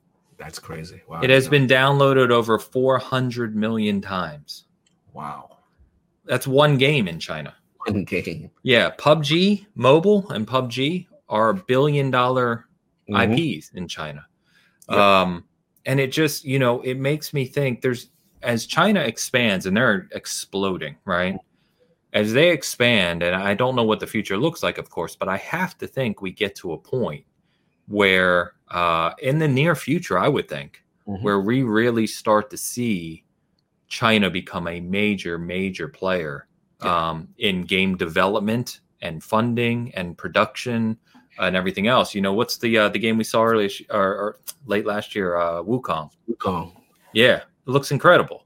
That's 0.43 0.59
crazy. 0.59 1.01
Wow. 1.07 1.21
it 1.21 1.29
has 1.29 1.47
been 1.47 1.67
downloaded 1.67 2.29
over 2.29 2.59
400 2.59 3.55
million 3.55 4.01
times 4.01 4.65
wow. 5.13 5.57
that's 6.25 6.45
one 6.47 6.77
game 6.77 7.07
in 7.07 7.19
china 7.19 7.53
One 7.87 8.03
game. 8.03 8.51
yeah 8.63 8.91
pubg 8.97 9.65
mobile 9.75 10.29
and 10.31 10.45
pubg 10.45 11.07
are 11.29 11.53
billion 11.53 12.11
dollar 12.11 12.67
Mhm. 13.09 13.57
IPs 13.57 13.71
in 13.73 13.87
China. 13.87 14.25
Yep. 14.89 14.97
Um, 14.97 15.43
and 15.85 15.99
it 15.99 16.11
just, 16.11 16.45
you 16.45 16.57
know, 16.59 16.79
it 16.81 16.97
makes 16.97 17.33
me 17.33 17.45
think 17.45 17.81
there's 17.81 18.09
as 18.41 18.65
China 18.65 19.01
expands 19.01 19.65
and 19.65 19.75
they're 19.75 20.07
exploding, 20.13 20.95
right? 21.05 21.37
As 22.13 22.31
they 22.33 22.51
expand, 22.51 23.23
and 23.23 23.35
I 23.35 23.55
don't 23.55 23.75
know 23.75 23.83
what 23.83 23.99
the 23.99 24.07
future 24.07 24.37
looks 24.37 24.63
like, 24.63 24.77
of 24.77 24.89
course, 24.89 25.15
but 25.15 25.27
I 25.27 25.37
have 25.37 25.77
to 25.79 25.87
think 25.87 26.21
we 26.21 26.31
get 26.31 26.55
to 26.57 26.73
a 26.73 26.77
point 26.77 27.25
where, 27.87 28.53
uh, 28.73 29.13
in 29.21 29.37
the 29.39 29.47
near 29.47 29.75
future, 29.75 30.17
I 30.17 30.27
would 30.27 30.47
think, 30.49 30.83
Mhm. 31.07 31.21
where 31.21 31.39
we 31.39 31.63
really 31.63 32.07
start 32.07 32.49
to 32.49 32.57
see 32.57 33.23
China 33.87 34.29
become 34.29 34.67
a 34.67 34.79
major, 34.79 35.37
major 35.37 35.87
player 35.87 36.47
Yeah. 36.83 37.09
um, 37.09 37.27
in 37.37 37.63
game 37.63 37.95
development 37.97 38.79
and 39.01 39.23
funding 39.23 39.91
and 39.95 40.17
production 40.17 40.97
and 41.39 41.55
everything 41.55 41.87
else. 41.87 42.15
You 42.15 42.21
know, 42.21 42.33
what's 42.33 42.57
the 42.57 42.77
uh, 42.77 42.89
the 42.89 42.99
game 42.99 43.17
we 43.17 43.23
saw 43.23 43.43
earlier 43.43 43.69
or, 43.91 44.01
or 44.01 44.39
late 44.65 44.85
last 44.85 45.13
year? 45.15 45.35
Uh, 45.37 45.61
Wukong. 45.63 46.09
Wukong, 46.29 46.73
Yeah, 47.13 47.37
it 47.37 47.45
looks 47.67 47.91
incredible. 47.91 48.45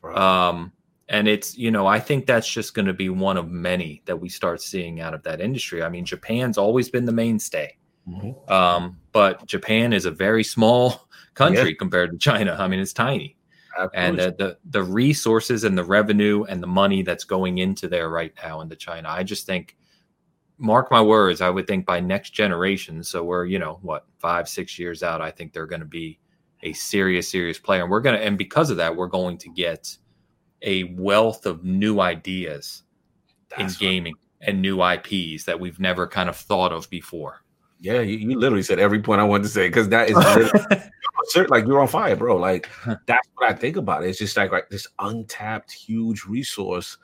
bro. 0.00 0.14
Um, 0.16 0.72
and 1.08 1.26
it's 1.26 1.56
you 1.56 1.70
know 1.70 1.86
I 1.86 1.98
think 2.00 2.26
that's 2.26 2.48
just 2.48 2.74
going 2.74 2.86
to 2.86 2.92
be 2.92 3.08
one 3.08 3.36
of 3.36 3.48
many 3.50 4.02
that 4.06 4.16
we 4.16 4.28
start 4.28 4.60
seeing 4.62 5.00
out 5.00 5.14
of 5.14 5.22
that 5.24 5.40
industry. 5.40 5.82
I 5.82 5.88
mean, 5.88 6.04
Japan's 6.04 6.58
always 6.58 6.88
been 6.90 7.04
the 7.06 7.12
mainstay, 7.12 7.76
Mhm. 8.08 8.50
um, 8.50 8.98
but 9.12 9.46
Japan 9.46 9.92
is 9.92 10.04
a 10.06 10.10
very 10.10 10.44
small 10.44 11.08
country 11.34 11.74
compared 11.74 12.10
to 12.12 12.18
China. 12.18 12.56
I 12.58 12.68
mean, 12.68 12.80
it's 12.80 12.92
tiny 12.92 13.36
and 13.94 14.20
uh, 14.20 14.32
the 14.38 14.58
the 14.70 14.82
resources 14.82 15.64
and 15.64 15.76
the 15.76 15.84
revenue 15.84 16.44
and 16.44 16.62
the 16.62 16.66
money 16.66 17.02
that's 17.02 17.24
going 17.24 17.58
into 17.58 17.88
there 17.88 18.08
right 18.08 18.32
now 18.42 18.60
into 18.60 18.76
China. 18.76 19.08
I 19.08 19.22
just 19.22 19.46
think, 19.46 19.76
mark 20.58 20.90
my 20.90 21.00
words, 21.00 21.40
I 21.40 21.50
would 21.50 21.66
think 21.66 21.86
by 21.86 22.00
next 22.00 22.30
generation. 22.30 23.02
So 23.02 23.22
we're 23.24 23.46
you 23.46 23.58
know 23.58 23.78
what 23.82 24.06
five 24.18 24.48
six 24.48 24.78
years 24.78 25.02
out. 25.02 25.20
I 25.20 25.30
think 25.30 25.52
they're 25.52 25.66
going 25.66 25.80
to 25.80 25.86
be 25.86 26.18
a 26.62 26.72
serious 26.72 27.28
serious 27.28 27.58
player, 27.58 27.82
and 27.82 27.90
we're 27.90 28.00
gonna 28.00 28.18
and 28.18 28.36
because 28.36 28.70
of 28.70 28.76
that, 28.78 28.94
we're 28.96 29.06
going 29.06 29.38
to 29.38 29.48
get 29.50 29.96
a 30.62 30.84
wealth 30.84 31.46
of 31.46 31.64
new 31.64 32.00
ideas 32.00 32.82
That's 33.56 33.74
in 33.74 33.78
gaming 33.78 34.14
and 34.40 34.60
new 34.60 34.82
IPs 34.82 35.44
that 35.44 35.58
we've 35.58 35.78
never 35.78 36.06
kind 36.06 36.28
of 36.28 36.36
thought 36.36 36.72
of 36.72 36.90
before. 36.90 37.42
Yeah, 37.80 38.00
you, 38.00 38.18
you 38.18 38.38
literally 38.38 38.62
said 38.62 38.78
every 38.78 39.00
point 39.00 39.20
I 39.20 39.24
wanted 39.24 39.44
to 39.44 39.48
say 39.50 39.68
because 39.68 39.88
that 39.90 40.10
is 40.10 40.16
like 41.48 41.66
you're 41.66 41.80
on 41.80 41.88
fire, 41.88 42.16
bro. 42.16 42.36
Like 42.36 42.68
that's 43.06 43.28
what 43.34 43.50
I 43.50 43.54
think 43.54 43.76
about 43.76 44.04
it. 44.04 44.08
It's 44.08 44.18
just 44.18 44.36
like, 44.36 44.50
like 44.52 44.68
this 44.68 44.86
untapped, 44.98 45.72
huge 45.72 46.24
resource, 46.24 46.96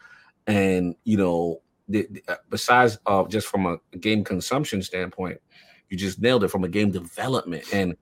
and 0.46 0.94
you 1.04 1.16
know, 1.16 1.60
the, 1.88 2.06
the- 2.10 2.24
uh, 2.28 2.36
besides 2.50 2.98
uh, 3.06 3.24
just 3.28 3.46
from 3.46 3.66
a 3.66 3.96
game 3.98 4.24
consumption 4.24 4.82
standpoint, 4.82 5.40
you 5.90 5.96
just 5.96 6.20
nailed 6.20 6.44
it 6.44 6.48
from 6.48 6.64
a 6.64 6.68
game 6.68 6.90
development. 6.90 7.64
And 7.72 7.96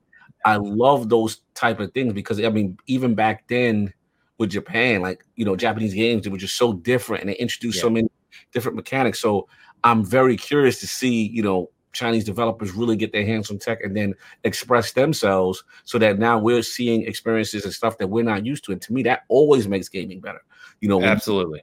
I 0.45 0.57
love 0.57 1.09
those 1.09 1.41
type 1.55 1.79
of 1.81 1.93
things 1.93 2.13
because 2.15 2.43
I 2.43 2.49
mean, 2.49 2.79
even 2.87 3.15
back 3.15 3.47
then 3.49 3.93
with 4.39 4.51
Japan, 4.51 5.03
like 5.03 5.25
you 5.37 5.45
know, 5.45 5.57
Japanese 5.57 5.95
games 5.95 6.25
they 6.25 6.31
were 6.31 6.39
just 6.39 6.57
so 6.57 6.73
different, 6.73 7.23
and 7.23 7.31
they 7.31 7.37
introduced 7.37 7.81
so 7.81 7.91
many 7.91 8.09
different 8.53 8.77
mechanics. 8.77 9.21
So 9.21 9.47
I'm 9.85 10.05
very 10.05 10.37
curious 10.37 10.81
to 10.81 10.87
see, 10.87 11.27
you 11.29 11.43
know. 11.43 11.71
Chinese 11.93 12.25
developers 12.25 12.73
really 12.73 12.97
get 12.97 13.13
their 13.13 13.25
hands 13.25 13.51
on 13.51 13.59
tech 13.59 13.83
and 13.83 13.97
then 13.97 14.15
express 14.45 14.93
themselves 14.93 15.63
so 15.85 15.99
that 15.99 16.19
now 16.19 16.39
we're 16.39 16.63
seeing 16.63 17.07
experiences 17.07 17.65
and 17.65 17.73
stuff 17.73 17.99
that 17.99 18.09
we're 18.09 18.25
not 18.25 18.45
used 18.45 18.65
to. 18.65 18.73
And 18.73 18.81
to 18.83 18.93
me, 18.93 19.03
that 19.05 19.23
always 19.29 19.69
makes 19.69 19.89
gaming 19.89 20.21
better. 20.21 20.43
You 20.81 20.89
know, 20.89 21.03
Absolutely. 21.03 21.63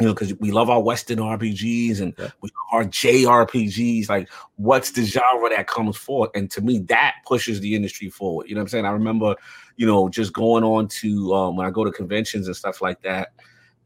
you 0.00 0.06
know, 0.06 0.14
because 0.14 0.34
we 0.40 0.50
love 0.50 0.68
our 0.68 0.82
Western 0.82 1.18
RPGs 1.18 2.00
and 2.00 2.14
Yeah. 2.18 2.30
our 2.72 2.84
JRPGs. 2.84 4.08
Like, 4.08 4.28
what's 4.56 4.90
the 4.90 5.04
genre 5.04 5.48
that 5.50 5.66
comes 5.66 5.96
forth? 5.96 6.30
And 6.34 6.50
to 6.50 6.60
me, 6.60 6.80
that 6.88 7.14
pushes 7.26 7.60
the 7.60 7.74
industry 7.74 8.10
forward. 8.10 8.48
You 8.48 8.54
know 8.54 8.60
what 8.60 8.64
I'm 8.64 8.68
saying? 8.68 8.86
I 8.86 8.90
remember, 8.90 9.36
you 9.76 9.86
know, 9.86 10.08
just 10.08 10.32
going 10.32 10.64
on 10.64 10.88
to 10.88 11.34
um, 11.34 11.56
when 11.56 11.66
I 11.66 11.70
go 11.70 11.84
to 11.84 11.92
conventions 11.92 12.46
and 12.46 12.56
stuff 12.56 12.82
like 12.82 13.02
that, 13.02 13.28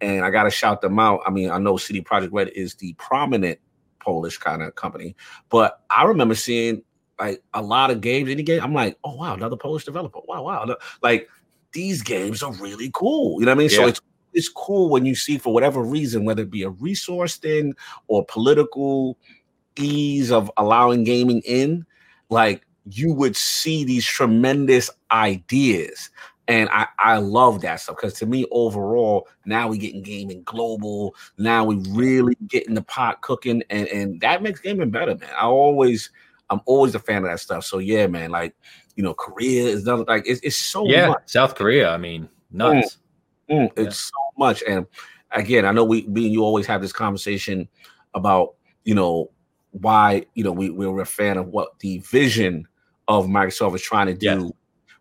and 0.01 0.24
I 0.24 0.30
got 0.30 0.45
to 0.45 0.51
shout 0.51 0.80
them 0.80 0.99
out. 0.99 1.20
I 1.26 1.30
mean, 1.30 1.51
I 1.51 1.59
know 1.59 1.76
CD 1.76 2.01
Projekt 2.01 2.30
Red 2.32 2.49
is 2.49 2.74
the 2.74 2.95
prominent 2.95 3.59
Polish 4.01 4.39
kind 4.39 4.63
of 4.63 4.75
company, 4.75 5.15
but 5.49 5.83
I 5.91 6.05
remember 6.05 6.35
seeing 6.35 6.83
like 7.19 7.43
a 7.55 7.63
lot 7.63 7.91
of 7.91 8.01
games. 8.01 8.31
Any 8.31 8.43
game, 8.43 8.63
I'm 8.63 8.75
like, 8.75 8.99
oh 9.05 9.15
wow, 9.15 9.35
another 9.35 9.57
Polish 9.57 9.85
developer. 9.85 10.21
Wow, 10.27 10.45
wow, 10.45 10.77
like 11.03 11.29
these 11.73 12.03
games 12.03 12.43
are 12.43 12.53
really 12.55 12.91
cool. 12.95 13.41
You 13.41 13.47
know 13.47 13.53
what 13.53 13.59
I 13.59 13.59
mean? 13.59 13.71
So 13.71 13.87
it's 13.87 14.01
it's 14.33 14.49
cool 14.49 14.91
when 14.91 15.07
you 15.07 15.15
see 15.15 15.39
for 15.39 15.53
whatever 15.53 15.83
reason, 15.83 16.25
whether 16.25 16.43
it 16.43 16.51
be 16.51 16.63
a 16.63 16.71
resource 16.71 17.37
thing 17.37 17.75
or 18.09 18.25
political 18.27 19.19
ease 19.77 20.31
of 20.31 20.51
allowing 20.57 21.05
gaming 21.05 21.43
in, 21.45 21.85
like 22.29 22.67
you 22.91 23.13
would 23.13 23.37
see 23.37 23.85
these 23.85 24.05
tremendous 24.05 24.91
ideas. 25.11 26.11
And 26.49 26.68
I, 26.70 26.88
I 26.99 27.18
love 27.18 27.61
that 27.61 27.80
stuff 27.80 27.97
because 27.97 28.14
to 28.14 28.26
me, 28.26 28.45
overall, 28.51 29.28
now 29.45 29.68
we 29.68 29.78
getting 29.78 30.03
gaming 30.03 30.43
global. 30.43 31.14
Now 31.38 31.64
we 31.64 31.76
really 31.91 32.36
getting 32.49 32.74
the 32.74 32.82
pot 32.82 33.20
cooking, 33.22 33.62
and 33.70 33.86
and 33.88 34.20
that 34.20 34.43
makes 34.43 34.61
gaming 34.61 34.91
better, 34.91 35.14
man. 35.14 35.30
I 35.36 35.45
always, 35.45 36.11
I'm 36.49 36.61
always 36.66 36.95
a 36.97 36.99
fan 36.99 37.18
of 37.18 37.30
that 37.30 37.38
stuff. 37.38 37.64
So 37.64 37.78
yeah, 37.78 38.09
man, 38.09 38.30
like 38.30 38.57
you 38.97 39.05
know, 39.05 39.14
Korea 39.14 39.64
is 39.64 39.84
another 39.84 40.05
like 40.09 40.24
it's, 40.26 40.41
it's 40.43 40.57
so 40.57 40.86
yeah, 40.86 41.09
much. 41.09 41.22
South 41.26 41.55
Korea. 41.55 41.91
I 41.91 41.99
mean, 41.99 42.28
nuts. 42.51 42.99
Mm, 43.49 43.68
mm, 43.68 43.70
it's 43.76 43.99
so 43.99 44.18
much, 44.36 44.64
and 44.66 44.86
again, 45.32 45.64
I 45.64 45.72
know 45.72 45.84
we, 45.84 46.03
we 46.03 46.22
you 46.22 46.43
always 46.43 46.66
have 46.66 46.82
this 46.82 46.93
conversation 46.93 47.68
about 48.14 48.55
you 48.84 48.95
know 48.95 49.30
why 49.72 50.24
you 50.34 50.43
know 50.43 50.53
we 50.53 50.70
we're 50.70 51.01
a 51.01 51.07
fan 51.07 51.36
of 51.36 51.49
what 51.49 51.78
the 51.78 51.99
vision 51.99 52.66
of 53.09 53.26
Microsoft 53.26 53.74
is 53.74 53.82
trying 53.82 54.07
to 54.07 54.14
do 54.14 54.26
yeah. 54.26 54.51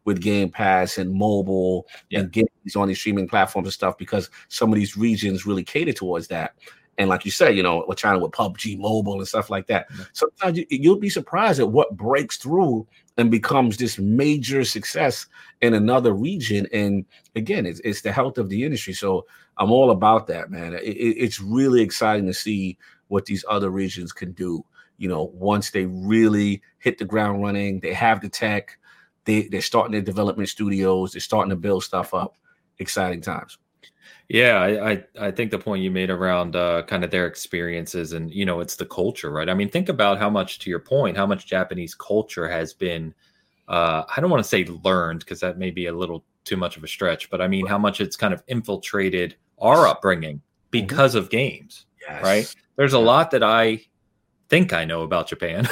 With 0.09 0.21
Game 0.21 0.49
Pass 0.49 0.97
and 0.97 1.13
mobile 1.13 1.87
yeah. 2.09 2.21
and 2.21 2.31
games 2.31 2.75
on 2.75 2.87
these 2.87 2.97
streaming 2.97 3.27
platforms 3.27 3.67
and 3.67 3.73
stuff 3.73 3.95
because 3.95 4.31
some 4.47 4.73
of 4.73 4.75
these 4.75 4.97
regions 4.97 5.45
really 5.45 5.63
cater 5.63 5.93
towards 5.93 6.27
that. 6.29 6.55
And 6.97 7.09
like 7.09 7.25
you 7.25 7.31
said, 7.31 7.55
you 7.55 7.61
know, 7.61 7.85
we're 7.87 7.93
trying 7.93 8.19
with 8.19 8.31
PUBG 8.31 8.79
Mobile 8.79 9.19
and 9.19 9.27
stuff 9.27 9.51
like 9.51 9.67
that. 9.67 9.87
Mm-hmm. 9.91 10.01
Sometimes 10.13 10.57
you, 10.57 10.65
you'll 10.71 10.97
be 10.97 11.11
surprised 11.11 11.59
at 11.59 11.69
what 11.69 11.95
breaks 11.95 12.37
through 12.37 12.87
and 13.17 13.29
becomes 13.29 13.77
this 13.77 13.99
major 13.99 14.65
success 14.65 15.27
in 15.61 15.75
another 15.75 16.11
region. 16.11 16.65
And 16.73 17.05
again, 17.35 17.67
it's, 17.67 17.79
it's 17.81 18.01
the 18.01 18.11
health 18.11 18.39
of 18.39 18.49
the 18.49 18.63
industry. 18.65 18.93
So 18.93 19.27
I'm 19.57 19.71
all 19.71 19.91
about 19.91 20.25
that, 20.27 20.49
man. 20.49 20.73
It, 20.73 20.79
it's 20.87 21.39
really 21.39 21.83
exciting 21.83 22.25
to 22.25 22.33
see 22.33 22.79
what 23.09 23.25
these 23.25 23.45
other 23.47 23.69
regions 23.69 24.11
can 24.11 24.31
do. 24.31 24.65
You 24.97 25.07
know, 25.07 25.31
once 25.35 25.69
they 25.69 25.85
really 25.85 26.63
hit 26.79 26.97
the 26.97 27.05
ground 27.05 27.43
running, 27.43 27.79
they 27.79 27.93
have 27.93 28.21
the 28.21 28.29
tech, 28.29 28.77
they, 29.25 29.43
they're 29.43 29.61
starting 29.61 29.91
their 29.91 30.01
development 30.01 30.49
studios, 30.49 31.13
they're 31.13 31.21
starting 31.21 31.49
to 31.49 31.55
build 31.55 31.83
stuff 31.83 32.13
up. 32.13 32.35
Exciting 32.79 33.21
times. 33.21 33.57
Yeah, 34.29 34.61
I, 34.61 34.91
I, 34.91 35.03
I 35.19 35.31
think 35.31 35.49
the 35.49 35.57
point 35.57 35.81
you 35.81 35.89
made 35.89 36.11
around 36.11 36.55
uh, 36.55 36.83
kind 36.83 37.03
of 37.03 37.09
their 37.09 37.25
experiences 37.25 38.13
and 38.13 38.31
you 38.31 38.45
know 38.45 38.59
it's 38.59 38.75
the 38.75 38.85
culture, 38.85 39.31
right? 39.31 39.49
I 39.49 39.55
mean, 39.55 39.69
think 39.69 39.89
about 39.89 40.19
how 40.19 40.29
much, 40.29 40.59
to 40.59 40.69
your 40.69 40.79
point, 40.79 41.17
how 41.17 41.25
much 41.25 41.47
Japanese 41.47 41.95
culture 41.95 42.47
has 42.47 42.73
been. 42.73 43.13
Uh, 43.67 44.03
I 44.15 44.21
don't 44.21 44.29
want 44.29 44.43
to 44.43 44.47
say 44.47 44.65
learned 44.83 45.19
because 45.19 45.39
that 45.41 45.57
may 45.57 45.71
be 45.71 45.87
a 45.87 45.93
little 45.93 46.23
too 46.43 46.57
much 46.57 46.77
of 46.77 46.83
a 46.83 46.87
stretch, 46.87 47.29
but 47.29 47.41
I 47.41 47.47
mean 47.47 47.65
how 47.65 47.77
much 47.77 48.01
it's 48.01 48.15
kind 48.15 48.33
of 48.33 48.43
infiltrated 48.47 49.35
our 49.59 49.87
upbringing 49.87 50.37
mm-hmm. 50.37 50.69
because 50.71 51.15
mm-hmm. 51.15 51.25
of 51.25 51.29
games, 51.29 51.85
yes. 52.07 52.23
right? 52.23 52.55
There's 52.75 52.93
a 52.93 52.99
lot 52.99 53.31
that 53.31 53.43
I 53.43 53.81
think 54.49 54.73
I 54.73 54.83
know 54.83 55.03
about 55.03 55.27
Japan 55.27 55.67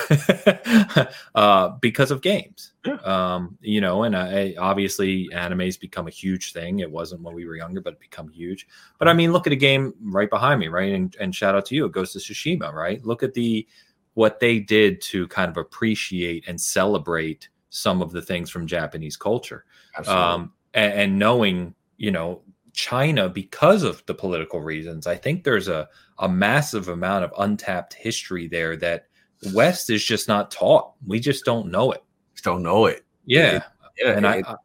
uh, 1.35 1.69
because 1.81 2.11
of 2.11 2.21
games. 2.21 2.73
Um, 3.03 3.57
you 3.59 3.81
know, 3.81 4.03
and 4.03 4.15
I, 4.15 4.53
obviously 4.57 5.27
anime's 5.33 5.77
become 5.77 6.07
a 6.07 6.11
huge 6.11 6.53
thing. 6.53 6.79
It 6.79 6.89
wasn't 6.89 7.23
when 7.23 7.33
we 7.33 7.45
were 7.45 7.55
younger, 7.55 7.81
but 7.81 7.93
it 7.93 7.99
become 7.99 8.29
huge. 8.29 8.67
But 8.99 9.07
I 9.07 9.13
mean, 9.13 9.33
look 9.33 9.47
at 9.47 9.53
a 9.53 9.57
game 9.57 9.93
right 10.01 10.29
behind 10.29 10.59
me, 10.59 10.67
right? 10.67 10.93
And, 10.93 11.15
and 11.19 11.35
shout 11.35 11.55
out 11.55 11.65
to 11.67 11.75
you, 11.75 11.85
it 11.85 11.91
Ghost 11.91 12.15
of 12.15 12.21
Tsushima, 12.21 12.71
right? 12.71 13.03
Look 13.03 13.23
at 13.23 13.33
the 13.33 13.67
what 14.13 14.39
they 14.39 14.59
did 14.59 15.01
to 15.01 15.27
kind 15.27 15.49
of 15.49 15.57
appreciate 15.57 16.47
and 16.47 16.59
celebrate 16.59 17.49
some 17.69 18.01
of 18.01 18.11
the 18.11 18.21
things 18.21 18.49
from 18.49 18.65
Japanese 18.65 19.17
culture. 19.17 19.65
Um, 20.07 20.53
and, 20.73 20.93
and 20.93 21.19
knowing, 21.19 21.75
you 21.97 22.11
know, 22.11 22.41
China 22.77 23.27
because 23.27 23.81
of 23.81 24.05
the 24.05 24.13
political 24.13 24.61
reasons. 24.61 25.07
I 25.07 25.15
think 25.15 25.43
there's 25.43 25.67
a 25.67 25.89
a 26.19 26.29
massive 26.29 26.87
amount 26.87 27.25
of 27.25 27.33
untapped 27.39 27.93
history 27.93 28.47
there 28.47 28.77
that 28.77 29.07
West 29.53 29.89
is 29.89 30.05
just 30.05 30.27
not 30.27 30.51
taught. 30.51 30.93
We 31.05 31.19
just 31.19 31.43
don't 31.43 31.69
know 31.71 31.91
it. 31.91 32.03
Just 32.33 32.45
don't 32.45 32.63
know 32.63 32.85
it. 32.85 33.03
Yeah. 33.25 33.57
It, 33.57 33.63
yeah. 33.97 34.11
And 34.11 34.25
it, 34.25 34.29
I, 34.29 34.51
I 34.51 34.55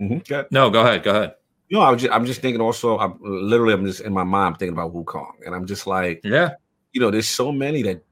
mm-hmm. 0.00 0.42
no, 0.50 0.70
go 0.70 0.82
ahead. 0.82 1.04
Go 1.04 1.10
ahead. 1.10 1.34
You 1.68 1.78
know, 1.78 1.84
I 1.84 1.90
was 1.90 2.02
just, 2.02 2.12
I'm 2.12 2.26
just 2.26 2.40
thinking 2.40 2.60
also, 2.60 2.98
I'm 2.98 3.18
literally, 3.20 3.74
I'm 3.74 3.86
just 3.86 4.00
in 4.00 4.12
my 4.12 4.24
mind 4.24 4.58
thinking 4.58 4.74
about 4.76 4.92
Wukong. 4.92 5.32
And 5.46 5.54
I'm 5.54 5.66
just 5.66 5.86
like, 5.86 6.20
yeah, 6.22 6.50
you 6.92 7.00
know, 7.00 7.10
there's 7.10 7.28
so 7.28 7.50
many 7.50 7.82
that 7.82 8.04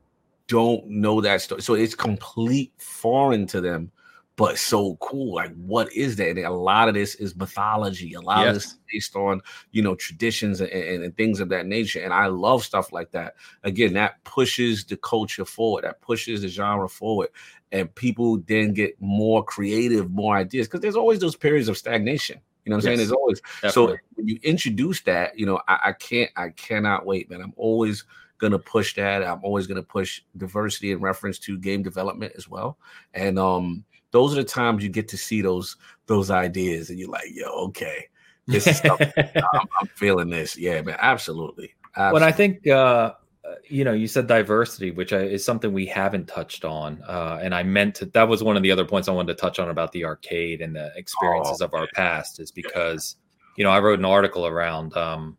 don't 0.47 0.87
know 0.89 1.21
that 1.21 1.43
story. 1.43 1.61
So 1.61 1.75
it's 1.75 1.95
complete 1.95 2.73
foreign 2.79 3.47
to 3.49 3.61
them 3.61 3.91
but 4.41 4.57
so 4.57 4.97
cool. 5.03 5.34
Like, 5.34 5.55
what 5.55 5.93
is 5.93 6.16
that? 6.16 6.30
And 6.30 6.38
a 6.38 6.51
lot 6.51 6.88
of 6.88 6.95
this 6.95 7.14
is 7.16 7.36
mythology. 7.36 8.14
A 8.14 8.22
lot 8.22 8.38
yes. 8.38 8.49
of 8.49 8.55
this 8.55 8.64
is 8.64 8.78
based 8.91 9.14
on 9.16 9.43
you 9.72 9.82
know 9.82 9.95
traditions 9.95 10.62
and, 10.62 10.70
and, 10.70 11.05
and, 11.05 11.14
things 11.14 11.41
of 11.41 11.51
that 11.51 11.66
nature. 11.66 12.01
And 12.01 12.14
I 12.14 12.28
love 12.28 12.64
stuff 12.64 12.91
like 12.91 13.11
that. 13.11 13.34
Again, 13.64 13.93
that 13.93 14.24
pushes 14.24 14.86
the 14.86 14.97
culture 14.97 15.45
forward. 15.45 15.84
That 15.84 16.01
pushes 16.01 16.41
the 16.41 16.49
genre 16.49 16.88
forward, 16.88 17.28
and 17.70 17.95
people 17.95 18.38
then 18.47 18.72
get 18.72 18.99
more 18.99 19.45
creative, 19.45 20.11
more 20.11 20.36
ideas. 20.36 20.68
Because 20.68 20.80
there's 20.80 20.97
always 20.97 21.18
those 21.18 21.36
periods 21.36 21.68
of 21.68 21.76
stagnation. 21.76 22.41
You 22.64 22.70
know 22.70 22.76
what 22.76 22.86
I'm 22.86 22.93
yes. 22.93 22.99
saying? 22.99 23.09
There's 23.09 23.12
always 23.12 23.41
Definitely. 23.61 23.97
so 23.97 23.99
when 24.14 24.26
you 24.26 24.38
introduce 24.43 25.03
that, 25.03 25.38
you 25.38 25.45
know, 25.45 25.61
I, 25.68 25.80
I 25.88 25.93
can't, 25.93 26.30
I 26.36 26.49
cannot 26.49 27.05
wait, 27.05 27.28
man. 27.28 27.43
I'm 27.43 27.53
always 27.59 28.07
gonna 28.38 28.59
push 28.59 28.95
that. 28.95 29.22
I'm 29.22 29.45
always 29.45 29.66
gonna 29.66 29.82
push 29.82 30.22
diversity 30.38 30.93
in 30.93 31.01
reference 31.01 31.38
to 31.41 31.59
game 31.59 31.82
development 31.82 32.32
as 32.38 32.49
well. 32.49 32.78
And 33.12 33.38
um, 33.38 33.84
those 34.11 34.33
are 34.33 34.43
the 34.43 34.49
times 34.49 34.83
you 34.83 34.89
get 34.89 35.09
to 35.09 35.17
see 35.17 35.41
those 35.41 35.77
those 36.07 36.31
ideas, 36.31 36.91
and 36.91 36.99
you're 36.99 37.11
like, 37.11 37.29
yo, 37.31 37.49
okay, 37.67 38.07
this 38.47 38.67
is 38.67 38.79
stuff. 38.79 39.01
I'm, 39.17 39.69
I'm, 39.81 39.87
feeling 39.95 40.29
this. 40.29 40.57
Yeah, 40.57 40.81
man, 40.83 40.97
absolutely. 41.01 41.75
absolutely. 41.97 42.13
When 42.13 42.23
I 42.23 42.33
think, 42.33 42.67
uh, 42.67 43.13
you 43.69 43.85
know, 43.85 43.93
you 43.93 44.09
said 44.09 44.27
diversity, 44.27 44.91
which 44.91 45.13
is 45.13 45.45
something 45.45 45.73
we 45.73 45.87
haven't 45.87 46.27
touched 46.27 46.65
on, 46.65 47.03
uh, 47.07 47.39
and 47.43 47.55
I 47.55 47.63
meant 47.63 47.95
to. 47.97 48.07
That 48.07 48.29
was 48.29 48.43
one 48.43 48.57
of 48.57 48.63
the 48.63 48.71
other 48.71 48.85
points 48.85 49.09
I 49.09 49.13
wanted 49.13 49.37
to 49.37 49.41
touch 49.41 49.59
on 49.59 49.71
about 49.71 49.93
the 49.93 50.05
arcade 50.05 50.61
and 50.61 50.75
the 50.75 50.93
experiences 50.97 51.61
oh, 51.61 51.67
of 51.67 51.75
our 51.75 51.87
past, 51.95 52.41
is 52.41 52.51
because 52.51 53.17
you 53.57 53.65
know 53.65 53.71
I 53.71 53.79
wrote 53.81 53.99
an 53.99 54.05
article 54.05 54.47
around 54.47 54.97
um, 54.97 55.37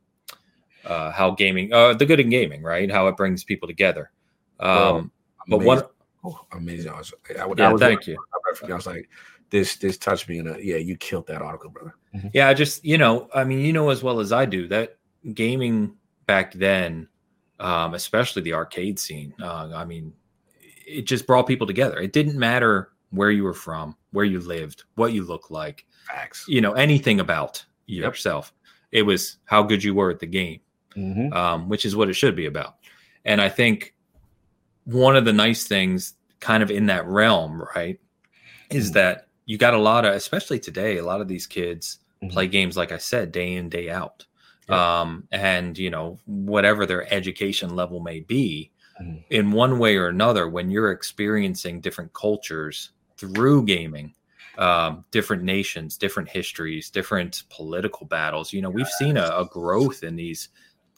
uh, 0.85 1.11
how 1.11 1.31
gaming, 1.31 1.73
uh, 1.73 1.93
the 1.93 2.05
good 2.05 2.19
in 2.19 2.29
gaming, 2.29 2.63
right? 2.63 2.89
How 2.89 3.07
it 3.07 3.17
brings 3.17 3.43
people 3.43 3.67
together. 3.67 4.11
Um, 4.59 5.11
but 5.47 5.59
one 5.59 5.83
Oh, 6.23 6.39
amazing! 6.51 6.91
I 6.91 6.97
was, 6.99 7.13
I, 7.29 7.41
I, 7.41 7.53
yeah, 7.57 7.71
was 7.71 7.81
thank 7.81 8.05
you. 8.05 8.15
I 8.63 8.73
was 8.73 8.87
like, 8.87 9.09
this 9.49 9.75
this 9.75 9.97
touched 9.97 10.29
me, 10.29 10.39
and 10.39 10.63
yeah, 10.63 10.77
you 10.77 10.95
killed 10.97 11.27
that 11.27 11.41
article, 11.41 11.69
brother. 11.69 11.95
Mm-hmm. 12.15 12.29
Yeah, 12.33 12.47
I 12.47 12.53
just 12.53 12.83
you 12.83 12.97
know, 12.97 13.29
I 13.33 13.43
mean, 13.43 13.59
you 13.59 13.73
know 13.73 13.89
as 13.89 14.03
well 14.03 14.19
as 14.19 14.31
I 14.31 14.45
do 14.45 14.67
that 14.69 14.97
gaming 15.33 15.95
back 16.25 16.53
then, 16.53 17.07
um, 17.59 17.93
especially 17.93 18.41
the 18.41 18.53
arcade 18.53 18.99
scene. 18.99 19.33
Uh, 19.41 19.71
I 19.75 19.85
mean, 19.85 20.13
it 20.85 21.03
just 21.03 21.27
brought 21.27 21.47
people 21.47 21.67
together. 21.67 21.99
It 21.99 22.13
didn't 22.13 22.37
matter 22.37 22.91
where 23.11 23.31
you 23.31 23.43
were 23.43 23.53
from, 23.53 23.95
where 24.11 24.25
you 24.25 24.39
lived, 24.39 24.83
what 24.95 25.13
you 25.13 25.23
look 25.23 25.51
like, 25.51 25.85
Facts. 26.07 26.45
you 26.47 26.61
know, 26.61 26.73
anything 26.73 27.19
about 27.19 27.63
yourself. 27.85 28.53
Yep. 28.55 28.99
It 28.99 29.03
was 29.03 29.37
how 29.45 29.63
good 29.63 29.83
you 29.83 29.93
were 29.93 30.09
at 30.09 30.19
the 30.19 30.25
game, 30.25 30.59
mm-hmm. 30.95 31.33
um, 31.33 31.69
which 31.69 31.85
is 31.85 31.95
what 31.95 32.09
it 32.09 32.13
should 32.13 32.35
be 32.35 32.45
about. 32.45 32.75
And 33.25 33.41
I 33.41 33.49
think 33.49 33.93
one 34.85 35.15
of 35.15 35.25
the 35.25 35.33
nice 35.33 35.67
things 35.67 36.15
kind 36.39 36.63
of 36.63 36.71
in 36.71 36.87
that 36.87 37.05
realm, 37.05 37.63
right, 37.75 37.99
is 38.73 38.87
mm-hmm. 38.87 38.93
that 38.95 39.27
you 39.45 39.57
got 39.57 39.73
a 39.73 39.77
lot 39.79 40.05
of, 40.05 40.13
especially 40.13 40.59
today, 40.59 40.97
a 40.97 41.05
lot 41.05 41.19
of 41.19 41.27
these 41.27 41.47
kids 41.47 41.99
mm-hmm. 42.23 42.31
play 42.31 42.47
games, 42.47 42.77
like 42.77 42.91
I 42.91 42.97
said, 42.97 43.31
day 43.31 43.55
in, 43.55 43.69
day 43.69 43.89
out. 43.89 44.25
Yeah. 44.69 45.01
Um, 45.01 45.27
and, 45.31 45.77
you 45.77 45.89
know, 45.89 46.19
whatever 46.25 46.85
their 46.85 47.11
education 47.13 47.75
level 47.75 47.99
may 47.99 48.21
be, 48.21 48.71
mm-hmm. 49.01 49.17
in 49.29 49.51
one 49.51 49.79
way 49.79 49.97
or 49.97 50.07
another, 50.07 50.47
when 50.47 50.69
you're 50.69 50.91
experiencing 50.91 51.81
different 51.81 52.13
cultures 52.13 52.91
through 53.17 53.65
gaming, 53.65 54.13
um, 54.57 55.03
different 55.11 55.43
nations, 55.43 55.97
different 55.97 56.29
histories, 56.29 56.89
different 56.89 57.43
political 57.49 58.05
battles, 58.05 58.53
you 58.53 58.61
know, 58.61 58.69
we've 58.69 58.87
seen 58.87 59.17
a, 59.17 59.25
a 59.35 59.45
growth 59.51 60.03
in 60.03 60.15
these 60.15 60.49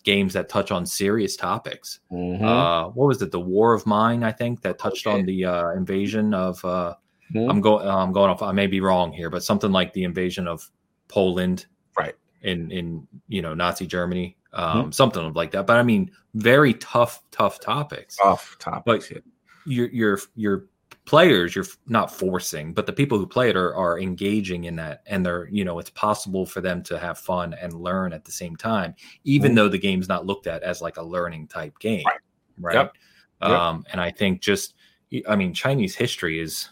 games 0.04 0.34
that 0.34 0.50
touch 0.50 0.70
on 0.70 0.86
serious 0.86 1.38
topics. 1.38 2.00
Mm-hmm. 2.12 2.44
Uh, 2.44 2.90
what 2.90 3.08
was 3.08 3.22
it? 3.22 3.32
The 3.32 3.40
War 3.40 3.74
of 3.74 3.86
Mine, 3.86 4.24
I 4.24 4.34
think, 4.34 4.62
that 4.62 4.78
touched 4.78 5.08
okay. 5.08 5.20
on 5.20 5.26
the 5.26 5.46
uh, 5.46 5.70
invasion 5.72 6.34
of. 6.34 6.64
Uh, 6.64 6.96
mm-hmm. 7.34 7.50
I'm 7.50 7.62
going. 7.62 7.88
I'm 7.88 8.12
going 8.12 8.30
off. 8.30 8.42
I 8.42 8.52
may 8.52 8.68
be 8.68 8.82
wrong 8.82 9.12
here, 9.12 9.30
but 9.30 9.44
something 9.44 9.72
like 9.72 9.94
the 9.94 10.04
invasion 10.04 10.48
of 10.48 10.70
Poland, 11.08 11.66
right? 11.98 12.16
In 12.42 12.72
in 12.72 13.08
you 13.28 13.42
know 13.42 13.54
Nazi 13.54 13.86
Germany, 13.86 14.38
um, 14.54 14.78
mm-hmm. 14.78 14.92
something 14.92 15.34
like 15.34 15.52
that. 15.52 15.68
But 15.68 15.78
I 15.78 15.84
mean, 15.84 16.12
very 16.36 16.74
tough, 16.76 17.22
tough 17.32 17.60
topics. 17.60 18.18
Tough 18.18 18.58
topics. 18.60 19.10
But 19.10 19.24
you're 19.66 19.90
you're 19.90 20.20
you're 20.36 20.66
players 21.06 21.54
you're 21.54 21.66
not 21.88 22.12
forcing 22.12 22.74
but 22.74 22.86
the 22.86 22.94
people 22.94 23.18
who 23.18 23.28
play 23.28 23.50
it 23.50 23.58
are, 23.58 23.76
are 23.76 24.00
engaging 24.00 24.64
in 24.66 24.76
that 24.78 25.02
and 25.06 25.26
they're 25.26 25.50
you 25.50 25.66
know 25.66 25.78
it's 25.78 25.90
possible 25.90 26.46
for 26.46 26.62
them 26.62 26.82
to 26.82 26.98
have 26.98 27.18
fun 27.18 27.54
and 27.56 27.74
learn 27.74 28.14
at 28.14 28.24
the 28.24 28.32
same 28.32 28.56
time 28.56 28.96
even 29.26 29.50
mm-hmm. 29.50 29.56
though 29.58 29.68
the 29.68 29.78
game's 29.78 30.08
not 30.08 30.26
looked 30.26 30.48
at 30.48 30.64
as 30.64 30.82
like 30.82 30.96
a 30.96 31.04
learning 31.04 31.46
type 31.48 31.78
game 31.80 32.04
right, 32.06 32.20
right? 32.58 32.76
Yep. 32.76 32.94
um 33.42 33.78
yep. 33.78 33.92
and 33.92 34.02
i 34.02 34.10
think 34.12 34.42
just 34.42 34.76
i 35.28 35.36
mean 35.36 35.54
chinese 35.54 35.94
history 35.94 36.40
is 36.40 36.70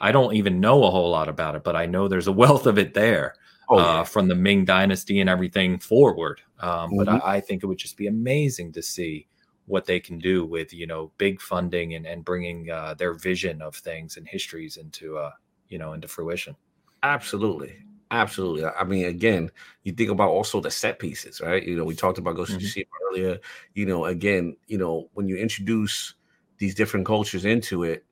i 0.00 0.12
don't 0.12 0.34
even 0.34 0.60
know 0.60 0.84
a 0.84 0.90
whole 0.90 1.10
lot 1.10 1.28
about 1.28 1.54
it 1.54 1.64
but 1.64 1.76
i 1.76 1.86
know 1.86 2.08
there's 2.08 2.26
a 2.26 2.32
wealth 2.42 2.66
of 2.66 2.78
it 2.78 2.94
there 2.94 3.34
oh, 3.68 3.78
uh, 3.78 4.04
from 4.04 4.28
the 4.28 4.34
ming 4.34 4.64
dynasty 4.64 5.20
and 5.20 5.30
everything 5.30 5.78
forward 5.78 6.40
um, 6.60 6.90
mm-hmm. 6.90 6.96
but 6.96 7.08
I, 7.08 7.36
I 7.36 7.40
think 7.40 7.62
it 7.62 7.66
would 7.66 7.78
just 7.78 7.96
be 7.96 8.06
amazing 8.06 8.72
to 8.72 8.82
see 8.82 9.26
what 9.66 9.86
they 9.86 9.98
can 9.98 10.18
do 10.18 10.44
with 10.44 10.72
you 10.72 10.86
know 10.86 11.10
big 11.18 11.40
funding 11.40 11.94
and 11.94 12.06
and 12.06 12.24
bringing 12.24 12.70
uh, 12.70 12.94
their 12.94 13.14
vision 13.14 13.62
of 13.62 13.74
things 13.74 14.16
and 14.16 14.28
histories 14.28 14.76
into 14.76 15.16
uh 15.16 15.30
you 15.68 15.78
know 15.78 15.94
into 15.94 16.06
fruition. 16.06 16.54
Absolutely, 17.02 17.76
Absolutely. 18.14 18.64
I 18.64 18.84
mean, 18.84 19.06
again, 19.06 19.50
you 19.82 19.92
think 19.92 20.10
about 20.10 20.28
also 20.28 20.60
the 20.60 20.70
set 20.70 21.00
pieces, 21.00 21.40
right? 21.40 21.62
You 21.62 21.76
know, 21.76 21.84
we 21.84 21.96
talked 21.96 22.18
about 22.18 22.36
Ghost 22.36 22.52
mm-hmm. 22.52 22.80
earlier. 23.08 23.40
You 23.74 23.86
know, 23.86 24.04
again, 24.04 24.56
you 24.68 24.78
know, 24.78 25.10
when 25.14 25.26
you 25.26 25.36
introduce 25.36 26.14
these 26.58 26.76
different 26.76 27.06
cultures 27.06 27.44
into 27.44 27.82
it, 27.82 28.04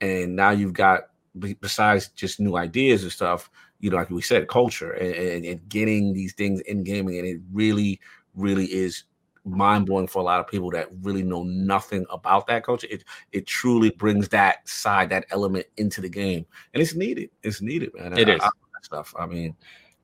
and 0.00 0.34
now 0.34 0.50
you've 0.50 0.72
got 0.72 1.10
besides 1.38 2.08
just 2.08 2.40
new 2.40 2.56
ideas 2.56 3.02
and 3.02 3.12
stuff, 3.12 3.50
you 3.80 3.90
know, 3.90 3.96
like 3.96 4.10
we 4.10 4.22
said, 4.22 4.48
culture 4.48 4.92
and, 4.92 5.14
and, 5.14 5.44
and 5.44 5.68
getting 5.68 6.12
these 6.12 6.34
things 6.34 6.60
in 6.62 6.84
gaming, 6.84 7.18
and 7.18 7.26
it 7.26 7.40
really, 7.52 8.00
really 8.34 8.66
is 8.66 9.04
mind 9.44 9.86
blowing 9.86 10.06
for 10.06 10.20
a 10.20 10.24
lot 10.24 10.38
of 10.38 10.46
people 10.46 10.70
that 10.70 10.88
really 11.00 11.22
know 11.22 11.42
nothing 11.42 12.06
about 12.10 12.46
that 12.46 12.64
culture. 12.64 12.86
It 12.90 13.04
it 13.32 13.46
truly 13.46 13.90
brings 13.90 14.28
that 14.28 14.68
side, 14.68 15.10
that 15.10 15.26
element 15.30 15.66
into 15.76 16.00
the 16.00 16.08
game, 16.08 16.46
and 16.74 16.82
it's 16.82 16.94
needed. 16.94 17.30
It's 17.42 17.60
needed, 17.60 17.92
man. 17.94 18.16
It 18.16 18.28
I, 18.28 18.34
is 18.34 18.42
I, 18.42 18.50
stuff. 18.82 19.14
I 19.18 19.26
mean, 19.26 19.56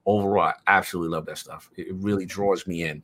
overall, 0.07 0.49
I 0.49 0.55
absolutely 0.67 1.15
love 1.15 1.27
that 1.27 1.39
stuff. 1.39 1.71
It 1.77 1.95
really 1.95 2.27
draws 2.27 2.67
me 2.67 2.85
in. 2.85 3.03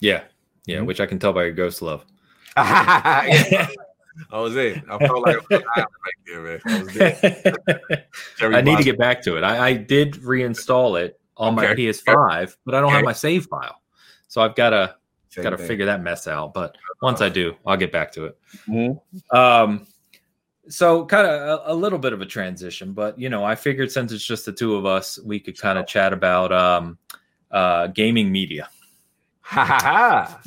Yeah, 0.00 0.24
yeah, 0.66 0.78
mm-hmm. 0.78 0.86
which 0.86 1.00
I 1.00 1.06
can 1.06 1.18
tell 1.18 1.32
by 1.32 1.44
your 1.44 1.52
ghost 1.52 1.82
love. 1.82 2.04
I 4.30 4.40
was 4.40 4.56
in. 4.56 4.82
I 4.90 4.98
felt 4.98 5.26
like 5.26 5.38
I 5.50 5.62
right 5.76 6.14
there, 6.26 6.42
man. 6.42 8.04
I, 8.40 8.46
I 8.58 8.60
need 8.60 8.78
to 8.78 8.84
get 8.84 8.98
back 8.98 9.22
to 9.22 9.36
it. 9.36 9.44
I, 9.44 9.68
I 9.68 9.72
did 9.74 10.14
reinstall 10.14 11.00
it 11.00 11.20
on 11.36 11.58
okay. 11.58 11.68
my 11.68 11.74
PS5, 11.74 12.56
but 12.64 12.74
I 12.74 12.80
don't 12.80 12.86
okay. 12.86 12.96
have 12.96 13.04
my 13.04 13.12
save 13.12 13.46
file, 13.46 13.80
so 14.28 14.40
I've 14.40 14.54
got 14.54 14.70
to 14.70 14.94
got 15.42 15.50
to 15.50 15.58
figure 15.58 15.86
that 15.86 16.02
mess 16.02 16.26
out. 16.26 16.54
But 16.54 16.76
once 17.02 17.20
I 17.20 17.28
do, 17.28 17.54
I'll 17.66 17.76
get 17.76 17.92
back 17.92 18.12
to 18.12 18.26
it. 18.26 18.38
Mm-hmm. 18.66 19.36
Um, 19.36 19.86
so 20.68 21.04
kind 21.06 21.26
of 21.26 21.60
a, 21.66 21.72
a, 21.72 21.74
little 21.74 21.98
bit 21.98 22.12
of 22.12 22.20
a 22.20 22.26
transition, 22.26 22.92
but 22.92 23.18
you 23.18 23.28
know, 23.28 23.44
I 23.44 23.54
figured 23.54 23.92
since 23.92 24.12
it's 24.12 24.24
just 24.24 24.46
the 24.46 24.52
two 24.52 24.74
of 24.74 24.86
us, 24.86 25.18
we 25.24 25.38
could 25.38 25.58
kind 25.58 25.78
of 25.78 25.86
chat 25.86 26.12
about 26.12 26.52
um, 26.52 26.98
uh, 27.50 27.88
gaming 27.88 28.32
media. 28.32 28.68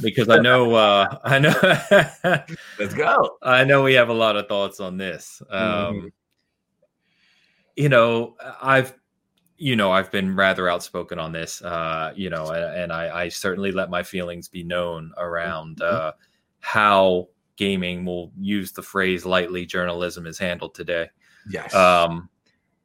Because 0.01 0.29
I 0.29 0.39
know, 0.39 0.73
uh, 0.75 1.17
I 1.23 1.39
know. 1.39 1.53
Let's 2.79 2.93
go. 2.93 3.37
I 3.41 3.63
know 3.63 3.83
we 3.83 3.93
have 3.93 4.09
a 4.09 4.13
lot 4.13 4.35
of 4.35 4.47
thoughts 4.47 4.79
on 4.79 4.97
this. 4.97 5.41
Um, 5.49 5.61
mm-hmm. 5.61 6.07
You 7.75 7.89
know, 7.89 8.35
I've, 8.61 8.93
you 9.57 9.75
know, 9.75 9.91
I've 9.91 10.11
been 10.11 10.35
rather 10.35 10.69
outspoken 10.69 11.19
on 11.19 11.31
this. 11.31 11.61
Uh, 11.61 12.13
you 12.15 12.29
know, 12.29 12.47
and, 12.49 12.75
and 12.75 12.93
I, 12.93 13.23
I, 13.23 13.29
certainly 13.29 13.71
let 13.71 13.89
my 13.89 14.03
feelings 14.03 14.47
be 14.47 14.63
known 14.63 15.11
around 15.17 15.77
mm-hmm. 15.77 15.95
uh, 15.95 16.11
how 16.59 17.29
gaming 17.59 18.05
will 18.05 18.31
use 18.39 18.71
the 18.71 18.81
phrase 18.81 19.25
lightly 19.25 19.65
journalism 19.65 20.25
is 20.25 20.39
handled 20.39 20.73
today 20.73 21.09
yes 21.49 21.75
um 21.75 22.29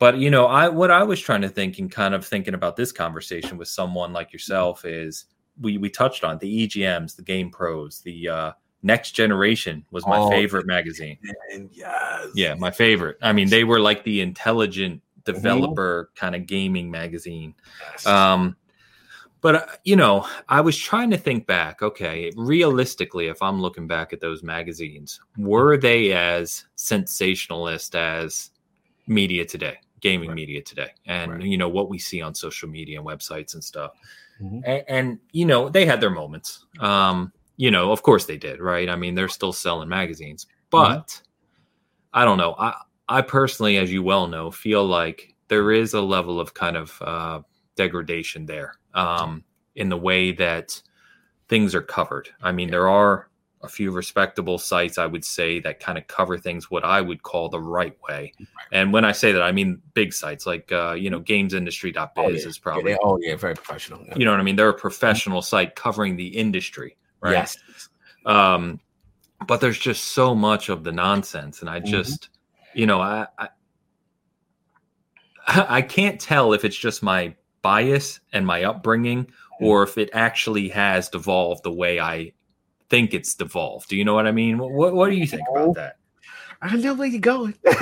but 0.01 0.19
you 0.19 0.31
know 0.31 0.47
i 0.47 0.69
what 0.69 0.91
i 0.91 1.01
was 1.01 1.21
trying 1.21 1.41
to 1.41 1.49
think 1.49 1.79
and 1.79 1.93
kind 1.93 2.13
of 2.13 2.27
thinking 2.27 2.55
about 2.55 2.75
this 2.75 2.91
conversation 2.91 3.57
with 3.57 3.69
someone 3.69 4.13
like 4.13 4.33
yourself 4.33 4.85
is 4.85 5.27
we 5.61 5.79
we 5.79 5.89
touched 5.89 6.25
on 6.25 6.39
the 6.39 6.67
egms 6.67 7.17
the 7.17 7.23
game 7.23 7.51
pros 7.51 8.01
the 8.01 8.29
uh 8.29 8.53
next 8.83 9.13
generation 9.13 9.85
was 9.91 10.07
my 10.07 10.19
oh, 10.19 10.31
favorite 10.31 10.67
magazine 10.67 11.19
and 11.53 11.71
yes 11.73 12.29
yeah 12.35 12.55
my 12.55 12.71
favorite 12.71 13.17
i 13.23 13.33
mean 13.33 13.49
they 13.49 13.65
were 13.65 13.81
like 13.81 14.05
the 14.05 14.21
intelligent 14.21 15.01
mm-hmm. 15.01 15.33
developer 15.33 16.05
mm-hmm. 16.05 16.21
kind 16.21 16.35
of 16.35 16.47
gaming 16.47 16.91
magazine 16.91 17.55
yes. 17.93 18.07
um 18.07 18.57
but 19.45 19.55
uh, 19.57 19.67
you 19.85 19.95
know, 19.95 20.27
I 20.49 20.63
was 20.63 20.79
trying 20.79 21.11
to 21.11 21.19
think 21.19 21.47
back. 21.47 21.83
Okay, 21.83 22.33
realistically, 22.35 23.27
if 23.27 23.43
I'm 23.43 23.61
looking 23.61 23.87
back 23.87 24.15
at 24.15 24.21
those 24.23 24.43
magazines, 24.43 25.21
were 25.37 25.77
they 25.77 26.13
as 26.13 26.65
sensationalist 26.77 27.95
as 27.95 28.53
media 29.07 29.45
today, 29.45 29.77
gaming 30.01 30.31
right. 30.31 30.35
media 30.35 30.63
today, 30.63 30.93
and 31.05 31.31
right. 31.31 31.43
you 31.43 31.59
know 31.59 31.69
what 31.69 31.91
we 31.91 31.99
see 31.99 32.23
on 32.23 32.35
social 32.35 32.71
media 32.71 32.99
and 32.99 33.07
websites 33.07 33.53
and 33.53 33.63
stuff? 33.63 33.91
Mm-hmm. 34.41 34.61
And, 34.65 34.85
and, 34.89 35.19
you 35.33 35.47
know, 35.47 35.69
they 35.69 35.87
had 35.87 36.01
their 36.01 36.11
moments. 36.11 36.67
Um, 36.81 37.33
you 37.57 37.71
know, 37.71 37.93
of 37.93 38.03
course 38.03 38.27
they 38.27 38.37
did, 38.37 38.61
right? 38.61 38.89
I 38.89 38.97
mean, 38.97 39.15
they're 39.15 39.29
still 39.29 39.53
selling 39.53 39.89
magazines, 39.89 40.45
mm-hmm. 40.45 40.53
but 40.71 41.09
mm-hmm. 41.09 41.25
I 42.21 42.25
don't 42.25 42.39
know. 42.39 42.55
I 42.59 42.75
I 43.09 43.23
personally, 43.23 43.77
as 43.77 43.93
you 43.93 44.03
well 44.03 44.27
know, 44.27 44.51
feel 44.51 44.85
like 44.87 45.35
there 45.49 45.73
is 45.73 45.95
a 45.95 46.01
level 46.01 46.41
of 46.41 46.55
kind 46.55 46.77
of 46.77 47.03
uh, 47.03 47.41
degradation 47.77 48.47
there 48.47 48.75
um, 48.95 49.45
in 49.77 49.89
the 49.89 49.97
way 49.97 50.33
that 50.33 50.81
things 51.49 51.75
are 51.75 51.83
covered. 51.83 52.31
I 52.43 52.53
mean, 52.53 52.71
there 52.71 52.89
are 52.89 53.29
a 53.65 53.69
few 53.69 53.91
respectable 53.91 54.59
sites, 54.59 54.99
I 54.99 55.07
would 55.07 55.25
say, 55.25 55.61
that 55.61 55.81
kind 55.81 55.99
of 55.99 56.07
cover 56.07 56.39
things 56.39 56.71
what 56.71 56.85
I 56.85 57.01
would 57.01 57.23
call 57.23 57.49
the 57.49 57.61
right 57.61 57.97
way. 58.09 58.33
And 58.73 58.93
when 58.93 59.05
I 59.05 59.13
say 59.13 59.33
that, 59.33 59.43
I 59.43 59.53
mean 59.53 59.81
big 59.95 60.13
sites 60.13 60.47
like, 60.47 60.71
uh, 60.71 60.93
you 60.93 61.11
know, 61.11 61.21
gamesindustry.biz 61.21 62.11
oh, 62.17 62.29
yeah. 62.29 62.37
is 62.37 62.59
probably. 62.59 62.93
Yeah, 62.93 62.99
oh, 63.03 63.19
yeah, 63.21 63.37
very 63.37 63.55
professional. 63.55 64.05
Yeah. 64.07 64.15
You 64.17 64.25
know 64.25 64.31
what 64.31 64.41
I 64.41 64.43
mean? 64.43 64.57
They're 64.57 64.69
a 64.69 64.75
professional 64.75 65.43
site 65.43 65.75
covering 65.75 66.17
the 66.17 66.29
industry, 66.29 66.97
right? 67.21 67.33
Yes. 67.33 67.57
Um, 68.27 68.81
but 69.47 69.61
there's 69.61 69.79
just 69.79 70.05
so 70.13 70.35
much 70.35 70.69
of 70.69 70.85
the 70.85 70.93
nonsense. 70.93 71.61
And 71.61 71.71
I 71.71 71.81
mm-hmm. 71.81 71.91
just, 71.91 72.23
mm-hmm. 72.23 72.81
you 72.81 72.87
know, 72.87 73.01
I, 73.01 73.27
I 73.39 73.49
I 75.47 75.83
can't 75.83 76.21
tell 76.21 76.53
if 76.53 76.65
it's 76.65 76.77
just 76.77 77.03
my 77.03 77.35
bias 77.63 78.21
and 78.33 78.47
my 78.47 78.65
upbringing 78.65 79.27
hmm. 79.59 79.65
or 79.65 79.83
if 79.83 79.99
it 79.99 80.11
actually 80.13 80.69
has 80.69 81.09
devolved 81.09 81.63
the 81.65 81.73
way 81.73 82.01
I 82.01 82.33
think 82.95 83.13
it's 83.13 83.35
devolved. 83.35 83.89
Do 83.89 83.97
you 83.97 84.05
know 84.05 84.15
what 84.15 84.29
I 84.29 84.33
mean? 84.33 84.57
What 84.59 84.95
What 84.95 85.11
do 85.11 85.17
you 85.17 85.27
think 85.27 85.43
about 85.51 85.75
that? 85.75 85.97
I 86.63 86.77
know 86.77 86.95
where 86.95 87.09
you're 87.09 87.21
going. 87.21 87.55
look, 87.65 87.79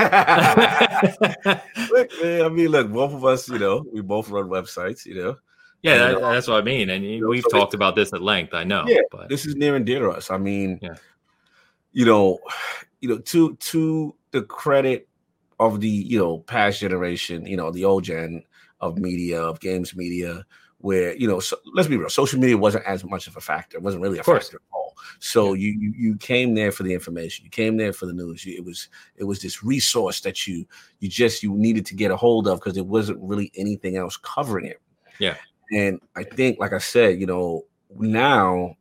man, 2.22 2.42
I 2.42 2.48
mean, 2.48 2.68
look, 2.68 2.90
both 2.90 3.12
of 3.12 3.24
us, 3.24 3.48
you 3.48 3.58
know, 3.58 3.84
we 3.92 4.00
both 4.00 4.30
run 4.30 4.48
websites, 4.48 5.04
you 5.04 5.14
know. 5.14 5.36
Yeah, 5.82 5.98
that, 5.98 6.16
uh, 6.16 6.32
that's 6.32 6.48
what 6.48 6.58
I 6.58 6.62
mean, 6.62 6.90
and 6.90 7.04
you 7.04 7.20
know, 7.20 7.28
we've 7.28 7.44
so 7.50 7.58
talked 7.58 7.74
about 7.74 7.94
this 7.94 8.12
at 8.12 8.22
length. 8.22 8.54
I 8.54 8.64
know. 8.64 8.84
Yeah, 8.86 9.00
but 9.10 9.28
this 9.28 9.44
is 9.46 9.54
near 9.54 9.76
and 9.76 9.84
dear 9.84 10.00
to 10.00 10.10
us. 10.10 10.30
I 10.30 10.38
mean, 10.38 10.78
yeah. 10.80 10.94
you 11.92 12.06
know, 12.06 12.38
you 13.00 13.08
know, 13.08 13.18
to 13.18 13.54
to 13.56 14.14
the 14.30 14.42
credit 14.42 15.08
of 15.60 15.80
the 15.80 15.88
you 15.88 16.18
know 16.18 16.38
past 16.38 16.80
generation, 16.80 17.44
you 17.46 17.56
know, 17.56 17.70
the 17.70 17.84
old 17.84 18.04
gen, 18.04 18.44
of 18.80 18.98
media, 18.98 19.42
of 19.42 19.60
games 19.60 19.94
media, 19.94 20.44
where 20.82 21.14
you 21.16 21.26
know, 21.26 21.40
so, 21.40 21.56
let's 21.74 21.88
be 21.88 21.96
real, 21.96 22.10
social 22.10 22.38
media 22.38 22.58
wasn't 22.58 22.84
as 22.84 23.04
much 23.04 23.26
of 23.26 23.36
a 23.36 23.40
factor. 23.40 23.78
It 23.78 23.82
wasn't 23.82 24.02
really 24.02 24.18
a 24.18 24.24
factor 24.24 24.56
at 24.56 24.62
all. 24.72 24.94
So 25.20 25.54
yeah. 25.54 25.68
you, 25.68 25.80
you 25.80 25.94
you 25.96 26.16
came 26.16 26.54
there 26.54 26.72
for 26.72 26.82
the 26.82 26.92
information. 26.92 27.44
You 27.44 27.50
came 27.50 27.76
there 27.76 27.92
for 27.92 28.06
the 28.06 28.12
news. 28.12 28.44
It 28.46 28.64
was 28.64 28.88
it 29.16 29.24
was 29.24 29.40
this 29.40 29.62
resource 29.62 30.20
that 30.20 30.46
you 30.46 30.66
you 31.00 31.08
just 31.08 31.42
you 31.42 31.54
needed 31.54 31.86
to 31.86 31.94
get 31.94 32.10
a 32.10 32.16
hold 32.16 32.48
of 32.48 32.58
because 32.58 32.74
there 32.74 32.84
wasn't 32.84 33.20
really 33.22 33.50
anything 33.56 33.96
else 33.96 34.16
covering 34.16 34.66
it. 34.66 34.80
Yeah. 35.18 35.36
And 35.72 36.00
I 36.16 36.24
think, 36.24 36.58
like 36.58 36.72
I 36.72 36.78
said, 36.78 37.18
you 37.18 37.26
know, 37.26 37.64
now 37.96 38.76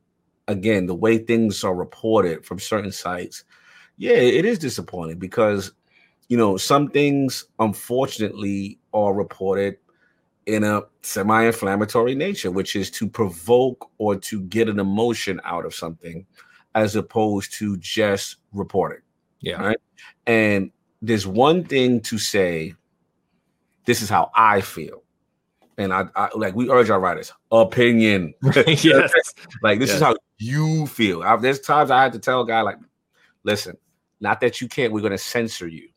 again, 0.48 0.88
the 0.88 0.96
way 0.96 1.18
things 1.18 1.64
are 1.64 1.76
reported 1.76 2.46
from 2.46 2.60
certain 2.60 2.92
sites, 2.92 3.44
yeah, 3.98 4.14
it 4.14 4.46
is 4.46 4.60
disappointing 4.60 5.20
because 5.20 5.72
you 6.28 6.38
know 6.38 6.58
some 6.58 6.90
things 6.90 7.46
unfortunately 7.60 8.80
are 8.94 9.14
reported 9.14 9.78
in 10.46 10.64
a 10.64 10.82
semi-inflammatory 11.02 12.16
nature, 12.16 12.52
which 12.52 12.76
is 12.76 12.90
to 12.92 13.08
provoke 13.08 13.90
or 13.98 14.16
to 14.16 14.42
get 14.44 14.70
an 14.70 14.80
emotion 14.80 15.40
out 15.44 15.66
of 15.66 15.74
something, 15.74 16.26
as 16.76 16.96
opposed 16.96 17.54
to 17.54 17.78
just 17.78 18.38
reporting. 18.52 19.02
Yeah. 19.42 19.62
Right. 19.62 19.78
And 20.28 20.72
there's 21.02 21.28
one 21.28 21.64
thing 21.64 22.02
to 22.02 22.18
say, 22.18 22.74
this 23.86 24.02
is 24.02 24.10
how 24.10 24.32
I 24.36 24.62
feel. 24.62 25.04
And 25.78 25.94
I, 25.94 26.06
I 26.16 26.30
like 26.36 26.56
we 26.56 26.70
urge 26.70 26.90
our 26.90 27.00
writers, 27.00 27.34
opinion. 27.52 28.34
yes. 28.44 29.12
like 29.64 29.80
this 29.80 29.90
yes. 29.90 29.96
is 29.98 30.02
how 30.02 30.16
you 30.38 30.86
feel. 30.86 31.24
I, 31.24 31.36
there's 31.38 31.60
times 31.60 31.90
I 31.90 32.04
had 32.04 32.14
to 32.14 32.20
tell 32.20 32.42
a 32.42 32.48
guy, 32.48 32.62
like, 32.62 32.78
listen, 33.44 33.78
not 34.20 34.42
that 34.42 34.62
you 34.62 34.68
can't, 34.68 34.94
we're 34.94 35.02
gonna 35.02 35.18
censor 35.18 35.68
you, 35.68 35.90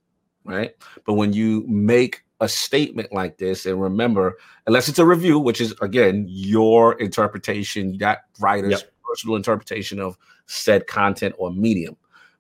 right? 0.45 0.75
But 1.05 1.15
when 1.15 1.33
you 1.33 1.65
make 1.67 2.24
a 2.41 2.49
statement 2.49 3.13
like 3.13 3.39
this, 3.39 3.67
and 3.67 3.81
remember, 3.81 4.37
unless 4.67 4.89
it's 4.89 4.99
a 4.99 5.07
review, 5.07 5.39
which 5.39 5.61
is 5.61 5.75
again 5.81 6.27
your 6.29 7.01
interpretation, 7.01 7.97
that 7.99 8.25
writer's 8.41 8.83
yep. 8.83 8.93
personal 9.09 9.37
interpretation 9.37 10.01
of 10.01 10.19
said 10.47 10.87
content 10.87 11.35
or 11.39 11.53
medium. 11.53 11.97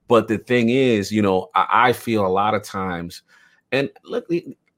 But 0.08 0.28
the 0.28 0.38
thing 0.38 0.68
is, 0.68 1.10
you 1.10 1.22
know, 1.22 1.50
I, 1.54 1.66
I 1.88 1.92
feel 1.92 2.26
a 2.26 2.28
lot 2.28 2.54
of 2.54 2.62
times, 2.62 3.22
and 3.72 3.90
look, 4.04 4.26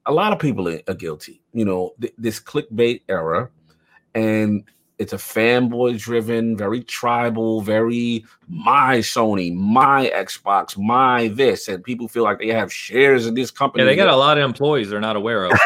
a 0.05 0.13
lot 0.13 0.31
of 0.33 0.39
people 0.39 0.67
are 0.67 0.93
guilty. 0.93 1.41
You 1.53 1.65
know, 1.65 1.93
th- 1.99 2.13
this 2.17 2.39
clickbait 2.39 3.01
era, 3.09 3.49
and 4.15 4.63
it's 4.99 5.13
a 5.13 5.17
fanboy 5.17 5.99
driven, 5.99 6.57
very 6.57 6.83
tribal, 6.83 7.61
very 7.61 8.25
my 8.47 8.97
Sony, 8.97 9.53
my 9.53 10.11
Xbox, 10.13 10.77
my 10.77 11.27
this, 11.29 11.67
and 11.67 11.83
people 11.83 12.07
feel 12.07 12.23
like 12.23 12.39
they 12.39 12.47
have 12.47 12.73
shares 12.73 13.27
in 13.27 13.35
this 13.35 13.51
company. 13.51 13.83
Yeah, 13.83 13.89
they 13.89 13.95
got 13.95 14.07
a 14.07 14.15
lot 14.15 14.37
of 14.37 14.43
employees 14.43 14.89
they're 14.89 14.99
not 14.99 15.15
aware 15.15 15.45
of. 15.45 15.51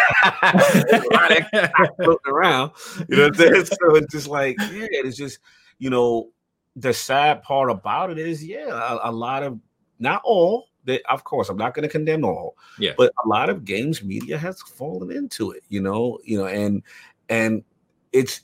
around, 2.28 2.72
you 3.08 3.16
know 3.16 3.24
what 3.24 3.28
I'm 3.28 3.34
saying? 3.36 3.66
So 3.66 3.95
it's 3.95 4.12
just 4.12 4.28
like, 4.28 4.58
yeah, 4.60 4.88
it's 4.91 5.16
just, 5.16 5.40
you 5.80 5.90
know, 5.90 6.30
the 6.76 6.94
sad 6.94 7.41
part 7.41 7.72
about 7.72 8.12
it 8.12 8.18
is, 8.18 8.44
yeah, 8.44 8.68
a, 8.68 9.10
a 9.10 9.12
lot 9.12 9.44
of, 9.44 9.60
not 9.99 10.22
all, 10.26 10.68
that 10.86 11.02
of 11.10 11.24
course 11.24 11.48
I'm 11.48 11.58
not 11.58 11.74
going 11.74 11.84
to 11.84 11.90
condemn 11.90 12.26
all, 12.26 12.58
yeah, 12.80 12.94
but 12.98 13.14
a 13.24 13.28
lot 13.28 13.49
of 13.49 13.64
games 13.66 14.03
media 14.03 14.38
has 14.38 14.62
fallen 14.62 15.12
into 15.12 15.52
it, 15.52 15.64
you 15.70 15.80
know, 15.80 16.20
you 16.24 16.40
know, 16.40 16.48
and 16.48 16.82
and 17.30 17.64
it's 18.12 18.41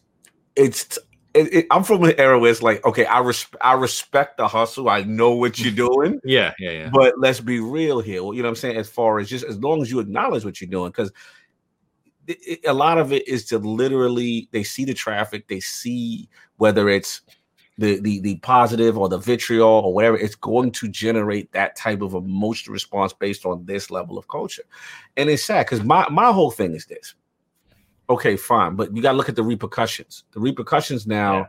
it's 0.57 0.97
it, 1.33 1.53
it, 1.53 1.67
I'm 1.71 1.83
from 1.83 2.03
an 2.03 2.15
era 2.17 2.39
where 2.39 2.49
it's 2.49 2.63
like, 2.63 2.83
okay, 2.83 3.05
I 3.05 3.19
res- 3.19 3.45
I 3.61 3.73
respect 3.73 4.37
the 4.37 4.47
hustle. 4.47 4.89
I 4.89 5.03
know 5.03 5.31
what 5.31 5.59
you're 5.59 5.71
doing. 5.89 6.19
yeah, 6.23 6.53
yeah, 6.59 6.71
yeah. 6.71 6.89
But 6.91 7.15
let's 7.19 7.39
be 7.39 7.59
real 7.59 7.99
here. 7.99 8.15
You 8.15 8.33
know 8.37 8.43
what 8.43 8.49
I'm 8.49 8.55
saying? 8.55 8.77
As 8.77 8.89
far 8.89 9.19
as 9.19 9.29
just 9.29 9.45
as 9.45 9.57
long 9.59 9.81
as 9.81 9.91
you 9.91 9.99
acknowledge 9.99 10.43
what 10.43 10.59
you're 10.59 10.69
doing, 10.69 10.89
because 10.89 11.11
a 12.65 12.73
lot 12.73 12.97
of 12.97 13.13
it 13.13 13.27
is 13.27 13.45
to 13.45 13.59
literally 13.59 14.49
they 14.51 14.63
see 14.63 14.83
the 14.83 14.93
traffic, 14.93 15.47
they 15.47 15.59
see 15.59 16.27
whether 16.57 16.89
it's 16.89 17.21
the 17.77 17.99
the 17.99 18.19
the 18.21 18.37
positive 18.37 18.97
or 18.97 19.07
the 19.07 19.19
vitriol 19.19 19.81
or 19.85 19.93
whatever, 19.93 20.17
it's 20.17 20.35
going 20.35 20.71
to 20.71 20.87
generate 20.87 21.51
that 21.51 21.75
type 21.75 22.01
of 22.01 22.15
emotional 22.15 22.73
response 22.73 23.13
based 23.13 23.45
on 23.45 23.63
this 23.65 23.91
level 23.91 24.17
of 24.17 24.27
culture. 24.27 24.63
And 25.15 25.29
it's 25.29 25.43
sad 25.43 25.67
because 25.67 25.83
my 25.83 26.07
my 26.09 26.31
whole 26.31 26.51
thing 26.51 26.73
is 26.73 26.85
this. 26.87 27.13
Okay, 28.09 28.37
fine, 28.37 28.75
but 28.75 28.95
you 28.95 29.01
got 29.01 29.11
to 29.11 29.17
look 29.17 29.29
at 29.29 29.35
the 29.35 29.43
repercussions. 29.43 30.23
The 30.31 30.39
repercussions 30.39 31.05
now. 31.05 31.33
Yeah. 31.33 31.45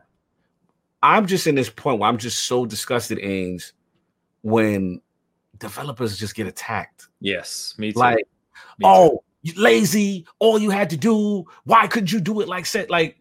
I'm 1.02 1.26
just 1.26 1.46
in 1.46 1.54
this 1.54 1.70
point 1.70 2.00
where 2.00 2.08
I'm 2.08 2.18
just 2.18 2.46
so 2.46 2.66
disgusted, 2.66 3.18
Ains, 3.18 3.72
when 4.42 5.00
developers 5.58 6.18
just 6.18 6.34
get 6.34 6.48
attacked. 6.48 7.08
Yes, 7.20 7.74
me 7.78 7.92
too. 7.92 8.00
Like, 8.00 8.26
me 8.78 8.84
oh, 8.84 9.22
you 9.42 9.52
lazy. 9.56 10.26
All 10.40 10.58
you 10.58 10.70
had 10.70 10.90
to 10.90 10.96
do. 10.96 11.44
Why 11.64 11.86
couldn't 11.86 12.12
you 12.12 12.20
do 12.20 12.40
it 12.40 12.48
like 12.48 12.66
said? 12.66 12.90
Like, 12.90 13.18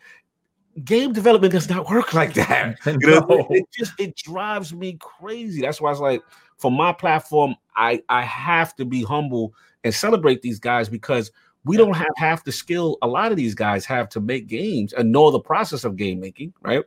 game 0.83 1.13
development 1.13 1.53
does 1.53 1.69
not 1.69 1.89
work 1.89 2.13
like 2.13 2.33
that. 2.33 2.77
You 2.85 2.97
know, 2.97 3.47
it, 3.51 3.65
just 3.77 3.93
it 3.99 4.15
drives 4.15 4.73
me 4.73 4.97
crazy. 4.99 5.61
That's 5.61 5.79
why 5.79 5.91
it's 5.91 5.99
like 5.99 6.23
for 6.57 6.71
my 6.71 6.93
platform, 6.93 7.55
I 7.75 8.01
I 8.09 8.23
have 8.23 8.75
to 8.77 8.85
be 8.85 9.03
humble 9.03 9.53
and 9.83 9.93
celebrate 9.93 10.41
these 10.41 10.59
guys 10.59 10.89
because 10.89 11.31
we 11.67 11.77
don't 11.77 11.95
have 11.95 12.07
half 12.15 12.43
the 12.43 12.51
skill 12.51 12.97
a 13.01 13.07
lot 13.07 13.31
of 13.31 13.37
these 13.37 13.53
guys 13.53 13.85
have 13.85 14.09
to 14.09 14.19
make 14.19 14.47
games 14.47 14.93
and 14.93 15.11
know 15.11 15.31
the 15.31 15.39
process 15.39 15.83
of 15.83 15.95
game 15.95 16.19
making, 16.19 16.53
right? 16.61 16.83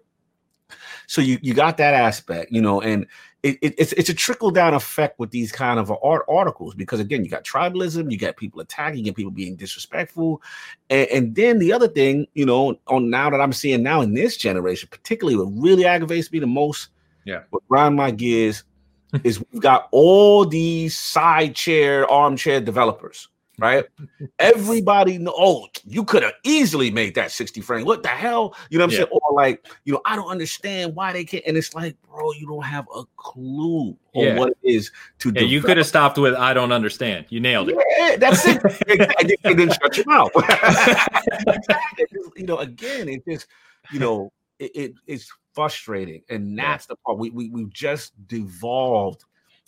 So 1.07 1.20
you 1.20 1.39
you 1.43 1.55
got 1.55 1.77
that 1.78 1.94
aspect, 1.94 2.52
you 2.52 2.62
know, 2.62 2.81
and 2.81 3.07
it, 3.43 3.59
it, 3.62 3.74
it's 3.78 3.93
it's 3.94 4.09
a 4.09 4.15
trickle 4.15 4.51
down 4.51 4.74
effect 4.74 5.19
with 5.19 5.31
these 5.31 5.51
kind 5.51 5.81
of 5.81 5.93
art 6.02 6.24
articles 6.28 6.74
because 6.74 7.01
again, 7.01 7.24
you 7.24 7.31
got 7.31 7.44
tribalism, 7.44 8.11
you 8.11 8.19
got 8.19 8.36
people 8.36 8.61
attacking, 8.61 8.98
you 8.98 9.05
get 9.05 9.16
people 9.16 9.32
being 9.32 9.57
disrespectful, 9.57 10.40
and, 10.89 11.09
and, 11.09 11.35
then 11.35 11.59
the 11.59 11.73
other 11.73 11.89
thing, 11.89 12.27
you 12.35 12.47
know, 12.47 12.78
on 12.86 13.11
now 13.11 13.31
that 13.31 13.40
I'm 13.40 13.52
seeing 13.52 13.82
now 13.82 14.01
in 14.02 14.15
this 14.15 14.36
generation, 14.36 14.89
particularly 14.93 15.36
what 15.36 15.52
really 15.61 15.85
aggravates 15.85 16.31
me 16.31 16.39
the 16.39 16.47
most, 16.47 16.89
yeah, 17.24 17.43
what 17.51 17.66
grind 17.69 17.97
my 17.97 18.12
gears 18.12 18.62
is 19.24 19.43
we've 19.52 19.62
got 19.62 19.89
all 19.90 20.44
these 20.44 20.97
side 20.97 21.57
chair, 21.57 22.09
armchair 22.11 22.61
developers 22.61 23.28
right? 23.60 23.84
Everybody 24.38 25.18
know, 25.18 25.34
oh, 25.36 25.68
you 25.84 26.04
could 26.04 26.22
have 26.22 26.32
easily 26.44 26.90
made 26.90 27.14
that 27.14 27.30
60 27.30 27.60
frame. 27.60 27.84
What 27.84 28.02
the 28.02 28.08
hell? 28.08 28.56
You 28.70 28.78
know 28.78 28.86
what 28.86 28.94
I'm 28.94 29.00
yeah. 29.00 29.04
saying? 29.04 29.08
Or 29.12 29.34
like, 29.34 29.66
you 29.84 29.92
know, 29.92 30.00
I 30.06 30.16
don't 30.16 30.28
understand 30.28 30.96
why 30.96 31.12
they 31.12 31.24
can't. 31.24 31.44
And 31.46 31.56
it's 31.56 31.74
like, 31.74 31.96
bro, 32.08 32.32
you 32.32 32.46
don't 32.46 32.64
have 32.64 32.86
a 32.94 33.04
clue 33.16 33.96
on 34.14 34.24
yeah. 34.24 34.38
what 34.38 34.50
it 34.50 34.58
is 34.62 34.90
to 35.18 35.30
do. 35.30 35.46
You 35.46 35.60
could 35.60 35.76
have 35.76 35.86
stopped 35.86 36.16
with 36.16 36.34
I 36.34 36.54
don't 36.54 36.72
understand. 36.72 37.26
You 37.28 37.40
nailed 37.40 37.68
it. 37.68 37.76
Yeah, 37.98 38.16
that's 38.16 38.44
it. 38.46 38.62
and 39.44 39.58
then 39.58 39.70
shut 39.70 39.96
your 39.96 40.06
mouth. 40.06 40.30
you 42.36 42.46
know, 42.46 42.58
again, 42.58 43.08
it 43.08 43.22
just, 43.28 43.46
you 43.92 44.00
know, 44.00 44.32
it, 44.58 44.70
it 44.74 44.94
it's 45.06 45.30
frustrating. 45.52 46.22
And 46.30 46.58
that's 46.58 46.86
yeah. 46.86 46.94
the 46.94 46.96
part. 47.04 47.18
We 47.18 47.30
we 47.30 47.50
we've 47.50 47.72
just 47.72 48.12
devolved 48.26 49.24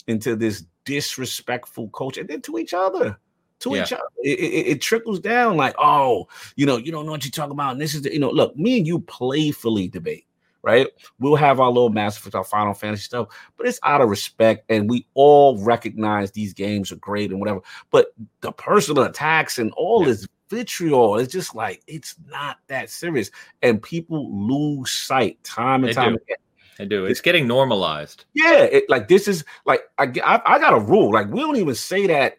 into 0.07 0.35
this 0.35 0.65
disrespectful 0.85 1.89
culture 1.91 2.23
and 2.23 2.29
then 2.29 2.43
to 2.43 2.59
each 2.59 2.75
other 2.75 3.17
to 3.63 3.75
yeah. 3.75 3.83
each 3.83 3.93
other. 3.93 4.03
It, 4.23 4.39
it, 4.39 4.67
it, 4.69 4.81
trickles 4.81 5.21
down 5.21 5.57
like, 5.57 5.75
oh, 5.79 6.29
you 6.57 6.67
know, 6.67 6.77
you 6.77 6.93
don't 6.93 7.07
know 7.07 7.13
what 7.13 7.25
you're 7.25 7.31
talking 7.31 7.53
about. 7.53 7.73
And 7.73 7.81
this 7.81 7.95
is 7.95 8.03
the, 8.03 8.13
you 8.13 8.19
know, 8.19 8.31
look, 8.31 8.57
me 8.57 8.79
and 8.79 8.87
you 8.87 9.01
playfully 9.01 9.89
debate, 9.89 10.27
right? 10.63 10.89
We'll 11.19 11.37
have 11.37 11.61
our 11.61 11.69
little 11.69 11.91
master 11.91 12.29
for 12.29 12.37
our 12.37 12.45
Final 12.45 12.75
Fantasy 12.75 13.03
stuff, 13.03 13.29
but 13.57 13.67
it's 13.67 13.81
out 13.83 14.01
of 14.01 14.09
respect, 14.09 14.65
and 14.69 14.91
we 14.91 15.07
all 15.15 15.59
recognize 15.59 16.33
these 16.33 16.53
games 16.55 16.93
are 16.93 16.97
great 16.97 17.31
and 17.31 17.41
whatever. 17.41 17.61
But 17.91 18.15
the 18.41 18.53
personal 18.53 19.05
attacks 19.05 19.59
and 19.59 19.73
all 19.73 20.01
yeah. 20.01 20.09
this 20.09 20.29
vitriol, 20.51 21.19
it's 21.19 21.33
just 21.33 21.55
like 21.55 21.83
it's 21.87 22.17
not 22.29 22.59
that 22.67 22.91
serious, 22.91 23.31
and 23.63 23.83
people 23.83 24.31
lose 24.47 24.91
sight 24.91 25.43
time 25.45 25.85
and 25.85 25.91
they 25.91 25.95
time 25.95 26.13
do. 26.13 26.21
again. 26.23 26.37
I 26.79 26.85
do. 26.87 27.05
It's 27.05 27.21
getting 27.21 27.47
normalized. 27.47 28.25
Yeah, 28.35 28.63
it, 28.63 28.89
like 28.89 29.07
this 29.07 29.29
is 29.29 29.45
like 29.67 29.83
I, 29.99 30.05
I, 30.25 30.43
I 30.45 30.59
got 30.59 30.73
a 30.73 30.81
rule. 30.81 31.13
Like 31.13 31.29
we 31.29 31.41
don't 31.41 31.57
even 31.57 31.75
say 31.75 32.07
that 32.09 32.39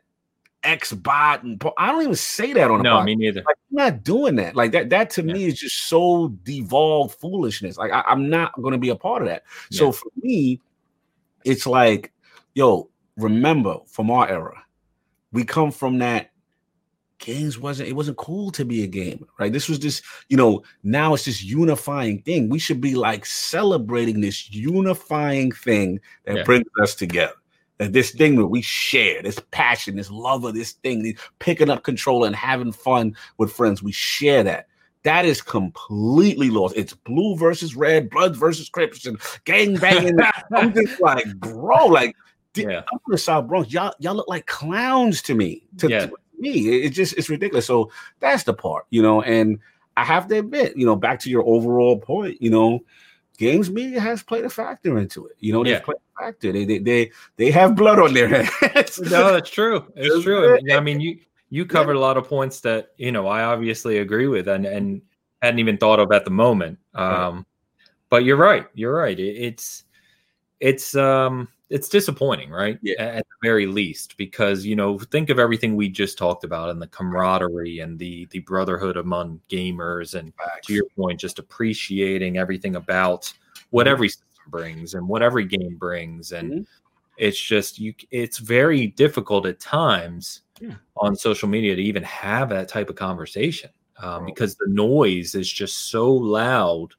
X 0.64 0.94
bot 0.94 1.44
and 1.44 1.61
I 1.77 1.91
don't 1.91 2.03
even 2.03 2.15
say 2.15 2.53
that 2.53 2.72
on 2.72 2.80
a 2.80 2.84
no, 2.84 3.03
me 3.03 3.15
neither. 3.15 3.44
Like, 3.45 3.57
I'm 3.72 3.76
not 3.76 4.03
doing 4.03 4.35
that. 4.35 4.56
Like 4.56 4.72
that. 4.72 4.90
That 4.90 5.10
to 5.11 5.23
yeah. 5.23 5.34
me 5.34 5.45
is 5.45 5.60
just 5.60 5.88
so 5.88 6.30
devolved 6.44 7.15
foolishness. 7.19 7.77
Like 7.77 7.91
I, 7.91 8.03
am 8.07 8.30
not 8.30 8.53
going 8.61 8.72
to 8.73 8.77
be 8.77 8.90
a 8.90 8.95
part 8.95 9.22
of 9.22 9.27
that. 9.27 9.44
Yeah. 9.69 9.80
So 9.80 9.91
for 9.91 10.10
me, 10.22 10.61
it's 11.44 11.68
like, 11.68 12.11
yo, 12.53 12.90
remember 13.18 13.77
from 13.88 14.10
our 14.10 14.27
era, 14.30 14.64
we 15.31 15.44
come 15.44 15.72
from 15.72 15.99
that. 15.99 16.30
Games 17.19 17.57
wasn't 17.57 17.88
it 17.88 17.94
wasn't 17.94 18.18
cool 18.18 18.52
to 18.52 18.65
be 18.65 18.84
a 18.84 18.88
gamer, 18.88 19.27
right? 19.40 19.53
This 19.53 19.69
was 19.69 19.80
just 19.80 20.03
you 20.27 20.35
know 20.35 20.61
now 20.84 21.14
it's 21.14 21.23
this 21.23 21.41
unifying 21.41 22.22
thing. 22.23 22.49
We 22.49 22.60
should 22.60 22.81
be 22.81 22.95
like 22.95 23.26
celebrating 23.26 24.19
this 24.19 24.52
unifying 24.52 25.53
thing 25.53 26.02
that 26.26 26.38
yeah. 26.38 26.44
brings 26.44 26.68
us 26.81 26.95
together 26.95 27.35
this 27.91 28.11
thing 28.11 28.35
that 28.35 28.47
we 28.47 28.61
share, 28.61 29.22
this 29.22 29.39
passion, 29.51 29.95
this 29.95 30.11
love 30.11 30.43
of 30.43 30.53
this 30.53 30.73
thing, 30.73 31.15
picking 31.39 31.69
up 31.69 31.84
control 31.84 32.23
and 32.23 32.35
having 32.35 32.72
fun 32.72 33.15
with 33.38 33.51
friends, 33.51 33.81
we 33.84 33.91
share 33.91 34.43
that. 34.43 34.68
That 35.03 35.26
is 35.26 35.41
completely 35.41 36.49
lost. 36.49 36.77
It's 36.77 36.93
blue 36.93 37.35
versus 37.35 37.76
red, 37.76 38.10
blood 38.10 38.38
versus 38.38 38.69
crips, 38.69 39.05
and 39.05 39.19
gang 39.43 39.76
banging. 39.76 40.18
I'm 40.53 40.73
just 40.73 41.01
like, 41.01 41.26
bro, 41.39 41.88
like, 41.88 42.15
yeah. 42.55 42.84
I'm 42.91 42.99
from 42.99 43.11
the 43.11 43.18
South 43.18 43.47
Bronx. 43.47 43.73
Y'all, 43.73 43.93
y'all 43.99 44.15
look 44.15 44.30
like 44.30 44.45
clowns 44.45 45.22
to 45.23 45.34
me. 45.34 45.65
To, 45.80 45.89
yeah. 45.89 46.05
to 46.05 46.14
me, 46.38 46.84
it's 46.84 46.95
just 46.95 47.18
it's 47.18 47.30
ridiculous. 47.30 47.65
So 47.65 47.91
that's 48.19 48.43
the 48.43 48.53
part, 48.53 48.85
you 48.91 49.01
know. 49.01 49.22
And 49.22 49.60
I 49.97 50.05
have 50.05 50.27
to 50.27 50.38
admit, 50.38 50.77
you 50.77 50.85
know, 50.85 50.95
back 50.95 51.19
to 51.22 51.30
your 51.30 51.43
overall 51.45 51.99
point, 51.99 52.41
you 52.41 52.49
know, 52.49 52.84
games 53.44 53.70
media 53.70 53.99
has 53.99 54.24
played 54.24 54.45
a 54.45 54.49
factor 54.49 54.98
into 54.98 55.28
it. 55.28 55.36
You 55.40 55.53
know, 55.53 55.64
they've 55.64 55.74
yeah. 55.74 55.80
played 55.80 55.98
a 55.98 56.24
factor. 56.24 56.52
They, 56.52 56.65
they 56.65 56.80
they 56.80 57.11
they 57.38 57.52
have 57.52 57.76
blood 57.76 57.99
on 57.99 58.14
their 58.14 58.44
hands. 58.44 58.99
no, 58.99 59.32
that's 59.32 59.49
true. 59.49 59.91
It's 59.95 60.24
true. 60.24 60.60
I 60.72 60.80
mean, 60.80 60.99
you 60.99 61.20
you 61.49 61.65
covered 61.65 61.95
a 61.95 61.99
lot 61.99 62.18
of 62.18 62.28
points 62.28 62.61
that 62.61 62.91
you 62.98 63.11
know 63.11 63.28
I 63.28 63.44
obviously 63.44 63.99
agree 63.99 64.28
with 64.28 64.48
and 64.48 64.65
and 64.65 65.02
hadn't 65.41 65.60
even 65.60 65.78
thought 65.78 65.99
of 65.99 66.11
at 66.11 66.26
the 66.26 66.32
moment. 66.32 66.80
Um, 66.95 67.36
right. 67.36 67.45
But 68.10 68.24
you're 68.24 68.38
right. 68.38 68.68
You're 68.74 68.95
right. 68.95 69.20
It, 69.20 69.38
it's 69.38 69.84
it's 70.60 70.95
um 70.95 71.48
it's 71.74 71.90
disappointing, 71.90 72.52
right? 72.52 72.78
Yeah. 72.84 73.02
At 73.02 73.26
the 73.28 73.48
very 73.48 73.66
least, 73.66 74.16
because 74.16 74.64
you 74.64 74.76
know, 74.76 75.00
think 75.00 75.32
of 75.32 75.40
everything 75.40 75.76
we 75.76 75.90
just 75.90 76.20
talked 76.20 76.44
about 76.44 76.70
and 76.70 76.80
the 76.80 76.86
camaraderie 76.88 77.80
and 77.80 77.98
the 77.98 78.28
the 78.30 78.40
brotherhood 78.40 78.95
among 78.95 79.41
gamers, 79.50 80.14
and 80.14 80.32
Facts. 80.36 80.68
to 80.68 80.74
your 80.74 80.86
point, 80.95 81.20
just 81.20 81.40
appreciating 81.40 82.38
everything 82.38 82.76
about 82.76 83.34
what 83.72 83.88
mm-hmm. 83.88 83.91
every 83.91 84.10
system 84.10 84.28
brings 84.50 84.94
and 84.94 85.08
what 85.08 85.24
every 85.24 85.45
game 85.45 85.76
brings, 85.80 86.32
and 86.32 86.52
mm-hmm. 86.52 86.62
it's 87.18 87.41
just 87.41 87.80
you. 87.80 87.95
It's 88.12 88.38
very 88.38 88.86
difficult 88.86 89.48
at 89.48 89.60
times 89.60 90.41
yeah. 90.62 90.76
on 90.98 91.16
social 91.16 91.50
media 91.50 91.76
to 91.76 91.82
even 91.82 92.04
have 92.04 92.50
that 92.50 92.70
type 92.70 92.91
of 92.91 92.98
conversation 92.98 93.72
um, 93.98 94.28
because 94.28 94.56
the 94.58 94.70
noise 94.70 95.34
is 95.34 95.52
just 95.52 95.90
so 95.90 96.14
loud 96.14 96.90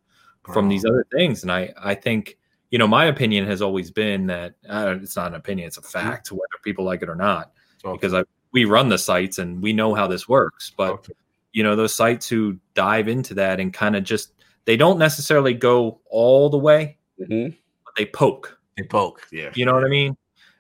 from 0.43 0.69
these 0.69 0.85
other 0.85 1.07
things, 1.13 1.45
and 1.45 1.53
I 1.53 1.73
I 1.81 1.95
think 1.95 2.39
you 2.75 2.79
know, 2.79 2.89
my 2.89 3.05
opinion 3.05 3.47
has 3.47 3.63
always 3.63 3.93
been 3.93 4.27
that 4.27 4.57
uh, 4.69 4.97
it's 5.01 5.15
not 5.15 5.29
an 5.29 5.37
opinion; 5.37 5.69
it's 5.69 5.79
a 5.79 5.81
mm-hmm. 5.81 6.09
fact, 6.09 6.33
whether 6.33 6.43
people 6.65 6.85
like 6.85 7.03
it 7.03 7.09
or 7.09 7.15
not. 7.15 7.53
Okay. 7.85 7.93
Because 7.93 8.13
I, 8.13 8.25
we 8.51 8.65
run 8.65 8.89
the 8.89 8.99
sites 8.99 9.39
and 9.39 9.63
we 9.63 9.73
know 9.73 9.95
how 9.95 10.09
this 10.09 10.29
works. 10.29 10.73
But 10.77 10.91
okay. 10.95 11.13
you 11.53 11.63
know, 11.63 11.77
those 11.77 11.95
sites 11.95 12.29
who 12.29 12.59
dive 12.75 13.07
into 13.07 13.33
that 13.35 13.61
and 13.61 13.73
kind 13.73 13.95
of 13.95 14.03
just 14.03 14.33
they 14.65 14.77
don't 14.77 14.99
necessarily 14.99 15.55
go 15.55 16.01
all 16.11 16.51
the 16.51 16.59
way, 16.59 16.99
mm-hmm. 17.21 17.51
but 17.85 17.95
they 17.97 18.07
poke. 18.07 18.59
They 18.77 18.83
poke, 18.83 19.25
yeah. 19.31 19.53
You 19.55 19.67
know 19.67 19.75
what 19.75 19.85
I 19.85 19.89
mean? 19.89 20.17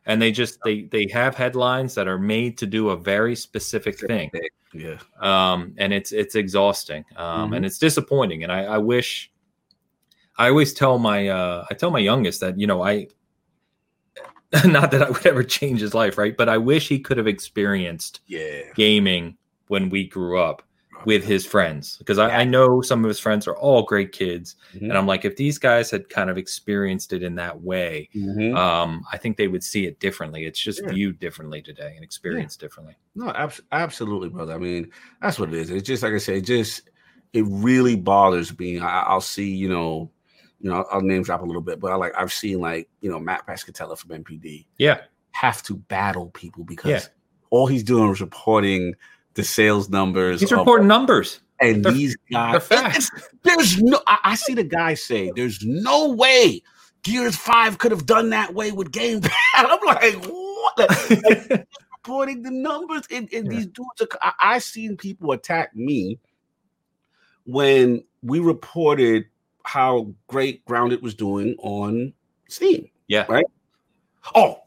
And 0.07 0.23
they 0.23 0.31
just 0.31 0.61
they 0.65 0.83
they 0.83 1.09
have 1.13 1.35
headlines 1.35 1.97
that 1.97 2.07
are 2.07 2.21
made 2.21 2.57
to 2.59 2.67
do 2.67 2.91
a 2.91 2.97
very 2.97 3.35
specific 3.35 3.99
thing. 3.99 4.31
Yeah. 4.73 4.99
Um, 5.19 5.75
and 5.79 5.93
it's 5.93 6.13
it's 6.13 6.37
exhausting. 6.37 7.05
Um, 7.17 7.27
mm-hmm. 7.27 7.55
and 7.55 7.67
it's 7.67 7.79
disappointing. 7.79 8.45
And 8.45 8.53
I, 8.53 8.67
I 8.67 8.79
wish 8.79 9.33
I 10.37 10.49
always 10.49 10.75
tell 10.75 10.99
my 10.99 11.29
uh, 11.29 11.65
I 11.71 11.75
tell 11.75 11.91
my 11.91 12.01
youngest 12.01 12.41
that 12.41 12.59
you 12.59 12.67
know 12.67 12.83
I 12.83 13.09
not 14.65 14.91
that 14.93 15.03
I 15.03 15.11
would 15.11 15.27
ever 15.27 15.43
change 15.43 15.81
his 15.81 15.95
life, 15.95 16.19
right? 16.19 16.37
But 16.37 16.49
I 16.49 16.59
wish 16.59 16.89
he 16.89 16.99
could 16.99 17.17
have 17.17 17.27
experienced 17.27 18.21
yeah. 18.27 18.63
gaming 18.75 19.37
when 19.69 19.91
we 19.91 20.07
grew 20.07 20.39
up 20.39 20.63
with 21.05 21.25
his 21.25 21.45
friends 21.45 21.99
because 21.99 22.19
I, 22.19 22.31
I, 22.31 22.45
know 22.45 22.81
some 22.81 23.05
of 23.05 23.09
his 23.09 23.19
friends 23.19 23.47
are 23.47 23.57
all 23.57 23.83
great 23.83 24.13
kids, 24.13 24.57
mm-hmm. 24.75 24.87
and 24.87 24.97
I'm 24.97 25.07
like, 25.07 25.25
if 25.25 25.37
these 25.37 25.59
guys 25.59 25.91
had 25.91 26.09
kind 26.09 26.31
of 26.31 26.39
experienced 26.39 27.13
it 27.13 27.23
in 27.23 27.35
that 27.35 27.61
way, 27.61 28.09
mm-hmm. 28.15 28.57
um, 28.57 29.05
I 29.13 29.19
think 29.19 29.37
they 29.37 29.49
would 29.49 29.63
see 29.63 29.87
it 29.87 30.01
differently. 30.01 30.45
It's 30.47 30.59
just 30.59 30.83
yeah. 30.83 30.91
viewed 30.91 31.19
differently 31.19 31.61
today 31.61 31.93
and 31.95 32.05
experienced 32.05 32.63
yeah. 32.63 32.67
differently. 32.67 32.97
No, 33.15 33.31
ab- 33.31 33.53
absolutely, 33.73 34.31
brother. 34.31 34.55
I 34.55 34.59
mean, 34.59 34.91
that's 35.21 35.39
what 35.39 35.51
it 35.51 35.57
is. 35.57 35.71
It's 35.71 35.87
just 35.87 36.03
like 36.03 36.15
I 36.15 36.19
said, 36.19 36.47
just 36.47 36.89
it 37.35 37.45
really 37.49 37.97
bothers 37.97 38.57
me. 38.59 38.79
I, 38.79 39.13
will 39.13 39.21
see, 39.21 39.51
you 39.51 39.69
know, 39.69 40.11
you 40.65 40.71
know, 40.71 40.77
I'll, 40.77 40.87
I'll, 40.93 41.01
name 41.03 41.23
drop 41.23 41.43
a 41.43 41.45
little 41.45 41.61
bit, 41.61 41.79
but 41.79 41.93
I 41.93 41.97
like 41.97 42.15
I've 42.17 42.33
seen 42.33 42.59
like 42.59 42.89
you 43.03 43.11
know 43.11 43.21
Mat 43.21 43.47
Piscatella 43.47 43.99
from 43.99 44.25
NPD, 44.25 44.65
Yeah, 44.79 45.03
have 45.33 45.63
to 45.65 45.77
battle 45.77 46.31
people 46.31 46.65
because 46.65 46.91
yeah. 46.91 47.01
all 47.51 47.67
he's 47.67 47.83
doing 47.83 48.11
is 48.11 48.23
reporting 48.23 48.95
the 49.35 49.45
sales 49.45 49.91
numbers. 49.91 50.41
He's 50.41 50.51
reporting 50.51 50.89
numbers. 50.89 51.41
And 51.61 51.85
they're, 51.85 51.93
these 51.93 52.17
guys, 52.33 52.67
facts. 52.67 53.11
there's 53.43 53.81
no. 53.83 54.01
I, 54.07 54.19
I 54.25 54.35
see 54.37 54.55
the 54.55 54.65
guy 54.65 54.95
say, 54.95 55.31
"There's 55.37 55.63
no 55.63 56.09
way 56.09 56.63
Gears 57.03 57.37
Five 57.37 57.77
could 57.77 57.91
have 57.91 58.07
done 58.07 58.31
that 58.31 58.55
way 58.55 58.73
with 58.73 58.91
Game 58.91 59.21
Pass." 59.21 59.33
I'm 59.55 59.79
like, 59.85 60.25
what? 60.25 60.79
Like, 60.79 61.69
reporting 61.93 62.43
the 62.43 62.51
numbers, 62.51 63.03
and, 63.11 63.31
and 63.35 63.47
yeah. 63.47 63.59
these 63.59 63.67
dudes. 63.67 64.01
Are, 64.01 64.09
I, 64.23 64.33
I 64.41 64.59
seen 64.61 64.97
people 64.97 65.31
attack 65.33 65.77
me 65.77 66.19
when 67.45 68.03
we 68.23 68.41
reported 68.41 69.27
how 69.65 70.13
great 70.29 70.65
Grounded 70.65 71.03
was 71.03 71.15
doing 71.15 71.57
on 71.59 72.13
Steam. 72.49 72.89
Yeah. 73.09 73.27
Right. 73.29 73.47
Oh, 74.35 74.61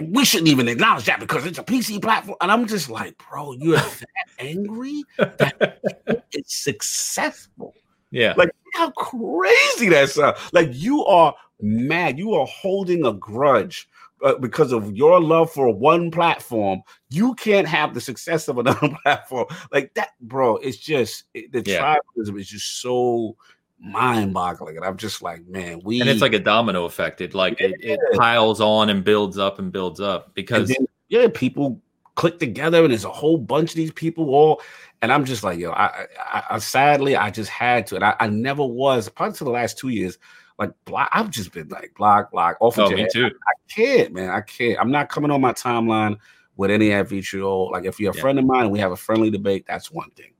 we 0.00 0.24
shouldn't 0.24 0.48
even 0.48 0.68
acknowledge 0.68 1.04
that 1.06 1.20
because 1.20 1.46
it's 1.46 1.58
a 1.58 1.62
PC 1.62 2.02
platform. 2.02 2.36
And 2.40 2.50
I'm 2.50 2.66
just 2.66 2.90
like, 2.90 3.16
bro, 3.30 3.52
you're 3.52 3.76
that 3.76 4.06
angry 4.38 5.04
that 5.18 5.78
it's 6.32 6.56
successful. 6.56 7.74
Yeah. 8.10 8.34
Like 8.36 8.50
how 8.74 8.90
crazy 8.90 9.88
that 9.90 10.10
sounds. 10.10 10.38
Like 10.52 10.70
you 10.72 11.04
are 11.04 11.34
mad. 11.60 12.18
You 12.18 12.34
are 12.34 12.46
holding 12.46 13.06
a 13.06 13.12
grudge 13.12 13.88
uh, 14.22 14.34
because 14.36 14.72
of 14.72 14.96
your 14.96 15.20
love 15.20 15.50
for 15.50 15.72
one 15.72 16.10
platform. 16.10 16.82
You 17.10 17.34
can't 17.34 17.68
have 17.68 17.94
the 17.94 18.00
success 18.00 18.48
of 18.48 18.58
another 18.58 18.90
platform. 19.02 19.46
Like 19.72 19.94
that, 19.94 20.10
bro. 20.20 20.56
It's 20.56 20.76
just 20.76 21.24
it, 21.34 21.52
the 21.52 21.62
yeah. 21.64 21.96
tribalism 22.16 22.38
is 22.38 22.48
just 22.48 22.80
so 22.80 23.36
mind 23.82 24.32
boggling. 24.32 24.76
And 24.76 24.84
I'm 24.84 24.96
just 24.96 25.22
like, 25.22 25.46
man, 25.46 25.80
we 25.84 26.00
and 26.00 26.08
it's 26.08 26.20
like 26.20 26.32
a 26.32 26.38
domino 26.38 26.84
effect. 26.84 27.20
It 27.20 27.34
like 27.34 27.60
yeah. 27.60 27.68
it, 27.68 27.74
it, 27.80 28.00
piles 28.14 28.60
on 28.60 28.88
and 28.88 29.04
builds 29.04 29.38
up 29.38 29.58
and 29.58 29.72
builds 29.72 30.00
up 30.00 30.34
because 30.34 30.68
then, 30.68 30.86
yeah, 31.08 31.26
people 31.32 31.80
click 32.14 32.38
together 32.38 32.82
and 32.82 32.92
there's 32.92 33.04
a 33.04 33.10
whole 33.10 33.38
bunch 33.38 33.70
of 33.70 33.76
these 33.76 33.92
people 33.92 34.30
all. 34.30 34.62
And 35.02 35.12
I'm 35.12 35.24
just 35.24 35.42
like, 35.42 35.58
yo, 35.58 35.72
I, 35.72 36.06
I, 36.18 36.42
I 36.50 36.58
sadly 36.58 37.16
I 37.16 37.30
just 37.30 37.50
had 37.50 37.88
to, 37.88 37.96
and 37.96 38.04
I, 38.04 38.14
I 38.20 38.28
never 38.28 38.64
was 38.64 39.08
probably 39.08 39.36
for 39.36 39.44
the 39.44 39.50
last 39.50 39.78
two 39.78 39.88
years. 39.88 40.18
Like 40.58 40.70
block, 40.84 41.08
I've 41.12 41.30
just 41.30 41.52
been 41.52 41.68
like 41.68 41.92
block, 41.96 42.30
block, 42.30 42.56
off. 42.60 42.78
Oh, 42.78 42.88
me 42.88 43.08
too. 43.12 43.24
I, 43.24 43.28
I, 43.28 43.54
can't, 43.68 44.12
man. 44.12 44.30
I 44.30 44.42
can't. 44.42 44.78
I'm 44.78 44.92
not 44.92 45.08
coming 45.08 45.32
on 45.32 45.40
my 45.40 45.52
timeline 45.52 46.18
with 46.56 46.70
any 46.70 46.92
ad 46.92 47.08
vitriol. 47.08 47.70
Like 47.72 47.84
if 47.84 47.98
you're 47.98 48.12
a 48.12 48.14
yeah. 48.14 48.20
friend 48.20 48.38
of 48.38 48.44
mine 48.44 48.64
and 48.64 48.70
we 48.70 48.78
have 48.78 48.92
a 48.92 48.96
friendly 48.96 49.30
debate, 49.30 49.64
that's 49.66 49.90
one 49.90 50.10
thing. 50.10 50.32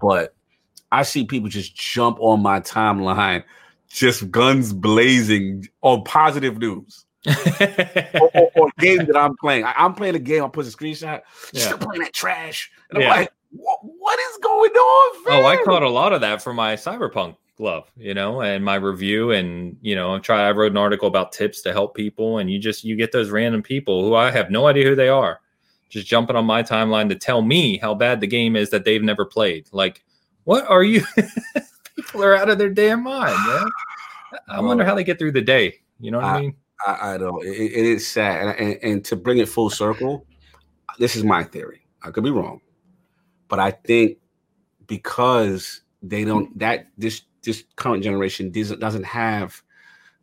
But 0.00 0.34
I 0.92 1.02
see 1.02 1.24
people 1.24 1.48
just 1.48 1.74
jump 1.74 2.18
on 2.20 2.42
my 2.42 2.60
timeline, 2.60 3.42
just 3.88 4.30
guns 4.30 4.74
blazing 4.74 5.66
on 5.80 6.04
positive 6.04 6.58
news. 6.58 7.06
or, 7.26 8.30
or, 8.34 8.50
or 8.56 8.68
game 8.78 9.06
that 9.06 9.16
I'm 9.16 9.36
playing. 9.38 9.64
I, 9.64 9.72
am 9.78 9.94
playing 9.94 10.16
a 10.16 10.20
game. 10.20 10.44
I 10.44 10.48
put 10.48 10.66
a 10.66 10.68
screenshot. 10.68 11.22
Yeah. 11.52 11.62
Still 11.64 11.78
playing 11.78 12.02
that 12.02 12.12
trash. 12.12 12.70
And 12.90 12.98
I'm 12.98 13.04
yeah. 13.04 13.10
like, 13.10 13.32
what, 13.50 14.18
is 14.18 14.38
going 14.42 14.70
on? 14.70 15.22
Oh, 15.28 15.46
I 15.46 15.56
caught 15.64 15.82
a 15.82 15.88
lot 15.88 16.12
of 16.12 16.20
that 16.20 16.42
for 16.42 16.52
my 16.52 16.74
cyberpunk 16.74 17.36
glove, 17.56 17.90
you 17.96 18.12
know, 18.12 18.42
and 18.42 18.64
my 18.64 18.74
review. 18.74 19.30
And 19.30 19.76
you 19.80 19.94
know, 19.94 20.14
I 20.14 20.18
try. 20.18 20.46
I 20.46 20.52
wrote 20.52 20.72
an 20.72 20.78
article 20.78 21.08
about 21.08 21.32
tips 21.32 21.62
to 21.62 21.72
help 21.72 21.94
people, 21.94 22.38
and 22.38 22.50
you 22.50 22.58
just 22.58 22.84
you 22.84 22.96
get 22.96 23.12
those 23.12 23.30
random 23.30 23.62
people 23.62 24.04
who 24.04 24.14
I 24.14 24.30
have 24.30 24.50
no 24.50 24.66
idea 24.66 24.88
who 24.88 24.96
they 24.96 25.08
are, 25.08 25.40
just 25.88 26.06
jumping 26.06 26.36
on 26.36 26.44
my 26.44 26.62
timeline 26.62 27.08
to 27.10 27.14
tell 27.14 27.42
me 27.42 27.78
how 27.78 27.94
bad 27.94 28.20
the 28.20 28.26
game 28.26 28.56
is 28.56 28.70
that 28.70 28.84
they've 28.84 29.02
never 29.02 29.24
played. 29.24 29.68
Like 29.72 30.02
what 30.44 30.66
are 30.68 30.82
you? 30.82 31.04
People 31.96 32.24
are 32.24 32.34
out 32.34 32.48
of 32.48 32.58
their 32.58 32.70
damn 32.70 33.02
mind, 33.02 33.36
man. 33.46 33.70
I 34.48 34.60
wonder 34.60 34.84
how 34.84 34.94
they 34.94 35.04
get 35.04 35.18
through 35.18 35.32
the 35.32 35.42
day. 35.42 35.80
You 36.00 36.10
know 36.10 36.18
what 36.18 36.26
I, 36.26 36.36
I 36.36 36.40
mean? 36.40 36.56
I, 36.86 37.14
I 37.14 37.18
don't. 37.18 37.44
It, 37.44 37.50
it 37.50 37.86
is 37.86 38.06
sad, 38.06 38.48
and, 38.48 38.58
and, 38.58 38.78
and 38.82 39.04
to 39.06 39.16
bring 39.16 39.38
it 39.38 39.48
full 39.48 39.70
circle, 39.70 40.26
this 40.98 41.16
is 41.16 41.24
my 41.24 41.44
theory. 41.44 41.86
I 42.02 42.10
could 42.10 42.24
be 42.24 42.30
wrong, 42.30 42.60
but 43.48 43.60
I 43.60 43.70
think 43.70 44.18
because 44.86 45.82
they 46.02 46.24
don't 46.24 46.58
that 46.58 46.88
this 46.98 47.22
this 47.42 47.64
current 47.76 48.02
generation 48.02 48.50
doesn't 48.50 48.80
doesn't 48.80 49.04
have 49.04 49.62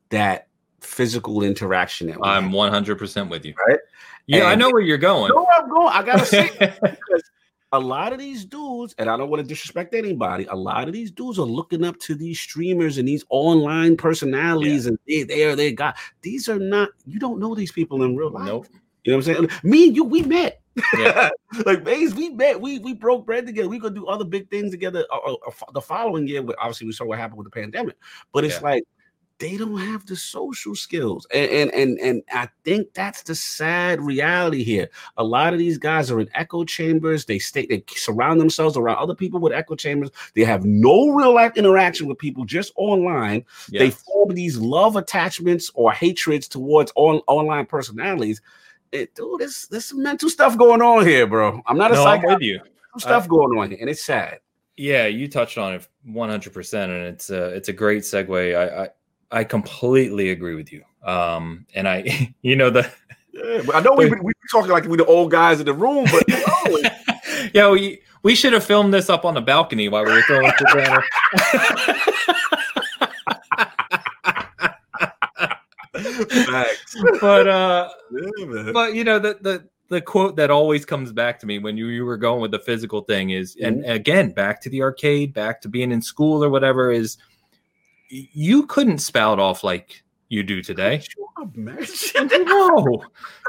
that 0.09 0.47
physical 0.81 1.43
interaction 1.43 2.07
that 2.07 2.17
I'm 2.23 2.51
100% 2.51 3.29
with 3.29 3.45
you. 3.45 3.53
Right? 3.67 3.79
Yeah, 4.27 4.39
and 4.39 4.47
I 4.47 4.55
know 4.55 4.69
where 4.69 4.81
you're 4.81 4.97
going. 4.97 5.31
No, 5.33 5.47
I'm 5.55 5.69
going. 5.69 5.87
I 5.91 6.03
gotta 6.03 6.25
say 6.25 6.49
because 6.59 7.23
a 7.71 7.79
lot 7.79 8.13
of 8.13 8.19
these 8.19 8.45
dudes, 8.45 8.95
and 8.97 9.09
I 9.09 9.17
don't 9.17 9.29
want 9.29 9.41
to 9.41 9.47
disrespect 9.47 9.93
anybody, 9.93 10.45
a 10.49 10.55
lot 10.55 10.87
of 10.87 10.93
these 10.93 11.11
dudes 11.11 11.37
are 11.37 11.45
looking 11.45 11.83
up 11.83 11.99
to 11.99 12.15
these 12.15 12.39
streamers 12.39 12.97
and 12.97 13.07
these 13.07 13.23
online 13.29 13.95
personalities, 13.95 14.85
yeah. 14.85 14.89
and 14.89 14.99
they 15.07 15.23
they 15.23 15.43
are 15.45 15.55
they 15.55 15.71
got 15.71 15.97
these 16.21 16.49
are 16.49 16.59
not 16.59 16.89
you 17.05 17.19
don't 17.19 17.39
know 17.39 17.53
these 17.53 17.71
people 17.71 18.03
in 18.03 18.15
real 18.15 18.31
life. 18.31 18.45
Nope. 18.45 18.67
You 19.03 19.13
know 19.13 19.17
what 19.17 19.27
I'm 19.27 19.49
saying? 19.49 19.61
Me 19.63 19.87
and 19.87 19.95
you, 19.95 20.03
we 20.03 20.23
met. 20.23 20.61
Yeah. 20.97 21.29
like 21.65 21.83
Maze, 21.83 22.15
we 22.15 22.29
met. 22.29 22.59
We 22.59 22.79
we 22.79 22.93
broke 22.93 23.25
bread 23.25 23.45
together. 23.45 23.69
We 23.69 23.79
could 23.79 23.95
do 23.95 24.07
other 24.07 24.25
big 24.25 24.49
things 24.49 24.71
together. 24.71 25.05
Uh, 25.11 25.17
uh, 25.17 25.35
uh 25.47 25.71
the 25.73 25.81
following 25.81 26.27
year, 26.27 26.43
obviously, 26.59 26.87
we 26.87 26.93
saw 26.93 27.05
what 27.05 27.19
happened 27.19 27.37
with 27.37 27.45
the 27.45 27.59
pandemic. 27.59 27.95
But 28.33 28.45
it's 28.45 28.55
yeah. 28.55 28.67
like 28.67 28.83
they 29.39 29.57
don't 29.57 29.79
have 29.79 30.05
the 30.05 30.15
social 30.15 30.75
skills 30.75 31.25
and, 31.33 31.49
and 31.49 31.71
and 31.73 31.99
and 31.99 32.23
i 32.33 32.47
think 32.63 32.93
that's 32.93 33.23
the 33.23 33.35
sad 33.35 34.01
reality 34.01 34.63
here. 34.63 34.89
A 35.17 35.23
lot 35.23 35.53
of 35.53 35.59
these 35.59 35.77
guys 35.77 36.11
are 36.11 36.19
in 36.19 36.29
echo 36.33 36.63
chambers. 36.63 37.25
They 37.25 37.39
stay 37.39 37.65
they 37.65 37.83
surround 37.89 38.39
themselves 38.39 38.77
around 38.77 38.97
other 38.97 39.15
people 39.15 39.39
with 39.39 39.53
echo 39.53 39.75
chambers. 39.75 40.11
They 40.35 40.43
have 40.43 40.65
no 40.65 41.09
real 41.09 41.33
life 41.33 41.53
interaction 41.55 42.07
with 42.07 42.17
people 42.17 42.45
just 42.45 42.71
online. 42.75 43.45
Yes. 43.69 43.79
they 43.79 43.89
form 43.91 44.35
these 44.35 44.57
love 44.57 44.95
attachments 44.95 45.71
or 45.73 45.91
hatreds 45.91 46.47
towards 46.47 46.91
on, 46.95 47.21
online 47.27 47.65
personalities. 47.65 48.41
It, 48.91 49.13
dude 49.15 49.41
there's, 49.41 49.67
there's 49.67 49.85
some 49.85 50.01
mental 50.03 50.29
stuff 50.29 50.57
going 50.57 50.81
on 50.81 51.05
here 51.05 51.27
bro. 51.27 51.61
I'm 51.65 51.77
not 51.77 51.91
a 51.91 51.95
no, 51.95 52.21
with 52.23 52.41
you. 52.41 52.59
stuff 52.97 53.25
uh, 53.25 53.27
going 53.27 53.57
on 53.57 53.69
here 53.71 53.77
and 53.81 53.89
it's 53.89 54.03
sad. 54.03 54.39
Yeah 54.77 55.07
you 55.07 55.27
touched 55.27 55.57
on 55.57 55.73
it 55.73 55.87
100% 56.07 56.83
and 56.83 56.91
it's 56.91 57.29
a 57.29 57.45
it's 57.49 57.69
a 57.69 57.73
great 57.73 58.03
segue. 58.03 58.55
I, 58.55 58.83
I 58.83 58.89
I 59.31 59.43
completely 59.43 60.31
agree 60.31 60.55
with 60.55 60.71
you. 60.71 60.83
Um, 61.03 61.65
and 61.75 61.87
I, 61.87 62.33
you 62.41 62.55
know, 62.55 62.69
the 62.69 62.91
yeah, 63.31 63.61
I 63.73 63.81
know 63.81 63.93
we 63.93 64.09
we 64.09 64.33
talking 64.51 64.71
like 64.71 64.85
we 64.85 64.97
the 64.97 65.05
old 65.05 65.31
guys 65.31 65.59
in 65.59 65.65
the 65.65 65.73
room, 65.73 66.05
but 66.11 66.23
yeah, 67.53 67.69
we 67.69 68.01
we 68.23 68.35
should 68.35 68.53
have 68.53 68.63
filmed 68.63 68.93
this 68.93 69.09
up 69.09 69.25
on 69.25 69.33
the 69.33 69.41
balcony 69.41 69.87
while 69.87 70.03
we 70.03 70.11
were 70.11 70.21
throwing 70.23 70.47
the 70.47 70.65
banner. 70.73 71.03
but 77.21 77.47
uh, 77.47 77.89
yeah, 78.11 78.71
but 78.73 78.93
you 78.93 79.03
know 79.03 79.19
the 79.19 79.37
the 79.41 79.69
the 79.89 80.01
quote 80.01 80.35
that 80.35 80.51
always 80.51 80.85
comes 80.85 81.11
back 81.11 81.39
to 81.39 81.47
me 81.47 81.59
when 81.59 81.75
you, 81.75 81.87
you 81.87 82.05
were 82.05 82.17
going 82.17 82.41
with 82.41 82.51
the 82.51 82.59
physical 82.59 83.01
thing 83.01 83.31
is, 83.31 83.55
mm-hmm. 83.55 83.65
and 83.65 83.85
again, 83.85 84.31
back 84.31 84.61
to 84.61 84.69
the 84.69 84.81
arcade, 84.81 85.33
back 85.33 85.61
to 85.61 85.69
being 85.69 85.91
in 85.91 86.01
school 86.01 86.43
or 86.43 86.49
whatever 86.49 86.91
is 86.91 87.17
you 88.09 88.65
couldn't 88.65 88.99
spout 88.99 89.39
off 89.39 89.63
like 89.63 90.03
you 90.29 90.43
do 90.43 90.61
today. 90.61 91.03
no, 91.55 93.03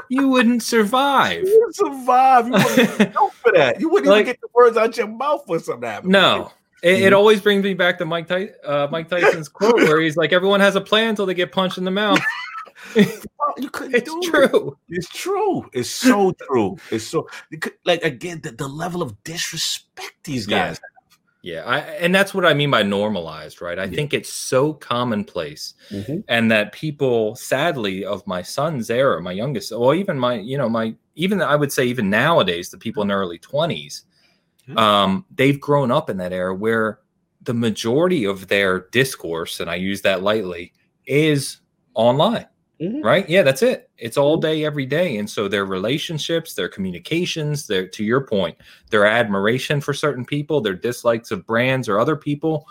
you 0.09 0.27
wouldn't 0.27 0.63
survive. 0.63 1.43
You 1.45 1.59
wouldn't 1.59 1.75
survive. 1.75 2.47
You 2.47 2.53
wouldn't 2.53 3.13
for 3.33 3.51
that. 3.53 3.79
You 3.79 3.89
wouldn't 3.89 4.09
like, 4.09 4.21
even 4.21 4.33
get 4.33 4.41
the 4.41 4.47
words 4.53 4.77
out 4.77 4.97
your 4.97 5.07
mouth 5.07 5.43
for 5.45 5.59
something 5.59 5.87
happened. 5.87 6.11
No. 6.11 6.51
It, 6.83 7.03
it, 7.03 7.13
always 7.13 7.39
brings 7.39 7.63
me 7.63 7.75
back 7.75 7.99
to 7.99 8.05
Mike, 8.05 8.27
Ty- 8.27 8.49
uh, 8.65 8.87
Mike 8.89 9.07
Tyson's 9.07 9.47
quote 9.49 9.75
where 9.75 10.01
he's 10.01 10.17
like, 10.17 10.33
"Everyone 10.33 10.59
has 10.59 10.75
a 10.75 10.81
plan 10.81 11.09
until 11.09 11.27
they 11.27 11.35
get 11.35 11.51
punched 11.51 11.77
in 11.77 11.83
the 11.83 11.91
mouth." 11.91 12.19
you 12.95 13.69
couldn't 13.69 13.95
it's 13.95 14.27
true. 14.27 14.77
It. 14.89 14.97
It's 14.97 15.09
true. 15.09 15.69
It's 15.73 15.89
so 15.89 16.33
true. 16.47 16.77
It's 16.89 17.05
so 17.05 17.27
like 17.85 18.01
again 18.03 18.41
the, 18.41 18.51
the 18.51 18.67
level 18.67 19.03
of 19.03 19.23
disrespect 19.23 20.23
these 20.23 20.47
guys 20.47 20.79
yeah. 20.81 20.90
Yeah, 21.43 21.63
I, 21.65 21.79
and 21.79 22.13
that's 22.13 22.35
what 22.35 22.45
I 22.45 22.53
mean 22.53 22.69
by 22.69 22.83
normalized, 22.83 23.61
right? 23.61 23.79
I 23.79 23.85
yeah. 23.85 23.95
think 23.95 24.13
it's 24.13 24.31
so 24.31 24.73
commonplace, 24.73 25.73
mm-hmm. 25.89 26.19
and 26.27 26.51
that 26.51 26.71
people, 26.71 27.35
sadly, 27.35 28.05
of 28.05 28.25
my 28.27 28.43
son's 28.43 28.91
era, 28.91 29.19
my 29.21 29.31
youngest, 29.31 29.71
or 29.71 29.95
even 29.95 30.19
my, 30.19 30.35
you 30.35 30.55
know, 30.55 30.69
my, 30.69 30.93
even 31.15 31.41
I 31.41 31.55
would 31.55 31.73
say, 31.73 31.85
even 31.85 32.11
nowadays, 32.11 32.69
the 32.69 32.77
people 32.77 33.01
in 33.01 33.07
their 33.07 33.17
early 33.17 33.39
twenties, 33.39 34.05
um, 34.77 35.25
they've 35.33 35.59
grown 35.59 35.89
up 35.89 36.11
in 36.11 36.17
that 36.17 36.31
era 36.31 36.53
where 36.53 36.99
the 37.41 37.55
majority 37.55 38.25
of 38.25 38.47
their 38.47 38.81
discourse, 38.91 39.59
and 39.59 39.69
I 39.69 39.75
use 39.75 40.01
that 40.01 40.21
lightly, 40.21 40.73
is 41.07 41.57
online. 41.95 42.45
Mm-hmm. 42.81 43.01
Right? 43.01 43.29
Yeah, 43.29 43.43
that's 43.43 43.61
it. 43.61 43.89
It's 43.97 44.17
all 44.17 44.37
mm-hmm. 44.37 44.41
day, 44.41 44.65
every 44.65 44.85
day. 44.85 45.17
And 45.17 45.29
so 45.29 45.47
their 45.47 45.65
relationships, 45.65 46.55
their 46.55 46.69
communications, 46.69 47.67
their 47.67 47.87
to 47.87 48.03
your 48.03 48.21
point, 48.21 48.57
their 48.89 49.05
admiration 49.05 49.81
for 49.81 49.93
certain 49.93 50.25
people, 50.25 50.61
their 50.61 50.73
dislikes 50.73 51.29
of 51.29 51.45
brands 51.45 51.87
or 51.87 51.99
other 51.99 52.15
people, 52.15 52.67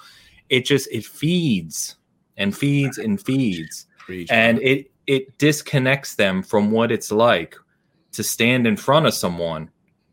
it 0.48 0.64
just 0.64 0.88
it 0.90 1.04
feeds 1.04 1.96
and 2.36 2.56
feeds 2.56 2.98
and 2.98 3.20
feeds. 3.20 3.86
And 4.28 4.60
it 4.60 4.90
it 5.06 5.38
disconnects 5.38 6.16
them 6.16 6.42
from 6.42 6.70
what 6.70 6.90
it's 6.90 7.12
like 7.12 7.56
to 8.12 8.24
stand 8.24 8.66
in 8.66 8.76
front 8.76 9.06
of 9.06 9.14
someone 9.14 9.70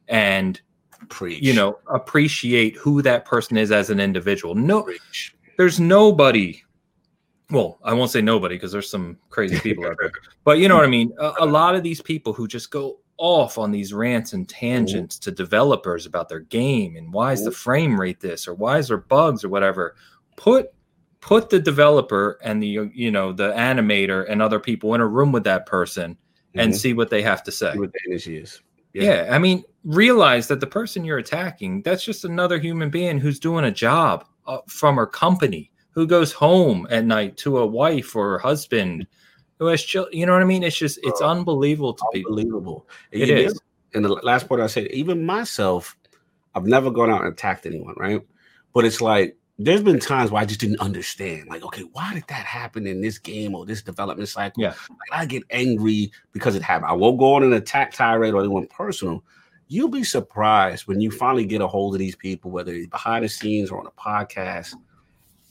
and 0.07 0.61
Preach. 1.09 1.41
you 1.41 1.53
know 1.53 1.79
appreciate 1.87 2.75
who 2.75 3.01
that 3.01 3.25
person 3.25 3.57
is 3.57 3.71
as 3.71 3.89
an 3.89 3.99
individual. 3.99 4.55
No, 4.55 4.83
Preach. 4.83 5.35
there's 5.57 5.79
nobody. 5.79 6.61
Well, 7.49 7.79
I 7.83 7.93
won't 7.93 8.11
say 8.11 8.21
nobody 8.21 8.55
because 8.55 8.71
there's 8.71 8.89
some 8.89 9.17
crazy 9.29 9.59
people 9.59 9.85
out 9.85 9.95
there, 9.99 10.11
but 10.43 10.59
you 10.59 10.67
know 10.67 10.75
what 10.75 10.83
I 10.83 10.87
mean. 10.97 11.11
A, 11.19 11.33
a 11.39 11.45
lot 11.45 11.75
of 11.75 11.83
these 11.83 12.01
people 12.01 12.33
who 12.33 12.47
just 12.47 12.71
go 12.71 12.99
off 13.17 13.57
on 13.57 13.71
these 13.71 13.93
rants 13.93 14.33
and 14.33 14.47
tangents 14.47 15.17
to 15.17 15.31
developers 15.31 16.05
about 16.05 16.29
their 16.29 16.41
game 16.41 16.95
and 16.97 17.11
why 17.11 17.31
is 17.33 17.43
the 17.43 17.51
frame 17.51 17.99
rate 17.99 18.19
this 18.19 18.47
or 18.47 18.53
why 18.53 18.77
is 18.77 18.89
there 18.89 18.97
bugs 18.97 19.43
or 19.43 19.49
whatever. 19.49 19.95
Put 20.35 20.71
put 21.19 21.49
the 21.49 21.59
developer 21.59 22.37
and 22.43 22.61
the 22.61 22.89
you 22.93 23.09
know 23.09 23.31
the 23.33 23.51
animator 23.53 24.29
and 24.29 24.41
other 24.41 24.59
people 24.59 24.93
in 24.93 25.01
a 25.01 25.07
room 25.07 25.31
with 25.31 25.43
that 25.45 25.65
person 25.65 26.15
and 26.53 26.71
Mhm. 26.73 26.77
see 26.77 26.93
what 26.93 27.09
they 27.09 27.21
have 27.23 27.43
to 27.43 27.51
say. 27.51 27.73
See 27.73 27.79
what 27.79 27.91
the 27.91 27.99
energy 28.07 28.37
is. 28.37 28.61
Yeah. 28.93 29.29
I 29.31 29.39
mean, 29.39 29.63
realize 29.83 30.47
that 30.47 30.59
the 30.59 30.67
person 30.67 31.03
you're 31.03 31.17
attacking, 31.17 31.81
that's 31.83 32.03
just 32.03 32.23
another 32.25 32.59
human 32.59 32.89
being 32.89 33.19
who's 33.19 33.39
doing 33.39 33.65
a 33.65 33.71
job 33.71 34.25
uh, 34.45 34.59
from 34.67 34.95
her 34.95 35.05
company, 35.07 35.71
who 35.97 36.05
goes 36.05 36.31
home 36.31 36.85
at 36.91 37.03
night 37.05 37.35
to 37.37 37.57
a 37.57 37.65
wife 37.65 38.15
or 38.15 38.37
husband 38.37 39.07
who 39.57 39.65
has 39.65 39.81
children. 39.81 40.15
You 40.15 40.27
know 40.27 40.33
what 40.33 40.43
I 40.43 40.45
mean? 40.45 40.61
It's 40.61 40.77
just, 40.77 40.99
it's 41.01 41.21
unbelievable 41.21 41.95
to 41.95 42.05
people. 42.13 42.33
Unbelievable. 42.33 42.87
And 43.11 43.23
It 43.23 43.29
is. 43.31 43.59
And 43.95 44.05
the 44.05 44.09
last 44.09 44.47
part 44.47 44.61
I 44.61 44.67
said, 44.67 44.85
even 44.91 45.25
myself, 45.25 45.97
I've 46.53 46.67
never 46.67 46.91
gone 46.91 47.09
out 47.09 47.23
and 47.23 47.33
attacked 47.33 47.65
anyone, 47.65 47.95
right? 47.97 48.21
But 48.75 48.85
it's 48.85 49.01
like 49.01 49.37
there's 49.57 49.81
been 49.81 49.97
times 49.97 50.29
where 50.29 50.39
I 50.39 50.45
just 50.45 50.59
didn't 50.59 50.81
understand, 50.81 51.47
like, 51.49 51.63
okay, 51.63 51.81
why 51.93 52.13
did 52.13 52.25
that 52.27 52.45
happen 52.45 52.85
in 52.85 53.01
this 53.01 53.17
game 53.17 53.55
or 53.55 53.65
this 53.65 53.81
development 53.81 54.29
cycle? 54.29 54.61
Yeah. 54.61 54.75
Like, 54.89 55.13
I 55.13 55.25
get 55.25 55.45
angry 55.49 56.11
because 56.31 56.55
it 56.55 56.61
happened. 56.61 56.91
I 56.91 56.93
won't 56.93 57.17
go 57.17 57.33
on 57.33 57.41
an 57.41 57.53
attack 57.53 57.91
tirade 57.91 58.35
or 58.35 58.41
anyone 58.41 58.67
personal. 58.67 59.23
You'll 59.67 59.87
be 59.87 60.03
surprised 60.03 60.85
when 60.85 61.01
you 61.01 61.09
finally 61.09 61.45
get 61.45 61.61
a 61.61 61.67
hold 61.67 61.95
of 61.95 61.99
these 61.99 62.15
people, 62.15 62.51
whether 62.51 62.71
it's 62.71 62.85
behind 62.85 63.25
the 63.25 63.29
scenes 63.29 63.71
or 63.71 63.79
on 63.79 63.87
a 63.87 63.91
podcast, 63.99 64.75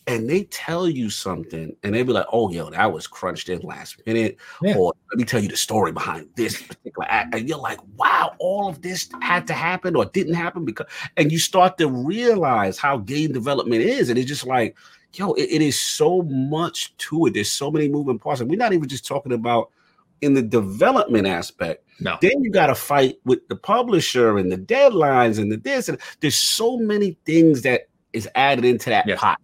and 0.07 0.29
they 0.31 0.45
tell 0.45 0.89
you 0.89 1.11
something, 1.11 1.75
and 1.83 1.95
they 1.95 2.03
be 2.03 2.13
like, 2.13 2.27
"Oh, 2.33 2.51
yo, 2.51 2.71
that 2.71 2.93
was 2.93 3.07
crunched 3.07 3.49
in 3.49 3.61
last 3.61 4.01
minute," 4.07 4.37
Yeah. 4.63 4.77
or 4.77 4.93
"Let 5.11 5.19
me 5.19 5.25
tell 5.25 5.43
you 5.43 5.49
the 5.49 5.57
story 5.57 5.93
behind 5.93 6.29
this 6.37 6.63
particular 6.63 7.07
act," 7.09 7.35
and 7.35 7.49
you're 7.49 7.59
like, 7.59 7.81
"Wow, 7.97 8.35
all 8.39 8.69
of 8.69 8.83
this 8.83 9.09
had 9.21 9.47
to 9.49 9.53
happen 9.53 9.97
or 9.97 10.05
didn't 10.05 10.35
happen 10.35 10.65
because," 10.65 10.87
and 11.17 11.33
you 11.33 11.39
start 11.39 11.77
to 11.79 11.89
realize 11.89 12.79
how 12.79 12.99
game 12.99 13.33
development 13.33 13.83
is, 13.83 14.09
and 14.09 14.19
it's 14.19 14.29
just 14.29 14.47
like, 14.47 14.77
yo, 15.15 15.33
it- 15.35 15.49
it 15.51 15.63
is 15.63 15.81
so 15.81 16.23
much 16.23 16.97
to 16.99 17.27
it. 17.27 17.35
There's 17.35 17.51
so 17.51 17.71
many 17.71 17.89
moving 17.89 18.19
parts, 18.19 18.41
and 18.41 18.49
we're 18.51 18.57
not 18.59 18.73
even 18.73 18.89
just 18.89 19.07
talking 19.07 19.33
about 19.33 19.71
in 20.21 20.35
the 20.35 20.43
development 20.43 21.27
aspect. 21.27 21.85
No. 22.01 22.17
Then 22.21 22.43
you 22.43 22.51
got 22.51 22.67
to 22.69 22.75
fight 22.75 23.19
with 23.25 23.47
the 23.49 23.57
publisher 23.57 24.39
and 24.39 24.53
the 24.53 24.57
deadlines 24.59 25.39
and 25.39 25.51
the 25.51 25.57
this, 25.57 25.89
and 25.89 25.99
there's 26.21 26.37
so 26.37 26.77
many 26.77 27.17
things 27.27 27.63
that 27.63 27.89
is 28.13 28.29
added 28.35 28.65
into 28.65 28.89
that 28.91 29.07
Yeah. 29.07 29.17
pot 29.17 29.39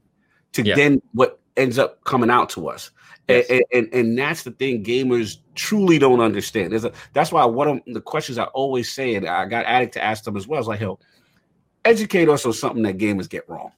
to 0.52 0.62
Yeah. 0.62 0.74
then 0.74 1.02
what 1.12 1.40
ends 1.56 1.78
up 1.78 2.02
coming 2.04 2.30
out 2.30 2.48
to 2.50 2.68
us. 2.68 2.90
Yes. 3.28 3.46
And, 3.48 3.62
and 3.72 3.94
and 3.94 4.18
that's 4.18 4.42
the 4.42 4.50
thing 4.50 4.82
gamers 4.82 5.38
truly 5.54 5.98
don't 5.98 6.20
understand. 6.20 6.72
There's 6.72 6.84
a 6.84 6.92
that's 7.12 7.30
why 7.32 7.44
one 7.44 7.68
of 7.68 7.80
the 7.86 8.00
questions 8.00 8.36
I 8.36 8.44
always 8.44 8.90
say, 8.92 9.14
and 9.14 9.26
I 9.26 9.46
got 9.46 9.64
Addict 9.64 9.94
to 9.94 10.04
ask 10.04 10.24
them 10.24 10.36
as 10.36 10.46
well, 10.48 10.60
is 10.60 10.66
like, 10.66 10.80
"Yo, 10.80 10.98
educate 11.84 12.28
us 12.28 12.44
on 12.44 12.52
something 12.52 12.82
that 12.82 12.98
gamers 12.98 13.28
get 13.28 13.48
wrong." 13.48 13.70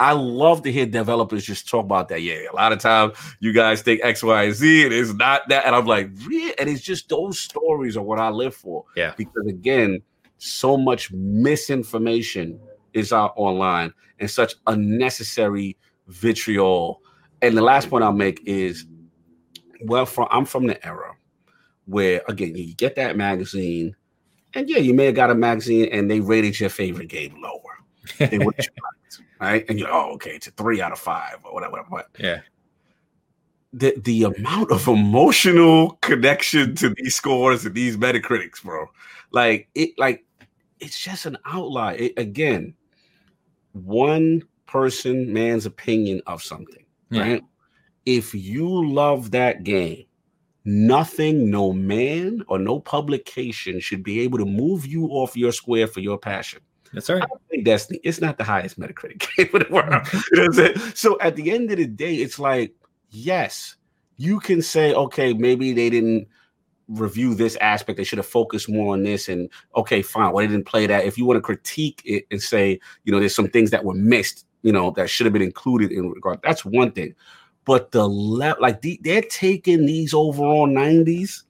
I 0.00 0.12
love 0.12 0.62
to 0.64 0.72
hear 0.72 0.86
developers 0.86 1.44
just 1.44 1.68
talk 1.68 1.84
about 1.84 2.08
that. 2.08 2.20
Yeah, 2.20 2.50
a 2.52 2.54
lot 2.54 2.72
of 2.72 2.80
times 2.80 3.16
you 3.40 3.52
guys 3.52 3.80
think 3.80 4.00
X, 4.02 4.22
Y, 4.22 4.42
and 4.42 4.54
Z, 4.54 4.84
and 4.84 4.92
it's 4.92 5.14
not 5.14 5.48
that. 5.48 5.64
And 5.64 5.74
I'm 5.74 5.86
like, 5.86 6.10
really? 6.26 6.52
And 6.58 6.68
it's 6.68 6.82
just 6.82 7.08
those 7.08 7.38
stories 7.38 7.96
are 7.96 8.02
what 8.02 8.18
I 8.18 8.28
live 8.28 8.54
for. 8.54 8.84
Yeah. 8.96 9.14
Because 9.16 9.46
again, 9.46 10.02
so 10.38 10.76
much 10.76 11.12
misinformation 11.12 12.58
is 12.92 13.12
out 13.12 13.32
online 13.36 13.94
and 14.18 14.30
such 14.30 14.54
unnecessary 14.66 15.76
vitriol. 16.06 17.02
And 17.42 17.56
the 17.56 17.62
last 17.62 17.90
point 17.90 18.04
I'll 18.04 18.12
make 18.12 18.42
is, 18.46 18.86
well, 19.82 20.06
from 20.06 20.28
I'm 20.30 20.44
from 20.44 20.66
the 20.66 20.84
era 20.86 21.14
where 21.86 22.22
again 22.28 22.56
you 22.56 22.74
get 22.74 22.96
that 22.96 23.16
magazine, 23.16 23.94
and 24.54 24.68
yeah, 24.68 24.78
you 24.78 24.94
may 24.94 25.06
have 25.06 25.14
got 25.14 25.30
a 25.30 25.34
magazine 25.34 25.88
and 25.92 26.10
they 26.10 26.20
rated 26.20 26.58
your 26.58 26.70
favorite 26.70 27.08
game 27.08 27.40
lower. 27.40 27.60
Right? 29.40 29.68
And 29.68 29.78
you're 29.78 29.92
oh, 29.92 30.12
okay, 30.14 30.30
it's 30.30 30.46
a 30.46 30.52
three 30.52 30.80
out 30.80 30.92
of 30.92 30.98
five 30.98 31.38
or 31.44 31.52
whatever. 31.52 31.84
But 31.90 32.08
yeah. 32.18 32.40
the 33.74 33.92
the 34.02 34.22
amount 34.22 34.70
of 34.70 34.86
emotional 34.88 35.98
connection 36.00 36.74
to 36.76 36.94
these 36.96 37.14
scores 37.14 37.66
and 37.66 37.74
these 37.74 37.96
Metacritics, 37.96 38.62
bro, 38.62 38.86
like 39.32 39.68
it, 39.74 39.90
like 39.98 40.24
it's 40.80 40.98
just 40.98 41.26
an 41.26 41.36
outlier. 41.44 41.96
It, 41.96 42.12
again, 42.16 42.74
one 43.72 44.42
person 44.74 45.32
man's 45.32 45.66
opinion 45.66 46.20
of 46.26 46.42
something, 46.42 46.84
Yeah. 47.10 47.22
right? 47.22 47.42
If 48.06 48.34
you 48.34 48.90
love 48.90 49.30
that 49.30 49.62
game, 49.62 50.04
nothing, 50.64 51.48
no 51.48 51.72
man 51.72 52.42
or 52.48 52.58
no 52.58 52.80
publication 52.80 53.78
should 53.78 54.02
be 54.02 54.18
able 54.20 54.38
to 54.38 54.44
move 54.44 54.84
you 54.84 55.06
off 55.06 55.36
your 55.36 55.52
square 55.52 55.86
for 55.86 56.00
your 56.00 56.18
passion. 56.18 56.60
That's 56.92 57.08
right. 57.08 57.22
I 57.22 57.26
think 57.48 57.64
Destiny, 57.64 58.00
it's 58.02 58.20
not 58.20 58.36
the 58.36 58.42
highest 58.42 58.78
Metacritic 58.78 59.24
game 59.36 59.48
in 59.52 59.60
the 59.60 59.72
world. 59.72 60.06
You 60.32 60.38
know 60.38 60.42
what 60.42 60.46
I'm 60.48 60.52
saying? 60.52 60.92
So 60.96 61.18
at 61.20 61.36
the 61.36 61.52
end 61.52 61.70
of 61.70 61.76
the 61.78 61.86
day, 61.86 62.16
it's 62.16 62.40
like, 62.40 62.74
yes, 63.10 63.76
you 64.16 64.40
can 64.40 64.60
say, 64.60 64.92
okay, 64.92 65.32
maybe 65.34 65.72
they 65.72 65.88
didn't 65.88 66.26
review 66.88 67.34
this 67.34 67.54
aspect. 67.56 67.96
They 67.96 68.04
should 68.04 68.18
have 68.18 68.26
focused 68.26 68.68
more 68.68 68.94
on 68.94 69.04
this. 69.04 69.28
And 69.28 69.48
okay, 69.76 70.02
fine. 70.02 70.32
Well, 70.32 70.44
they 70.44 70.52
didn't 70.52 70.66
play 70.66 70.86
that. 70.88 71.04
If 71.04 71.16
you 71.16 71.24
want 71.26 71.36
to 71.38 71.42
critique 71.42 72.02
it 72.04 72.26
and 72.32 72.42
say, 72.42 72.80
you 73.04 73.12
know, 73.12 73.20
there's 73.20 73.34
some 73.36 73.48
things 73.48 73.70
that 73.70 73.84
were 73.84 73.94
missed, 73.94 74.46
you 74.64 74.72
know, 74.72 74.90
that 74.92 75.08
should 75.08 75.26
have 75.26 75.32
been 75.32 75.42
included 75.42 75.92
in 75.92 76.10
regard, 76.10 76.40
that's 76.42 76.64
one 76.64 76.90
thing. 76.90 77.14
But 77.66 77.92
the 77.92 78.08
left, 78.08 78.60
like 78.60 78.80
the, 78.80 78.98
they're 79.02 79.22
taking 79.22 79.86
these 79.86 80.12
overall 80.12 80.66
90s 80.66 81.42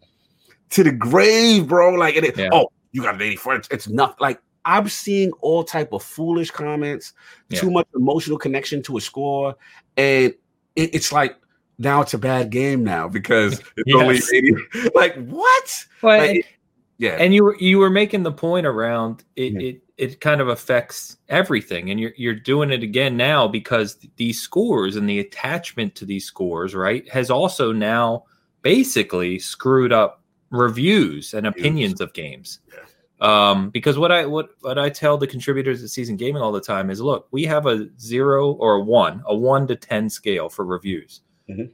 to 0.71 0.85
the 0.85 0.93
grave, 0.93 1.69
bro. 1.69 1.95
Like, 1.95 2.17
it, 2.17 2.37
Yeah. 2.37 2.51
oh, 2.53 2.69
you 2.93 3.03
got 3.03 3.15
an 3.15 3.23
84. 3.23 3.55
It's, 3.57 3.69
it's 3.71 3.89
not 3.89 4.21
like 4.21 4.41
I'm 4.65 4.89
seeing 4.89 5.33
all 5.41 5.63
type 5.65 5.93
of 5.93 6.03
foolish 6.03 6.51
comments, 6.51 7.13
Yeah. 7.49 7.61
too 7.61 7.71
much 7.71 7.87
emotional 7.95 8.37
connection 8.39 8.83
to 8.85 8.97
a 8.97 9.01
score, 9.01 9.57
and 9.97 10.35
it, 10.77 10.95
it's 10.95 11.13
like 11.13 11.37
now 11.79 12.01
it's 12.01 12.15
a 12.15 12.19
bad 12.19 12.51
game 12.51 12.83
now 12.85 13.09
because 13.09 13.61
it's 13.77 13.95
only 13.95 14.17
80. 14.17 14.55
Like 14.95 15.15
what? 15.27 15.87
Well, 16.03 16.19
Like, 16.19 16.59
yeah, 16.99 17.17
and 17.21 17.35
you 17.35 17.45
were 17.45 17.57
you 17.59 17.79
were 17.79 17.91
making 17.91 18.23
the 18.23 18.33
point 18.33 18.67
around 18.67 19.25
it, 19.37 19.53
Yeah. 19.53 19.61
it 19.69 19.84
it 19.97 20.21
kind 20.21 20.41
of 20.41 20.49
affects 20.49 21.19
everything 21.29 21.91
and 21.91 22.01
you're 22.01 22.13
you're 22.17 22.35
doing 22.35 22.71
it 22.71 22.83
again 22.83 23.17
now 23.17 23.47
because 23.47 23.97
these 24.17 24.41
scores 24.41 24.97
and 24.97 25.09
the 25.09 25.21
attachment 25.21 25.95
to 25.95 26.05
these 26.05 26.25
scores 26.25 26.75
right 26.75 27.09
has 27.09 27.31
also 27.31 27.71
now 27.73 28.25
basically 28.63 29.39
screwed 29.39 29.93
up 29.93 30.23
reviews 30.51 31.33
and 31.35 31.47
opinions 31.47 32.01
of 32.01 32.13
games 32.13 32.59
um 33.21 33.71
because 33.71 33.97
what 33.97 34.11
i 34.11 34.27
what 34.27 34.51
what 34.63 34.79
i 34.79 34.89
tell 34.89 35.17
the 35.17 35.27
contributors 35.27 35.83
at 35.83 35.91
Seasoned 35.91 36.19
Gaming 36.19 36.43
all 36.43 36.51
the 36.53 36.61
time 36.61 36.91
is 36.91 37.01
look 37.01 37.29
we 37.31 37.45
have 37.45 37.67
a 37.67 37.89
zero 38.01 38.53
or 38.55 38.75
a 38.75 38.81
one 38.81 39.23
a 39.27 39.35
one 39.37 39.67
to 39.69 39.77
ten 39.77 40.11
scale 40.11 40.49
for 40.49 40.65
reviews 40.65 41.21
Mhm. 41.49 41.71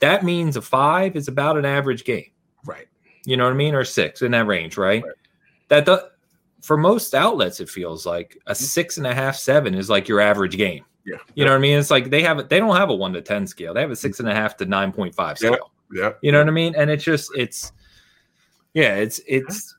that 0.00 0.24
means 0.24 0.56
a 0.56 0.62
five 0.62 1.16
is 1.16 1.26
about 1.28 1.56
an 1.56 1.64
average 1.64 2.04
game 2.04 2.30
right. 2.66 2.86
you 3.24 3.36
know 3.36 3.44
what 3.44 3.52
I 3.52 3.56
mean, 3.56 3.74
or 3.74 3.84
six 3.84 4.20
in 4.20 4.32
that 4.32 4.46
range, 4.46 4.76
right? 4.76 5.02
Right. 5.02 5.14
That 5.68 5.86
the 5.86 6.10
for 6.62 6.76
most 6.76 7.14
outlets, 7.14 7.60
it 7.60 7.68
feels 7.68 8.06
like 8.06 8.38
a 8.46 8.54
six 8.54 8.96
and 8.96 9.06
a 9.06 9.14
half, 9.14 9.36
seven 9.36 9.74
is 9.74 9.90
like 9.90 10.08
your 10.08 10.20
average 10.20 10.56
game. 10.56 10.84
Yeah. 11.04 11.16
You 11.34 11.44
know 11.44 11.50
what 11.50 11.56
I 11.58 11.60
mean? 11.60 11.78
It's 11.78 11.90
like 11.90 12.10
they 12.10 12.22
have 12.22 12.48
they 12.48 12.60
don't 12.60 12.76
have 12.76 12.88
a 12.90 12.94
one 12.94 13.12
to 13.14 13.20
ten 13.20 13.46
scale; 13.46 13.74
they 13.74 13.80
have 13.80 13.90
a 13.90 13.96
six 13.96 14.20
and 14.20 14.28
a 14.28 14.34
half 14.34 14.56
to 14.58 14.64
nine 14.64 14.92
point 14.92 15.14
five 15.14 15.36
scale. 15.38 15.72
Yeah. 15.92 16.12
You 16.22 16.32
know 16.32 16.38
what 16.38 16.48
I 16.48 16.52
mean? 16.52 16.74
And 16.76 16.90
it's 16.90 17.04
just 17.04 17.30
it's 17.36 17.72
yeah, 18.72 18.94
it's 18.94 19.20
it's 19.26 19.76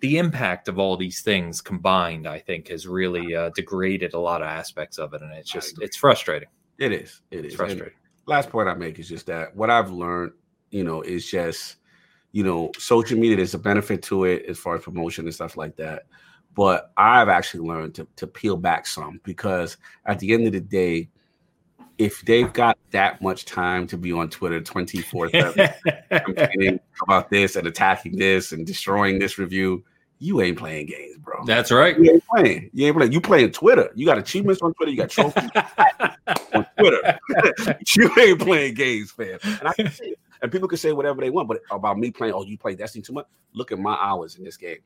the 0.00 0.18
impact 0.18 0.68
of 0.68 0.78
all 0.78 0.96
these 0.96 1.20
things 1.20 1.60
combined. 1.60 2.26
I 2.26 2.38
think 2.38 2.68
has 2.68 2.86
really 2.86 3.36
uh, 3.36 3.50
degraded 3.54 4.14
a 4.14 4.18
lot 4.18 4.40
of 4.40 4.48
aspects 4.48 4.98
of 4.98 5.12
it, 5.14 5.22
and 5.22 5.32
it's 5.32 5.50
just 5.50 5.80
it's 5.82 5.96
frustrating. 5.96 6.48
It 6.78 6.92
is. 6.92 7.20
It 7.30 7.44
It's 7.44 7.54
is. 7.54 7.60
And 7.60 7.68
frustrating. 7.68 7.94
last 8.26 8.50
point 8.50 8.68
I 8.68 8.74
make 8.74 8.98
is 8.98 9.08
just 9.08 9.26
that 9.26 9.54
what 9.54 9.70
I've 9.70 9.90
learned, 9.90 10.32
you 10.70 10.82
know, 10.82 11.02
is 11.02 11.30
just, 11.30 11.76
you 12.34 12.42
know, 12.42 12.72
social 12.76 13.16
media, 13.16 13.36
there's 13.36 13.54
a 13.54 13.58
benefit 13.58 14.02
to 14.02 14.24
it 14.24 14.44
as 14.48 14.58
far 14.58 14.74
as 14.74 14.82
promotion 14.82 15.24
and 15.24 15.32
stuff 15.32 15.56
like 15.56 15.76
that. 15.76 16.06
But 16.56 16.90
I've 16.96 17.28
actually 17.28 17.68
learned 17.68 17.94
to, 17.94 18.08
to 18.16 18.26
peel 18.26 18.56
back 18.56 18.88
some 18.88 19.20
because 19.22 19.76
at 20.04 20.18
the 20.18 20.34
end 20.34 20.48
of 20.48 20.52
the 20.52 20.60
day, 20.60 21.10
if 21.96 22.22
they've 22.22 22.52
got 22.52 22.76
that 22.90 23.22
much 23.22 23.44
time 23.44 23.86
to 23.86 23.96
be 23.96 24.10
on 24.10 24.30
Twitter 24.30 24.60
24 24.60 25.30
7 25.30 25.68
complaining 26.24 26.80
about 27.04 27.30
this 27.30 27.54
and 27.54 27.68
attacking 27.68 28.16
this 28.16 28.50
and 28.50 28.66
destroying 28.66 29.20
this 29.20 29.38
review, 29.38 29.84
you 30.24 30.40
ain't 30.40 30.56
playing 30.56 30.86
games, 30.86 31.18
bro. 31.18 31.44
That's 31.44 31.70
right. 31.70 31.98
You 31.98 32.12
ain't 32.12 32.24
playing. 32.26 32.70
You 32.72 32.86
ain't 32.86 32.96
playing. 32.96 33.12
You 33.12 33.20
playing 33.20 33.52
Twitter. 33.52 33.90
You 33.94 34.06
got 34.06 34.16
achievements 34.16 34.62
on 34.62 34.72
Twitter. 34.74 34.90
You 34.90 34.96
got 34.96 35.10
trophies 35.10 35.50
on 36.54 36.66
Twitter. 36.78 37.18
you 37.96 38.10
ain't 38.18 38.40
playing 38.40 38.74
games, 38.74 39.10
fam. 39.10 39.38
And 39.42 39.68
I 39.68 39.74
can 39.74 39.90
see. 39.90 40.14
And 40.40 40.50
people 40.50 40.66
can 40.66 40.78
say 40.78 40.92
whatever 40.92 41.20
they 41.20 41.30
want, 41.30 41.48
but 41.48 41.60
about 41.70 41.98
me 41.98 42.10
playing, 42.10 42.34
oh, 42.34 42.44
you 42.44 42.56
play 42.56 42.74
Destiny 42.74 43.02
too 43.02 43.12
much. 43.12 43.26
Look 43.52 43.70
at 43.70 43.78
my 43.78 43.94
hours 43.94 44.36
in 44.36 44.44
this 44.44 44.56
game. 44.56 44.78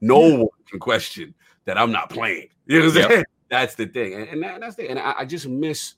No 0.00 0.18
one 0.18 0.48
can 0.68 0.78
question 0.78 1.34
that 1.64 1.76
I'm 1.76 1.90
not 1.90 2.10
playing. 2.10 2.48
You 2.66 2.78
know 2.78 2.86
what 2.86 2.94
I'm 2.94 3.00
yep. 3.00 3.10
saying? 3.10 3.24
That's 3.50 3.74
the 3.74 3.86
thing, 3.86 4.14
and, 4.14 4.28
and 4.28 4.42
that, 4.42 4.60
that's 4.60 4.76
the 4.76 4.82
thing. 4.82 4.90
and 4.92 4.98
I, 4.98 5.14
I, 5.18 5.24
just 5.24 5.46
miss. 5.46 5.94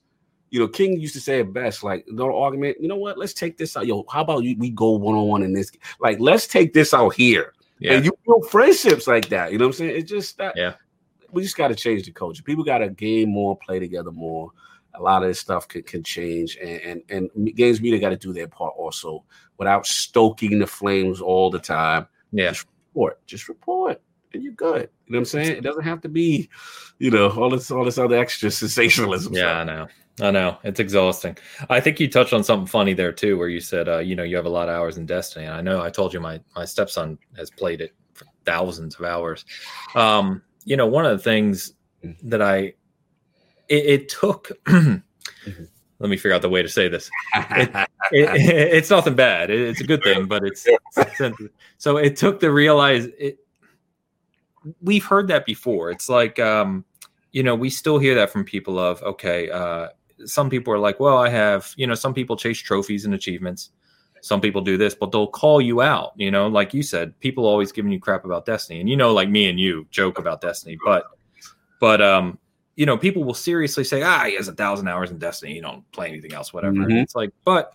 You 0.50 0.60
know, 0.60 0.68
King 0.68 1.00
used 1.00 1.14
to 1.14 1.20
say 1.20 1.40
it 1.40 1.52
best, 1.52 1.82
like 1.82 2.04
no 2.08 2.36
argument. 2.36 2.76
You 2.80 2.88
know 2.88 2.96
what? 2.96 3.18
Let's 3.18 3.32
take 3.32 3.56
this 3.56 3.76
out. 3.76 3.86
Yo, 3.86 4.04
how 4.10 4.22
about 4.22 4.42
you? 4.42 4.56
We 4.58 4.70
go 4.70 4.90
one 4.90 5.14
on 5.14 5.26
one 5.26 5.42
in 5.42 5.52
this. 5.52 5.70
Like, 6.00 6.20
let's 6.20 6.46
take 6.46 6.72
this 6.72 6.92
out 6.92 7.14
here. 7.14 7.52
Yeah. 7.78 7.94
And 7.94 8.04
you 8.04 8.12
build 8.26 8.48
friendships 8.50 9.06
like 9.06 9.28
that. 9.28 9.52
You 9.52 9.58
know 9.58 9.66
what 9.66 9.74
I'm 9.74 9.78
saying? 9.78 9.96
It's 9.96 10.10
just 10.10 10.38
that. 10.38 10.54
Yeah. 10.56 10.74
We 11.30 11.42
just 11.42 11.56
got 11.56 11.68
to 11.68 11.74
change 11.74 12.04
the 12.04 12.12
culture. 12.12 12.42
People 12.42 12.64
got 12.64 12.78
to 12.78 12.88
game 12.88 13.30
more, 13.30 13.58
play 13.58 13.78
together 13.78 14.12
more. 14.12 14.50
A 14.94 15.02
lot 15.02 15.22
of 15.22 15.28
this 15.28 15.40
stuff 15.40 15.68
can, 15.68 15.82
can 15.82 16.02
change, 16.02 16.56
and 16.56 17.02
and, 17.10 17.30
and 17.34 17.54
games 17.54 17.82
media 17.82 17.98
got 17.98 18.10
to 18.10 18.16
do 18.16 18.32
their 18.32 18.48
part 18.48 18.74
also 18.78 19.24
without 19.58 19.86
stoking 19.86 20.58
the 20.58 20.66
flames 20.66 21.20
all 21.20 21.50
the 21.50 21.58
time. 21.58 22.06
Yeah. 22.32 22.48
Just 22.48 22.66
report. 22.94 23.26
Just 23.26 23.48
report 23.48 24.00
and 24.36 24.44
you're 24.44 24.52
good. 24.52 24.88
You 25.06 25.12
know 25.12 25.16
what 25.16 25.18
I'm 25.18 25.24
saying? 25.24 25.56
It 25.56 25.62
doesn't 25.62 25.82
have 25.82 26.00
to 26.02 26.08
be, 26.08 26.48
you 26.98 27.10
know, 27.10 27.30
all 27.30 27.50
this 27.50 27.70
all 27.70 27.84
this 27.84 27.98
other 27.98 28.16
extra 28.16 28.50
sensationalism. 28.62 29.34
Yeah, 29.34 29.40
stuff. 29.40 29.56
I 29.56 29.64
know. 29.64 29.86
I 30.20 30.30
know 30.30 30.58
it's 30.62 30.80
exhausting. 30.80 31.36
I 31.68 31.80
think 31.80 32.00
you 32.00 32.08
touched 32.08 32.32
on 32.32 32.42
something 32.42 32.66
funny 32.66 32.94
there 32.94 33.12
too, 33.12 33.36
where 33.36 33.48
you 33.48 33.60
said, 33.60 33.88
uh, 33.88 33.98
you 33.98 34.16
know, 34.16 34.22
you 34.22 34.36
have 34.36 34.46
a 34.46 34.50
lot 34.50 34.68
of 34.68 34.74
hours 34.74 34.96
in 34.96 35.04
Destiny. 35.04 35.44
And 35.44 35.54
I 35.54 35.60
know 35.60 35.82
I 35.82 35.90
told 35.90 36.14
you 36.14 36.20
my 36.20 36.40
my 36.54 36.64
stepson 36.64 37.18
has 37.36 37.50
played 37.50 37.80
it 37.80 37.94
for 38.14 38.24
thousands 38.44 38.94
of 38.94 39.04
hours. 39.04 39.44
Um, 39.94 40.42
you 40.64 40.76
know, 40.76 40.86
one 40.86 41.04
of 41.04 41.16
the 41.16 41.22
things 41.22 41.74
mm-hmm. 42.02 42.28
that 42.28 42.42
I 42.42 42.74
it, 43.68 43.84
it 43.86 44.08
took. 44.08 44.52
mm-hmm 44.64 45.64
let 45.98 46.10
me 46.10 46.16
figure 46.16 46.34
out 46.34 46.42
the 46.42 46.48
way 46.48 46.62
to 46.62 46.68
say 46.68 46.88
this. 46.88 47.10
It, 47.34 47.70
it, 48.12 48.74
it's 48.74 48.90
nothing 48.90 49.14
bad. 49.14 49.50
it's 49.50 49.80
a 49.80 49.84
good 49.84 50.02
thing, 50.02 50.26
but 50.26 50.44
it's, 50.44 50.64
it's 50.96 51.36
so 51.78 51.96
it 51.96 52.16
took 52.16 52.38
the 52.40 52.50
realize 52.50 53.06
it. 53.18 53.38
We've 54.80 55.04
heard 55.04 55.28
that 55.28 55.46
before. 55.46 55.90
It's 55.90 56.08
like, 56.08 56.38
um, 56.38 56.84
you 57.32 57.42
know, 57.42 57.54
we 57.54 57.70
still 57.70 57.98
hear 57.98 58.14
that 58.16 58.30
from 58.30 58.44
people 58.44 58.78
of, 58.78 59.02
okay, 59.02 59.50
uh, 59.50 59.88
some 60.24 60.50
people 60.50 60.72
are 60.72 60.78
like, 60.78 60.98
well, 61.00 61.18
I 61.18 61.28
have, 61.28 61.72
you 61.76 61.86
know, 61.86 61.94
some 61.94 62.14
people 62.14 62.36
chase 62.36 62.58
trophies 62.58 63.04
and 63.04 63.14
achievements. 63.14 63.70
Some 64.22 64.40
people 64.40 64.60
do 64.60 64.76
this, 64.76 64.94
but 64.94 65.12
they'll 65.12 65.26
call 65.26 65.60
you 65.60 65.82
out. 65.82 66.12
You 66.16 66.30
know, 66.30 66.48
like 66.48 66.74
you 66.74 66.82
said, 66.82 67.18
people 67.20 67.46
always 67.46 67.70
giving 67.70 67.92
you 67.92 68.00
crap 68.00 68.24
about 68.24 68.46
Destiny, 68.46 68.80
and 68.80 68.88
you 68.88 68.96
know, 68.96 69.12
like 69.12 69.28
me 69.28 69.48
and 69.48 69.60
you 69.60 69.86
joke 69.90 70.18
about 70.18 70.40
Destiny, 70.40 70.78
but, 70.84 71.04
but 71.80 72.00
um, 72.00 72.38
you 72.76 72.86
know, 72.86 72.96
people 72.96 73.24
will 73.24 73.34
seriously 73.34 73.84
say, 73.84 74.02
ah, 74.02 74.24
he 74.24 74.36
has 74.36 74.48
a 74.48 74.54
thousand 74.54 74.88
hours 74.88 75.10
in 75.10 75.18
Destiny. 75.18 75.54
You 75.54 75.62
don't 75.62 75.90
play 75.92 76.08
anything 76.08 76.32
else, 76.32 76.52
whatever. 76.52 76.76
Mm-hmm. 76.76 76.98
It's 76.98 77.14
like, 77.14 77.30
but 77.44 77.74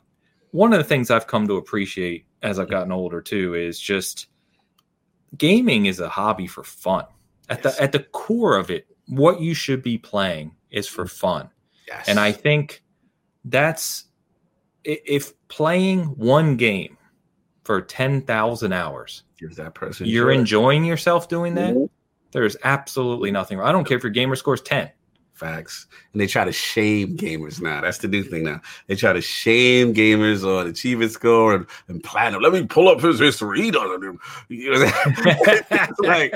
one 0.52 0.74
of 0.74 0.80
the 0.80 0.84
things 0.84 1.10
I've 1.10 1.28
come 1.28 1.48
to 1.48 1.56
appreciate 1.56 2.26
as 2.44 2.60
I've 2.60 2.70
gotten 2.70 2.92
older 2.92 3.22
too 3.22 3.56
is 3.56 3.80
just 3.80 4.28
gaming 5.38 5.88
is 5.88 6.00
a 6.00 6.10
hobby 6.10 6.48
for 6.48 6.64
fun. 6.64 7.06
At 7.50 7.64
yes. 7.64 7.76
the 7.76 7.84
at 7.84 7.92
the 7.92 8.00
core 8.00 8.58
of 8.58 8.70
it, 8.70 8.88
what 9.08 9.42
you 9.42 9.54
should 9.54 9.82
be 9.82 9.98
playing 9.98 10.56
is 10.70 10.88
for 10.88 11.06
mm-hmm. 11.06 11.18
fun. 11.18 11.50
Yes. 11.92 12.08
And 12.08 12.20
I 12.20 12.32
think 12.32 12.84
that's 13.46 14.06
if 14.84 15.34
playing 15.48 16.06
one 16.18 16.56
game 16.58 16.98
for 17.64 17.82
10,000 17.82 18.74
hours 18.74 19.24
you're 19.38 19.52
that 19.52 19.76
person 19.76 20.08
you're 20.08 20.32
enjoying 20.32 20.84
yourself 20.84 21.28
doing 21.28 21.54
that, 21.56 21.74
mm-hmm. 21.74 21.86
There's 22.32 22.56
absolutely 22.64 23.32
nothing 23.32 23.58
wrong. 23.58 23.68
I 23.68 23.72
don't 23.72 23.86
care 23.86 23.98
if 23.98 24.04
your 24.04 24.12
gamer 24.12 24.36
scores 24.36 24.62
10. 24.62 24.90
Facts. 25.34 25.88
And 26.14 26.22
they 26.22 26.28
try 26.28 26.46
to 26.46 26.52
shame 26.52 27.18
gamers 27.18 27.60
now. 27.62 27.82
That's 27.82 27.98
the 27.98 28.08
new 28.08 28.24
thing 28.24 28.44
now. 28.44 28.62
They 28.88 28.96
try 28.96 29.12
to 29.12 29.22
shame 29.22 29.94
gamers 29.94 30.46
on 30.46 30.68
achievement 30.68 31.12
score 31.12 31.56
and, 31.56 31.66
and 31.88 32.04
platinum. 32.04 32.42
Let 32.42 32.54
me 32.54 32.66
pull 32.66 32.88
up 32.88 33.02
his 33.02 33.20
history. 33.20 33.62
He 33.62 33.72
doesn't. 33.72 34.20
You 34.50 34.72
know, 34.72 34.92
like, 36.00 36.34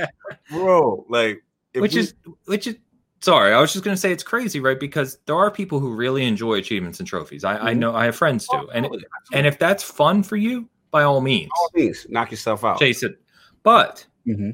bro, 0.50 1.06
like, 1.08 1.44
which 1.76 1.94
we, 1.94 2.00
is, 2.00 2.14
which 2.46 2.68
is, 2.68 2.78
sorry, 3.26 3.54
I 3.54 3.60
was 3.60 3.74
just 3.74 3.84
going 3.84 3.96
to 3.96 4.00
say 4.00 4.12
it's 4.12 4.24
crazy, 4.24 4.60
right? 4.60 4.80
Because 4.80 5.18
there 5.26 5.36
are 5.36 5.50
people 5.50 5.80
who 5.80 5.96
really 5.96 6.26
enjoy 6.26 6.54
achievements 6.54 7.00
and 7.00 7.08
trophies. 7.08 7.44
I, 7.44 7.56
mm-hmm. 7.56 7.68
I 7.68 7.74
know 7.74 7.94
I 7.94 8.06
have 8.06 8.16
friends 8.16 8.48
too. 8.48 8.70
And, 8.72 8.88
and 9.34 9.48
if 9.48 9.58
that's 9.58 9.84
fun 9.84 10.22
for 10.22 10.38
you, 10.38 10.70
by 10.92 11.04
all 11.04 11.22
means, 11.22 11.50
all 11.60 11.72
means, 11.74 12.06
knock 12.08 12.32
yourself 12.32 12.64
out, 12.64 12.80
chase 12.80 13.04
it. 13.04 13.20
But 13.64 14.06
mm-hmm. 14.28 14.52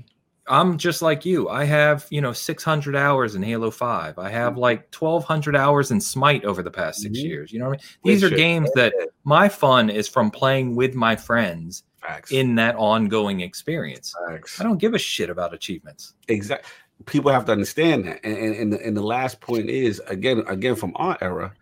I'm 0.47 0.77
just 0.77 1.01
like 1.01 1.25
you. 1.25 1.49
I 1.49 1.65
have, 1.65 2.07
you 2.09 2.21
know, 2.21 2.31
600 2.31 2.95
hours 2.95 3.35
in 3.35 3.43
Halo 3.43 3.71
5. 3.71 4.17
I 4.17 4.29
have 4.29 4.53
mm-hmm. 4.53 4.61
like 4.61 4.95
1200 4.95 5.55
hours 5.55 5.91
in 5.91 5.99
Smite 5.99 6.45
over 6.45 6.63
the 6.63 6.71
past 6.71 7.01
6 7.01 7.15
mm-hmm. 7.15 7.27
years. 7.27 7.51
You 7.51 7.59
know 7.59 7.69
what 7.69 7.81
I 7.81 7.83
mean? 7.83 8.13
These 8.13 8.23
are 8.23 8.29
games 8.29 8.71
that 8.75 8.93
my 9.25 9.49
fun 9.49 9.89
is 9.89 10.07
from 10.07 10.31
playing 10.31 10.75
with 10.75 10.95
my 10.95 11.17
friends 11.17 11.83
Facts. 12.01 12.31
in 12.31 12.55
that 12.55 12.75
ongoing 12.77 13.41
experience. 13.41 14.15
Facts. 14.27 14.59
I 14.59 14.63
don't 14.63 14.79
give 14.79 14.93
a 14.93 14.99
shit 14.99 15.29
about 15.29 15.53
achievements. 15.53 16.15
Exactly. 16.27 16.67
People 17.05 17.31
have 17.31 17.45
to 17.45 17.51
understand 17.51 18.05
that. 18.05 18.19
And, 18.23 18.37
and, 18.37 18.55
and, 18.55 18.73
the, 18.73 18.85
and 18.85 18.97
the 18.97 19.01
last 19.01 19.41
point 19.41 19.69
is 19.69 20.01
again, 20.07 20.43
again 20.47 20.75
from 20.75 20.93
our 20.95 21.17
era, 21.21 21.53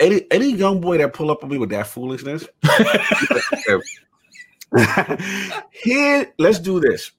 any 0.00 0.26
any 0.30 0.52
young 0.52 0.80
boy 0.80 0.98
that 0.98 1.12
pull 1.12 1.30
up 1.30 1.44
on 1.44 1.50
me 1.50 1.58
with 1.58 1.70
that 1.70 1.86
foolishness, 1.86 2.46
here, 5.70 6.32
let's 6.38 6.58
do 6.58 6.80
this 6.80 7.12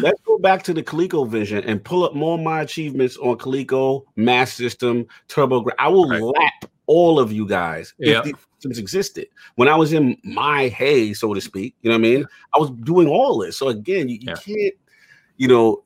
Let's 0.00 0.20
go 0.22 0.38
back 0.38 0.62
to 0.64 0.74
the 0.74 0.82
ColecoVision 0.82 1.64
and 1.66 1.82
pull 1.82 2.04
up 2.04 2.14
more 2.14 2.38
of 2.38 2.44
my 2.44 2.60
achievements 2.60 3.16
on 3.16 3.38
Coleco, 3.38 4.04
Master 4.16 4.64
System, 4.64 5.06
Turbo. 5.28 5.64
I 5.78 5.88
will 5.88 6.08
right. 6.08 6.22
lap 6.22 6.70
all 6.86 7.18
of 7.18 7.32
you 7.32 7.48
guys 7.48 7.94
if 7.98 8.24
these 8.24 8.34
systems 8.54 8.78
existed. 8.78 9.28
When 9.56 9.68
I 9.68 9.76
was 9.76 9.92
in 9.92 10.16
my 10.24 10.68
hay, 10.68 11.14
so 11.14 11.32
to 11.32 11.40
speak, 11.40 11.74
you 11.82 11.90
know 11.90 11.96
what 11.96 12.06
I 12.06 12.10
mean? 12.10 12.26
I 12.54 12.58
was 12.58 12.70
doing 12.70 13.08
all 13.08 13.38
this. 13.38 13.56
So 13.56 13.68
again, 13.68 14.08
you, 14.08 14.18
you 14.20 14.28
yeah. 14.28 14.34
can't, 14.34 14.74
you 15.36 15.48
know, 15.48 15.84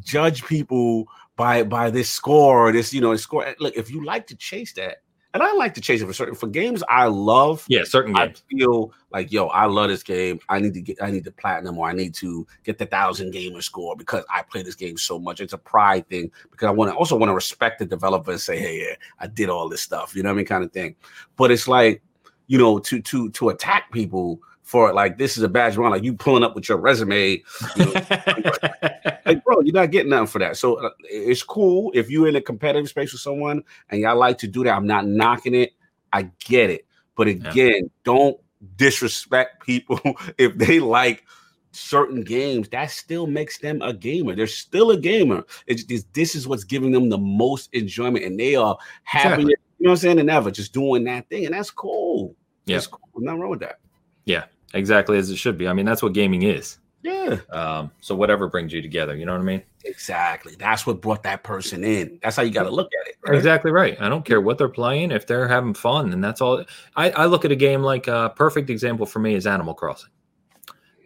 judge 0.00 0.44
people 0.44 1.06
by 1.36 1.62
by 1.62 1.90
this 1.90 2.10
score 2.10 2.68
or 2.68 2.72
this, 2.72 2.92
you 2.92 3.00
know, 3.00 3.14
score. 3.16 3.54
Look, 3.58 3.76
if 3.76 3.90
you 3.90 4.04
like 4.04 4.26
to 4.28 4.36
chase 4.36 4.72
that, 4.74 4.98
and 5.32 5.42
I 5.42 5.52
like 5.52 5.74
to 5.74 5.80
chase 5.80 6.00
it 6.00 6.06
for 6.06 6.12
certain 6.12 6.34
for 6.34 6.48
games 6.48 6.82
I 6.88 7.06
love. 7.06 7.64
Yeah, 7.68 7.84
certain 7.84 8.12
games. 8.12 8.42
I 8.50 8.54
feel 8.54 8.92
like 9.12 9.30
yo, 9.30 9.46
I 9.46 9.66
love 9.66 9.88
this 9.88 10.02
game. 10.02 10.40
I 10.48 10.58
need 10.58 10.74
to 10.74 10.80
get, 10.80 11.00
I 11.00 11.10
need 11.10 11.24
the 11.24 11.30
platinum, 11.32 11.78
or 11.78 11.88
I 11.88 11.92
need 11.92 12.14
to 12.16 12.46
get 12.64 12.78
the 12.78 12.86
thousand 12.86 13.30
gamer 13.30 13.62
score 13.62 13.96
because 13.96 14.24
I 14.28 14.42
play 14.42 14.62
this 14.62 14.74
game 14.74 14.98
so 14.98 15.18
much. 15.18 15.40
It's 15.40 15.52
a 15.52 15.58
pride 15.58 16.08
thing 16.08 16.32
because 16.50 16.66
I 16.66 16.72
want 16.72 16.90
to 16.90 16.96
also 16.96 17.16
want 17.16 17.30
to 17.30 17.34
respect 17.34 17.78
the 17.78 17.86
developer 17.86 18.32
and 18.32 18.40
say, 18.40 18.58
hey, 18.58 18.80
yeah, 18.80 18.96
I 19.20 19.28
did 19.28 19.48
all 19.48 19.68
this 19.68 19.82
stuff. 19.82 20.16
You 20.16 20.22
know 20.24 20.30
what 20.30 20.34
I 20.34 20.36
mean, 20.38 20.46
kind 20.46 20.64
of 20.64 20.72
thing. 20.72 20.96
But 21.36 21.52
it's 21.52 21.68
like, 21.68 22.02
you 22.48 22.58
know, 22.58 22.80
to 22.80 23.00
to 23.00 23.30
to 23.30 23.48
attack 23.50 23.92
people 23.92 24.40
for 24.70 24.88
it. 24.88 24.94
Like 24.94 25.18
this 25.18 25.36
is 25.36 25.42
a 25.42 25.48
badge 25.48 25.76
one, 25.76 25.90
like 25.90 26.04
you 26.04 26.14
pulling 26.14 26.44
up 26.44 26.54
with 26.54 26.68
your 26.68 26.78
resume. 26.78 27.42
You 27.76 27.84
know, 27.84 27.92
like, 29.26 29.44
bro, 29.44 29.60
you're 29.62 29.74
not 29.74 29.90
getting 29.90 30.10
nothing 30.10 30.28
for 30.28 30.38
that. 30.38 30.56
So 30.56 30.76
uh, 30.76 30.90
it's 31.02 31.42
cool 31.42 31.90
if 31.92 32.08
you're 32.08 32.28
in 32.28 32.36
a 32.36 32.40
competitive 32.40 32.88
space 32.88 33.12
with 33.12 33.20
someone 33.20 33.64
and 33.88 34.00
y'all 34.00 34.16
like 34.16 34.38
to 34.38 34.46
do 34.46 34.62
that. 34.62 34.76
I'm 34.76 34.86
not 34.86 35.08
knocking 35.08 35.56
it. 35.56 35.72
I 36.12 36.30
get 36.38 36.70
it, 36.70 36.86
but 37.16 37.26
again, 37.26 37.82
yeah. 37.82 37.88
don't 38.04 38.40
disrespect 38.76 39.64
people 39.66 40.00
if 40.38 40.56
they 40.56 40.78
like 40.78 41.24
certain 41.72 42.22
games 42.22 42.68
that 42.68 42.90
still 42.90 43.28
makes 43.28 43.58
them 43.58 43.80
a 43.80 43.92
gamer 43.92 44.34
they're 44.34 44.46
still 44.48 44.90
a 44.90 44.96
gamer 44.96 45.44
it's, 45.68 45.84
it's 45.88 46.04
this 46.12 46.34
is 46.34 46.48
what's 46.48 46.64
giving 46.64 46.90
them 46.90 47.08
the 47.08 47.16
most 47.16 47.72
enjoyment 47.72 48.24
and 48.24 48.40
they 48.40 48.56
are 48.56 48.76
happy 49.04 49.28
exactly. 49.28 49.44
you 49.44 49.84
know 49.84 49.90
what 49.90 49.92
i'm 49.92 49.96
saying 49.98 50.16
than 50.16 50.28
ever 50.28 50.50
just 50.50 50.72
doing 50.72 51.04
that 51.04 51.28
thing 51.28 51.46
and 51.46 51.54
that's 51.54 51.70
cool 51.70 52.34
yeah 52.66 52.74
that's 52.74 52.88
cool. 52.88 53.00
nothing 53.18 53.40
wrong 53.40 53.50
with 53.50 53.60
that 53.60 53.78
yeah 54.24 54.46
exactly 54.74 55.18
as 55.18 55.30
it 55.30 55.36
should 55.36 55.58
be. 55.58 55.68
I 55.68 55.72
mean, 55.72 55.86
that's 55.86 56.02
what 56.02 56.12
gaming 56.12 56.42
is. 56.42 56.78
Yeah. 57.02 57.38
Um, 57.50 57.90
so 58.00 58.14
whatever 58.14 58.46
brings 58.48 58.72
you 58.72 58.82
together, 58.82 59.16
you 59.16 59.24
know 59.24 59.32
what 59.32 59.40
I 59.40 59.44
mean? 59.44 59.62
Exactly. 59.84 60.54
That's 60.58 60.86
what 60.86 61.00
brought 61.00 61.22
that 61.22 61.42
person 61.42 61.82
in. 61.82 62.18
That's 62.22 62.36
how 62.36 62.42
you 62.42 62.50
got 62.50 62.64
to 62.64 62.70
look 62.70 62.90
at 63.00 63.08
it. 63.08 63.16
Right? 63.26 63.36
Exactly 63.36 63.70
right. 63.70 64.00
I 64.00 64.08
don't 64.08 64.24
care 64.24 64.40
what 64.40 64.58
they're 64.58 64.68
playing 64.68 65.10
if 65.10 65.26
they're 65.26 65.48
having 65.48 65.72
fun, 65.72 66.12
and 66.12 66.22
that's 66.22 66.40
all. 66.40 66.64
I, 66.96 67.10
I 67.10 67.26
look 67.26 67.44
at 67.44 67.52
a 67.52 67.56
game 67.56 67.82
like 67.82 68.06
a 68.06 68.14
uh, 68.14 68.28
perfect 68.30 68.68
example 68.68 69.06
for 69.06 69.18
me 69.18 69.34
is 69.34 69.46
Animal 69.46 69.74
Crossing. 69.74 70.10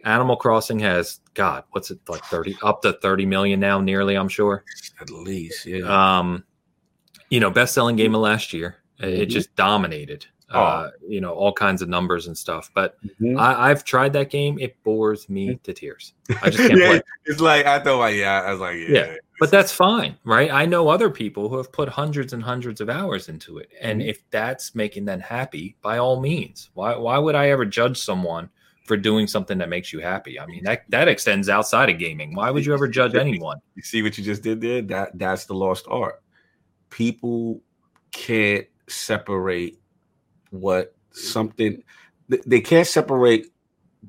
Animal 0.03 0.35
Crossing 0.35 0.79
has 0.79 1.19
God, 1.33 1.63
what's 1.71 1.89
it 1.91 1.99
like 2.07 2.23
thirty 2.25 2.57
up 2.61 2.81
to 2.81 2.93
thirty 2.93 3.25
million 3.25 3.59
now, 3.59 3.79
nearly. 3.79 4.15
I'm 4.15 4.29
sure. 4.29 4.63
At 4.99 5.09
least, 5.09 5.65
yeah. 5.65 6.19
Um, 6.19 6.43
you 7.29 7.39
know, 7.39 7.49
best 7.49 7.73
selling 7.73 7.95
game 7.95 8.13
of 8.13 8.21
last 8.21 8.53
year. 8.53 8.77
It 8.99 9.05
mm-hmm. 9.05 9.29
just 9.29 9.55
dominated 9.55 10.27
oh. 10.51 10.59
uh, 10.59 10.91
you 11.07 11.21
know, 11.21 11.33
all 11.33 11.53
kinds 11.53 11.81
of 11.81 11.89
numbers 11.89 12.27
and 12.27 12.37
stuff. 12.37 12.71
But 12.73 12.97
mm-hmm. 13.03 13.39
I, 13.39 13.69
have 13.69 13.83
tried 13.83 14.13
that 14.13 14.29
game; 14.29 14.57
it 14.59 14.81
bores 14.83 15.29
me 15.29 15.49
mm. 15.49 15.63
to 15.63 15.73
tears. 15.73 16.13
I 16.41 16.49
just 16.49 16.57
can't 16.67 16.79
yeah, 16.79 16.87
play. 16.87 17.01
It's 17.25 17.41
like 17.41 17.65
I 17.65 17.79
thought, 17.79 17.99
like, 17.99 18.15
yeah, 18.15 18.41
I 18.41 18.51
was 18.51 18.61
like, 18.61 18.77
yeah. 18.77 18.87
yeah. 18.87 19.15
But 19.39 19.51
that's 19.51 19.71
fine, 19.71 20.17
right? 20.23 20.49
I 20.49 20.65
know 20.65 20.87
other 20.87 21.09
people 21.09 21.49
who 21.49 21.57
have 21.57 21.71
put 21.71 21.89
hundreds 21.89 22.31
and 22.31 22.41
hundreds 22.41 22.79
of 22.79 22.89
hours 22.89 23.27
into 23.27 23.57
it, 23.57 23.69
and 23.81 23.99
mm-hmm. 23.99 24.09
if 24.09 24.29
that's 24.31 24.75
making 24.75 25.05
them 25.05 25.19
happy, 25.19 25.75
by 25.81 25.97
all 25.97 26.19
means. 26.21 26.69
Why? 26.73 26.95
Why 26.95 27.17
would 27.17 27.35
I 27.35 27.49
ever 27.49 27.65
judge 27.65 27.97
someone? 27.97 28.49
for 28.85 28.95
doing 28.95 29.25
something 29.25 29.57
that 29.57 29.67
makes 29.67 29.91
you 29.91 29.99
happy. 29.99 30.39
I 30.39 30.45
mean, 30.45 30.63
that 30.63 30.83
that 30.89 31.07
extends 31.07 31.49
outside 31.49 31.89
of 31.89 31.97
gaming. 31.97 32.35
Why 32.35 32.51
would 32.51 32.65
you 32.65 32.73
ever 32.73 32.87
judge 32.87 33.15
anyone? 33.15 33.59
You 33.73 33.81
see 33.81 34.03
what 34.03 34.15
you 34.15 34.23
just 34.23 34.43
did 34.43 34.61
there? 34.61 34.83
That 34.83 35.17
that's 35.17 35.45
the 35.45 35.55
lost 35.55 35.87
art. 35.89 36.21
People 36.91 37.61
can't 38.11 38.67
separate 38.87 39.79
what 40.55 40.95
something 41.11 41.83
they 42.27 42.61
can't 42.61 42.87
separate 42.87 43.47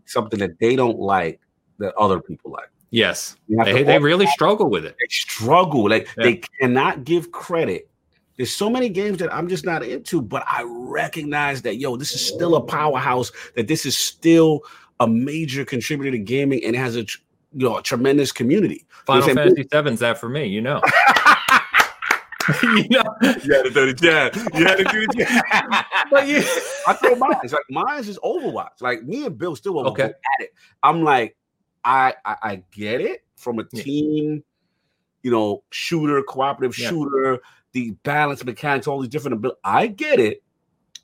something 0.06 0.38
that 0.38 0.58
they 0.58 0.76
don't 0.76 0.98
like 0.98 1.40
that 1.78 1.94
other 1.96 2.20
people 2.20 2.50
like. 2.50 2.70
Yes, 2.90 3.36
they, 3.48 3.82
they 3.82 3.98
really 3.98 4.26
struggle 4.28 4.70
with 4.70 4.84
it. 4.84 4.96
They 4.98 5.08
struggle. 5.10 5.90
Like 5.90 6.08
yeah. 6.16 6.24
they 6.24 6.42
cannot 6.60 7.04
give 7.04 7.32
credit. 7.32 7.90
There's 8.36 8.52
so 8.52 8.70
many 8.70 8.88
games 8.88 9.18
that 9.18 9.32
I'm 9.34 9.48
just 9.48 9.64
not 9.64 9.82
into, 9.82 10.22
but 10.22 10.44
I 10.46 10.62
recognize 10.66 11.62
that 11.62 11.76
yo, 11.76 11.96
this 11.96 12.12
is 12.12 12.24
still 12.24 12.54
a 12.54 12.60
powerhouse. 12.60 13.32
That 13.54 13.68
this 13.68 13.86
is 13.86 13.96
still 13.96 14.62
a 15.00 15.06
major 15.06 15.64
contributor 15.64 16.12
to 16.12 16.18
gaming 16.18 16.64
and 16.64 16.74
it 16.74 16.78
has 16.78 16.96
a 16.96 17.00
you 17.52 17.68
know 17.68 17.78
a 17.78 17.82
tremendous 17.82 18.32
community. 18.32 18.86
Final 19.04 19.28
you 19.28 19.34
know 19.34 19.42
Fantasy 19.42 19.68
Seven's 19.70 20.00
that 20.00 20.18
for 20.18 20.28
me, 20.28 20.46
you 20.46 20.60
know. 20.60 20.80
you 22.62 22.88
know, 22.90 23.04
you 23.22 23.54
had 23.54 23.64
to 23.64 23.70
do 23.72 23.86
the 23.86 23.94
jab. 23.94 24.34
You 24.54 24.64
had 24.64 24.76
to 24.76 24.84
do 24.84 25.06
the 25.06 25.14
jab. 25.18 25.84
but 26.10 26.26
yeah, 26.26 26.42
I 26.86 26.94
told 26.94 27.18
mine. 27.18 27.36
It's 27.42 27.52
like 27.52 27.62
mine's 27.70 28.08
is 28.08 28.18
Overwatch. 28.20 28.80
Like 28.80 29.02
me 29.02 29.26
and 29.26 29.36
Bill 29.36 29.56
still 29.56 29.78
okay. 29.88 30.04
at 30.04 30.14
it. 30.40 30.50
I'm 30.82 31.02
like, 31.02 31.36
I, 31.84 32.14
I, 32.24 32.36
I 32.42 32.62
get 32.72 33.00
it 33.00 33.24
from 33.36 33.58
a 33.58 33.64
team, 33.64 34.42
you 35.22 35.30
know, 35.30 35.62
shooter, 35.70 36.22
cooperative 36.22 36.78
yeah. 36.78 36.88
shooter, 36.88 37.40
the 37.72 37.92
balance 38.02 38.44
mechanics, 38.44 38.86
all 38.86 39.00
these 39.00 39.10
different 39.10 39.34
abilities. 39.34 39.60
I 39.64 39.86
get 39.86 40.18
it. 40.20 40.42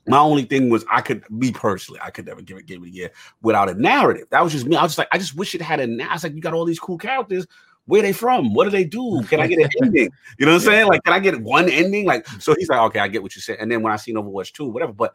My 0.05 0.19
only 0.19 0.43
thing 0.43 0.69
was 0.69 0.83
I 0.91 0.99
could, 0.99 1.23
me 1.31 1.51
personally, 1.51 2.01
I 2.03 2.09
could 2.09 2.25
never 2.25 2.41
give 2.41 2.57
it, 2.57 2.65
give 2.65 2.83
it 2.83 2.87
a 2.87 2.89
year 2.89 3.11
without 3.41 3.69
a 3.69 3.73
narrative. 3.73 4.27
That 4.31 4.43
was 4.43 4.51
just 4.51 4.65
me. 4.65 4.75
I 4.75 4.83
was 4.83 4.91
just 4.91 4.97
like, 4.97 5.07
I 5.13 5.17
just 5.17 5.35
wish 5.35 5.55
it 5.55 5.61
had 5.61 5.79
a 5.79 5.87
narrative. 5.87 6.23
like, 6.23 6.33
you 6.35 6.41
got 6.41 6.53
all 6.53 6.65
these 6.65 6.79
cool 6.79 6.97
characters 6.97 7.47
where 7.85 8.01
they 8.01 8.13
from? 8.13 8.53
What 8.53 8.65
do 8.65 8.69
they 8.69 8.85
do? 8.85 9.23
Can 9.27 9.39
I 9.39 9.47
get 9.47 9.59
an 9.59 9.69
ending? 9.83 10.09
You 10.37 10.45
know 10.45 10.53
what 10.53 10.61
I'm 10.61 10.65
saying? 10.65 10.87
Like, 10.87 11.03
can 11.03 11.13
I 11.13 11.19
get 11.19 11.41
one 11.41 11.69
ending? 11.69 12.05
Like, 12.05 12.27
so 12.39 12.55
he's 12.57 12.69
like, 12.69 12.79
okay, 12.79 12.99
I 12.99 13.07
get 13.07 13.21
what 13.21 13.35
you 13.35 13.41
said. 13.41 13.57
And 13.59 13.71
then 13.71 13.81
when 13.81 13.91
I 13.91 13.97
seen 13.97 14.15
Overwatch 14.15 14.53
2, 14.53 14.65
whatever, 14.67 14.93
but 14.93 15.13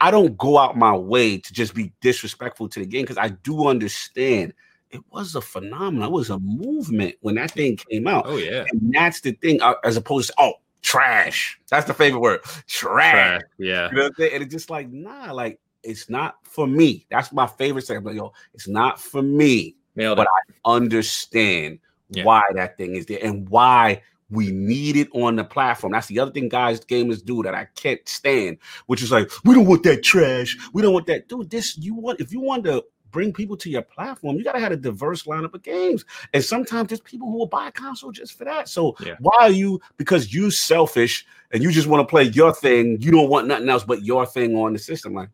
I 0.00 0.10
don't 0.10 0.36
go 0.38 0.58
out 0.58 0.76
my 0.76 0.96
way 0.96 1.38
to 1.38 1.52
just 1.52 1.74
be 1.74 1.92
disrespectful 2.00 2.68
to 2.70 2.80
the 2.80 2.86
game 2.86 3.02
because 3.02 3.18
I 3.18 3.28
do 3.28 3.68
understand 3.68 4.54
it 4.90 5.00
was 5.10 5.34
a 5.34 5.40
phenomenon. 5.40 6.08
It 6.08 6.12
was 6.12 6.30
a 6.30 6.38
movement 6.38 7.16
when 7.20 7.34
that 7.36 7.52
thing 7.52 7.76
came 7.76 8.06
out. 8.06 8.24
Oh, 8.26 8.36
yeah. 8.36 8.64
And 8.70 8.92
that's 8.92 9.20
the 9.20 9.32
thing, 9.32 9.60
uh, 9.60 9.74
as 9.84 9.96
opposed 9.96 10.28
to, 10.28 10.34
oh, 10.38 10.54
trash. 10.82 11.60
That's 11.70 11.86
the 11.86 11.94
favorite 11.94 12.20
word. 12.20 12.42
Trash. 12.66 13.12
trash. 13.12 13.40
Yeah. 13.58 13.90
You 13.90 13.96
know 13.96 14.02
what 14.04 14.12
i'm 14.18 14.34
And 14.34 14.42
it's 14.42 14.52
just 14.52 14.70
like, 14.70 14.90
nah, 14.90 15.32
like, 15.32 15.60
it's 15.82 16.10
not 16.10 16.36
for 16.42 16.66
me. 16.66 17.06
That's 17.10 17.32
my 17.32 17.46
favorite 17.46 17.84
thing. 17.84 18.02
Like, 18.02 18.16
yo, 18.16 18.32
it's 18.54 18.68
not 18.68 19.00
for 19.00 19.22
me. 19.22 19.76
Nailed 19.96 20.16
but 20.16 20.26
it. 20.26 20.54
I 20.64 20.70
understand 20.70 21.78
yeah. 22.10 22.24
why 22.24 22.42
that 22.54 22.76
thing 22.76 22.96
is 22.96 23.06
there 23.06 23.20
and 23.22 23.48
why 23.48 24.02
we 24.30 24.50
need 24.50 24.96
it 24.96 25.08
on 25.12 25.36
the 25.36 25.44
platform. 25.44 25.92
That's 25.92 26.06
the 26.06 26.20
other 26.20 26.30
thing 26.30 26.48
guys 26.48 26.80
gamers 26.80 27.24
do 27.24 27.42
that 27.42 27.54
I 27.54 27.66
can't 27.74 28.06
stand, 28.08 28.58
which 28.86 29.02
is 29.02 29.10
like, 29.10 29.30
we 29.44 29.54
don't 29.54 29.66
want 29.66 29.82
that 29.84 30.02
trash. 30.02 30.56
We 30.72 30.82
don't 30.82 30.94
want 30.94 31.06
that. 31.06 31.28
Dude, 31.28 31.50
this 31.50 31.76
you 31.76 31.94
want 31.94 32.20
if 32.20 32.32
you 32.32 32.40
want 32.40 32.64
to 32.64 32.84
bring 33.10 33.32
people 33.32 33.56
to 33.56 33.68
your 33.68 33.82
platform, 33.82 34.36
you 34.36 34.44
gotta 34.44 34.60
have 34.60 34.72
a 34.72 34.76
diverse 34.76 35.24
lineup 35.24 35.54
of 35.54 35.62
games. 35.62 36.04
And 36.32 36.44
sometimes 36.44 36.88
there's 36.88 37.00
people 37.00 37.28
who 37.28 37.38
will 37.38 37.46
buy 37.46 37.68
a 37.68 37.72
console 37.72 38.12
just 38.12 38.38
for 38.38 38.44
that. 38.44 38.68
So 38.68 38.96
yeah. 39.04 39.16
why 39.18 39.36
are 39.40 39.50
you 39.50 39.80
because 39.96 40.32
you 40.32 40.50
selfish 40.50 41.26
and 41.52 41.62
you 41.62 41.72
just 41.72 41.88
want 41.88 42.06
to 42.06 42.10
play 42.10 42.24
your 42.24 42.54
thing, 42.54 42.98
you 43.00 43.10
don't 43.10 43.28
want 43.28 43.48
nothing 43.48 43.68
else 43.68 43.84
but 43.84 44.04
your 44.04 44.26
thing 44.26 44.54
on 44.56 44.72
the 44.72 44.78
system? 44.78 45.14
Like, 45.14 45.30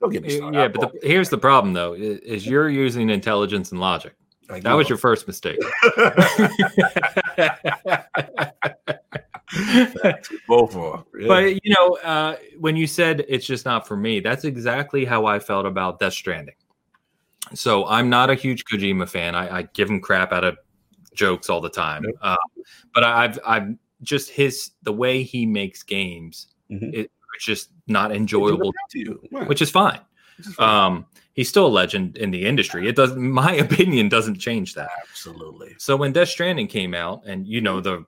don't 0.00 0.10
get 0.10 0.22
me 0.22 0.36
started. 0.36 0.58
Yeah, 0.58 0.68
but 0.68 0.92
the, 0.92 1.08
here's 1.08 1.30
the 1.30 1.38
problem 1.38 1.72
though, 1.72 1.94
is, 1.94 2.18
is 2.20 2.46
you're 2.46 2.68
using 2.68 3.08
intelligence 3.08 3.72
and 3.72 3.80
logic. 3.80 4.14
I 4.50 4.60
that 4.60 4.74
was 4.74 4.88
your 4.88 4.98
first 4.98 5.26
mistake. 5.26 5.58
Both 10.48 10.76
are. 10.76 11.04
Yeah. 11.18 11.28
But 11.28 11.64
you 11.64 11.74
know, 11.78 11.96
uh, 12.02 12.36
when 12.58 12.76
you 12.76 12.86
said 12.86 13.24
it's 13.28 13.46
just 13.46 13.64
not 13.64 13.86
for 13.86 13.96
me, 13.96 14.20
that's 14.20 14.44
exactly 14.44 15.04
how 15.04 15.26
I 15.26 15.38
felt 15.38 15.66
about 15.66 15.98
Death 15.98 16.12
Stranding. 16.12 16.54
So 17.54 17.86
I'm 17.86 18.08
not 18.08 18.30
a 18.30 18.34
huge 18.34 18.64
Kojima 18.64 19.08
fan. 19.08 19.34
I, 19.34 19.58
I 19.58 19.62
give 19.62 19.88
him 19.88 20.00
crap 20.00 20.32
out 20.32 20.44
of 20.44 20.56
jokes 21.14 21.48
all 21.48 21.60
the 21.60 21.70
time. 21.70 22.04
Uh, 22.20 22.36
but 22.94 23.04
I've 23.04 23.38
I've 23.46 23.74
just 24.02 24.30
his 24.30 24.72
the 24.82 24.92
way 24.92 25.22
he 25.22 25.46
makes 25.46 25.82
games. 25.82 26.48
Mm-hmm. 26.70 26.90
It, 26.92 27.10
it's 27.34 27.44
just 27.44 27.70
not 27.86 28.12
enjoyable 28.12 28.72
to 28.90 28.98
you, 28.98 29.20
right. 29.32 29.48
which 29.48 29.60
is 29.60 29.70
fine. 29.70 30.00
Um, 30.58 31.06
he's 31.34 31.48
still 31.48 31.66
a 31.66 31.68
legend 31.68 32.16
in 32.16 32.30
the 32.30 32.44
industry. 32.46 32.88
It 32.88 32.96
doesn't, 32.96 33.20
my 33.20 33.54
opinion 33.66 34.08
doesn't 34.08 34.36
change 34.38 34.74
that. 34.74 34.90
Absolutely. 35.08 35.74
So 35.78 35.96
when 35.96 36.12
Death 36.12 36.28
Stranding 36.28 36.68
came 36.68 36.94
out, 36.94 37.22
and 37.26 37.46
you 37.46 37.60
know 37.60 37.80
the 37.80 38.04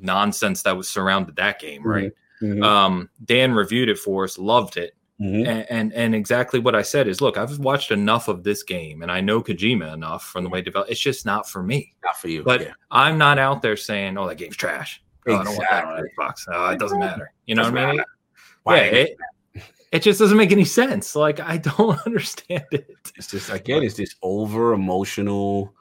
nonsense 0.00 0.62
that 0.62 0.76
was 0.76 0.88
surrounded 0.88 1.36
that 1.36 1.58
game, 1.58 1.82
mm-hmm. 1.82 1.90
right? 1.90 2.12
Mm-hmm. 2.42 2.62
Um, 2.62 3.10
Dan 3.24 3.52
reviewed 3.52 3.88
it 3.88 3.98
for 3.98 4.24
us, 4.24 4.38
loved 4.38 4.76
it. 4.76 4.94
Mm-hmm. 5.20 5.48
And, 5.48 5.70
and, 5.70 5.92
and 5.92 6.14
exactly 6.14 6.58
what 6.58 6.74
I 6.74 6.82
said 6.82 7.06
is, 7.06 7.20
look, 7.20 7.38
I've 7.38 7.58
watched 7.60 7.92
enough 7.92 8.26
of 8.26 8.42
this 8.42 8.64
game, 8.64 9.02
and 9.02 9.12
I 9.12 9.20
know 9.20 9.42
Kojima 9.42 9.94
enough 9.94 10.24
from 10.24 10.42
the 10.42 10.50
way 10.50 10.58
it 10.58 10.64
developed. 10.64 10.90
It's 10.90 11.00
just 11.00 11.24
not 11.24 11.48
for 11.48 11.62
me. 11.62 11.94
Not 12.04 12.16
for 12.16 12.28
you. 12.28 12.42
But 12.42 12.62
yeah. 12.62 12.72
I'm 12.90 13.16
not 13.16 13.38
out 13.38 13.62
there 13.62 13.76
saying, 13.76 14.18
"Oh, 14.18 14.26
that 14.26 14.38
game's 14.38 14.56
trash." 14.56 15.00
Oh, 15.28 15.36
I 15.36 15.44
don't 15.44 15.56
want 15.56 15.70
that 15.70 15.84
on 15.84 16.02
Xbox. 16.02 16.34
Oh, 16.48 16.68
it 16.70 16.80
doesn't 16.80 16.98
matter. 16.98 17.32
You 17.46 17.54
know 17.54 17.62
what 17.62 17.78
I 17.78 17.92
mean? 17.92 18.04
Why? 18.64 18.76
Yeah, 18.76 18.82
it, 18.82 19.16
it 19.94 20.02
just 20.02 20.18
doesn't 20.18 20.36
make 20.36 20.50
any 20.50 20.64
sense. 20.64 21.14
Like 21.14 21.38
I 21.38 21.56
don't 21.58 21.98
understand 22.06 22.64
it. 22.72 22.90
It's 23.16 23.30
just 23.30 23.50
again, 23.50 23.84
it's 23.84 23.94
this 23.94 24.16
over 24.22 24.72
emotional, 24.72 25.72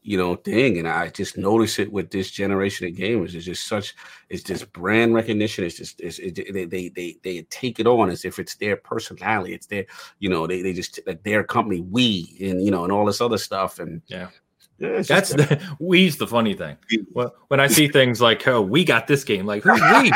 you 0.00 0.16
know, 0.16 0.36
thing, 0.36 0.78
and 0.78 0.88
I 0.88 1.08
just 1.10 1.36
notice 1.36 1.78
it 1.78 1.92
with 1.92 2.10
this 2.10 2.30
generation 2.30 2.88
of 2.88 2.94
gamers. 2.94 3.34
It's 3.34 3.44
just 3.44 3.66
such, 3.66 3.94
it's 4.30 4.42
just 4.42 4.72
brand 4.72 5.12
recognition. 5.12 5.64
It's 5.64 5.76
just, 5.76 6.00
it's, 6.00 6.18
it, 6.18 6.34
they, 6.54 6.64
they, 6.64 6.88
they, 6.88 7.16
they 7.22 7.42
take 7.50 7.78
it 7.78 7.86
on 7.86 8.08
as 8.08 8.24
if 8.24 8.38
it's 8.38 8.54
their 8.54 8.76
personality. 8.76 9.52
It's 9.52 9.66
their, 9.66 9.84
you 10.18 10.30
know, 10.30 10.46
they, 10.46 10.62
they 10.62 10.72
just 10.72 10.98
like 11.06 11.22
their 11.22 11.44
company, 11.44 11.82
we, 11.82 12.38
and 12.40 12.64
you 12.64 12.70
know, 12.70 12.84
and 12.84 12.92
all 12.92 13.04
this 13.04 13.20
other 13.20 13.38
stuff, 13.38 13.78
and 13.78 14.00
yeah. 14.06 14.28
Yeah, 14.78 15.02
That's 15.02 15.30
the, 15.30 15.60
we's 15.80 16.18
the 16.18 16.26
funny 16.28 16.54
thing. 16.54 16.76
Well, 17.12 17.34
when 17.48 17.58
I 17.58 17.66
see 17.66 17.88
things 17.92 18.20
like, 18.20 18.46
"Oh, 18.46 18.62
we 18.62 18.84
got 18.84 19.08
this 19.08 19.24
game," 19.24 19.44
like, 19.44 19.64
who's 19.64 19.80
we? 19.80 20.12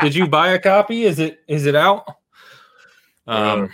Did 0.00 0.14
you 0.14 0.28
buy 0.28 0.50
a 0.50 0.58
copy? 0.60 1.02
Is 1.02 1.18
it 1.18 1.40
is 1.48 1.66
it 1.66 1.74
out? 1.74 2.06
Um, 3.26 3.70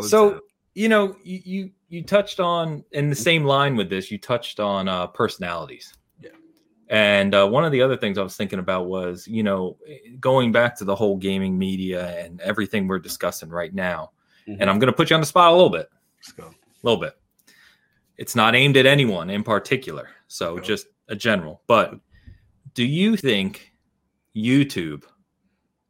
so 0.00 0.40
you 0.74 0.88
know, 0.88 1.16
you, 1.22 1.40
you 1.44 1.70
you 1.88 2.02
touched 2.02 2.40
on 2.40 2.84
in 2.92 3.08
the 3.08 3.16
same 3.16 3.44
line 3.44 3.76
with 3.76 3.88
this. 3.88 4.10
You 4.10 4.18
touched 4.18 4.60
on 4.60 4.88
uh, 4.88 5.06
personalities. 5.08 5.94
Yeah. 6.20 6.30
And 6.88 7.34
uh, 7.34 7.46
one 7.46 7.64
of 7.64 7.72
the 7.72 7.82
other 7.82 7.96
things 7.96 8.18
I 8.18 8.22
was 8.22 8.36
thinking 8.36 8.58
about 8.58 8.86
was, 8.86 9.28
you 9.28 9.42
know, 9.42 9.78
going 10.20 10.50
back 10.52 10.76
to 10.78 10.84
the 10.84 10.94
whole 10.94 11.16
gaming 11.16 11.56
media 11.56 12.18
and 12.18 12.40
everything 12.40 12.88
we're 12.88 12.98
discussing 12.98 13.48
right 13.48 13.72
now. 13.72 14.10
Mm-hmm. 14.48 14.60
And 14.60 14.68
I'm 14.68 14.78
going 14.78 14.92
to 14.92 14.96
put 14.96 15.10
you 15.10 15.14
on 15.14 15.20
the 15.20 15.26
spot 15.26 15.52
a 15.52 15.54
little 15.54 15.70
bit. 15.70 15.88
Let's 16.18 16.32
go. 16.32 16.44
A 16.44 16.54
little 16.82 17.00
bit. 17.00 17.14
It's 18.16 18.36
not 18.36 18.54
aimed 18.54 18.76
at 18.76 18.86
anyone 18.86 19.30
in 19.30 19.42
particular, 19.42 20.08
so 20.28 20.58
just 20.58 20.86
a 21.08 21.16
general. 21.16 21.62
But 21.66 21.98
do 22.74 22.84
you 22.84 23.16
think 23.16 23.72
YouTube 24.36 25.04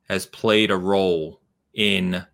has 0.08 0.24
played 0.26 0.70
a 0.70 0.76
role 0.76 1.40
in 1.74 2.24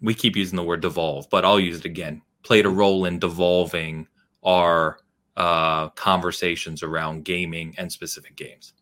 we 0.00 0.14
keep 0.14 0.36
using 0.36 0.56
the 0.56 0.62
word 0.62 0.80
devolve, 0.80 1.28
but 1.30 1.44
I'll 1.44 1.60
use 1.60 1.78
it 1.78 1.84
again. 1.84 2.22
Played 2.42 2.66
a 2.66 2.70
role 2.70 3.04
in 3.04 3.18
devolving 3.18 4.06
our 4.42 4.98
uh, 5.36 5.88
conversations 5.90 6.82
around 6.82 7.24
gaming 7.24 7.74
and 7.78 7.92
specific 7.92 8.36
games. 8.36 8.72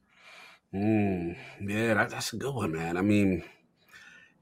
Mm, 0.73 1.37
yeah, 1.61 1.95
that, 1.95 2.11
that's 2.11 2.33
a 2.33 2.37
good 2.37 2.55
one, 2.55 2.73
man. 2.73 2.97
I 2.97 3.01
mean, 3.01 3.43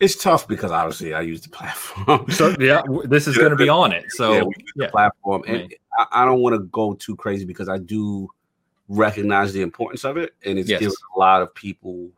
it's 0.01 0.23
tough 0.23 0.47
because 0.47 0.71
obviously 0.71 1.15
I 1.15 1.23
use 1.23 1.41
the 1.41 1.49
platform. 1.51 2.31
so 2.31 2.55
yeah, 2.59 2.83
this 3.05 3.27
is 3.27 3.39
going 3.39 3.51
to 3.51 3.57
be 3.57 3.69
on 3.69 3.93
it. 3.93 4.05
So 4.11 4.33
yeah, 4.33 4.39
yeah. 4.39 4.87
the 4.87 4.89
platform, 4.89 5.45
and 5.47 5.63
right. 5.63 5.81
I, 5.99 6.23
I, 6.23 6.25
don't 6.25 6.41
want 6.41 6.55
to 6.55 6.65
go 6.65 6.95
too 6.95 7.17
crazy 7.17 7.45
because 7.45 7.69
I 7.69 7.79
do 7.79 8.29
recognize 8.89 9.53
the 9.53 9.63
importance 9.63 10.05
of 10.05 10.17
it, 10.17 10.35
and 10.45 10.59
it's 10.59 10.69
yes. 10.69 10.81
given 10.81 10.97
a 11.15 11.19
lot 11.19 11.43
of 11.43 11.55
people 11.55 12.11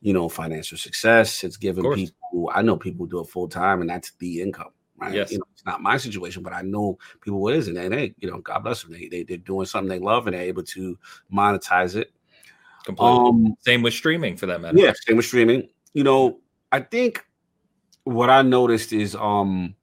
you 0.00 0.12
know, 0.12 0.28
financial 0.28 0.78
success. 0.78 1.42
It's 1.42 1.56
given 1.56 1.82
people, 1.94 2.17
I 2.52 2.62
know 2.62 2.76
people 2.76 3.06
do 3.06 3.20
it 3.20 3.28
full 3.28 3.48
time 3.48 3.80
and 3.80 3.90
that's 3.90 4.12
the 4.18 4.42
income, 4.42 4.70
right? 4.98 5.14
Yes. 5.14 5.32
You 5.32 5.38
know, 5.38 5.44
it's 5.52 5.64
not 5.64 5.82
my 5.82 5.96
situation, 5.96 6.42
but 6.42 6.52
I 6.52 6.62
know 6.62 6.98
people 7.20 7.40
what 7.40 7.54
is, 7.54 7.68
it. 7.68 7.76
and 7.76 7.92
they, 7.92 7.96
they, 7.96 8.14
you 8.20 8.30
know, 8.30 8.38
God 8.38 8.60
bless 8.60 8.82
them. 8.82 8.92
They, 8.92 9.08
they, 9.08 9.22
they're 9.22 9.36
doing 9.36 9.66
something 9.66 9.88
they 9.88 10.04
love 10.04 10.26
and 10.26 10.34
they're 10.34 10.42
able 10.42 10.62
to 10.64 10.98
monetize 11.32 11.96
it. 11.96 12.12
Completely. 12.84 13.28
Um, 13.28 13.56
same 13.60 13.82
with 13.82 13.94
streaming 13.94 14.36
for 14.36 14.46
that 14.46 14.60
matter. 14.60 14.78
Yeah, 14.78 14.92
same 15.06 15.16
with 15.16 15.26
streaming. 15.26 15.68
You 15.94 16.04
know, 16.04 16.40
I 16.72 16.80
think 16.80 17.24
what 18.04 18.30
I 18.30 18.42
noticed 18.42 18.92
is, 18.92 19.14
um, 19.14 19.74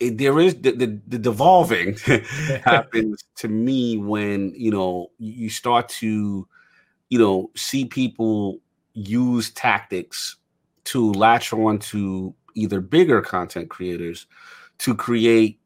it, 0.00 0.16
there 0.16 0.40
is 0.40 0.54
the, 0.54 0.72
the, 0.72 1.00
the 1.06 1.18
devolving 1.18 1.96
happens 2.64 3.22
to 3.36 3.48
me 3.48 3.98
when 3.98 4.54
you 4.56 4.70
know 4.70 5.10
you 5.18 5.50
start 5.50 5.90
to 5.90 6.48
you 7.10 7.18
know, 7.18 7.50
see 7.54 7.84
people 7.84 8.60
use 8.94 9.50
tactics 9.50 10.36
to 10.84 11.12
latch 11.12 11.52
on 11.52 11.78
to 11.78 12.34
either 12.54 12.80
bigger 12.80 13.22
content 13.22 13.70
creators 13.70 14.26
to 14.78 14.94
create 14.94 15.60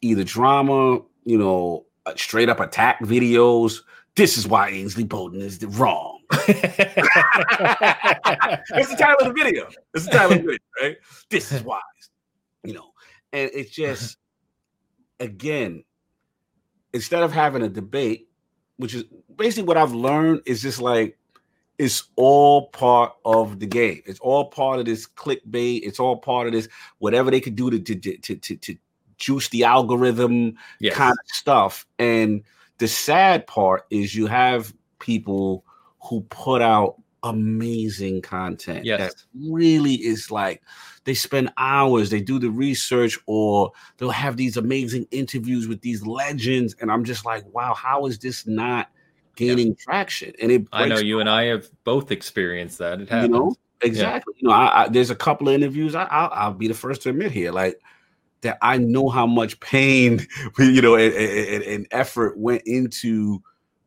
either 0.00 0.24
drama, 0.24 1.00
you 1.24 1.38
know, 1.38 1.86
uh, 2.06 2.12
straight 2.16 2.48
up 2.48 2.60
attack 2.60 3.00
videos. 3.00 3.80
This 4.16 4.36
is 4.36 4.46
why 4.46 4.68
Ainsley 4.68 5.04
Bowden 5.04 5.40
is 5.40 5.58
the 5.58 5.68
wrong. 5.68 6.20
It's 8.76 8.90
the 8.90 8.96
title 8.96 9.28
of 9.28 9.34
the 9.34 9.42
video. 9.42 9.68
It's 9.92 10.06
the 10.06 10.10
title 10.10 10.32
of 10.32 10.38
the 10.38 10.44
video, 10.44 10.58
right? 10.80 10.96
This 11.30 11.52
is 11.52 11.62
why, 11.62 11.80
you 12.62 12.72
know, 12.74 12.92
and 13.32 13.50
it's 13.52 13.70
just 13.70 14.16
again, 15.20 15.84
instead 16.92 17.22
of 17.22 17.32
having 17.32 17.62
a 17.62 17.68
debate, 17.68 18.28
which 18.76 18.94
is 18.94 19.04
basically 19.36 19.64
what 19.64 19.76
I've 19.76 19.92
learned, 19.92 20.42
is 20.46 20.62
just 20.62 20.80
like 20.80 21.18
it's 21.78 22.04
all 22.16 22.68
part 22.68 23.12
of 23.24 23.58
the 23.58 23.66
game. 23.66 24.02
It's 24.06 24.20
all 24.20 24.46
part 24.46 24.78
of 24.78 24.86
this 24.86 25.06
clickbait. 25.06 25.80
It's 25.82 25.98
all 25.98 26.16
part 26.16 26.46
of 26.46 26.52
this 26.52 26.68
whatever 26.98 27.30
they 27.30 27.40
could 27.40 27.56
do 27.56 27.70
to 27.70 27.78
to 27.78 27.96
to 27.96 28.36
to, 28.36 28.56
to 28.56 28.76
juice 29.16 29.48
the 29.48 29.64
algorithm 29.64 30.56
yes. 30.80 30.94
kind 30.94 31.12
of 31.12 31.28
stuff. 31.28 31.86
And 31.98 32.42
the 32.78 32.88
sad 32.88 33.46
part 33.46 33.86
is 33.90 34.14
you 34.14 34.26
have 34.26 34.72
people 34.98 35.64
who 36.00 36.22
put 36.22 36.62
out 36.62 36.96
amazing 37.22 38.20
content 38.20 38.84
yes. 38.84 39.00
that 39.00 39.14
really 39.48 39.94
is 39.94 40.30
like 40.30 40.62
they 41.04 41.14
spend 41.14 41.50
hours 41.56 42.10
they 42.10 42.20
do 42.20 42.38
the 42.38 42.50
research 42.50 43.18
or 43.24 43.72
they'll 43.96 44.10
have 44.10 44.36
these 44.36 44.58
amazing 44.58 45.06
interviews 45.10 45.66
with 45.66 45.80
these 45.80 46.04
legends 46.06 46.76
and 46.82 46.92
i'm 46.92 47.02
just 47.02 47.24
like 47.24 47.42
wow 47.54 47.72
how 47.72 48.04
is 48.04 48.18
this 48.18 48.46
not 48.46 48.90
gaining 49.34 49.68
yeah. 49.68 49.74
traction 49.78 50.32
and 50.40 50.52
it 50.52 50.66
i 50.72 50.86
know 50.86 50.98
you 50.98 51.20
and 51.20 51.28
i 51.28 51.44
have 51.44 51.68
both 51.84 52.10
experienced 52.10 52.78
that 52.78 53.00
it 53.00 53.08
happens. 53.08 53.28
you 53.28 53.38
know 53.38 53.54
exactly 53.82 54.34
yeah. 54.36 54.40
you 54.42 54.48
know 54.48 54.54
I, 54.54 54.84
I, 54.84 54.88
there's 54.88 55.10
a 55.10 55.16
couple 55.16 55.48
of 55.48 55.54
interviews 55.54 55.94
I, 55.94 56.04
I'll, 56.04 56.30
I'll 56.32 56.54
be 56.54 56.68
the 56.68 56.74
first 56.74 57.02
to 57.02 57.10
admit 57.10 57.32
here 57.32 57.52
like 57.52 57.80
that 58.42 58.58
i 58.62 58.78
know 58.78 59.08
how 59.08 59.26
much 59.26 59.58
pain 59.60 60.26
you 60.58 60.82
know 60.82 60.96
and, 60.96 61.14
and, 61.14 61.62
and 61.62 61.86
effort 61.90 62.38
went 62.38 62.62
into 62.66 63.42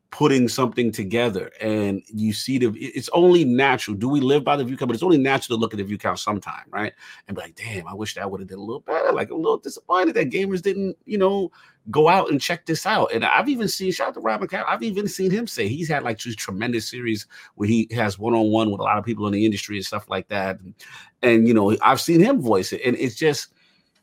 putting 0.10 0.48
something 0.48 0.92
together 0.92 1.52
and 1.60 2.02
you 2.08 2.32
see 2.32 2.58
the 2.58 2.72
it's 2.80 3.10
only 3.12 3.44
natural. 3.44 3.96
Do 3.96 4.08
we 4.08 4.22
live 4.22 4.44
by 4.44 4.56
the 4.56 4.64
view 4.64 4.78
count? 4.78 4.88
But 4.88 4.96
it's 4.96 5.04
only 5.04 5.18
natural 5.18 5.58
to 5.58 5.62
look 5.62 5.74
at 5.74 5.78
the 5.78 5.84
view 5.84 5.98
count 5.98 6.20
sometime 6.20 6.64
right? 6.70 6.94
And 7.28 7.36
be 7.36 7.42
like 7.42 7.56
damn 7.56 7.88
i 7.88 7.94
wish 7.94 8.16
that 8.16 8.30
would 8.30 8.40
have 8.40 8.48
did 8.48 8.58
a 8.58 8.62
little 8.62 8.80
better. 8.80 9.12
Like 9.12 9.32
a 9.32 9.36
little 9.36 9.58
disappointed 9.58 10.16
that 10.16 10.30
gamers 10.30 10.62
didn't 10.62 10.98
you 11.06 11.18
know 11.18 11.52
go 11.92 12.08
out 12.08 12.32
and 12.32 12.40
check 12.40 12.66
this 12.66 12.86
out. 12.86 13.12
And 13.14 13.26
i've 13.26 13.50
even 13.50 13.68
seen 13.68 13.92
shout 13.92 14.10
out 14.10 14.14
to 14.14 14.20
robin 14.22 14.48
Cat, 14.48 14.66
i've 14.68 14.84
even 14.84 15.08
seen 15.08 15.30
him 15.30 15.46
say 15.46 15.68
he's 15.68 15.90
had 15.90 16.04
like 16.04 16.18
just 16.18 16.40
tremendous 16.40 16.90
series 16.90 17.28
where 17.56 17.68
he 17.68 17.88
has 17.92 18.18
one-on-one 18.18 18.72
with 18.72 18.80
a 18.80 18.84
lot 18.84 18.98
of 18.98 19.06
people 19.06 19.28
in 19.28 19.34
the 19.34 19.46
industry 19.46 19.76
and 19.76 19.86
stuff 19.86 20.10
like 20.10 20.30
that. 20.30 20.60
And, 20.60 20.74
and 21.22 21.48
you 21.48 21.54
know 21.54 21.76
i've 21.82 22.02
seen 22.02 22.22
him 22.22 22.42
voice 22.42 22.72
it 22.72 22.82
and 22.86 22.96
it's 22.96 23.16
just 23.16 23.50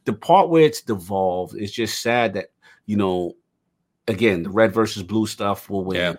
the 0.05 0.13
part 0.13 0.51
where 0.51 0.65
it's 0.65 0.83
devolved 0.83 1.55
it's 1.57 1.73
just 1.73 2.03
sad 2.03 2.35
that 2.35 2.49
you 2.87 2.97
know 2.97 3.35
again, 4.09 4.43
the 4.43 4.51
red 4.51 4.73
versus 4.73 5.03
blue 5.03 5.27
stuff 5.27 5.71
will 5.71 5.85
win. 5.85 5.97
Yeah. 5.97 6.15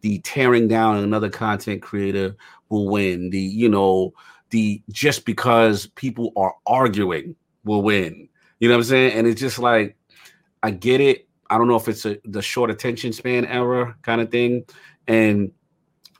The 0.00 0.18
tearing 0.20 0.68
down 0.68 0.96
another 0.96 1.28
content 1.28 1.82
creator 1.82 2.36
will 2.68 2.88
win. 2.88 3.30
The, 3.30 3.38
you 3.38 3.68
know, 3.68 4.14
the 4.50 4.82
just 4.90 5.24
because 5.24 5.86
people 5.88 6.32
are 6.36 6.54
arguing 6.66 7.36
will 7.64 7.82
win. 7.82 8.28
You 8.58 8.68
know 8.68 8.74
what 8.74 8.84
I'm 8.84 8.84
saying? 8.84 9.12
And 9.12 9.26
it's 9.26 9.40
just 9.40 9.58
like, 9.58 9.96
I 10.62 10.70
get 10.70 11.00
it. 11.00 11.28
I 11.50 11.58
don't 11.58 11.68
know 11.68 11.76
if 11.76 11.88
it's 11.88 12.06
a 12.06 12.18
the 12.24 12.42
short 12.42 12.70
attention 12.70 13.12
span 13.12 13.44
error 13.44 13.96
kind 14.02 14.20
of 14.20 14.30
thing. 14.30 14.64
And 15.06 15.52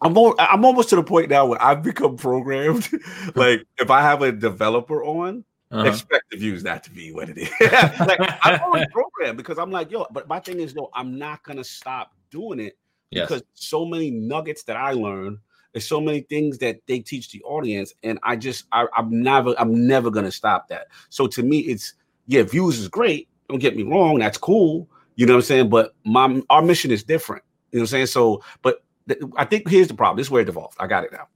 I'm 0.03 0.12
more, 0.12 0.35
I'm 0.39 0.65
almost 0.65 0.91
to 0.91 0.97
the 0.97 1.03
point 1.03 1.31
now 1.31 1.47
where 1.47 1.62
I've 1.62 1.83
become 1.83 2.16
programmed. 2.16 2.89
like 3.35 3.65
if 3.78 3.91
I 3.91 4.03
have 4.03 4.23
a 4.23 4.33
developer 4.33 5.03
on, 5.03 5.45
uh-huh. 5.70 5.88
expect 5.88 6.30
the 6.30 6.36
views 6.36 6.62
not 6.62 6.84
to 6.84 6.90
be 6.90 7.12
what 7.12 7.28
it 7.28 7.38
is. 7.38 7.51
like 8.01 8.20
I'm 8.43 8.60
always 8.62 8.86
programmed 8.93 9.36
because 9.36 9.59
I'm 9.59 9.70
like, 9.70 9.90
yo, 9.90 10.06
but 10.10 10.28
my 10.28 10.40
thing 10.40 10.60
is 10.60 10.74
though, 10.74 10.90
I'm 10.94 11.18
not 11.18 11.43
gonna 11.43 11.64
stop 11.64 12.12
doing 12.30 12.60
it 12.60 12.78
yes. 13.10 13.28
because 13.28 13.43
so 13.55 13.84
many 13.84 14.10
nuggets 14.10 14.62
that 14.64 14.76
I 14.76 14.93
learn, 14.93 15.38
there's 15.72 15.86
so 15.86 16.01
many 16.01 16.20
things 16.20 16.59
that 16.59 16.78
they 16.86 17.01
teach 17.01 17.30
the 17.30 17.43
audience, 17.43 17.93
and 18.02 18.18
I 18.22 18.36
just 18.36 18.66
I, 18.72 18.86
I'm 18.97 19.22
never 19.22 19.55
I'm 19.59 19.86
never 19.86 20.10
gonna 20.10 20.30
stop 20.30 20.68
that. 20.68 20.88
So 21.09 21.26
to 21.28 21.43
me, 21.43 21.60
it's 21.60 21.94
yeah, 22.26 22.43
views 22.43 22.78
is 22.78 22.88
great. 22.88 23.28
Don't 23.48 23.59
get 23.59 23.76
me 23.76 23.82
wrong, 23.82 24.18
that's 24.18 24.38
cool. 24.38 24.88
You 25.16 25.26
know 25.26 25.34
what 25.34 25.38
I'm 25.38 25.44
saying? 25.44 25.68
But 25.68 25.94
my 26.05 26.43
our 26.48 26.62
mission 26.62 26.90
is 26.90 27.02
different. 27.02 27.43
You 27.72 27.78
know 27.78 27.82
what 27.82 27.88
I'm 27.88 27.88
saying? 27.88 28.06
So, 28.06 28.43
but 28.62 28.84
th- 29.09 29.20
I 29.36 29.44
think 29.44 29.68
here's 29.68 29.88
the 29.88 29.94
problem. 29.94 30.16
This 30.16 30.28
is 30.28 30.30
where 30.30 30.43
it 30.43 30.48
evolved. 30.48 30.76
I 30.78 30.86
got 30.86 31.05
it 31.05 31.12
now. 31.12 31.28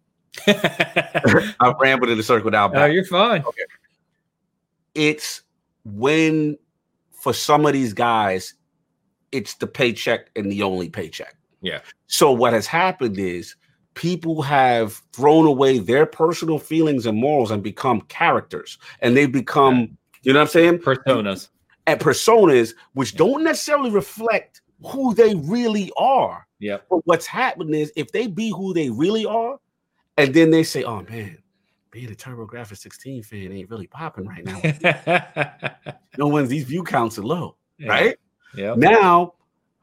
I 1.60 1.74
rambled 1.80 2.10
in 2.10 2.18
a 2.18 2.22
circle 2.22 2.50
now. 2.50 2.70
Oh, 2.72 2.84
you're 2.84 3.04
fine. 3.04 3.42
Okay 3.42 3.62
it's 4.94 5.42
when 5.84 6.58
for 7.12 7.32
some 7.32 7.66
of 7.66 7.72
these 7.72 7.92
guys, 7.92 8.54
it's 9.32 9.54
the 9.54 9.66
paycheck 9.66 10.30
and 10.36 10.50
the 10.50 10.62
only 10.62 10.88
paycheck. 10.88 11.36
Yeah. 11.60 11.80
So 12.06 12.32
what 12.32 12.52
has 12.52 12.66
happened 12.66 13.18
is 13.18 13.54
people 13.94 14.42
have 14.42 15.00
thrown 15.12 15.46
away 15.46 15.78
their 15.78 16.06
personal 16.06 16.58
feelings 16.58 17.06
and 17.06 17.18
morals 17.18 17.50
and 17.50 17.62
become 17.62 18.00
characters, 18.02 18.78
and 19.00 19.16
they 19.16 19.26
become, 19.26 19.78
yeah. 19.78 19.86
you 20.22 20.32
know 20.32 20.40
what 20.40 20.44
I'm 20.44 20.50
saying? 20.50 20.78
Personas. 20.78 21.48
And 21.86 22.00
personas, 22.00 22.74
which 22.94 23.16
don't 23.16 23.42
necessarily 23.44 23.90
reflect 23.90 24.62
who 24.84 25.14
they 25.14 25.34
really 25.34 25.92
are. 25.96 26.46
Yeah. 26.58 26.78
But 26.88 27.06
what's 27.06 27.26
happening 27.26 27.80
is 27.80 27.92
if 27.96 28.12
they 28.12 28.26
be 28.26 28.50
who 28.50 28.72
they 28.72 28.90
really 28.90 29.26
are, 29.26 29.58
and 30.16 30.34
then 30.34 30.50
they 30.50 30.62
say, 30.62 30.84
"Oh 30.84 31.02
man, 31.02 31.38
being 31.90 32.10
a 32.10 32.14
TurboGrafx 32.14 32.76
16 32.76 33.22
fan 33.22 33.52
ain't 33.52 33.70
really 33.70 33.86
popping 33.86 34.26
right 34.26 34.44
now. 34.44 35.94
no 36.18 36.28
one's 36.28 36.48
these 36.48 36.64
view 36.64 36.84
counts 36.84 37.18
are 37.18 37.22
low, 37.22 37.56
yeah. 37.78 37.88
right? 37.88 38.16
Yeah. 38.54 38.74
Now, 38.76 39.34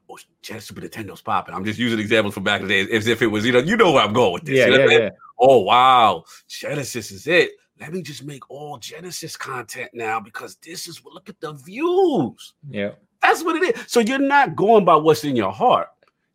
oh, 0.10 0.18
Super 0.42 0.82
Nintendo's 0.82 1.22
popping. 1.22 1.54
I'm 1.54 1.66
just 1.66 1.80
using 1.80 2.00
examples 2.00 2.34
from 2.34 2.44
back 2.44 2.62
in 2.62 2.68
the 2.68 2.86
day 2.86 2.96
as 2.96 3.08
if 3.08 3.22
it 3.22 3.28
was, 3.28 3.46
you 3.46 3.52
know, 3.52 3.60
you 3.60 3.76
know 3.76 3.92
where 3.92 4.04
I'm 4.04 4.14
going 4.14 4.34
with 4.34 4.44
this. 4.44 4.58
Yeah, 4.58 4.68
you 4.68 4.78
know 4.78 4.86
yeah, 4.86 5.00
yeah. 5.00 5.10
Oh 5.40 5.60
wow, 5.60 6.24
Genesis 6.48 7.12
is 7.12 7.28
it. 7.28 7.52
Let 7.80 7.94
me 7.94 8.02
just 8.02 8.24
make 8.24 8.50
all 8.50 8.78
Genesis 8.78 9.38
content 9.38 9.92
now 9.94 10.20
because 10.20 10.56
this 10.56 10.88
is 10.88 11.02
look 11.06 11.30
at 11.30 11.40
the 11.40 11.54
views. 11.54 12.54
Yeah. 12.70 12.92
That's 13.22 13.44
what 13.44 13.56
it 13.62 13.76
is. 13.76 13.92
So 13.92 14.00
you're 14.00 14.20
not 14.20 14.56
going 14.56 14.86
by 14.86 14.96
what's 14.96 15.24
in 15.24 15.36
your 15.36 15.52
heart. 15.52 15.90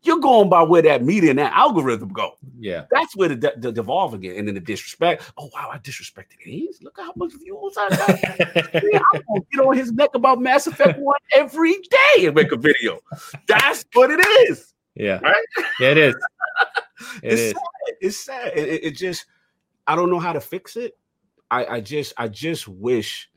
You're 0.05 0.19
going 0.19 0.49
by 0.49 0.63
where 0.63 0.83
that 0.83 1.05
media 1.05 1.31
and 1.31 1.39
that 1.39 1.53
algorithm 1.53 2.09
go. 2.09 2.33
Yeah, 2.59 2.87
that's 2.91 3.17
where 3.17 3.29
the, 3.29 3.37
the, 3.37 3.53
the 3.57 3.73
devolve 3.73 4.15
again, 4.15 4.37
and 4.37 4.49
then 4.49 4.55
the 4.55 4.61
disrespect. 4.61 5.31
Oh 5.37 5.49
wow, 5.55 5.71
I 5.73 5.79
disrespected 5.79 6.41
him. 6.41 6.69
Look 6.81 6.97
how 6.97 7.13
much 7.15 7.33
views 7.39 7.77
I 7.79 7.89
got. 7.91 8.75
Man, 8.75 9.03
I'm 9.15 9.23
gonna 9.29 9.41
get 9.53 9.65
on 9.65 9.77
his 9.77 9.93
neck 9.93 10.11
about 10.15 10.41
Mass 10.41 10.67
Effect 10.67 10.99
One 10.99 11.17
every 11.33 11.75
day 11.75 12.27
and 12.27 12.35
make 12.35 12.51
a 12.51 12.57
video. 12.57 12.99
That's 13.47 13.85
what 13.93 14.11
it 14.11 14.21
is. 14.51 14.75
Yeah, 14.95 15.21
right. 15.21 15.45
Yeah, 15.81 15.91
it 15.91 15.99
is. 15.99 16.15
It 17.23 17.33
it's 17.33 17.41
is. 17.41 17.51
sad. 17.51 17.97
It's 18.01 18.25
sad. 18.25 18.53
It, 18.57 18.69
it, 18.69 18.85
it, 18.85 18.91
just, 18.93 19.27
I 19.89 19.97
don't 19.97 20.09
know 20.09 20.21
how 20.21 20.33
to 20.33 20.41
fix 20.41 20.77
it. 20.77 20.97
I, 21.51 21.67
I 21.67 21.81
just, 21.81 22.13
I 22.17 22.29
just 22.29 22.69
wish, 22.69 23.29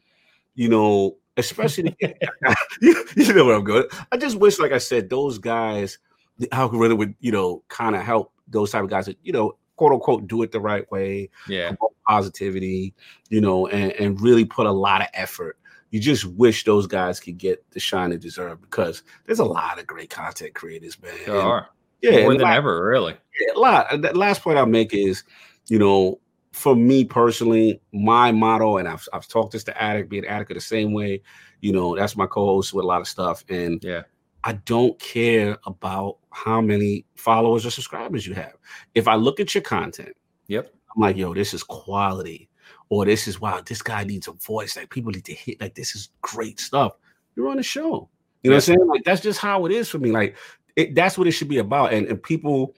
you 0.54 0.70
know, 0.70 1.18
especially 1.36 1.96
you, 2.82 3.06
you 3.16 3.34
know 3.34 3.46
where 3.46 3.56
I'm 3.56 3.64
going. 3.64 3.86
I 4.12 4.18
just 4.18 4.38
wish, 4.38 4.60
like 4.60 4.72
I 4.72 4.78
said, 4.78 5.10
those 5.10 5.40
guys 5.40 5.98
the 6.38 6.54
algorithm 6.54 6.98
would, 6.98 7.16
you 7.20 7.32
know, 7.32 7.64
kind 7.68 7.96
of 7.96 8.02
help 8.02 8.34
those 8.48 8.72
type 8.72 8.84
of 8.84 8.90
guys 8.90 9.06
that, 9.06 9.18
you 9.24 9.32
know, 9.32 9.58
quote 9.76 9.92
unquote, 9.92 10.28
do 10.28 10.42
it 10.42 10.52
the 10.52 10.60
right 10.60 10.90
way, 10.92 11.30
yeah, 11.48 11.74
positivity, 12.08 12.94
you 13.30 13.42
know, 13.42 13.68
and, 13.68 13.92
and 13.94 14.22
really 14.22 14.46
put 14.46 14.66
a 14.68 14.72
lot 14.72 15.02
of 15.02 15.08
effort. 15.14 15.58
You 15.92 16.00
just 16.00 16.26
wish 16.26 16.66
those 16.66 16.88
guys 16.88 17.20
could 17.20 17.38
get 17.38 17.64
the 17.72 17.80
shine 17.80 18.10
they 18.10 18.18
deserve 18.18 18.62
because 18.62 19.04
there's 19.26 19.40
a 19.40 19.46
lot 19.46 19.80
of 19.80 19.88
great 19.88 20.10
content 20.10 20.54
creators, 20.54 21.02
man. 21.02 21.14
There 21.26 21.36
and, 21.36 21.48
are. 21.48 21.70
Yeah. 22.02 22.22
More 22.22 22.34
than 22.34 22.42
last, 22.42 22.58
ever, 22.58 22.86
really. 22.86 23.16
Yeah, 23.40 23.54
a 23.56 23.60
lot. 23.60 24.02
The 24.02 24.18
last 24.18 24.42
point 24.42 24.58
I'll 24.58 24.66
make 24.66 24.94
is, 24.94 25.24
you 25.68 25.80
know, 25.80 26.20
for 26.52 26.76
me 26.76 27.06
personally, 27.06 27.82
my 27.94 28.32
motto, 28.32 28.78
and 28.78 28.88
I've, 28.88 29.08
I've 29.14 29.28
talked 29.28 29.54
this 29.54 29.64
to 29.66 29.82
Addict, 29.82 30.10
being 30.10 30.26
Addict 30.26 30.54
the 30.54 30.62
same 30.62 30.94
way, 30.94 31.22
you 31.62 31.72
know, 31.74 31.96
that's 31.96 32.16
my 32.16 32.28
co-host 32.28 32.74
with 32.74 32.86
a 32.86 32.88
lot 32.88 33.02
of 33.02 33.08
stuff. 33.08 33.44
And 33.50 33.84
yeah, 33.84 34.04
I 34.46 34.54
don't 34.54 34.98
care 35.00 35.58
about 35.66 36.20
how 36.30 36.62
many 36.62 37.06
followers 37.16 37.66
or 37.66 37.72
subscribers 37.72 38.28
you 38.28 38.36
have. 38.36 38.54
If 38.94 39.08
I 39.08 39.16
look 39.16 39.40
at 39.40 39.56
your 39.56 39.64
content, 39.64 40.16
yep, 40.48 40.72
I'm 40.96 41.02
like, 41.02 41.18
yo, 41.18 41.34
this 41.34 41.56
is 41.56 41.64
quality, 41.64 42.48
or 42.90 43.06
this 43.06 43.28
is 43.28 43.42
wow, 43.42 43.62
this 43.66 43.82
guy 43.82 44.04
needs 44.04 44.28
a 44.28 44.34
voice. 44.34 44.78
Like 44.78 44.92
people 44.92 45.12
need 45.12 45.26
to 45.26 45.34
hit. 45.34 45.60
Like 45.60 45.74
this 45.74 45.96
is 45.96 46.10
great 46.22 46.60
stuff. 46.60 46.94
You're 47.36 47.50
on 47.50 47.58
the 47.58 47.64
show. 47.64 48.08
You 48.44 48.52
know 48.52 48.58
what 48.58 48.70
I'm 48.70 48.76
saying? 48.76 48.88
Like 48.88 49.04
that's 49.04 49.22
just 49.22 49.40
how 49.40 49.66
it 49.66 49.72
is 49.72 49.90
for 49.90 49.98
me. 49.98 50.12
Like 50.12 50.38
it, 50.76 50.94
that's 50.94 51.18
what 51.18 51.28
it 51.28 51.32
should 51.32 51.50
be 51.50 51.58
about. 51.58 51.94
And, 51.94 52.06
and 52.06 52.22
people 52.22 52.76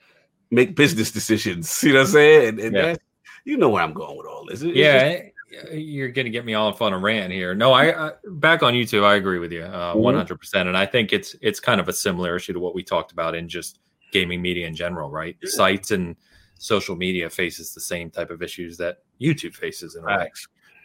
make 0.49 0.75
business 0.75 1.11
decisions. 1.11 1.83
You 1.83 1.93
know 1.93 1.99
what 1.99 2.07
I'm 2.07 2.13
saying? 2.13 2.47
And, 2.47 2.59
and 2.59 2.75
yeah. 2.75 2.95
you 3.43 3.57
know 3.57 3.69
where 3.69 3.83
I'm 3.83 3.93
going 3.93 4.17
with 4.17 4.27
all 4.27 4.45
this. 4.45 4.61
It, 4.61 4.73
yeah. 4.73 5.09
Just, 5.09 5.23
you're 5.71 6.09
going 6.09 6.25
to 6.25 6.31
get 6.31 6.45
me 6.45 6.53
all 6.53 6.69
in 6.69 6.75
fun 6.75 6.93
and 6.93 7.01
rant 7.01 7.31
here. 7.31 7.55
No, 7.55 7.71
I, 7.71 8.07
I 8.07 8.11
back 8.25 8.63
on 8.63 8.73
YouTube. 8.73 9.03
I 9.03 9.15
agree 9.15 9.39
with 9.39 9.51
you, 9.51 9.63
uh, 9.63 9.93
mm-hmm. 9.93 9.99
one 9.99 10.15
hundred 10.15 10.37
percent. 10.39 10.67
And 10.67 10.77
I 10.77 10.85
think 10.85 11.13
it's 11.13 11.35
it's 11.41 11.59
kind 11.59 11.79
of 11.79 11.87
a 11.87 11.93
similar 11.93 12.35
issue 12.35 12.53
to 12.53 12.59
what 12.59 12.75
we 12.75 12.83
talked 12.83 13.11
about 13.11 13.35
in 13.35 13.47
just 13.47 13.79
gaming 14.11 14.41
media 14.41 14.67
in 14.67 14.75
general, 14.75 15.09
right? 15.09 15.37
Sites 15.43 15.91
and 15.91 16.15
social 16.59 16.95
media 16.95 17.29
faces 17.29 17.73
the 17.73 17.79
same 17.79 18.09
type 18.09 18.29
of 18.29 18.41
issues 18.41 18.77
that 18.77 18.99
YouTube 19.21 19.55
faces 19.55 19.95
in 19.95 20.03
a 20.03 20.07
way. 20.07 20.31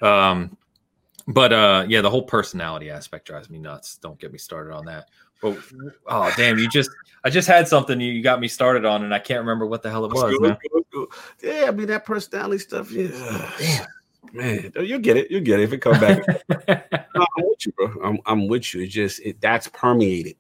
Um, 0.01 0.57
but 1.27 1.53
uh, 1.53 1.85
yeah, 1.89 2.01
the 2.01 2.11
whole 2.11 2.25
personality 2.25 2.91
aspect 2.91 3.27
drives 3.27 3.51
me 3.51 3.59
nuts. 3.59 3.97
Don't 3.97 4.19
get 4.19 4.33
me 4.33 4.39
started 4.39 4.73
on 4.75 4.85
that. 4.87 5.09
But 5.41 5.59
oh 6.07 6.33
damn, 6.37 6.59
you 6.59 6.69
just 6.69 6.91
I 7.25 7.31
just 7.31 7.49
had 7.49 7.67
something 7.67 8.01
you 8.01 8.23
got 8.23 8.39
me 8.39 8.47
started 8.47 8.85
on, 8.85 9.03
and 9.03 9.13
I 9.13 9.19
can't 9.19 9.41
remember 9.41 9.67
what 9.67 9.83
the 9.83 9.91
hell 9.91 10.05
it 10.05 10.13
was. 10.13 10.57
Yeah, 11.43 11.65
I 11.67 11.71
mean 11.73 11.89
that 11.89 12.05
personality 12.05 12.59
stuff. 12.59 12.93
Yeah. 12.93 13.09
Damn 13.59 13.87
man, 14.33 14.73
you'll 14.81 14.99
get 14.99 15.17
it. 15.17 15.31
You'll 15.31 15.43
get 15.43 15.61
it 15.61 15.65
if 15.65 15.73
it 15.73 15.79
comes 15.79 15.99
back. 15.99 16.27
no, 16.49 17.27
I'm 17.37 17.45
with 17.45 17.67
you, 17.67 17.73
bro. 17.73 17.95
I'm, 18.05 18.19
I'm 18.27 18.49
with 18.49 18.75
you. 18.75 18.83
It's 18.83 18.93
just 18.95 19.21
it, 19.21 19.41
that's 19.41 19.69
permeated, 19.69 20.37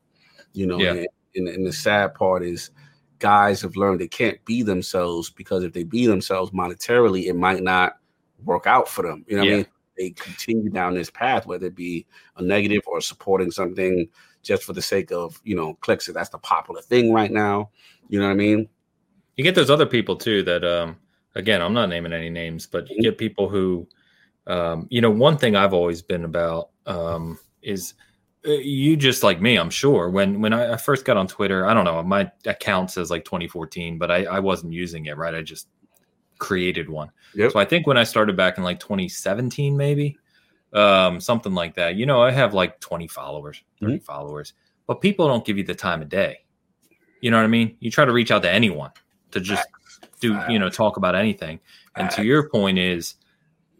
you 0.52 0.66
know. 0.66 0.78
Yeah. 0.78 0.92
And, 0.92 1.06
and, 1.34 1.48
and 1.48 1.66
the 1.66 1.72
sad 1.72 2.14
part 2.14 2.42
is, 2.42 2.70
guys 3.18 3.62
have 3.62 3.76
learned 3.76 4.00
they 4.00 4.08
can't 4.08 4.44
be 4.44 4.62
themselves 4.62 5.30
because 5.30 5.62
if 5.62 5.72
they 5.72 5.84
be 5.84 6.06
themselves 6.06 6.50
monetarily, 6.50 7.26
it 7.26 7.34
might 7.36 7.62
not 7.62 7.98
work 8.44 8.66
out 8.66 8.88
for 8.88 9.02
them. 9.02 9.24
You 9.28 9.36
know 9.36 9.42
what 9.42 9.48
Yeah. 9.48 9.54
I 9.54 9.56
mean? 9.58 9.66
They 9.96 10.10
continue 10.10 10.70
down 10.70 10.94
this 10.94 11.10
path, 11.10 11.46
whether 11.46 11.66
it 11.66 11.74
be 11.76 12.06
a 12.36 12.42
negative 12.42 12.82
or 12.86 13.00
supporting 13.00 13.50
something 13.50 14.08
just 14.42 14.64
for 14.64 14.72
the 14.72 14.82
sake 14.82 15.12
of 15.12 15.40
you 15.44 15.54
know 15.54 15.74
clicks. 15.74 16.06
So 16.06 16.12
That's 16.12 16.30
the 16.30 16.38
popular 16.38 16.80
thing 16.82 17.12
right 17.12 17.30
now. 17.30 17.70
You 18.08 18.18
know 18.18 18.26
what 18.26 18.32
I 18.32 18.36
mean? 18.36 18.68
You 19.36 19.44
get 19.44 19.54
those 19.54 19.70
other 19.70 19.86
people 19.86 20.16
too 20.16 20.42
that 20.44 20.64
um 20.64 20.96
again, 21.34 21.62
I'm 21.62 21.74
not 21.74 21.88
naming 21.88 22.12
any 22.12 22.30
names, 22.30 22.66
but 22.66 22.84
Mm-hmm. 22.84 22.94
you 22.94 23.02
get 23.02 23.18
people 23.18 23.48
who 23.48 23.86
um 24.46 24.86
you 24.90 25.00
know, 25.00 25.10
one 25.10 25.38
thing 25.38 25.56
I've 25.56 25.74
always 25.74 26.02
been 26.02 26.24
about 26.24 26.70
um 26.86 27.38
is 27.62 27.94
uh, 28.46 28.50
you 28.52 28.96
just 28.96 29.22
like 29.22 29.40
me, 29.40 29.56
I'm 29.56 29.70
sure. 29.70 30.10
When 30.10 30.40
when 30.40 30.52
I, 30.52 30.76
first 30.76 31.04
got 31.04 31.16
on 31.16 31.28
Twitter, 31.28 31.64
I 31.66 31.74
don't 31.74 31.84
know, 31.84 32.02
my 32.02 32.30
account 32.46 32.90
says 32.90 33.10
like 33.10 33.24
2014, 33.24 33.98
but 33.98 34.10
I, 34.10 34.24
I 34.24 34.40
wasn't 34.40 34.72
using 34.72 35.06
it, 35.06 35.16
right? 35.16 35.34
I 35.34 35.42
just 35.42 35.68
created 36.38 36.88
one. 36.88 37.10
Yep. 37.36 37.52
So 37.52 37.60
I 37.60 37.64
think 37.64 37.86
when 37.86 37.96
I 37.96 38.02
started 38.02 38.36
back 38.36 38.58
in 38.58 38.64
like 38.64 38.80
2017, 38.80 39.76
maybe 39.76 40.18
um, 40.72 41.20
something 41.20 41.54
like 41.54 41.74
that. 41.76 41.94
You 41.94 42.06
know, 42.06 42.20
I 42.20 42.32
have 42.32 42.54
like 42.54 42.80
20 42.80 43.06
followers, 43.06 43.62
30 43.80 43.98
followers, 44.00 44.54
but 44.86 45.00
people 45.00 45.28
don't 45.28 45.44
give 45.44 45.56
you 45.56 45.64
the 45.64 45.74
time 45.74 46.02
of 46.02 46.08
day. 46.08 46.38
You 47.20 47.30
know 47.30 47.36
what 47.36 47.44
I 47.44 47.48
mean? 47.48 47.76
You 47.78 47.90
try 47.90 48.04
to 48.04 48.12
reach 48.12 48.32
out 48.32 48.42
to 48.42 48.50
anyone 48.50 48.90
to 49.30 49.40
just 49.40 49.66
do, 50.22 50.40
you 50.48 50.58
know, 50.58 50.70
talk 50.70 50.96
about 50.96 51.14
anything. 51.14 51.60
And 51.96 52.10
to 52.12 52.24
your 52.24 52.48
point 52.48 52.78
is, 52.78 53.16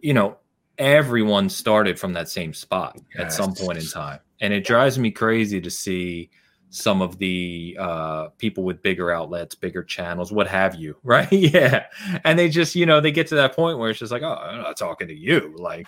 you 0.01 0.13
know, 0.13 0.37
everyone 0.77 1.49
started 1.49 1.99
from 1.99 2.13
that 2.15 2.29
same 2.29 2.53
spot 2.53 3.01
at 3.17 3.33
some 3.33 3.55
point 3.55 3.79
in 3.79 3.87
time. 3.87 4.19
And 4.41 4.53
it 4.53 4.65
drives 4.65 4.99
me 4.99 5.13
crazy 5.13 5.61
to 5.61 5.71
see 5.71 6.29
some 6.71 7.01
of 7.01 7.19
the 7.19 7.77
uh, 7.79 8.29
people 8.39 8.65
with 8.65 8.83
bigger 8.83 9.13
outlets, 9.13 9.55
bigger 9.55 9.85
channels, 9.85 10.33
what 10.33 10.49
have 10.49 10.75
you, 10.75 10.97
right? 11.05 11.31
yeah. 11.31 11.85
And 12.25 12.39
they 12.39 12.49
just, 12.49 12.75
you 12.75 12.87
know, 12.87 13.01
they 13.01 13.13
get 13.13 13.29
to 13.29 13.37
that 13.37 13.55
point 13.55 13.79
where 13.79 13.91
it's 13.91 14.01
just 14.01 14.11
like, 14.11 14.23
oh, 14.23 14.35
I'm 14.35 14.63
not 14.63 14.77
talking 14.77 15.07
to 15.09 15.15
you. 15.15 15.55
Like, 15.57 15.87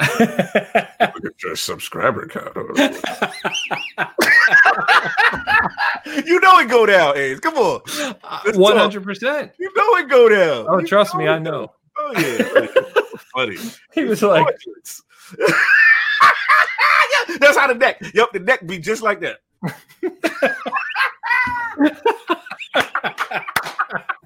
Look 0.00 0.20
at 0.20 1.42
your 1.42 1.54
subscriber 1.54 2.26
count. 2.26 2.56
you 6.26 6.40
know 6.40 6.58
it 6.58 6.68
go 6.68 6.86
down, 6.86 7.16
Ace. 7.16 7.40
Come 7.40 7.54
on. 7.54 7.80
Uh, 8.22 8.40
Let's 8.44 8.58
One 8.58 8.76
hundred 8.76 9.02
percent. 9.04 9.52
You 9.58 9.70
know 9.76 9.96
it 9.96 10.08
go 10.08 10.28
down. 10.28 10.66
Oh, 10.68 10.78
You 10.78 10.86
trust 10.86 11.14
me, 11.14 11.28
I 11.28 11.38
know. 11.38 11.72
Oh 11.96 12.12
yeah, 12.16 12.66
funny. 13.34 13.56
He 13.92 14.04
was 14.04 14.22
like, 14.22 14.46
That's 17.40 17.56
how 17.56 17.66
the 17.68 17.74
neck. 17.74 18.00
Yep, 18.14 18.32
the 18.32 18.40
neck 18.40 18.66
be 18.66 18.78
just 18.78 19.02
like 19.02 19.20
that. 19.20 19.40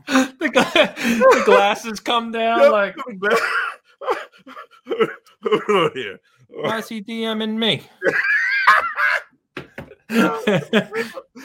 the, 0.06 0.48
gla- 0.52 0.94
the 0.96 1.42
glasses 1.44 2.00
come 2.00 2.32
down. 2.32 2.60
Yep. 2.60 2.72
Like, 2.72 2.96
oh, 5.68 5.90
yeah. 5.94 6.14
why 6.48 6.78
is 6.78 6.88
he 6.88 7.02
DMing 7.02 7.56
me? 7.56 7.82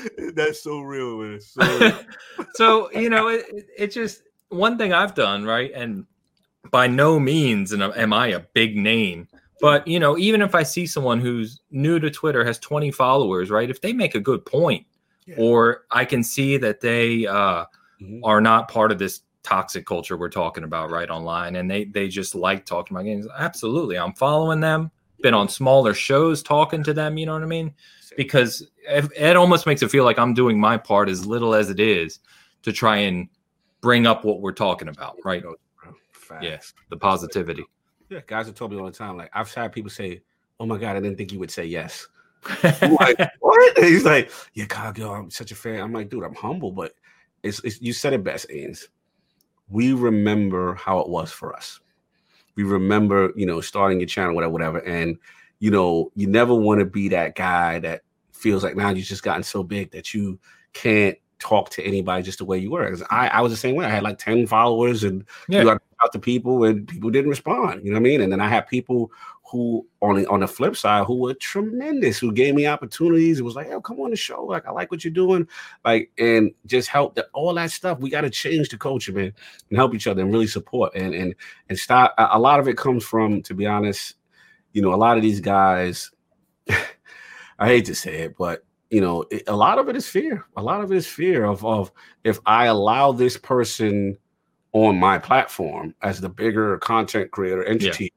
That's 0.36 0.62
so 0.64 0.80
real, 0.82 1.18
man. 1.18 1.40
So 1.42 1.62
real. 1.80 2.00
so 2.56 2.92
you 2.92 3.10
know 3.10 3.28
it, 3.28 3.46
it- 3.50 3.66
it 3.78 3.88
just 3.92 4.24
one 4.50 4.78
thing 4.78 4.94
i've 4.94 5.16
done 5.16 5.44
right 5.46 5.72
and 5.74 6.06
by 6.72 6.86
no 6.88 7.20
means 7.20 7.74
am 7.74 7.82
am 7.82 8.14
i 8.14 8.28
a 8.28 8.40
big 8.54 8.76
name 8.78 9.28
but 9.62 9.88
you 9.88 10.00
know 10.00 10.16
even 10.18 10.42
if 10.44 10.54
i 10.54 10.62
see 10.62 10.86
someone 10.86 11.20
who's 11.20 11.60
new 11.72 12.00
to 12.00 12.12
twitter 12.12 12.46
has 12.46 12.60
20 12.60 12.92
followers 12.92 13.50
right 13.50 13.70
if 13.72 13.82
they 13.82 13.94
make 13.94 14.14
a 14.14 14.20
good 14.20 14.46
point 14.46 14.86
Yeah. 15.26 15.36
or 15.40 15.86
i 15.90 16.06
can 16.06 16.24
see 16.24 16.58
that 16.58 16.82
they 16.82 17.26
uh, 17.26 17.66
Mhm. 18.02 18.20
are 18.24 18.42
not 18.42 18.68
part 18.70 18.92
of 18.92 19.00
this 19.00 19.22
toxic 19.44 19.86
culture 19.86 20.18
we're 20.18 20.30
talking 20.30 20.64
about 20.64 20.90
right 20.92 21.10
online 21.10 21.56
and 21.56 21.70
they 21.70 21.86
they 21.86 22.08
just 22.08 22.36
like 22.36 22.66
talking 22.66 22.96
about 22.96 23.06
games 23.06 23.28
absolutely 23.38 23.98
i'm 23.98 24.14
following 24.14 24.60
them 24.60 24.92
been 25.24 25.34
on 25.34 25.50
smaller 25.50 25.96
shows 25.96 26.44
talking 26.44 26.84
to 26.84 26.94
them 26.94 27.18
you 27.18 27.26
know 27.26 27.34
what 27.34 27.42
i 27.42 27.48
mean 27.48 27.74
because 28.16 28.70
it, 28.88 29.36
almost 29.36 29.66
makes 29.66 29.82
it 29.82 29.90
feel 29.92 30.04
like 30.04 30.20
I'm 30.20 30.34
doing 30.34 30.60
my 30.60 30.78
part 30.78 31.10
as 31.10 31.26
little 31.26 31.54
as 31.54 31.70
it 31.70 31.80
is 31.80 32.20
to 32.64 32.72
try 32.72 32.98
and 32.98 33.28
bring 33.82 34.08
up 34.08 34.24
what 34.24 34.42
we're 34.42 34.54
talking 34.54 34.88
about, 34.88 35.18
right? 35.24 35.44
Facts. 36.12 36.44
Yeah, 36.44 36.58
the 36.90 36.98
positivity. 36.98 37.64
Yeah, 38.10 38.22
guys 38.28 38.46
have 38.46 38.56
told 38.56 38.72
me 38.72 38.78
all 38.78 38.86
the 38.86 38.92
time. 38.92 39.18
Like 39.18 39.30
I've 39.34 39.54
had 39.54 39.72
people 39.72 39.90
say, 39.90 40.22
"Oh 40.60 40.66
my 40.66 40.78
god, 40.78 40.96
I 40.96 41.00
didn't 41.00 41.18
think 41.18 41.32
you 41.32 41.40
would 41.40 41.52
say 41.52 41.66
yes." 41.66 42.08
Like, 42.64 43.18
what? 43.40 43.78
And 43.78 43.86
he's 43.88 44.06
like, 44.06 44.32
"Yeah, 44.54 44.66
God, 44.66 44.98
yo, 44.98 45.12
I'm 45.12 45.32
such 45.32 45.52
a 45.52 45.56
fan." 45.56 45.80
I'm 45.80 45.94
like, 45.94 46.10
dude, 46.10 46.24
I'm 46.24 46.36
humble, 46.36 46.72
but 46.72 46.94
it's, 47.42 47.64
it's 47.64 47.82
you 47.82 47.94
said 47.94 48.14
it 48.14 48.24
best, 48.24 48.48
Ains. 48.50 48.86
We 49.70 49.94
remember 49.94 50.76
how 50.76 51.00
it 51.00 51.10
was 51.10 51.32
for 51.32 51.56
us. 51.56 51.80
We 52.56 52.64
remember, 52.64 53.32
you 53.36 53.46
know, 53.46 53.62
starting 53.62 54.00
your 54.00 54.08
channel, 54.08 54.36
whatever, 54.36 54.52
whatever, 54.52 54.80
and 54.80 55.18
you 55.60 55.72
know, 55.72 56.12
you 56.16 56.28
never 56.28 56.54
want 56.54 56.80
to 56.80 56.86
be 56.86 57.08
that 57.10 57.36
guy 57.36 57.80
that 57.80 58.02
feels 58.34 58.64
like 58.64 58.76
now 58.76 58.90
you've 58.90 59.06
just 59.06 59.24
gotten 59.24 59.44
so 59.44 59.64
big 59.64 59.92
that 59.92 60.14
you 60.14 60.38
can't 60.74 61.18
talk 61.44 61.70
to 61.72 61.84
anybody 61.84 62.24
just 62.24 62.40
the 62.40 62.46
way 62.46 62.58
you 62.58 62.72
were. 62.72 62.90
'Cause 62.90 63.04
I, 63.10 63.28
I 63.28 63.42
was 63.42 63.52
the 63.52 63.58
same 63.58 63.76
way. 63.76 63.86
I 63.86 63.90
had 63.90 64.04
like 64.04 64.18
10 64.18 64.48
followers 64.48 65.04
and 65.04 65.26
Yeah. 65.50 65.60
you 65.60 65.66
got 65.66 65.82
out 66.04 66.12
to 66.14 66.20
people 66.20 66.64
and 66.64 66.88
people 66.88 67.10
didn't 67.12 67.30
respond. 67.30 67.82
You 67.84 67.92
know 67.92 67.96
what 67.96 68.08
I 68.08 68.10
mean? 68.10 68.22
And 68.22 68.32
then 68.32 68.42
I 68.42 68.48
had 68.50 68.68
people 68.68 69.12
who 69.46 69.86
on 70.02 70.16
the 70.16 70.26
on 70.28 70.40
the 70.40 70.48
flip 70.48 70.76
side 70.76 71.06
who 71.06 71.16
were 71.18 71.34
tremendous, 71.36 72.18
who 72.18 72.32
gave 72.32 72.56
me 72.56 72.66
opportunities. 72.66 73.40
It 73.40 73.44
was 73.44 73.56
like, 73.56 73.68
oh, 73.72 73.82
come 73.82 74.00
on 74.00 74.10
the 74.10 74.16
show. 74.16 74.44
Like, 74.46 74.66
I 74.66 74.72
like 74.72 74.90
what 74.90 75.04
you're 75.04 75.14
doing. 75.14 75.48
Like, 75.86 76.12
and 76.18 76.52
just 76.66 76.88
help 76.88 77.14
that 77.16 77.28
all 77.34 77.54
that 77.54 77.70
stuff. 77.72 78.00
We 78.00 78.10
got 78.10 78.22
to 78.22 78.32
change 78.32 78.70
the 78.70 78.78
culture, 78.78 79.12
man, 79.12 79.32
and 79.70 79.78
help 79.78 79.94
each 79.94 80.08
other 80.08 80.22
and 80.24 80.32
really 80.34 80.48
support 80.48 80.94
and 80.96 81.14
and 81.14 81.36
and 81.70 81.78
stop. 81.78 82.16
A, 82.18 82.30
a 82.34 82.40
lot 82.40 82.60
of 82.60 82.68
it 82.68 82.78
comes 82.78 83.04
from, 83.04 83.44
to 83.44 83.54
be 83.54 83.68
honest, 83.68 84.16
you 84.74 84.82
know, 84.82 84.94
a 84.94 85.02
lot 85.06 85.18
of 85.18 85.24
these 85.24 85.40
guys. 85.42 86.10
I 87.60 87.68
hate 87.68 87.86
to 87.86 87.96
say 87.96 88.22
it, 88.24 88.36
but 88.38 88.64
you 88.94 89.02
know, 89.02 89.26
it, 89.32 89.42
a 89.48 89.56
lot 89.56 89.80
of 89.80 89.90
it 89.90 89.96
is 89.96 90.08
fear. 90.08 90.46
A 90.56 90.62
lot 90.62 90.82
of 90.82 90.92
it 90.92 90.96
is 90.96 91.08
fear 91.08 91.46
of 91.46 91.66
of 91.66 91.92
if 92.24 92.40
I 92.46 92.66
allow 92.66 93.12
this 93.12 93.38
person 93.38 94.16
on 94.72 95.00
my 95.00 95.18
platform 95.18 95.96
as 96.04 96.22
the 96.22 96.30
bigger 96.30 96.78
content 96.78 97.32
creator 97.32 97.64
entity, 97.64 98.14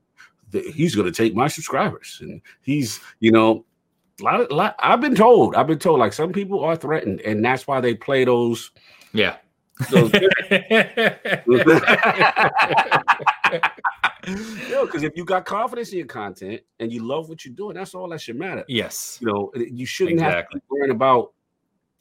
th- 0.52 0.74
he's 0.74 0.94
going 0.94 1.10
to 1.10 1.16
take 1.16 1.34
my 1.34 1.48
subscribers, 1.48 2.18
and 2.20 2.42
he's 2.60 3.00
you 3.20 3.32
know. 3.32 3.64
A 4.20 4.24
lot, 4.24 4.40
of, 4.40 4.50
lot, 4.50 4.76
I've 4.78 5.02
been 5.02 5.14
told. 5.14 5.54
I've 5.56 5.66
been 5.66 5.78
told 5.78 5.98
like 5.98 6.14
some 6.14 6.32
people 6.32 6.64
are 6.64 6.76
threatened, 6.76 7.20
and 7.20 7.44
that's 7.44 7.66
why 7.66 7.80
they 7.80 7.94
play 7.94 8.24
those. 8.24 8.70
Yeah. 9.12 9.36
Yo, 9.90 10.08
because 10.08 10.22
if 15.02 15.16
you 15.16 15.24
got 15.24 15.44
confidence 15.44 15.90
in 15.92 15.98
your 15.98 16.06
content 16.06 16.60
and 16.80 16.92
you 16.92 17.04
love 17.06 17.28
what 17.28 17.44
you're 17.44 17.54
doing, 17.54 17.74
that's 17.76 17.94
all 17.94 18.08
that 18.08 18.20
should 18.20 18.36
matter. 18.36 18.64
yes. 18.68 19.18
You 19.20 19.28
know, 19.28 19.52
you 19.54 19.86
shouldn't 19.86 20.20
have 20.20 20.32
to 20.32 20.38
Exactly. 20.38 20.60
be 20.60 20.66
worrying 20.70 20.90
about 20.92 21.32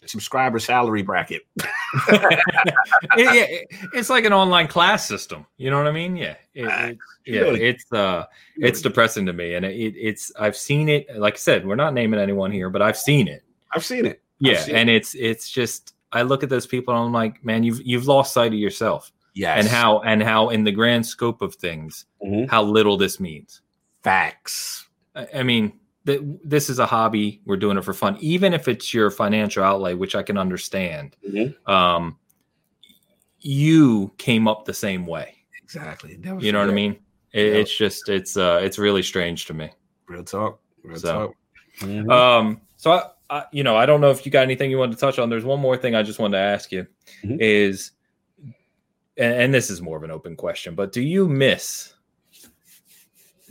subscriber 0.05 0.59
salary 0.59 1.01
bracket. 1.01 1.41
It- 3.17 3.17
yeah, 3.17 3.33
it- 3.33 3.67
it's 3.93 4.09
like 4.09 4.25
an 4.25 4.33
online 4.33 4.67
class 4.67 5.07
system. 5.07 5.45
You 5.57 5.69
know 5.71 5.77
what 5.77 5.87
I 5.87 5.91
mean? 5.91 6.15
Yeah. 6.17 6.35
It- 6.53 6.67
Ah, 6.69 6.85
it- 6.87 6.97
yeah. 7.25 7.41
It's 7.43 7.91
uh, 7.91 8.25
it's 8.57 8.81
depressing 8.81 9.25
to 9.25 9.33
me, 9.33 9.55
and 9.55 9.65
it, 9.65 9.95
it's 9.97 10.31
I've 10.39 10.55
seen 10.57 10.89
it. 10.89 11.07
Like 11.17 11.35
I 11.35 11.37
said, 11.37 11.65
we're 11.65 11.75
not 11.75 11.93
naming 11.93 12.19
anyone 12.19 12.51
here, 12.51 12.69
but 12.69 12.81
I've 12.81 12.97
seen 12.97 13.27
it. 13.27 13.43
I've 13.73 13.85
seen 13.85 14.05
it. 14.05 14.21
I've 14.43 14.51
Yeah, 14.51 14.59
seen 14.59 14.75
and 14.75 14.89
it's 14.89 15.15
it's 15.15 15.49
just 15.49 15.94
I 16.11 16.21
look 16.21 16.43
at 16.43 16.49
those 16.49 16.67
people 16.67 16.93
and 16.95 17.03
I'm 17.05 17.11
like, 17.13 17.43
man, 17.43 17.63
you've 17.63 17.81
you've 17.85 18.07
lost 18.07 18.33
sight 18.33 18.53
of 18.53 18.59
yourself 18.59 19.11
Yes. 19.33 19.59
and 19.59 19.67
how 19.67 19.99
and 20.01 20.23
how 20.23 20.49
in 20.49 20.63
the 20.63 20.71
grand 20.71 21.05
scope 21.05 21.41
of 21.41 21.55
things, 21.55 22.05
Mhm. 22.25 22.49
how 22.49 22.63
little 22.63 22.97
this 22.97 23.19
means. 23.19 23.61
facts. 24.03 24.87
I, 25.15 25.27
I 25.37 25.43
mean, 25.43 25.79
th- 26.05 26.21
this 26.43 26.69
is 26.69 26.77
a 26.77 26.85
hobby. 26.85 27.41
We're 27.45 27.57
doing 27.57 27.75
it 27.75 27.83
for 27.83 27.93
fun, 27.93 28.17
even 28.19 28.53
if 28.53 28.67
it's 28.67 28.93
your 28.93 29.09
financial 29.09 29.63
outlay, 29.63 29.95
which 29.95 30.13
I 30.15 30.21
can 30.21 30.37
understand. 30.37 31.15
Mhm. 31.27 31.55
Um, 31.67 32.17
you 33.39 34.11
came 34.17 34.47
up 34.47 34.65
the 34.65 34.73
same 34.73 35.05
way. 35.05 35.35
Exactly. 35.63 36.19
You 36.39 36.51
know 36.51 36.59
what 36.59 36.69
I 36.69 36.73
mean? 36.73 36.97
It, 37.33 37.47
Yeah. 37.47 37.53
It's 37.59 37.75
just 37.75 38.07
it's 38.09 38.37
uh 38.37 38.59
it's 38.63 38.77
really 38.77 39.01
strange 39.03 39.45
to 39.47 39.53
me. 39.53 39.69
Real 40.07 40.23
talk. 40.23 40.59
Real 40.83 40.97
So, 40.99 41.13
talk. 41.27 41.35
Mhm. 41.79 42.11
Um, 42.11 42.61
so 42.85 42.91
I, 42.91 43.03
I, 43.31 43.45
you 43.51 43.63
know, 43.63 43.75
I 43.75 43.87
don't 43.87 43.99
know 43.99 44.11
if 44.11 44.27
you 44.27 44.31
got 44.31 44.43
anything 44.43 44.69
you 44.69 44.77
wanted 44.77 44.91
to 44.93 44.99
touch 44.99 45.17
on. 45.17 45.27
There's 45.31 45.43
one 45.43 45.59
more 45.59 45.75
thing 45.75 45.95
I 45.95 46.03
just 46.03 46.19
wanted 46.19 46.37
to 46.37 46.43
ask 46.43 46.71
you 46.71 46.85
Mhm. 47.23 47.37
is, 47.41 47.89
and, 49.17 49.33
and 49.33 49.53
this 49.53 49.71
is 49.71 49.81
more 49.81 49.97
of 49.97 50.03
an 50.03 50.11
open 50.11 50.35
question, 50.35 50.75
but 50.75 50.91
do 50.91 51.01
you 51.01 51.27
miss? 51.27 51.95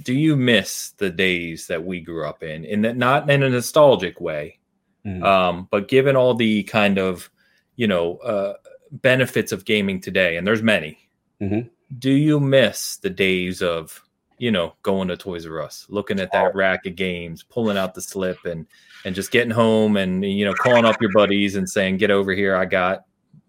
Do 0.04 0.14
you 0.14 0.36
miss 0.36 0.90
the 0.98 1.10
days 1.10 1.66
that 1.66 1.84
we 1.84 2.00
grew 2.00 2.24
up 2.28 2.44
in, 2.44 2.64
in 2.64 2.82
that 2.82 2.96
not 2.96 3.28
in 3.28 3.42
a 3.42 3.50
nostalgic 3.50 4.20
way, 4.20 4.60
Mhm. 5.04 5.24
um, 5.24 5.68
but 5.68 5.88
given 5.88 6.14
all 6.14 6.34
the 6.34 6.62
kind 6.62 6.96
of, 6.96 7.28
you 7.74 7.88
know, 7.88 8.18
uh, 8.18 8.54
benefits 8.92 9.50
of 9.50 9.64
gaming 9.64 10.00
today, 10.00 10.36
and 10.36 10.46
there's 10.46 10.62
many. 10.62 10.96
Mhm. 11.40 11.70
Do 11.98 12.12
you 12.12 12.38
miss 12.38 12.98
the 12.98 13.10
days 13.10 13.62
of 13.62 14.00
you 14.44 14.50
know, 14.50 14.74
going 14.82 15.08
to 15.08 15.16
Toys 15.16 15.46
R 15.46 15.62
Us, 15.62 15.86
looking 15.88 16.20
at 16.20 16.30
that 16.32 16.54
rack 16.54 16.84
of 16.84 16.96
games, 16.96 17.42
pulling 17.42 17.78
out 17.78 17.94
the 17.94 18.02
slip 18.02 18.44
and 18.44 18.66
and 19.06 19.14
just 19.14 19.30
getting 19.30 19.50
home 19.50 19.96
and 19.96 20.22
you 20.22 20.44
know, 20.44 20.52
calling 20.52 20.84
up 20.84 21.00
your 21.00 21.10
buddies 21.14 21.56
and 21.56 21.66
saying, 21.66 21.96
"Get 21.96 22.10
over 22.10 22.32
here, 22.32 22.54
I 22.54 22.66
got 22.66 23.06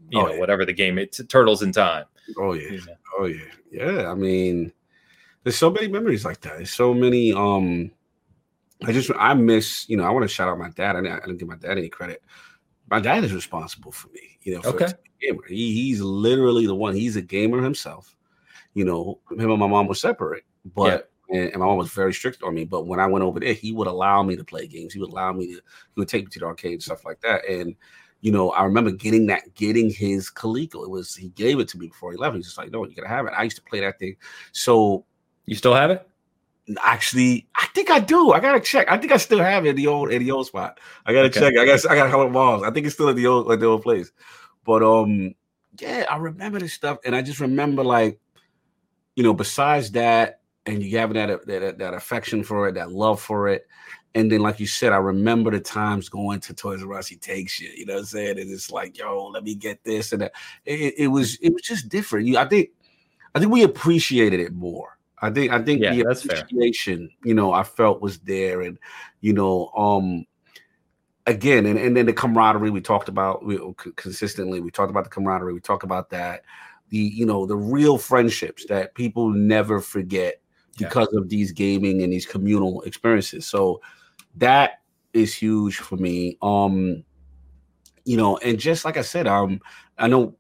you 0.10 0.22
oh, 0.22 0.24
know, 0.28 0.34
yeah. 0.36 0.40
whatever 0.40 0.64
the 0.64 0.72
game 0.72 0.98
it's 0.98 1.22
Turtles 1.26 1.64
in 1.64 1.74
Time." 1.74 2.06
Oh 2.38 2.54
yeah. 2.54 2.72
yeah. 2.72 2.94
Oh 3.20 3.26
yeah. 3.26 3.42
Yeah, 3.70 4.10
I 4.10 4.16
mean, 4.16 4.72
there's 5.44 5.58
so 5.58 5.70
many 5.70 5.90
memories 5.90 6.24
like 6.24 6.40
that. 6.42 6.56
There's 6.56 6.72
so 6.72 6.94
many 6.94 7.34
um 7.34 7.92
I 8.86 8.94
just 8.94 9.12
I 9.20 9.34
miss, 9.34 9.90
you 9.90 9.98
know, 9.98 10.06
I 10.06 10.12
want 10.12 10.24
to 10.24 10.30
shout 10.30 10.48
out 10.48 10.58
my 10.58 10.70
dad. 10.70 10.96
I 10.96 11.02
didn't, 11.02 11.12
I 11.12 11.26
didn't 11.26 11.40
give 11.40 11.50
my 11.50 11.58
dad 11.58 11.78
any 11.78 11.90
credit. 11.90 12.24
My 12.90 13.02
dad 13.02 13.26
is 13.26 13.34
responsible 13.34 13.92
for 13.92 14.08
me, 14.14 14.38
you 14.44 14.54
know, 14.54 14.62
okay. 14.64 14.94
gamer. 15.22 15.44
He, 15.50 15.74
he's 15.74 16.00
literally 16.00 16.68
the 16.68 16.76
one. 16.76 16.96
He's 16.96 17.18
a 17.18 17.22
gamer 17.22 17.62
himself. 17.62 18.16
You 18.76 18.86
know, 18.86 19.20
him 19.30 19.52
and 19.52 19.60
my 19.60 19.68
mom 19.68 19.88
were 19.88 19.96
separate, 19.96 20.46
but 20.74 21.10
yeah. 21.30 21.38
and, 21.38 21.52
and, 21.52 21.60
my 21.60 21.66
mom 21.66 21.78
was 21.78 21.92
very 21.92 22.14
strict 22.14 22.42
on 22.44 22.54
me. 22.54 22.66
But 22.66 22.88
when 22.88 23.00
I 23.00 23.08
went 23.08 23.24
over 23.24 23.40
there, 23.40 23.54
he 23.54 23.72
would 23.72 23.88
allow 23.88 24.24
me 24.24 24.36
to 24.36 24.44
play 24.44 24.68
games. 24.68 24.94
He 24.94 25.00
would 25.00 25.12
allow 25.12 25.32
me 25.32 25.48
to. 25.48 25.54
He 25.54 25.62
would 26.00 26.08
take 26.08 26.26
me 26.26 26.32
to 26.32 26.40
the 26.40 26.46
arcade 26.46 26.74
and 26.74 26.84
stuff 26.84 27.06
like 27.06 27.22
that. 27.22 27.48
And 27.48 27.76
you 28.22 28.32
know, 28.32 28.50
I 28.52 28.64
remember 28.64 28.92
getting 28.92 29.28
that, 29.28 29.54
getting 29.54 29.90
his 29.90 30.32
Coleco. 30.32 30.84
It 30.84 30.90
was 30.90 31.16
he 31.16 31.30
gave 31.30 31.60
it 31.60 31.68
to 31.70 31.78
me 31.78 31.88
before 31.88 32.12
he 32.12 32.18
left. 32.18 32.36
He's 32.36 32.46
just 32.46 32.58
like, 32.58 32.72
no, 32.72 32.86
you 32.86 32.96
gotta 32.96 33.08
have 33.08 33.28
it. 33.28 33.34
I 33.38 33.44
used 33.44 33.58
to 33.58 33.62
play 33.62 33.82
that 33.82 34.00
thing. 34.00 34.16
So 34.52 35.06
you 35.46 35.56
still 35.56 35.76
have 35.76 35.92
it? 35.92 36.08
Actually, 36.82 37.48
I 37.56 37.68
think 37.76 37.92
I 37.92 38.00
do. 38.00 38.32
I 38.32 38.40
gotta 38.40 38.60
check. 38.60 38.92
I 38.92 38.98
think 38.98 39.12
I 39.12 39.18
still 39.18 39.40
have 39.40 39.66
it 39.66 39.70
in 39.70 39.76
the 39.76 39.86
old 39.86 40.12
in 40.12 40.24
the 40.24 40.32
old 40.32 40.48
spot. 40.48 40.80
I 41.06 41.14
gotta 41.14 41.28
okay. 41.28 41.40
check. 41.40 41.54
I 41.60 41.66
got 41.66 41.92
I 41.92 41.96
got 41.96 42.10
hello 42.10 42.30
balls. 42.32 42.64
I 42.64 42.72
think 42.72 42.88
it's 42.88 42.96
still 42.96 43.10
at 43.10 43.16
the 43.16 43.28
old 43.28 43.46
like 43.46 43.60
the 43.60 43.68
old 43.68 43.84
place. 43.84 44.12
But 44.66 44.82
um, 44.82 45.36
yeah, 45.80 46.06
I 46.10 46.18
remember 46.18 46.60
this 46.60 46.74
stuff, 46.74 46.98
and 47.06 47.16
I 47.16 47.22
just 47.22 47.40
remember 47.40 47.84
like, 47.84 48.20
you 49.16 49.22
know, 49.22 49.36
besides 49.36 49.92
that, 49.92 50.40
and 50.66 50.84
you 50.84 50.98
have 50.98 51.14
that 51.14 51.46
that 51.48 51.78
that 51.78 51.94
affection 51.94 52.44
for 52.44 52.68
it, 52.68 52.74
that 52.74 52.92
love 52.92 53.22
for 53.22 53.48
it, 53.48 53.68
and 54.14 54.32
then 54.32 54.42
like 54.42 54.60
you 54.60 54.68
said, 54.68 54.94
I 54.94 54.98
remember 54.98 55.52
the 55.52 55.60
times 55.60 56.10
going 56.10 56.40
to 56.42 56.54
Toys 56.54 56.84
R 56.84 56.94
Us. 56.94 57.08
He 57.08 57.18
takes 57.18 57.60
you, 57.60 57.70
you 57.76 57.86
know 57.86 57.94
what 57.94 58.00
I'm 58.00 58.06
saying? 58.06 58.40
And 58.40 58.52
it's 58.52 58.72
like, 58.72 58.98
yo, 58.98 59.28
let 59.28 59.44
me 59.44 59.56
get 59.56 59.84
this 59.84 60.12
and 60.12 60.22
that. 60.22 60.34
It, 60.66 60.96
it 60.98 61.08
was 61.08 61.36
it 61.38 61.54
was 61.54 61.62
just 61.62 61.90
different. 61.90 62.28
You, 62.28 62.38
I 62.38 62.46
think, 62.46 62.70
I 63.34 63.40
think 63.40 63.52
we 63.52 63.64
appreciated 63.64 64.40
it 64.40 64.54
more 64.54 64.96
I 65.26 65.30
think 65.30 65.52
I 65.52 65.62
think 65.62 65.82
yeah, 65.82 65.94
the 65.94 66.02
appreciation, 66.02 67.10
you 67.24 67.34
know, 67.34 67.54
I 67.54 67.64
felt 67.64 68.02
was 68.02 68.20
there, 68.20 68.62
and 68.62 68.78
you 69.22 69.34
know, 69.34 69.72
um, 69.76 70.26
again, 71.26 71.66
and, 71.66 71.80
and 71.80 71.96
then 71.96 72.06
the 72.06 72.14
camaraderie 72.14 72.70
we 72.70 72.82
talked 72.82 73.08
about 73.08 73.44
we, 73.44 73.60
consistently. 73.96 74.60
We 74.60 74.72
talked 74.72 74.92
about 74.92 75.06
the 75.06 75.10
camaraderie. 75.10 75.54
We 75.54 75.62
talk 75.62 75.84
about 75.84 76.10
that, 76.10 76.44
the 76.90 76.98
you 76.98 77.26
know, 77.26 77.46
the 77.46 77.56
real 77.56 77.98
friendships 77.98 78.66
that 78.66 78.94
people 78.94 79.30
never 79.30 79.80
forget 79.80 80.42
because 80.78 81.08
yeah. 81.12 81.20
of 81.20 81.30
these 81.30 81.52
gaming 81.52 82.02
and 82.02 82.12
these 82.12 82.26
communal 82.26 82.82
experiences. 82.82 83.48
So 83.48 83.82
that 84.36 84.82
is 85.14 85.34
huge 85.34 85.78
for 85.78 85.96
me. 85.98 86.38
Um, 86.42 87.04
you 88.04 88.18
know, 88.18 88.38
and 88.38 88.60
just 88.60 88.86
like 88.86 88.98
I 88.98 89.02
said, 89.02 89.28
um, 89.28 89.62
I 89.98 90.08
know 90.08 90.36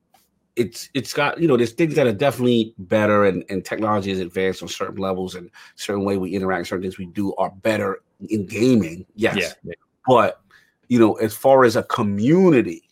it's 0.56 0.90
it's 0.94 1.14
got 1.14 1.40
you 1.40 1.48
know 1.48 1.58
there's 1.58 1.74
things 1.74 1.96
that 1.96 2.08
are 2.08 2.14
definitely 2.14 2.74
better 2.78 3.26
and, 3.26 3.44
and 3.50 3.66
technology 3.66 4.12
is 4.12 4.20
advanced 4.20 4.62
on 4.62 4.70
certain 4.70 4.98
levels 4.98 5.36
and 5.36 5.50
certain 5.76 6.06
way 6.06 6.18
we 6.18 6.32
interact 6.34 6.68
certain 6.68 6.84
things 6.84 6.98
we 6.98 7.08
do 7.08 7.34
are 7.36 7.52
better 7.62 8.02
in 8.30 8.46
gaming 8.46 9.06
yes 9.16 9.56
yeah, 9.64 9.74
but 10.08 10.42
you 10.88 10.98
know 10.98 11.14
as 11.16 11.34
far 11.34 11.66
as 11.66 11.76
a 11.76 11.84
community 11.84 12.90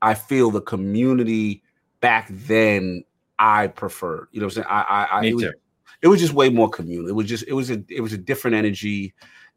i 0.00 0.14
feel 0.14 0.50
the 0.50 0.62
community 0.62 1.62
back 2.00 2.26
then 2.30 3.04
i 3.38 3.66
preferred 3.66 4.28
you 4.32 4.40
know 4.40 4.46
what 4.46 4.56
i'm 4.56 4.62
saying 4.62 4.66
i 4.70 4.82
i, 4.82 5.04
I 5.04 5.24
it, 5.24 5.34
was, 5.34 5.44
it 6.04 6.08
was 6.08 6.20
just 6.20 6.32
way 6.32 6.48
more 6.48 6.70
communal 6.70 7.08
it 7.08 7.14
was 7.14 7.26
just 7.26 7.44
it 7.48 7.54
was 7.54 7.70
a 7.70 7.82
it 7.88 8.00
was 8.00 8.12
a 8.12 8.18
different 8.18 8.54
energy 8.54 9.12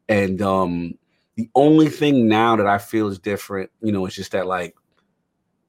and 0.08 0.42
um 0.42 0.94
the 1.36 1.48
only 1.54 1.88
thing 1.88 2.26
now 2.26 2.56
that 2.56 2.66
i 2.66 2.78
feel 2.78 3.06
is 3.06 3.20
different 3.20 3.70
you 3.80 3.92
know 3.92 4.04
it's 4.04 4.16
just 4.16 4.32
that 4.32 4.48
like 4.48 4.74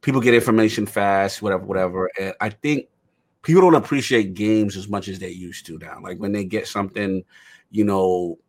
people 0.01 0.21
get 0.21 0.33
information 0.33 0.85
fast, 0.85 1.41
whatever, 1.41 1.65
whatever. 1.65 2.09
And 2.19 2.33
I 2.39 2.49
think 2.49 2.87
people 3.41 3.61
don't 3.61 3.75
appreciate 3.75 4.33
games 4.33 4.77
as 4.77 4.87
much 4.87 5.07
as 5.07 5.19
they 5.19 5.29
used 5.29 5.65
to 5.67 5.77
now. 5.77 5.99
Like 6.01 6.17
when 6.17 6.31
they 6.31 6.43
get 6.43 6.67
something, 6.67 7.23
you 7.71 7.83
know, 7.83 8.39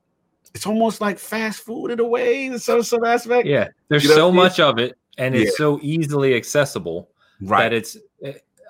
it's 0.55 0.67
almost 0.67 1.01
like 1.01 1.19
fast 1.19 1.61
food 1.61 1.91
in 1.91 2.01
a 2.01 2.07
way, 2.07 2.47
in 2.47 2.59
some 2.59 2.83
some 2.83 3.05
aspect. 3.05 3.47
Yeah, 3.47 3.69
there's 3.89 4.03
you 4.03 4.11
know 4.11 4.17
so 4.17 4.33
much 4.33 4.59
of 4.59 4.79
it, 4.79 4.97
and 5.17 5.35
it's 5.35 5.57
so 5.57 5.79
easily 5.81 6.35
accessible 6.35 7.09
right. 7.41 7.63
that 7.63 7.73
it's. 7.73 7.97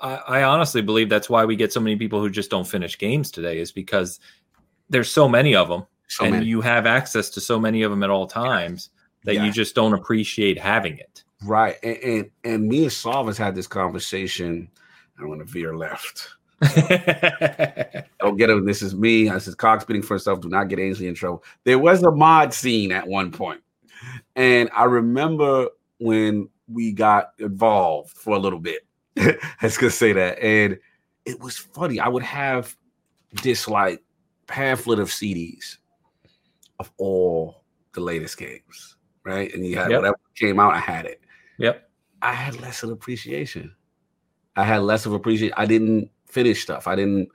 I, 0.01 0.17
I 0.17 0.43
honestly 0.43 0.83
believe 0.83 1.09
that's 1.09 1.31
why 1.31 1.45
we 1.45 1.57
get 1.57 1.73
so 1.73 1.81
many 1.81 1.97
people 1.97 2.21
who 2.21 2.31
just 2.31 2.51
don't 2.51 2.67
finish 2.67 2.99
games 2.99 3.31
today, 3.31 3.59
is 3.59 3.73
because 3.73 4.21
there's 4.89 5.11
so 5.11 5.29
many 5.29 5.55
of 5.55 5.69
them, 5.69 5.87
so 6.09 6.25
and 6.25 6.35
many. 6.35 6.47
you 6.47 6.61
have 6.61 6.87
access 6.87 7.31
to 7.31 7.41
so 7.41 7.59
many 7.59 7.83
of 7.83 7.91
them 7.91 8.03
at 8.03 8.11
all 8.11 8.27
times 8.27 8.91
that 9.25 9.35
yeah. 9.35 9.45
you 9.45 9.53
just 9.53 9.75
don't 9.75 9.95
appreciate 9.95 10.59
having 10.59 10.99
it. 10.99 11.25
Right. 11.43 11.77
And 11.83 11.97
and, 11.99 12.31
and 12.45 12.69
me 12.69 12.85
and 12.85 12.93
Salvas 12.93 13.39
had 13.39 13.55
this 13.55 13.67
conversation. 13.67 14.69
I 15.19 15.25
want 15.25 15.41
to 15.41 15.47
veer 15.47 15.77
left. 15.77 16.29
Don't 18.21 18.37
get 18.37 18.51
him. 18.51 18.67
This 18.67 18.83
is 18.83 18.95
me. 18.95 19.29
This 19.29 19.49
is 19.49 19.55
Cog 19.55 19.85
for 19.85 19.95
himself. 19.95 20.41
Do 20.41 20.49
not 20.49 20.69
get 20.69 20.79
Ainsley 20.79 21.09
in 21.09 21.15
trouble. 21.15 21.43
There 21.65 21.79
was 21.79 22.03
a 22.03 22.11
mod 22.11 22.53
scene 22.53 22.93
at 22.93 23.07
one 23.07 23.31
point, 23.31 23.63
and 24.37 24.69
I 24.75 24.85
remember 24.85 25.69
when 25.99 26.49
we 26.69 26.93
got 26.93 27.33
involved 27.39 28.11
for 28.17 28.37
a 28.37 28.39
little 28.39 28.59
bit. 28.59 28.87
Let's 29.63 29.79
just 29.79 29.99
say 29.99 30.13
that, 30.13 30.39
and 30.39 30.79
it 31.25 31.41
was 31.41 31.57
funny. 31.57 32.01
I 32.01 32.09
would 32.09 32.23
have 32.23 32.77
this 33.43 33.69
like 33.69 34.03
pamphlet 34.47 34.99
of 34.99 35.09
CDs 35.09 35.79
of 36.79 36.91
all 36.99 37.65
the 37.93 38.01
latest 38.01 38.39
games, 38.39 38.97
right? 39.25 39.53
And 39.55 39.67
you 39.67 39.77
had 39.77 39.91
yep. 39.91 40.01
whatever 40.01 40.19
came 40.35 40.59
out, 40.59 40.75
I 40.75 40.79
had 40.79 41.07
it. 41.07 41.21
Yep. 41.59 41.89
I 42.23 42.33
had 42.33 42.61
less 42.61 42.83
of 42.83 42.91
appreciation. 42.91 43.75
I 44.57 44.65
had 44.65 44.83
less 44.83 45.07
of 45.07 45.13
appreciation. 45.13 45.55
I 45.57 45.67
didn't 45.67 46.11
finish 46.27 46.63
stuff. 46.63 46.87
I 46.87 46.97
didn't. 46.97 47.29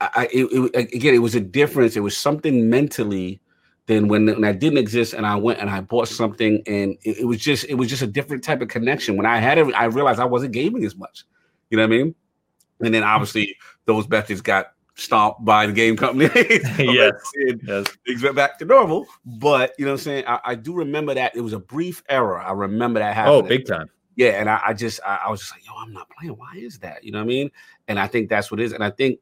I 0.00 0.28
it, 0.32 0.46
it, 0.74 0.94
again, 0.94 1.14
it 1.14 1.18
was 1.18 1.34
a 1.34 1.40
difference. 1.40 1.96
It 1.96 2.00
was 2.00 2.16
something 2.16 2.68
mentally 2.68 3.40
than 3.86 4.08
when, 4.08 4.26
when 4.26 4.40
that 4.42 4.58
didn't 4.58 4.78
exist, 4.78 5.12
and 5.12 5.26
I 5.26 5.36
went 5.36 5.60
and 5.60 5.68
I 5.68 5.80
bought 5.80 6.08
something, 6.08 6.62
and 6.66 6.96
it, 7.02 7.18
it 7.20 7.24
was 7.24 7.38
just 7.38 7.64
it 7.64 7.74
was 7.74 7.88
just 7.88 8.02
a 8.02 8.06
different 8.06 8.44
type 8.44 8.60
of 8.60 8.68
connection. 8.68 9.16
When 9.16 9.26
I 9.26 9.38
had 9.38 9.58
it, 9.58 9.74
I 9.74 9.84
realized 9.86 10.20
I 10.20 10.24
wasn't 10.24 10.52
gaming 10.52 10.84
as 10.84 10.96
much. 10.96 11.24
You 11.70 11.76
know 11.76 11.84
what 11.84 11.94
I 11.94 11.98
mean? 11.98 12.14
And 12.80 12.94
then 12.94 13.02
obviously 13.02 13.56
those 13.86 14.08
methods 14.08 14.40
got 14.40 14.72
stomped 14.94 15.44
by 15.44 15.66
the 15.66 15.72
game 15.72 15.96
company. 15.96 16.28
yes. 16.34 17.12
yes. 17.62 17.86
Things 18.06 18.22
went 18.22 18.36
back 18.36 18.58
to 18.58 18.64
normal. 18.64 19.06
But 19.24 19.72
you 19.78 19.84
know 19.84 19.92
what 19.92 20.00
I'm 20.00 20.04
saying? 20.04 20.24
I, 20.26 20.40
I, 20.44 20.54
do 20.54 20.74
remember 20.74 21.14
that 21.14 21.34
it 21.34 21.40
was 21.40 21.52
a 21.52 21.58
brief 21.58 22.02
error. 22.08 22.40
I 22.40 22.52
remember 22.52 23.00
that 23.00 23.10
oh, 23.10 23.14
happening. 23.14 23.44
Oh, 23.44 23.48
big 23.48 23.66
time. 23.66 23.88
Yeah. 24.16 24.40
And 24.40 24.50
I, 24.50 24.60
I 24.66 24.72
just 24.74 25.00
I, 25.06 25.20
I, 25.26 25.30
was 25.30 25.40
just 25.40 25.52
like, 25.52 25.64
yo, 25.66 25.72
I'm 25.76 25.92
not 25.92 26.08
playing. 26.10 26.36
Why 26.36 26.52
is 26.56 26.78
that? 26.80 27.04
You 27.04 27.12
know 27.12 27.18
what 27.18 27.24
I 27.24 27.28
mean? 27.28 27.50
And 27.88 27.98
I 27.98 28.06
think 28.06 28.28
that's 28.28 28.50
what 28.50 28.60
it 28.60 28.64
is. 28.64 28.72
And 28.72 28.84
I 28.84 28.90
think 28.90 29.18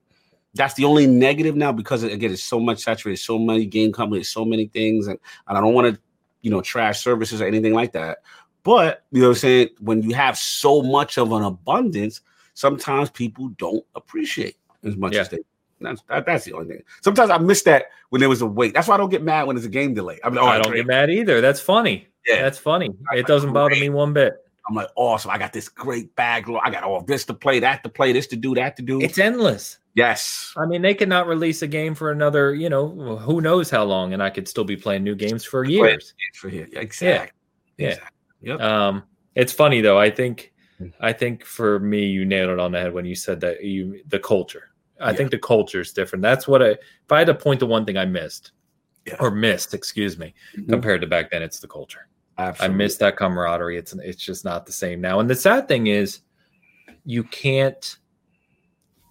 that's 0.54 0.74
the 0.74 0.84
only 0.84 1.06
negative 1.06 1.56
now 1.56 1.72
because 1.72 2.02
again, 2.02 2.32
it's 2.32 2.42
so 2.42 2.58
much 2.60 2.80
saturated, 2.80 3.18
so 3.18 3.38
many 3.38 3.66
game 3.66 3.92
companies, 3.92 4.30
so 4.30 4.44
many 4.44 4.66
things, 4.66 5.06
and, 5.06 5.18
and 5.46 5.58
I 5.58 5.60
don't 5.60 5.74
want 5.74 5.94
to, 5.94 6.00
you 6.42 6.50
know, 6.50 6.60
trash 6.60 7.02
services 7.02 7.40
or 7.40 7.46
anything 7.46 7.74
like 7.74 7.92
that. 7.92 8.18
But 8.62 9.04
you 9.10 9.22
know 9.22 9.28
what 9.28 9.36
I'm 9.36 9.40
saying? 9.40 9.68
When 9.80 10.02
you 10.02 10.14
have 10.14 10.36
so 10.36 10.82
much 10.82 11.18
of 11.18 11.32
an 11.32 11.42
abundance, 11.42 12.20
sometimes 12.54 13.10
people 13.10 13.48
don't 13.50 13.84
appreciate 13.94 14.56
as 14.84 14.96
much 14.96 15.14
yeah. 15.14 15.20
as 15.20 15.28
they 15.28 15.38
that's 15.80 16.02
that, 16.08 16.26
that's 16.26 16.44
the 16.44 16.52
only 16.52 16.68
thing. 16.68 16.82
Sometimes 17.00 17.30
I 17.30 17.38
miss 17.38 17.62
that 17.62 17.86
when 18.10 18.20
there 18.20 18.28
was 18.28 18.42
a 18.42 18.46
wait. 18.46 18.74
That's 18.74 18.88
why 18.88 18.94
I 18.94 18.98
don't 18.98 19.08
get 19.08 19.22
mad 19.22 19.46
when 19.46 19.56
there's 19.56 19.66
a 19.66 19.70
game 19.70 19.94
delay. 19.94 20.18
I, 20.22 20.30
mean, 20.30 20.38
oh, 20.38 20.46
I 20.46 20.56
don't 20.58 20.72
great. 20.72 20.80
get 20.80 20.86
mad 20.86 21.10
either. 21.10 21.40
That's 21.40 21.60
funny. 21.60 22.06
Yeah, 22.26 22.42
that's 22.42 22.58
funny. 22.58 22.90
it 23.12 23.26
doesn't 23.26 23.52
bother 23.52 23.76
me 23.76 23.88
one 23.88 24.12
bit. 24.12 24.34
I'm 24.68 24.74
like, 24.74 24.90
awesome. 24.94 25.30
I 25.30 25.38
got 25.38 25.52
this 25.52 25.68
great 25.68 26.14
bag. 26.16 26.48
I 26.62 26.70
got 26.70 26.84
all 26.84 27.00
this 27.00 27.24
to 27.26 27.34
play, 27.34 27.60
that 27.60 27.82
to 27.82 27.88
play, 27.88 28.12
this 28.12 28.26
to 28.28 28.36
do, 28.36 28.54
that 28.54 28.76
to 28.76 28.82
do. 28.82 29.00
It's 29.00 29.18
endless. 29.18 29.78
Yes. 29.94 30.52
I 30.56 30.66
mean, 30.66 30.82
they 30.82 30.94
could 30.94 31.08
not 31.08 31.26
release 31.26 31.62
a 31.62 31.66
game 31.66 31.94
for 31.94 32.10
another, 32.12 32.54
you 32.54 32.68
know, 32.68 33.16
who 33.18 33.40
knows 33.40 33.70
how 33.70 33.84
long, 33.84 34.12
and 34.12 34.22
I 34.22 34.30
could 34.30 34.46
still 34.46 34.64
be 34.64 34.76
playing 34.76 35.02
new 35.02 35.16
games 35.16 35.44
for 35.44 35.64
years. 35.64 36.14
For 36.34 36.48
here, 36.48 36.68
exactly. 36.72 37.32
Yeah. 37.76 37.88
Exactly. 37.88 38.16
Yep. 38.42 38.60
Um, 38.60 39.02
it's 39.34 39.52
funny 39.52 39.80
though. 39.80 39.98
I 39.98 40.10
think, 40.10 40.52
hmm. 40.78 40.88
I 41.00 41.12
think 41.12 41.44
for 41.44 41.80
me, 41.80 42.06
you 42.06 42.24
nailed 42.24 42.50
it 42.50 42.60
on 42.60 42.72
the 42.72 42.78
head 42.78 42.92
when 42.92 43.04
you 43.04 43.14
said 43.14 43.40
that 43.40 43.64
you 43.64 44.00
the 44.06 44.18
culture. 44.20 44.70
I 45.00 45.10
yeah. 45.10 45.16
think 45.16 45.30
the 45.30 45.38
culture 45.38 45.80
is 45.80 45.92
different. 45.92 46.22
That's 46.22 46.46
what 46.46 46.62
I, 46.62 46.70
if 46.70 47.10
I 47.10 47.18
had 47.18 47.26
to 47.26 47.34
point 47.34 47.60
to 47.60 47.66
one 47.66 47.84
thing 47.84 47.96
I 47.96 48.04
missed 48.04 48.52
yeah. 49.06 49.16
or 49.18 49.30
missed, 49.30 49.74
excuse 49.74 50.18
me, 50.18 50.34
mm-hmm. 50.56 50.70
compared 50.70 51.00
to 51.00 51.06
back 51.06 51.30
then, 51.30 51.42
it's 51.42 51.58
the 51.58 51.68
culture. 51.68 52.06
Absolutely. 52.38 52.74
I 52.74 52.76
miss 52.76 52.96
that 52.98 53.16
camaraderie. 53.16 53.76
It's, 53.76 53.92
it's 53.94 54.22
just 54.22 54.44
not 54.44 54.66
the 54.66 54.72
same 54.72 55.00
now. 55.00 55.20
And 55.20 55.28
the 55.28 55.34
sad 55.34 55.68
thing 55.68 55.88
is 55.88 56.20
you 57.04 57.24
can't, 57.24 57.96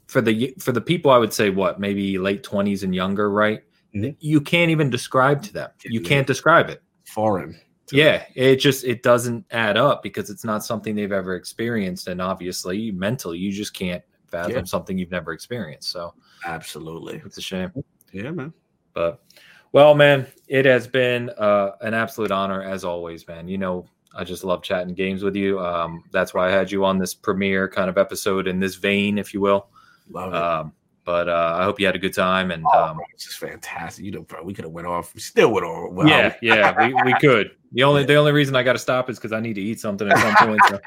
for 0.10 0.22
the, 0.22 0.53
for 0.60 0.72
the 0.72 0.81
people, 0.81 1.11
I 1.11 1.18
would 1.18 1.34
say 1.34 1.52
what, 1.52 1.80
maybe 1.80 2.18
late 2.18 2.44
twenties 2.44 2.84
and 2.84 2.95
younger, 2.95 3.30
right? 3.30 3.61
Mm-hmm. 3.95 4.15
You 4.19 4.41
can't 4.41 4.72
even 4.72 4.90
describe 4.90 5.44
to 5.44 5.53
them. 5.53 5.69
You 5.84 6.02
can't 6.02 6.27
describe 6.27 6.69
it. 6.69 6.81
Foreign. 7.06 7.60
Yeah, 7.91 8.23
it 8.36 8.57
just 8.57 8.84
it 8.84 9.02
doesn't 9.02 9.45
add 9.49 9.77
up 9.77 10.03
because 10.03 10.30
it's 10.30 10.44
not 10.44 10.64
something 10.64 10.95
they've 10.95 11.11
ever 11.11 11.36
experienced, 11.36 12.07
and 12.07 12.22
obviously 12.22 12.91
mentally 12.91 13.40
you 13.40 13.52
just 13.52 13.73
can't 13.73 14.03
fathom 14.27 14.52
yeah. 14.52 14.64
something 14.64 14.98
you've 14.98 15.10
never 15.10 15.31
experienced. 15.31 15.90
So 15.90 16.14
absolutely, 16.45 17.22
it's 17.26 17.40
a 17.40 17.41
shame. 17.41 17.72
Yeah, 18.11 18.30
man. 18.30 18.53
But 18.94 19.23
well, 19.72 19.95
man, 19.95 20.27
it 20.48 20.65
has 20.65 20.88
been 20.88 21.31
uh, 21.31 21.72
an 21.81 21.95
absolute 21.95 22.31
honor 22.31 22.61
as 22.61 22.84
always, 22.84 23.27
man. 23.27 23.48
You 23.48 23.57
know, 23.57 23.88
I 24.15 24.23
just 24.23 24.44
love 24.44 24.61
chatting 24.61 24.94
games 24.94 25.23
with 25.23 25.36
you. 25.36 25.60
Um, 25.60 26.03
that's 26.11 26.34
why 26.34 26.48
I 26.48 26.52
had 26.52 26.72
you 26.72 26.86
on 26.86 26.99
this 26.99 27.15
premiere 27.15 27.68
kind 27.68 27.90
of 27.90 27.98
episode 27.98 28.48
in 28.48 28.60
this 28.60 28.76
vein, 28.76 29.18
if 29.18 29.34
you 29.34 29.41
will. 29.41 29.68
Love 30.10 30.34
it. 30.34 30.41
Um, 30.41 30.73
but 31.10 31.27
uh, 31.27 31.56
I 31.60 31.64
hope 31.64 31.80
you 31.80 31.88
had 31.88 31.95
a 31.95 31.99
good 31.99 32.14
time. 32.14 32.52
And 32.52 32.64
oh, 32.72 32.84
um, 32.84 32.98
bro, 32.98 33.06
it's 33.14 33.26
just 33.26 33.40
fantastic. 33.40 34.06
You 34.06 34.11
know, 34.11 34.22
bro, 34.22 34.44
we 34.44 34.53
could 34.53 34.65
have 34.65 34.73
went 34.73 34.86
off. 34.86 35.15
We 35.15 35.22
still 35.22 35.52
went 35.52 35.65
off. 35.65 35.91
Well, 35.91 36.07
yeah, 36.07 36.36
yeah, 36.41 36.88
we, 36.88 36.94
we 37.03 37.14
could. 37.19 37.52
The 37.72 37.84
only 37.84 38.03
the 38.03 38.15
only 38.15 38.31
reason 38.31 38.56
I 38.56 38.61
got 38.61 38.73
to 38.73 38.80
stop 38.80 39.10
is 39.10 39.18
because 39.18 39.31
I 39.31 39.40
need 39.40 39.56
to 39.56 39.61
eat 39.61 39.80
something 39.80 40.07
at 40.07 40.18
some 40.19 40.36
point. 40.48 40.61
So. 40.68 40.80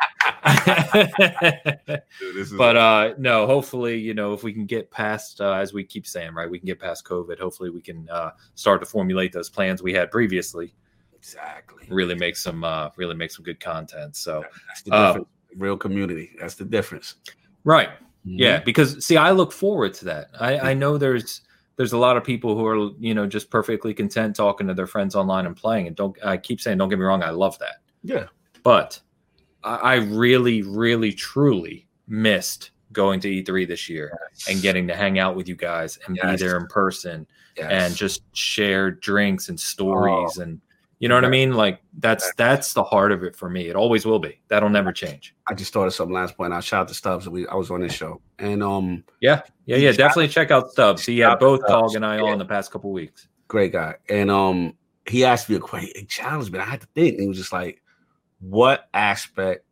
dude, 2.21 2.57
but 2.57 2.77
uh, 2.77 3.15
no, 3.19 3.47
hopefully, 3.47 3.99
you 3.99 4.15
know, 4.15 4.33
if 4.33 4.43
we 4.43 4.53
can 4.53 4.67
get 4.67 4.91
past, 4.91 5.41
uh, 5.41 5.55
as 5.55 5.73
we 5.73 5.83
keep 5.85 6.07
saying, 6.07 6.35
right, 6.35 6.51
we 6.51 6.59
can 6.59 6.67
get 6.67 6.79
past 6.79 7.05
COVID. 7.05 7.39
Hopefully, 7.39 7.71
we 7.71 7.81
can 7.81 8.09
uh, 8.09 8.31
start 8.55 8.81
to 8.81 8.87
formulate 8.87 9.33
those 9.33 9.49
plans 9.49 9.83
we 9.83 9.93
had 9.93 10.11
previously. 10.11 10.75
exactly 11.15 11.87
Really 11.89 12.15
make 12.15 12.37
some, 12.37 12.63
uh, 12.63 12.91
really 12.97 13.15
make 13.15 13.31
some 13.31 13.45
good 13.45 13.61
content. 13.61 14.15
So, 14.17 14.45
that's 14.69 14.83
the 14.83 14.93
uh. 14.93 15.19
Real 15.57 15.77
community. 15.77 16.31
That's 16.41 16.55
the 16.55 16.65
difference. 16.65 17.17
right, 17.65 17.91
Mm-hmm. 18.27 18.39
yeah, 18.39 18.61
because 18.61 19.05
see, 19.05 19.17
I 19.17 19.33
look 19.33 19.53
forward 19.53 19.95
to 19.95 20.05
that. 20.07 20.29
I, 20.39 20.71
I 20.71 20.75
know 20.75 20.97
there's 20.99 21.41
there's 21.77 21.93
a 21.93 21.99
lot 21.99 22.17
of 22.17 22.23
people 22.23 22.55
who 22.57 22.65
are 22.67 22.91
you 23.01 23.15
know 23.15 23.27
just 23.27 23.51
perfectly 23.51 23.93
content 23.95 24.37
talking 24.37 24.67
to 24.69 24.75
their 24.75 24.87
friends 24.87 25.15
online 25.17 25.47
and 25.47 25.57
playing. 25.57 25.87
And 25.89 25.97
don't 25.97 26.17
I 26.25 26.37
keep 26.37 26.61
saying, 26.61 26.79
don't 26.79 26.89
get 26.89 26.99
me 26.99 27.05
wrong, 27.05 27.23
I 27.23 27.31
love 27.31 27.59
that. 27.59 27.77
Yeah. 28.05 28.27
but 28.63 29.01
I, 29.65 29.75
I 29.77 29.95
really, 29.97 30.63
really, 30.63 31.13
truly 31.13 31.87
missed 32.09 32.71
going 32.93 33.21
to 33.21 33.29
E3 33.29 33.67
this 33.67 33.89
year 33.89 34.17
and 34.49 34.61
getting 34.61 34.87
to 34.89 34.95
hang 34.95 35.19
out 35.19 35.35
with 35.35 35.49
you 35.49 35.57
guys 35.57 35.99
and 36.07 36.17
Yes. 36.17 36.41
be 36.41 36.45
there 36.47 36.57
in 36.59 36.67
person 36.67 37.27
Yes. 37.57 37.71
and 37.71 37.97
just 37.97 38.23
share 38.37 38.91
drinks 38.91 39.49
and 39.49 39.59
stories 39.59 40.39
and 40.39 40.61
you 41.03 41.09
know 41.09 41.17
what 41.17 41.25
I 41.25 41.29
mean? 41.29 41.53
Like 41.53 41.81
that's 41.99 42.25
Yes. 42.27 42.35
that's 42.37 42.73
the 42.75 42.85
heart 42.85 43.11
of 43.11 43.25
it 43.25 43.35
for 43.35 43.51
me. 43.51 43.69
It 43.69 43.75
always 43.75 44.07
will 44.07 44.21
be. 44.21 44.41
That'll 44.47 44.69
never 44.71 44.93
change. 44.93 45.35
I 45.49 45.55
just 45.55 45.69
started 45.69 45.91
something 45.91 46.15
last 46.15 46.37
point. 46.37 46.53
I 46.53 46.61
shout 46.61 46.83
out 46.83 46.89
to 46.89 46.95
Stubbs. 46.95 47.29
We 47.29 47.47
I 47.49 47.57
was 47.57 47.71
on 47.73 47.81
this 47.81 47.93
show. 47.93 48.21
And 48.39 48.63
um 48.63 49.03
Yeah, 49.21 49.43
yeah, 49.67 49.79
yeah. 49.79 49.91
Definitely 49.91 50.29
check 50.29 50.53
out 50.53 50.71
Stubbs. 50.71 51.05
He 51.05 51.19
had 51.19 51.41
both. 51.41 51.61
Cog 51.67 51.97
and 51.97 52.07
I 52.07 52.17
Yeah. 52.19 52.31
on 52.33 52.39
the 52.39 52.45
past 52.45 52.71
couple 52.71 52.93
weeks. 52.93 53.27
great 53.49 53.73
guy. 53.73 53.97
And 54.09 54.31
um, 54.31 54.75
he 55.07 55.25
asked 55.25 55.51
me 55.51 55.57
a 55.57 55.61
question, 55.61 55.91
he 55.97 56.05
challenged 56.07 56.53
me. 56.53 56.59
I 56.61 56.65
had 56.65 56.81
to 56.83 56.87
think. 56.95 57.15
And 57.15 57.23
he 57.23 57.29
was 57.29 57.37
just 57.37 57.53
like, 57.53 57.83
"What 58.41 58.89
aspect 58.95 59.65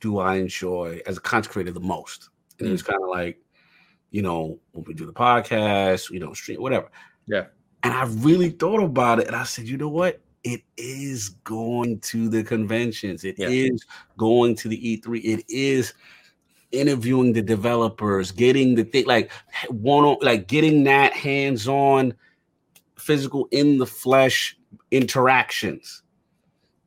do 0.00 0.18
I 0.18 0.34
enjoy 0.36 1.00
as 1.06 1.16
a 1.16 1.20
content 1.20 1.52
creator 1.52 1.70
the 1.72 1.80
most?" 1.80 2.28
And 2.58 2.66
he 2.66 2.72
was 2.72 2.82
kind 2.82 3.00
of 3.02 3.08
like, 3.08 3.38
you 4.10 4.20
know, 4.22 4.58
when 4.72 4.84
we 4.84 4.94
do 4.94 5.06
the 5.06 5.12
podcast, 5.12 6.10
we 6.10 6.18
don't 6.18 6.36
stream, 6.36 6.60
whatever. 6.60 6.90
Yeah. 7.26 7.46
And 7.84 7.92
I 7.92 8.04
really 8.24 8.50
thought 8.50 8.82
about 8.82 9.18
it, 9.20 9.26
and 9.26 9.36
I 9.36 9.44
said, 9.44 9.66
you 9.68 9.76
know 9.76 9.88
what? 9.88 10.20
It 10.44 10.62
is 10.76 11.30
going 11.44 12.00
to 12.00 12.28
the 12.28 12.44
conventions. 12.44 13.24
It 13.24 13.38
is 13.38 13.84
Yeah. 13.88 13.94
going 14.18 14.54
to 14.56 14.68
the 14.68 14.76
E3. 14.76 15.20
It 15.20 15.44
is 15.48 15.94
interviewing 16.70 17.32
the 17.32 17.42
developers, 17.42 18.30
getting 18.30 18.74
the 18.74 18.84
thing 18.84 19.06
like 19.06 19.30
one 19.68 20.04
on 20.04 20.16
like 20.20 20.46
getting 20.48 20.84
that 20.84 21.12
hands-on 21.14 22.14
physical 22.98 23.48
in 23.50 23.78
the 23.78 23.86
flesh 23.86 24.56
interactions. 24.90 26.02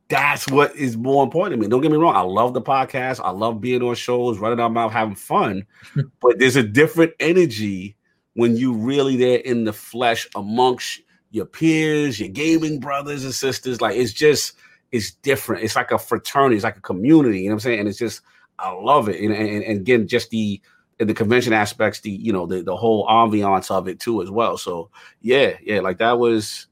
That's 0.10 0.48
what 0.50 0.76
is 0.76 0.96
more 0.96 1.24
important 1.24 1.56
to 1.56 1.62
me. 1.62 1.68
Don't 1.70 1.82
get 1.82 1.92
me 1.92 1.98
wrong. 1.98 2.16
I 2.16 2.22
love 2.22 2.54
the 2.54 2.62
podcast. 2.62 3.20
I 3.24 3.32
love 3.32 3.60
being 3.60 3.82
on 3.82 3.96
shows, 3.96 4.38
running 4.38 4.60
our 4.60 4.70
mouth, 4.70 4.94
having 4.94 5.16
fun. 5.16 5.66
but 6.22 6.40
there's 6.40 6.56
a 6.56 6.64
different 6.64 7.12
energy 7.20 7.96
when 8.36 8.56
you 8.56 8.72
really 8.74 9.18
there 9.18 9.40
in 9.40 9.64
the 9.66 9.74
flesh 9.74 10.28
amongst 10.36 11.02
your 11.32 11.46
peers, 11.46 12.20
your 12.20 12.30
gaming 12.30 12.80
brothers 12.80 13.24
and 13.24 13.34
sisters. 13.34 13.82
Like 13.82 13.96
it's 13.96 14.14
just 14.14 14.54
it's 14.92 15.12
different. 15.12 15.64
It's 15.64 15.76
like 15.76 15.92
a 15.92 15.98
fraternity. 16.00 16.56
It's 16.56 16.64
like 16.64 16.78
a 16.78 16.82
community. 16.82 17.40
You 17.42 17.50
know 17.50 17.56
what 17.56 17.66
I'm 17.66 17.72
saying? 17.72 17.80
And 17.82 17.90
it's 17.90 17.98
just 18.00 18.22
I 18.60 18.72
love 18.72 19.10
it. 19.10 19.20
And, 19.22 19.34
and, 19.34 19.64
and 19.64 19.82
again, 19.82 20.08
just 20.08 20.30
the 20.30 20.62
the 21.00 21.14
convention 21.14 21.54
aspects, 21.54 22.00
the 22.00 22.10
you 22.12 22.34
know 22.34 22.46
the 22.46 22.62
the 22.64 22.76
whole 22.76 23.06
ambiance 23.08 23.70
of 23.70 23.88
it 23.88 24.00
too 24.00 24.22
as 24.22 24.32
well. 24.32 24.58
So 24.58 24.90
yeah, 25.22 25.58
yeah, 25.64 25.82
like 25.82 25.98
that 26.00 26.18
was 26.20 26.68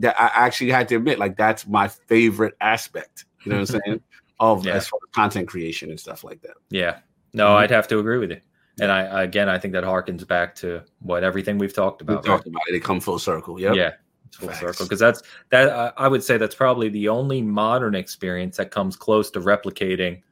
that 0.00 0.18
I 0.20 0.26
actually 0.34 0.70
had 0.70 0.88
to 0.88 0.96
admit, 0.96 1.18
like 1.18 1.36
that's 1.36 1.66
my 1.66 1.88
favorite 1.88 2.54
aspect. 2.60 3.24
You 3.44 3.50
know 3.52 3.60
what 3.60 3.70
I'm 3.74 3.80
saying? 3.84 4.00
Of 4.40 4.64
Yeah. 4.64 4.74
as 4.74 4.86
far 4.86 5.00
as 5.04 5.12
content 5.12 5.48
creation 5.48 5.90
and 5.90 5.98
stuff 5.98 6.22
like 6.22 6.40
that. 6.42 6.54
Yeah. 6.70 7.00
No, 7.32 7.46
Mhm. 7.48 7.56
I'd 7.56 7.70
have 7.72 7.88
to 7.88 7.98
agree 7.98 8.18
with 8.18 8.30
you. 8.30 8.40
And 8.80 8.92
I 8.92 9.22
again 9.22 9.48
I 9.48 9.58
think 9.58 9.72
that 9.74 9.84
harkens 9.84 10.26
back 10.26 10.54
to 10.56 10.82
what 11.00 11.24
everything 11.24 11.58
we've 11.58 11.74
talked 11.74 12.02
about. 12.02 12.22
We 12.22 12.28
talked 12.28 12.46
about 12.46 12.62
it. 12.68 12.76
It 12.76 12.84
come 12.84 13.00
full 13.00 13.18
circle. 13.18 13.60
Yep. 13.60 13.74
Yeah, 13.74 13.92
it's 14.26 14.36
full 14.36 14.48
Facts. 14.48 14.60
circle 14.60 14.86
because 14.86 15.00
that's 15.00 15.22
that. 15.50 15.70
I 15.70 15.92
I 16.04 16.08
would 16.08 16.22
say 16.22 16.36
that's 16.36 16.54
probably 16.54 16.88
the 16.88 17.08
only 17.08 17.42
modern 17.42 17.94
experience 17.94 18.56
that 18.58 18.70
comes 18.70 18.96
close 18.96 19.30
to 19.32 19.40
replicating 19.40 20.22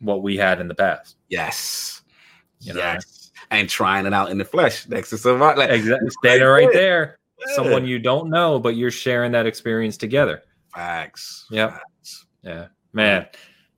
what 0.00 0.22
we 0.22 0.36
had 0.36 0.60
in 0.60 0.68
the 0.68 0.74
past. 0.74 1.16
Yes. 1.28 2.02
You 2.60 2.74
know? 2.74 2.80
yes. 2.80 3.30
And 3.50 3.68
trying 3.68 4.06
it 4.06 4.14
out 4.14 4.30
in 4.30 4.38
the 4.38 4.44
flesh 4.44 4.88
next 4.88 5.10
to 5.10 5.18
somebody. 5.18 5.60
Like, 5.60 5.70
Exactly, 5.70 6.10
standing 6.10 6.48
right 6.48 6.72
there, 6.72 7.18
someone 7.54 7.84
you 7.84 7.98
don't 7.98 8.30
know, 8.30 8.58
but 8.58 8.76
you're 8.76 8.90
sharing 8.90 9.32
that 9.32 9.46
experience 9.46 9.96
together. 9.96 10.42
Facts. 10.74 11.46
Yep. 11.50 11.70
Facts. 11.70 12.26
Yeah, 12.42 12.68
man, 12.92 13.26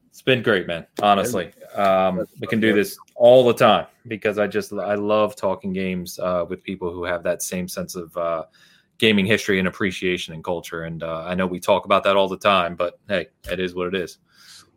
it's 0.08 0.22
been 0.22 0.42
great, 0.42 0.66
man. 0.66 0.86
Honestly, 1.02 1.52
um, 1.74 2.24
we 2.40 2.46
can 2.46 2.60
do 2.60 2.72
this 2.72 2.96
all 3.14 3.44
the 3.44 3.54
time 3.54 3.86
because 4.08 4.38
I 4.38 4.46
just 4.46 4.72
I 4.72 4.94
love 4.94 5.36
talking 5.36 5.72
games 5.72 6.18
uh, 6.18 6.44
with 6.48 6.62
people 6.62 6.92
who 6.92 7.04
have 7.04 7.22
that 7.24 7.42
same 7.42 7.68
sense 7.68 7.94
of 7.94 8.16
uh, 8.16 8.44
gaming 8.98 9.26
history 9.26 9.58
and 9.58 9.68
appreciation 9.68 10.34
and 10.34 10.42
culture. 10.42 10.82
And 10.82 11.02
uh, 11.02 11.24
I 11.26 11.34
know 11.34 11.46
we 11.46 11.60
talk 11.60 11.84
about 11.84 12.04
that 12.04 12.16
all 12.16 12.28
the 12.28 12.38
time, 12.38 12.74
but 12.76 12.98
hey, 13.08 13.28
it 13.50 13.60
is 13.60 13.74
what 13.74 13.86
it 13.88 13.94
is. 13.94 14.18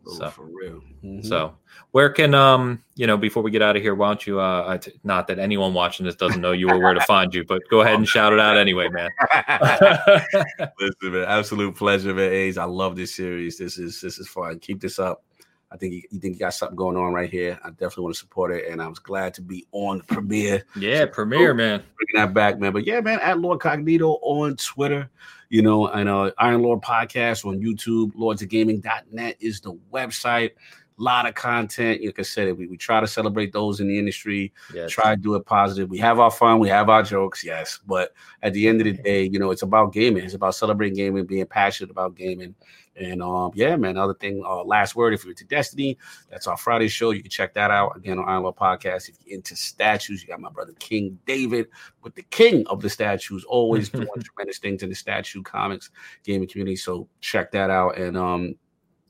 Oh, 0.06 0.14
So- 0.14 0.30
for 0.30 0.44
real. 0.46 0.80
Mhm. 1.04 1.24
So, 1.24 1.54
where 1.92 2.10
can 2.10 2.34
um 2.34 2.82
you 2.96 3.06
know 3.06 3.16
before 3.16 3.40
we 3.42 3.52
get 3.52 3.62
out 3.62 3.76
of 3.76 3.82
here, 3.82 3.94
why 3.94 4.08
don't 4.08 4.26
you 4.26 4.40
uh 4.40 4.64
I 4.66 4.78
t- 4.78 4.98
not 5.04 5.28
that 5.28 5.38
anyone 5.38 5.72
watching 5.74 6.04
this 6.06 6.16
doesn't 6.16 6.40
know 6.40 6.50
you 6.50 6.68
or 6.68 6.78
where 6.80 6.92
to 6.94 7.00
find 7.02 7.32
you, 7.32 7.44
but 7.44 7.62
go 7.70 7.82
ahead 7.82 7.94
and 7.94 8.08
shout 8.08 8.32
it 8.32 8.40
out 8.40 8.56
anyway, 8.56 8.88
man. 8.88 9.08
Listen, 10.80 11.12
man, 11.12 11.24
absolute 11.26 11.76
pleasure, 11.76 12.12
man. 12.14 12.32
Ace, 12.32 12.56
I 12.56 12.64
love 12.64 12.96
this 12.96 13.14
series. 13.14 13.58
This 13.58 13.78
is 13.78 14.00
this 14.00 14.18
is 14.18 14.26
fun. 14.28 14.58
Keep 14.58 14.80
this 14.80 14.98
up. 14.98 15.22
I 15.70 15.76
think 15.76 15.92
you, 15.92 16.02
you 16.10 16.18
think 16.18 16.34
you 16.34 16.38
got 16.40 16.54
something 16.54 16.76
going 16.76 16.96
on 16.96 17.12
right 17.12 17.28
here. 17.30 17.58
I 17.62 17.68
definitely 17.70 18.04
want 18.04 18.14
to 18.14 18.20
support 18.20 18.52
it, 18.52 18.70
and 18.70 18.80
I 18.80 18.88
was 18.88 18.98
glad 18.98 19.34
to 19.34 19.42
be 19.42 19.66
on 19.72 19.98
the 19.98 20.04
premiere. 20.04 20.64
yeah, 20.76 21.04
premiere, 21.06 21.52
man. 21.54 21.82
bringing 21.96 22.26
that 22.26 22.32
back, 22.34 22.58
man. 22.58 22.72
But 22.72 22.86
yeah, 22.86 23.00
man, 23.00 23.18
at 23.20 23.38
Lord 23.40 23.58
Cognito 23.60 24.18
on 24.22 24.56
Twitter, 24.56 25.10
you 25.50 25.62
know, 25.62 25.88
and 25.88 26.08
uh 26.08 26.30
Iron 26.38 26.62
Lord 26.62 26.80
Podcast 26.82 27.44
on 27.44 27.60
YouTube, 27.60 28.12
lordsofgaming.net 28.14 29.36
is 29.40 29.60
the 29.60 29.72
website. 29.92 30.50
A 30.98 31.02
lot 31.02 31.26
of 31.28 31.34
content. 31.36 32.04
Like 32.04 32.18
I 32.18 32.22
said, 32.22 32.58
we, 32.58 32.66
we 32.66 32.76
try 32.76 33.00
to 33.00 33.06
celebrate 33.06 33.52
those 33.52 33.78
in 33.78 33.86
the 33.86 33.96
industry, 33.98 34.52
Yes. 34.74 34.90
try 34.90 35.14
to 35.14 35.20
do 35.20 35.36
it 35.36 35.46
positive. 35.46 35.88
We 35.88 35.98
have 35.98 36.18
our 36.18 36.30
fun, 36.30 36.58
we 36.58 36.68
have 36.70 36.88
our 36.88 37.04
jokes, 37.04 37.44
yes. 37.44 37.78
But 37.86 38.12
at 38.42 38.52
the 38.52 38.66
end 38.66 38.80
of 38.80 38.86
the 38.86 38.92
day, 39.04 39.22
you 39.22 39.38
know, 39.38 39.52
it's 39.52 39.62
about 39.62 39.92
gaming. 39.92 40.24
It's 40.24 40.34
about 40.34 40.56
celebrating 40.56 40.96
gaming, 40.96 41.24
being 41.24 41.46
passionate 41.46 41.90
about 41.92 42.16
gaming. 42.16 42.54
And 43.00 43.22
um, 43.22 43.52
yeah, 43.54 43.76
man. 43.76 43.96
Other 43.96 44.14
thing, 44.14 44.42
uh, 44.44 44.64
last 44.64 44.96
word. 44.96 45.14
If 45.14 45.24
you're 45.24 45.32
into 45.32 45.44
Destiny, 45.44 45.98
that's 46.30 46.46
our 46.46 46.56
Friday 46.56 46.88
show. 46.88 47.10
You 47.10 47.22
can 47.22 47.30
check 47.30 47.54
that 47.54 47.70
out 47.70 47.96
again 47.96 48.18
on 48.18 48.28
Iron 48.28 48.42
Lord 48.42 48.56
Podcast. 48.56 49.08
If 49.08 49.16
you're 49.24 49.36
into 49.36 49.56
statues, 49.56 50.22
you 50.22 50.28
got 50.28 50.40
my 50.40 50.50
brother 50.50 50.72
King 50.78 51.18
David 51.26 51.68
with 52.02 52.14
the 52.14 52.22
king 52.24 52.66
of 52.66 52.80
the 52.80 52.90
statues, 52.90 53.44
always 53.44 53.88
doing 53.90 54.08
tremendous 54.20 54.58
things 54.58 54.82
in 54.82 54.88
the 54.88 54.94
statue 54.94 55.42
comics 55.42 55.90
gaming 56.24 56.48
community. 56.48 56.76
So 56.76 57.08
check 57.20 57.52
that 57.52 57.70
out. 57.70 57.98
And 57.98 58.16
um, 58.16 58.54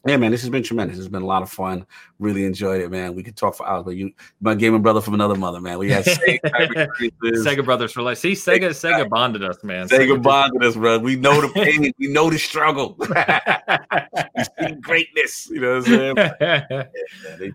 yeah, 0.08 0.16
man, 0.16 0.30
this 0.30 0.40
has 0.42 0.50
been 0.50 0.62
tremendous. 0.62 0.98
It's 0.98 1.08
been 1.08 1.22
a 1.22 1.26
lot 1.26 1.42
of 1.42 1.50
fun. 1.50 1.86
Really 2.18 2.44
enjoyed 2.44 2.80
it, 2.80 2.90
man. 2.90 3.14
We 3.14 3.22
could 3.22 3.36
talk 3.36 3.54
for 3.54 3.66
hours, 3.66 3.84
but 3.84 3.96
you, 3.96 4.12
my 4.40 4.54
gaming 4.54 4.82
brother 4.82 5.00
from 5.00 5.14
another 5.14 5.34
mother, 5.34 5.60
man. 5.60 5.78
We 5.78 5.90
had 5.90 6.04
Sega. 6.04 6.88
Sega 7.22 7.64
Brothers 7.64 7.92
for 7.92 8.02
life. 8.02 8.18
See, 8.18 8.32
Sega 8.32 8.70
Sega 8.70 9.08
bonded 9.08 9.44
us, 9.44 9.62
man. 9.64 9.88
Sega 9.88 10.20
bonded 10.22 10.62
us, 10.62 10.76
bro. 10.76 10.98
We 10.98 11.16
know 11.16 11.40
the 11.40 11.48
pain. 11.48 11.92
we 11.98 12.08
know 12.08 12.30
the 12.30 12.38
struggle. 12.38 12.90
greatness. 14.80 15.48
You 15.50 15.60
know 15.60 15.78
what 15.78 15.88
I'm 15.88 16.14
saying? 16.16 16.16
Yeah, 16.40 16.84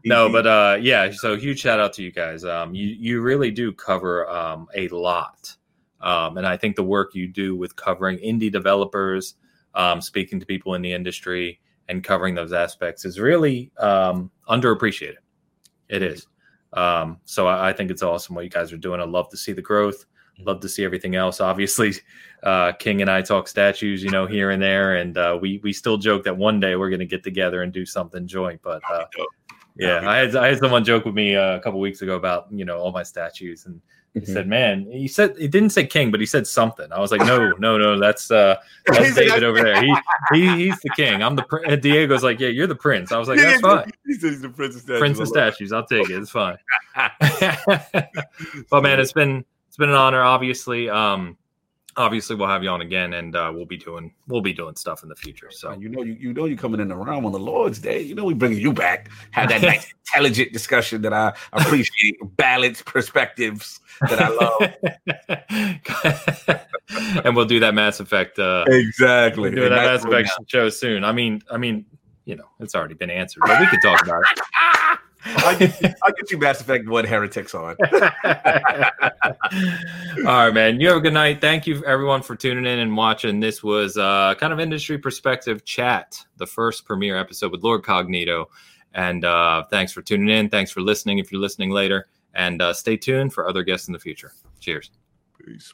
no, 0.06 0.30
but 0.30 0.48
uh, 0.48 0.78
yeah. 0.82 1.12
So 1.12 1.36
huge 1.36 1.60
shout 1.60 1.80
out 1.80 1.94
to 1.94 2.04
you 2.04 2.12
guys. 2.12 2.44
Um, 2.46 2.74
you 2.76 2.88
you 2.88 3.22
really 3.22 3.52
do 3.52 3.72
cover 3.72 4.30
um 4.30 4.68
a 4.76 4.88
lot, 4.90 5.56
um, 6.02 6.38
and 6.38 6.46
I 6.46 6.58
think 6.58 6.76
the 6.76 6.84
work 6.84 7.16
you 7.16 7.28
do 7.28 7.56
with 7.56 7.76
covering 7.76 8.18
indie 8.18 8.52
developers, 8.52 9.36
um, 9.76 10.02
speaking 10.02 10.40
to 10.40 10.46
people 10.46 10.76
in 10.76 10.82
the 10.82 10.94
industry, 10.94 11.60
and 11.90 12.04
covering 12.04 12.36
those 12.36 12.54
aspects 12.54 13.06
is 13.06 13.20
really 13.20 13.72
um 13.78 14.32
underappreciated. 14.50 15.18
It 15.90 16.02
is. 16.02 16.28
Um, 16.74 17.20
so 17.26 17.48
I, 17.48 17.70
I 17.70 17.74
think 17.74 17.92
it's 17.92 18.02
awesome 18.02 18.36
what 18.36 18.44
you 18.44 18.50
guys 18.50 18.74
are 18.74 18.78
doing. 18.78 19.00
I 19.00 19.06
love 19.06 19.30
to 19.30 19.38
see 19.38 19.54
the 19.54 19.62
growth. 19.62 20.06
Love 20.40 20.60
to 20.62 20.70
see 20.70 20.84
everything 20.84 21.16
else. 21.16 21.40
Obviously, 21.40 21.94
uh, 22.44 22.72
King 22.74 23.02
and 23.02 23.12
I 23.12 23.22
talk 23.22 23.48
statues, 23.48 24.04
you 24.04 24.10
know, 24.10 24.26
here 24.26 24.50
and 24.50 24.62
there, 24.62 24.96
and 24.96 25.18
uh, 25.18 25.38
we 25.40 25.60
we 25.64 25.72
still 25.72 25.98
joke 25.98 26.24
that 26.24 26.36
one 26.36 26.60
day 26.60 26.76
we're 26.76 26.90
going 26.90 27.00
to 27.00 27.06
get 27.06 27.24
together 27.24 27.62
and 27.62 27.72
do 27.72 27.86
something 27.86 28.26
joint. 28.26 28.60
But 28.64 28.82
uh, 28.92 29.06
yeah, 29.78 30.10
I 30.10 30.18
had 30.18 30.36
I 30.36 30.48
had 30.48 30.60
someone 30.60 30.84
joke 30.84 31.06
with 31.06 31.14
me 31.14 31.36
uh, 31.36 31.58
a 31.58 31.60
couple 31.60 31.80
weeks 31.80 32.02
ago 32.02 32.16
about 32.16 32.48
you 32.52 32.66
know 32.66 32.80
all 32.80 32.92
my 32.92 33.04
statues, 33.04 33.68
and 33.68 33.80
He 34.14 34.20
mm-hmm. 34.20 34.34
said, 34.34 34.48
"Man," 34.48 34.86
he 34.92 35.08
said 35.08 35.36
he 35.38 35.48
didn't 35.48 35.72
say 35.72 35.88
king, 35.88 36.12
but 36.12 36.20
he 36.20 36.28
said 36.28 36.46
something. 36.46 36.92
I 36.92 37.00
was 37.00 37.12
like, 37.12 37.22
"No, 37.22 37.52
no, 37.58 37.80
no, 37.80 38.00
that's 38.00 38.30
uh, 38.30 38.58
that's 38.86 39.16
David 39.16 39.44
over 39.44 39.60
there. 39.60 39.82
He, 39.82 39.96
he 40.34 40.66
he's 40.66 40.80
the 40.82 40.92
king. 40.96 41.24
I'm 41.24 41.36
the 41.36 41.42
prince." 41.42 41.82
Diego's 41.82 42.24
like, 42.24 42.40
"Yeah, 42.40 42.50
you're 42.50 42.68
the 42.68 42.76
prince." 42.76 43.12
I 43.12 43.18
was 43.18 43.28
like, 43.28 43.40
"That's 43.40 43.62
fine." 43.62 43.90
He 44.06 44.14
said 44.14 44.32
he's 44.32 44.42
the 44.42 44.50
prince 44.50 44.76
of 44.76 44.82
statues. 44.82 45.00
Prince 45.00 45.20
of 45.20 45.28
statues. 45.28 45.72
I'll 45.72 45.88
take 45.88 46.10
it. 46.10 46.18
It's 46.18 46.30
fine. 46.30 46.58
but 48.70 48.84
man, 48.84 49.00
it's 49.00 49.14
been 49.14 49.44
it's 49.68 49.78
been 49.78 49.90
an 49.90 49.96
honor. 49.96 50.22
Obviously, 50.22 50.88
um, 50.90 51.36
obviously 51.98 52.36
we'll 52.36 52.48
have 52.48 52.64
you 52.64 52.70
on 52.70 52.82
again 52.82 53.14
and 53.14 53.36
uh, 53.36 53.52
we'll 53.54 53.66
be 53.66 53.78
doing 53.78 54.14
we'll 54.28 54.42
be 54.42 54.54
doing 54.54 54.76
stuff 54.76 55.04
in 55.04 55.10
the 55.10 55.16
future 55.16 55.50
so. 55.52 55.72
You 55.74 55.90
know 55.90 56.02
you, 56.02 56.14
you 56.14 56.34
know 56.34 56.46
you're 56.46 56.58
coming 56.58 56.80
in 56.80 56.88
the 56.88 56.96
round 56.96 57.26
on 57.26 57.32
the 57.32 57.40
lord's 57.40 57.80
day. 57.80 58.02
You 58.02 58.16
know 58.16 58.26
we 58.26 58.34
bringing 58.34 58.60
you 58.60 58.74
back. 58.74 59.10
Have 59.32 59.50
that 59.50 59.62
nice 59.62 59.94
intelligent 60.14 60.54
discussion 60.54 61.02
that 61.04 61.14
i 61.14 61.34
appreciate. 61.54 62.18
Balanced 62.38 62.86
perspectives 62.86 63.80
that 64.02 64.20
i 64.22 64.30
love. 64.30 64.74
And 67.24 67.36
we'll 67.36 67.46
do 67.46 67.62
that 67.62 67.74
mass 67.74 68.00
effect 68.00 68.38
uh 68.40 68.66
exactly. 68.68 69.44
we'll 69.44 69.52
do 69.52 69.70
that 69.70 69.70
mass 69.70 70.04
effect 70.04 70.30
show 70.48 70.70
soon. 70.70 71.04
I 71.04 71.12
mean 71.12 71.42
i 71.50 71.58
mean 71.58 71.86
you 72.26 72.36
know 72.36 72.46
it's 72.60 72.76
already 72.76 72.94
been 72.94 73.10
answered 73.10 73.42
but 73.46 73.60
we 73.60 73.68
could 73.68 73.82
talk 73.82 74.04
about 74.04 74.22
it 74.32 75.00
I'll 75.26 75.58
get, 75.58 75.82
you, 75.82 75.90
I'll 76.04 76.14
get 76.14 76.32
you 76.32 76.38
Mass 76.38 76.62
Effect 76.62 76.88
1 76.88 77.06
Heretics 77.06 77.56
on. 77.56 77.76
All 80.26 80.26
right, 80.26 80.54
man. 80.54 80.80
You 80.80 80.90
have 80.90 80.98
a 80.98 81.02
good 81.02 81.14
night. 81.14 81.42
Thank 81.42 81.68
you, 81.68 81.84
everyone, 81.86 82.22
for 82.22 82.36
tuning 82.36 82.66
in 82.66 82.80
and 82.80 82.96
watching. 82.96 83.40
This 83.40 83.64
was 83.64 83.98
uh, 83.98 84.36
kind 84.36 84.54
of 84.54 84.60
industry 84.60 84.98
perspective 84.98 85.66
chat, 85.66 86.18
the 86.38 86.48
first 86.48 86.86
premiere 86.86 87.18
episode 87.18 87.52
with 87.52 87.64
Lord 87.64 87.84
Cognito. 87.84 88.46
And 88.94 89.26
uh, 89.26 89.64
thanks 89.70 89.92
for 89.92 90.02
tuning 90.02 90.30
in. 90.30 90.50
Thanks 90.50 90.72
for 90.72 90.82
listening 90.82 91.20
if 91.20 91.32
you're 91.32 91.42
listening 91.42 91.72
later. 91.72 92.08
And 92.34 92.62
uh, 92.62 92.74
stay 92.74 92.98
tuned 92.98 93.34
for 93.34 93.48
other 93.48 93.64
guests 93.64 93.88
in 93.88 93.94
the 93.94 94.00
future. 94.00 94.34
Cheers. 94.60 94.92
Peace. 95.46 95.74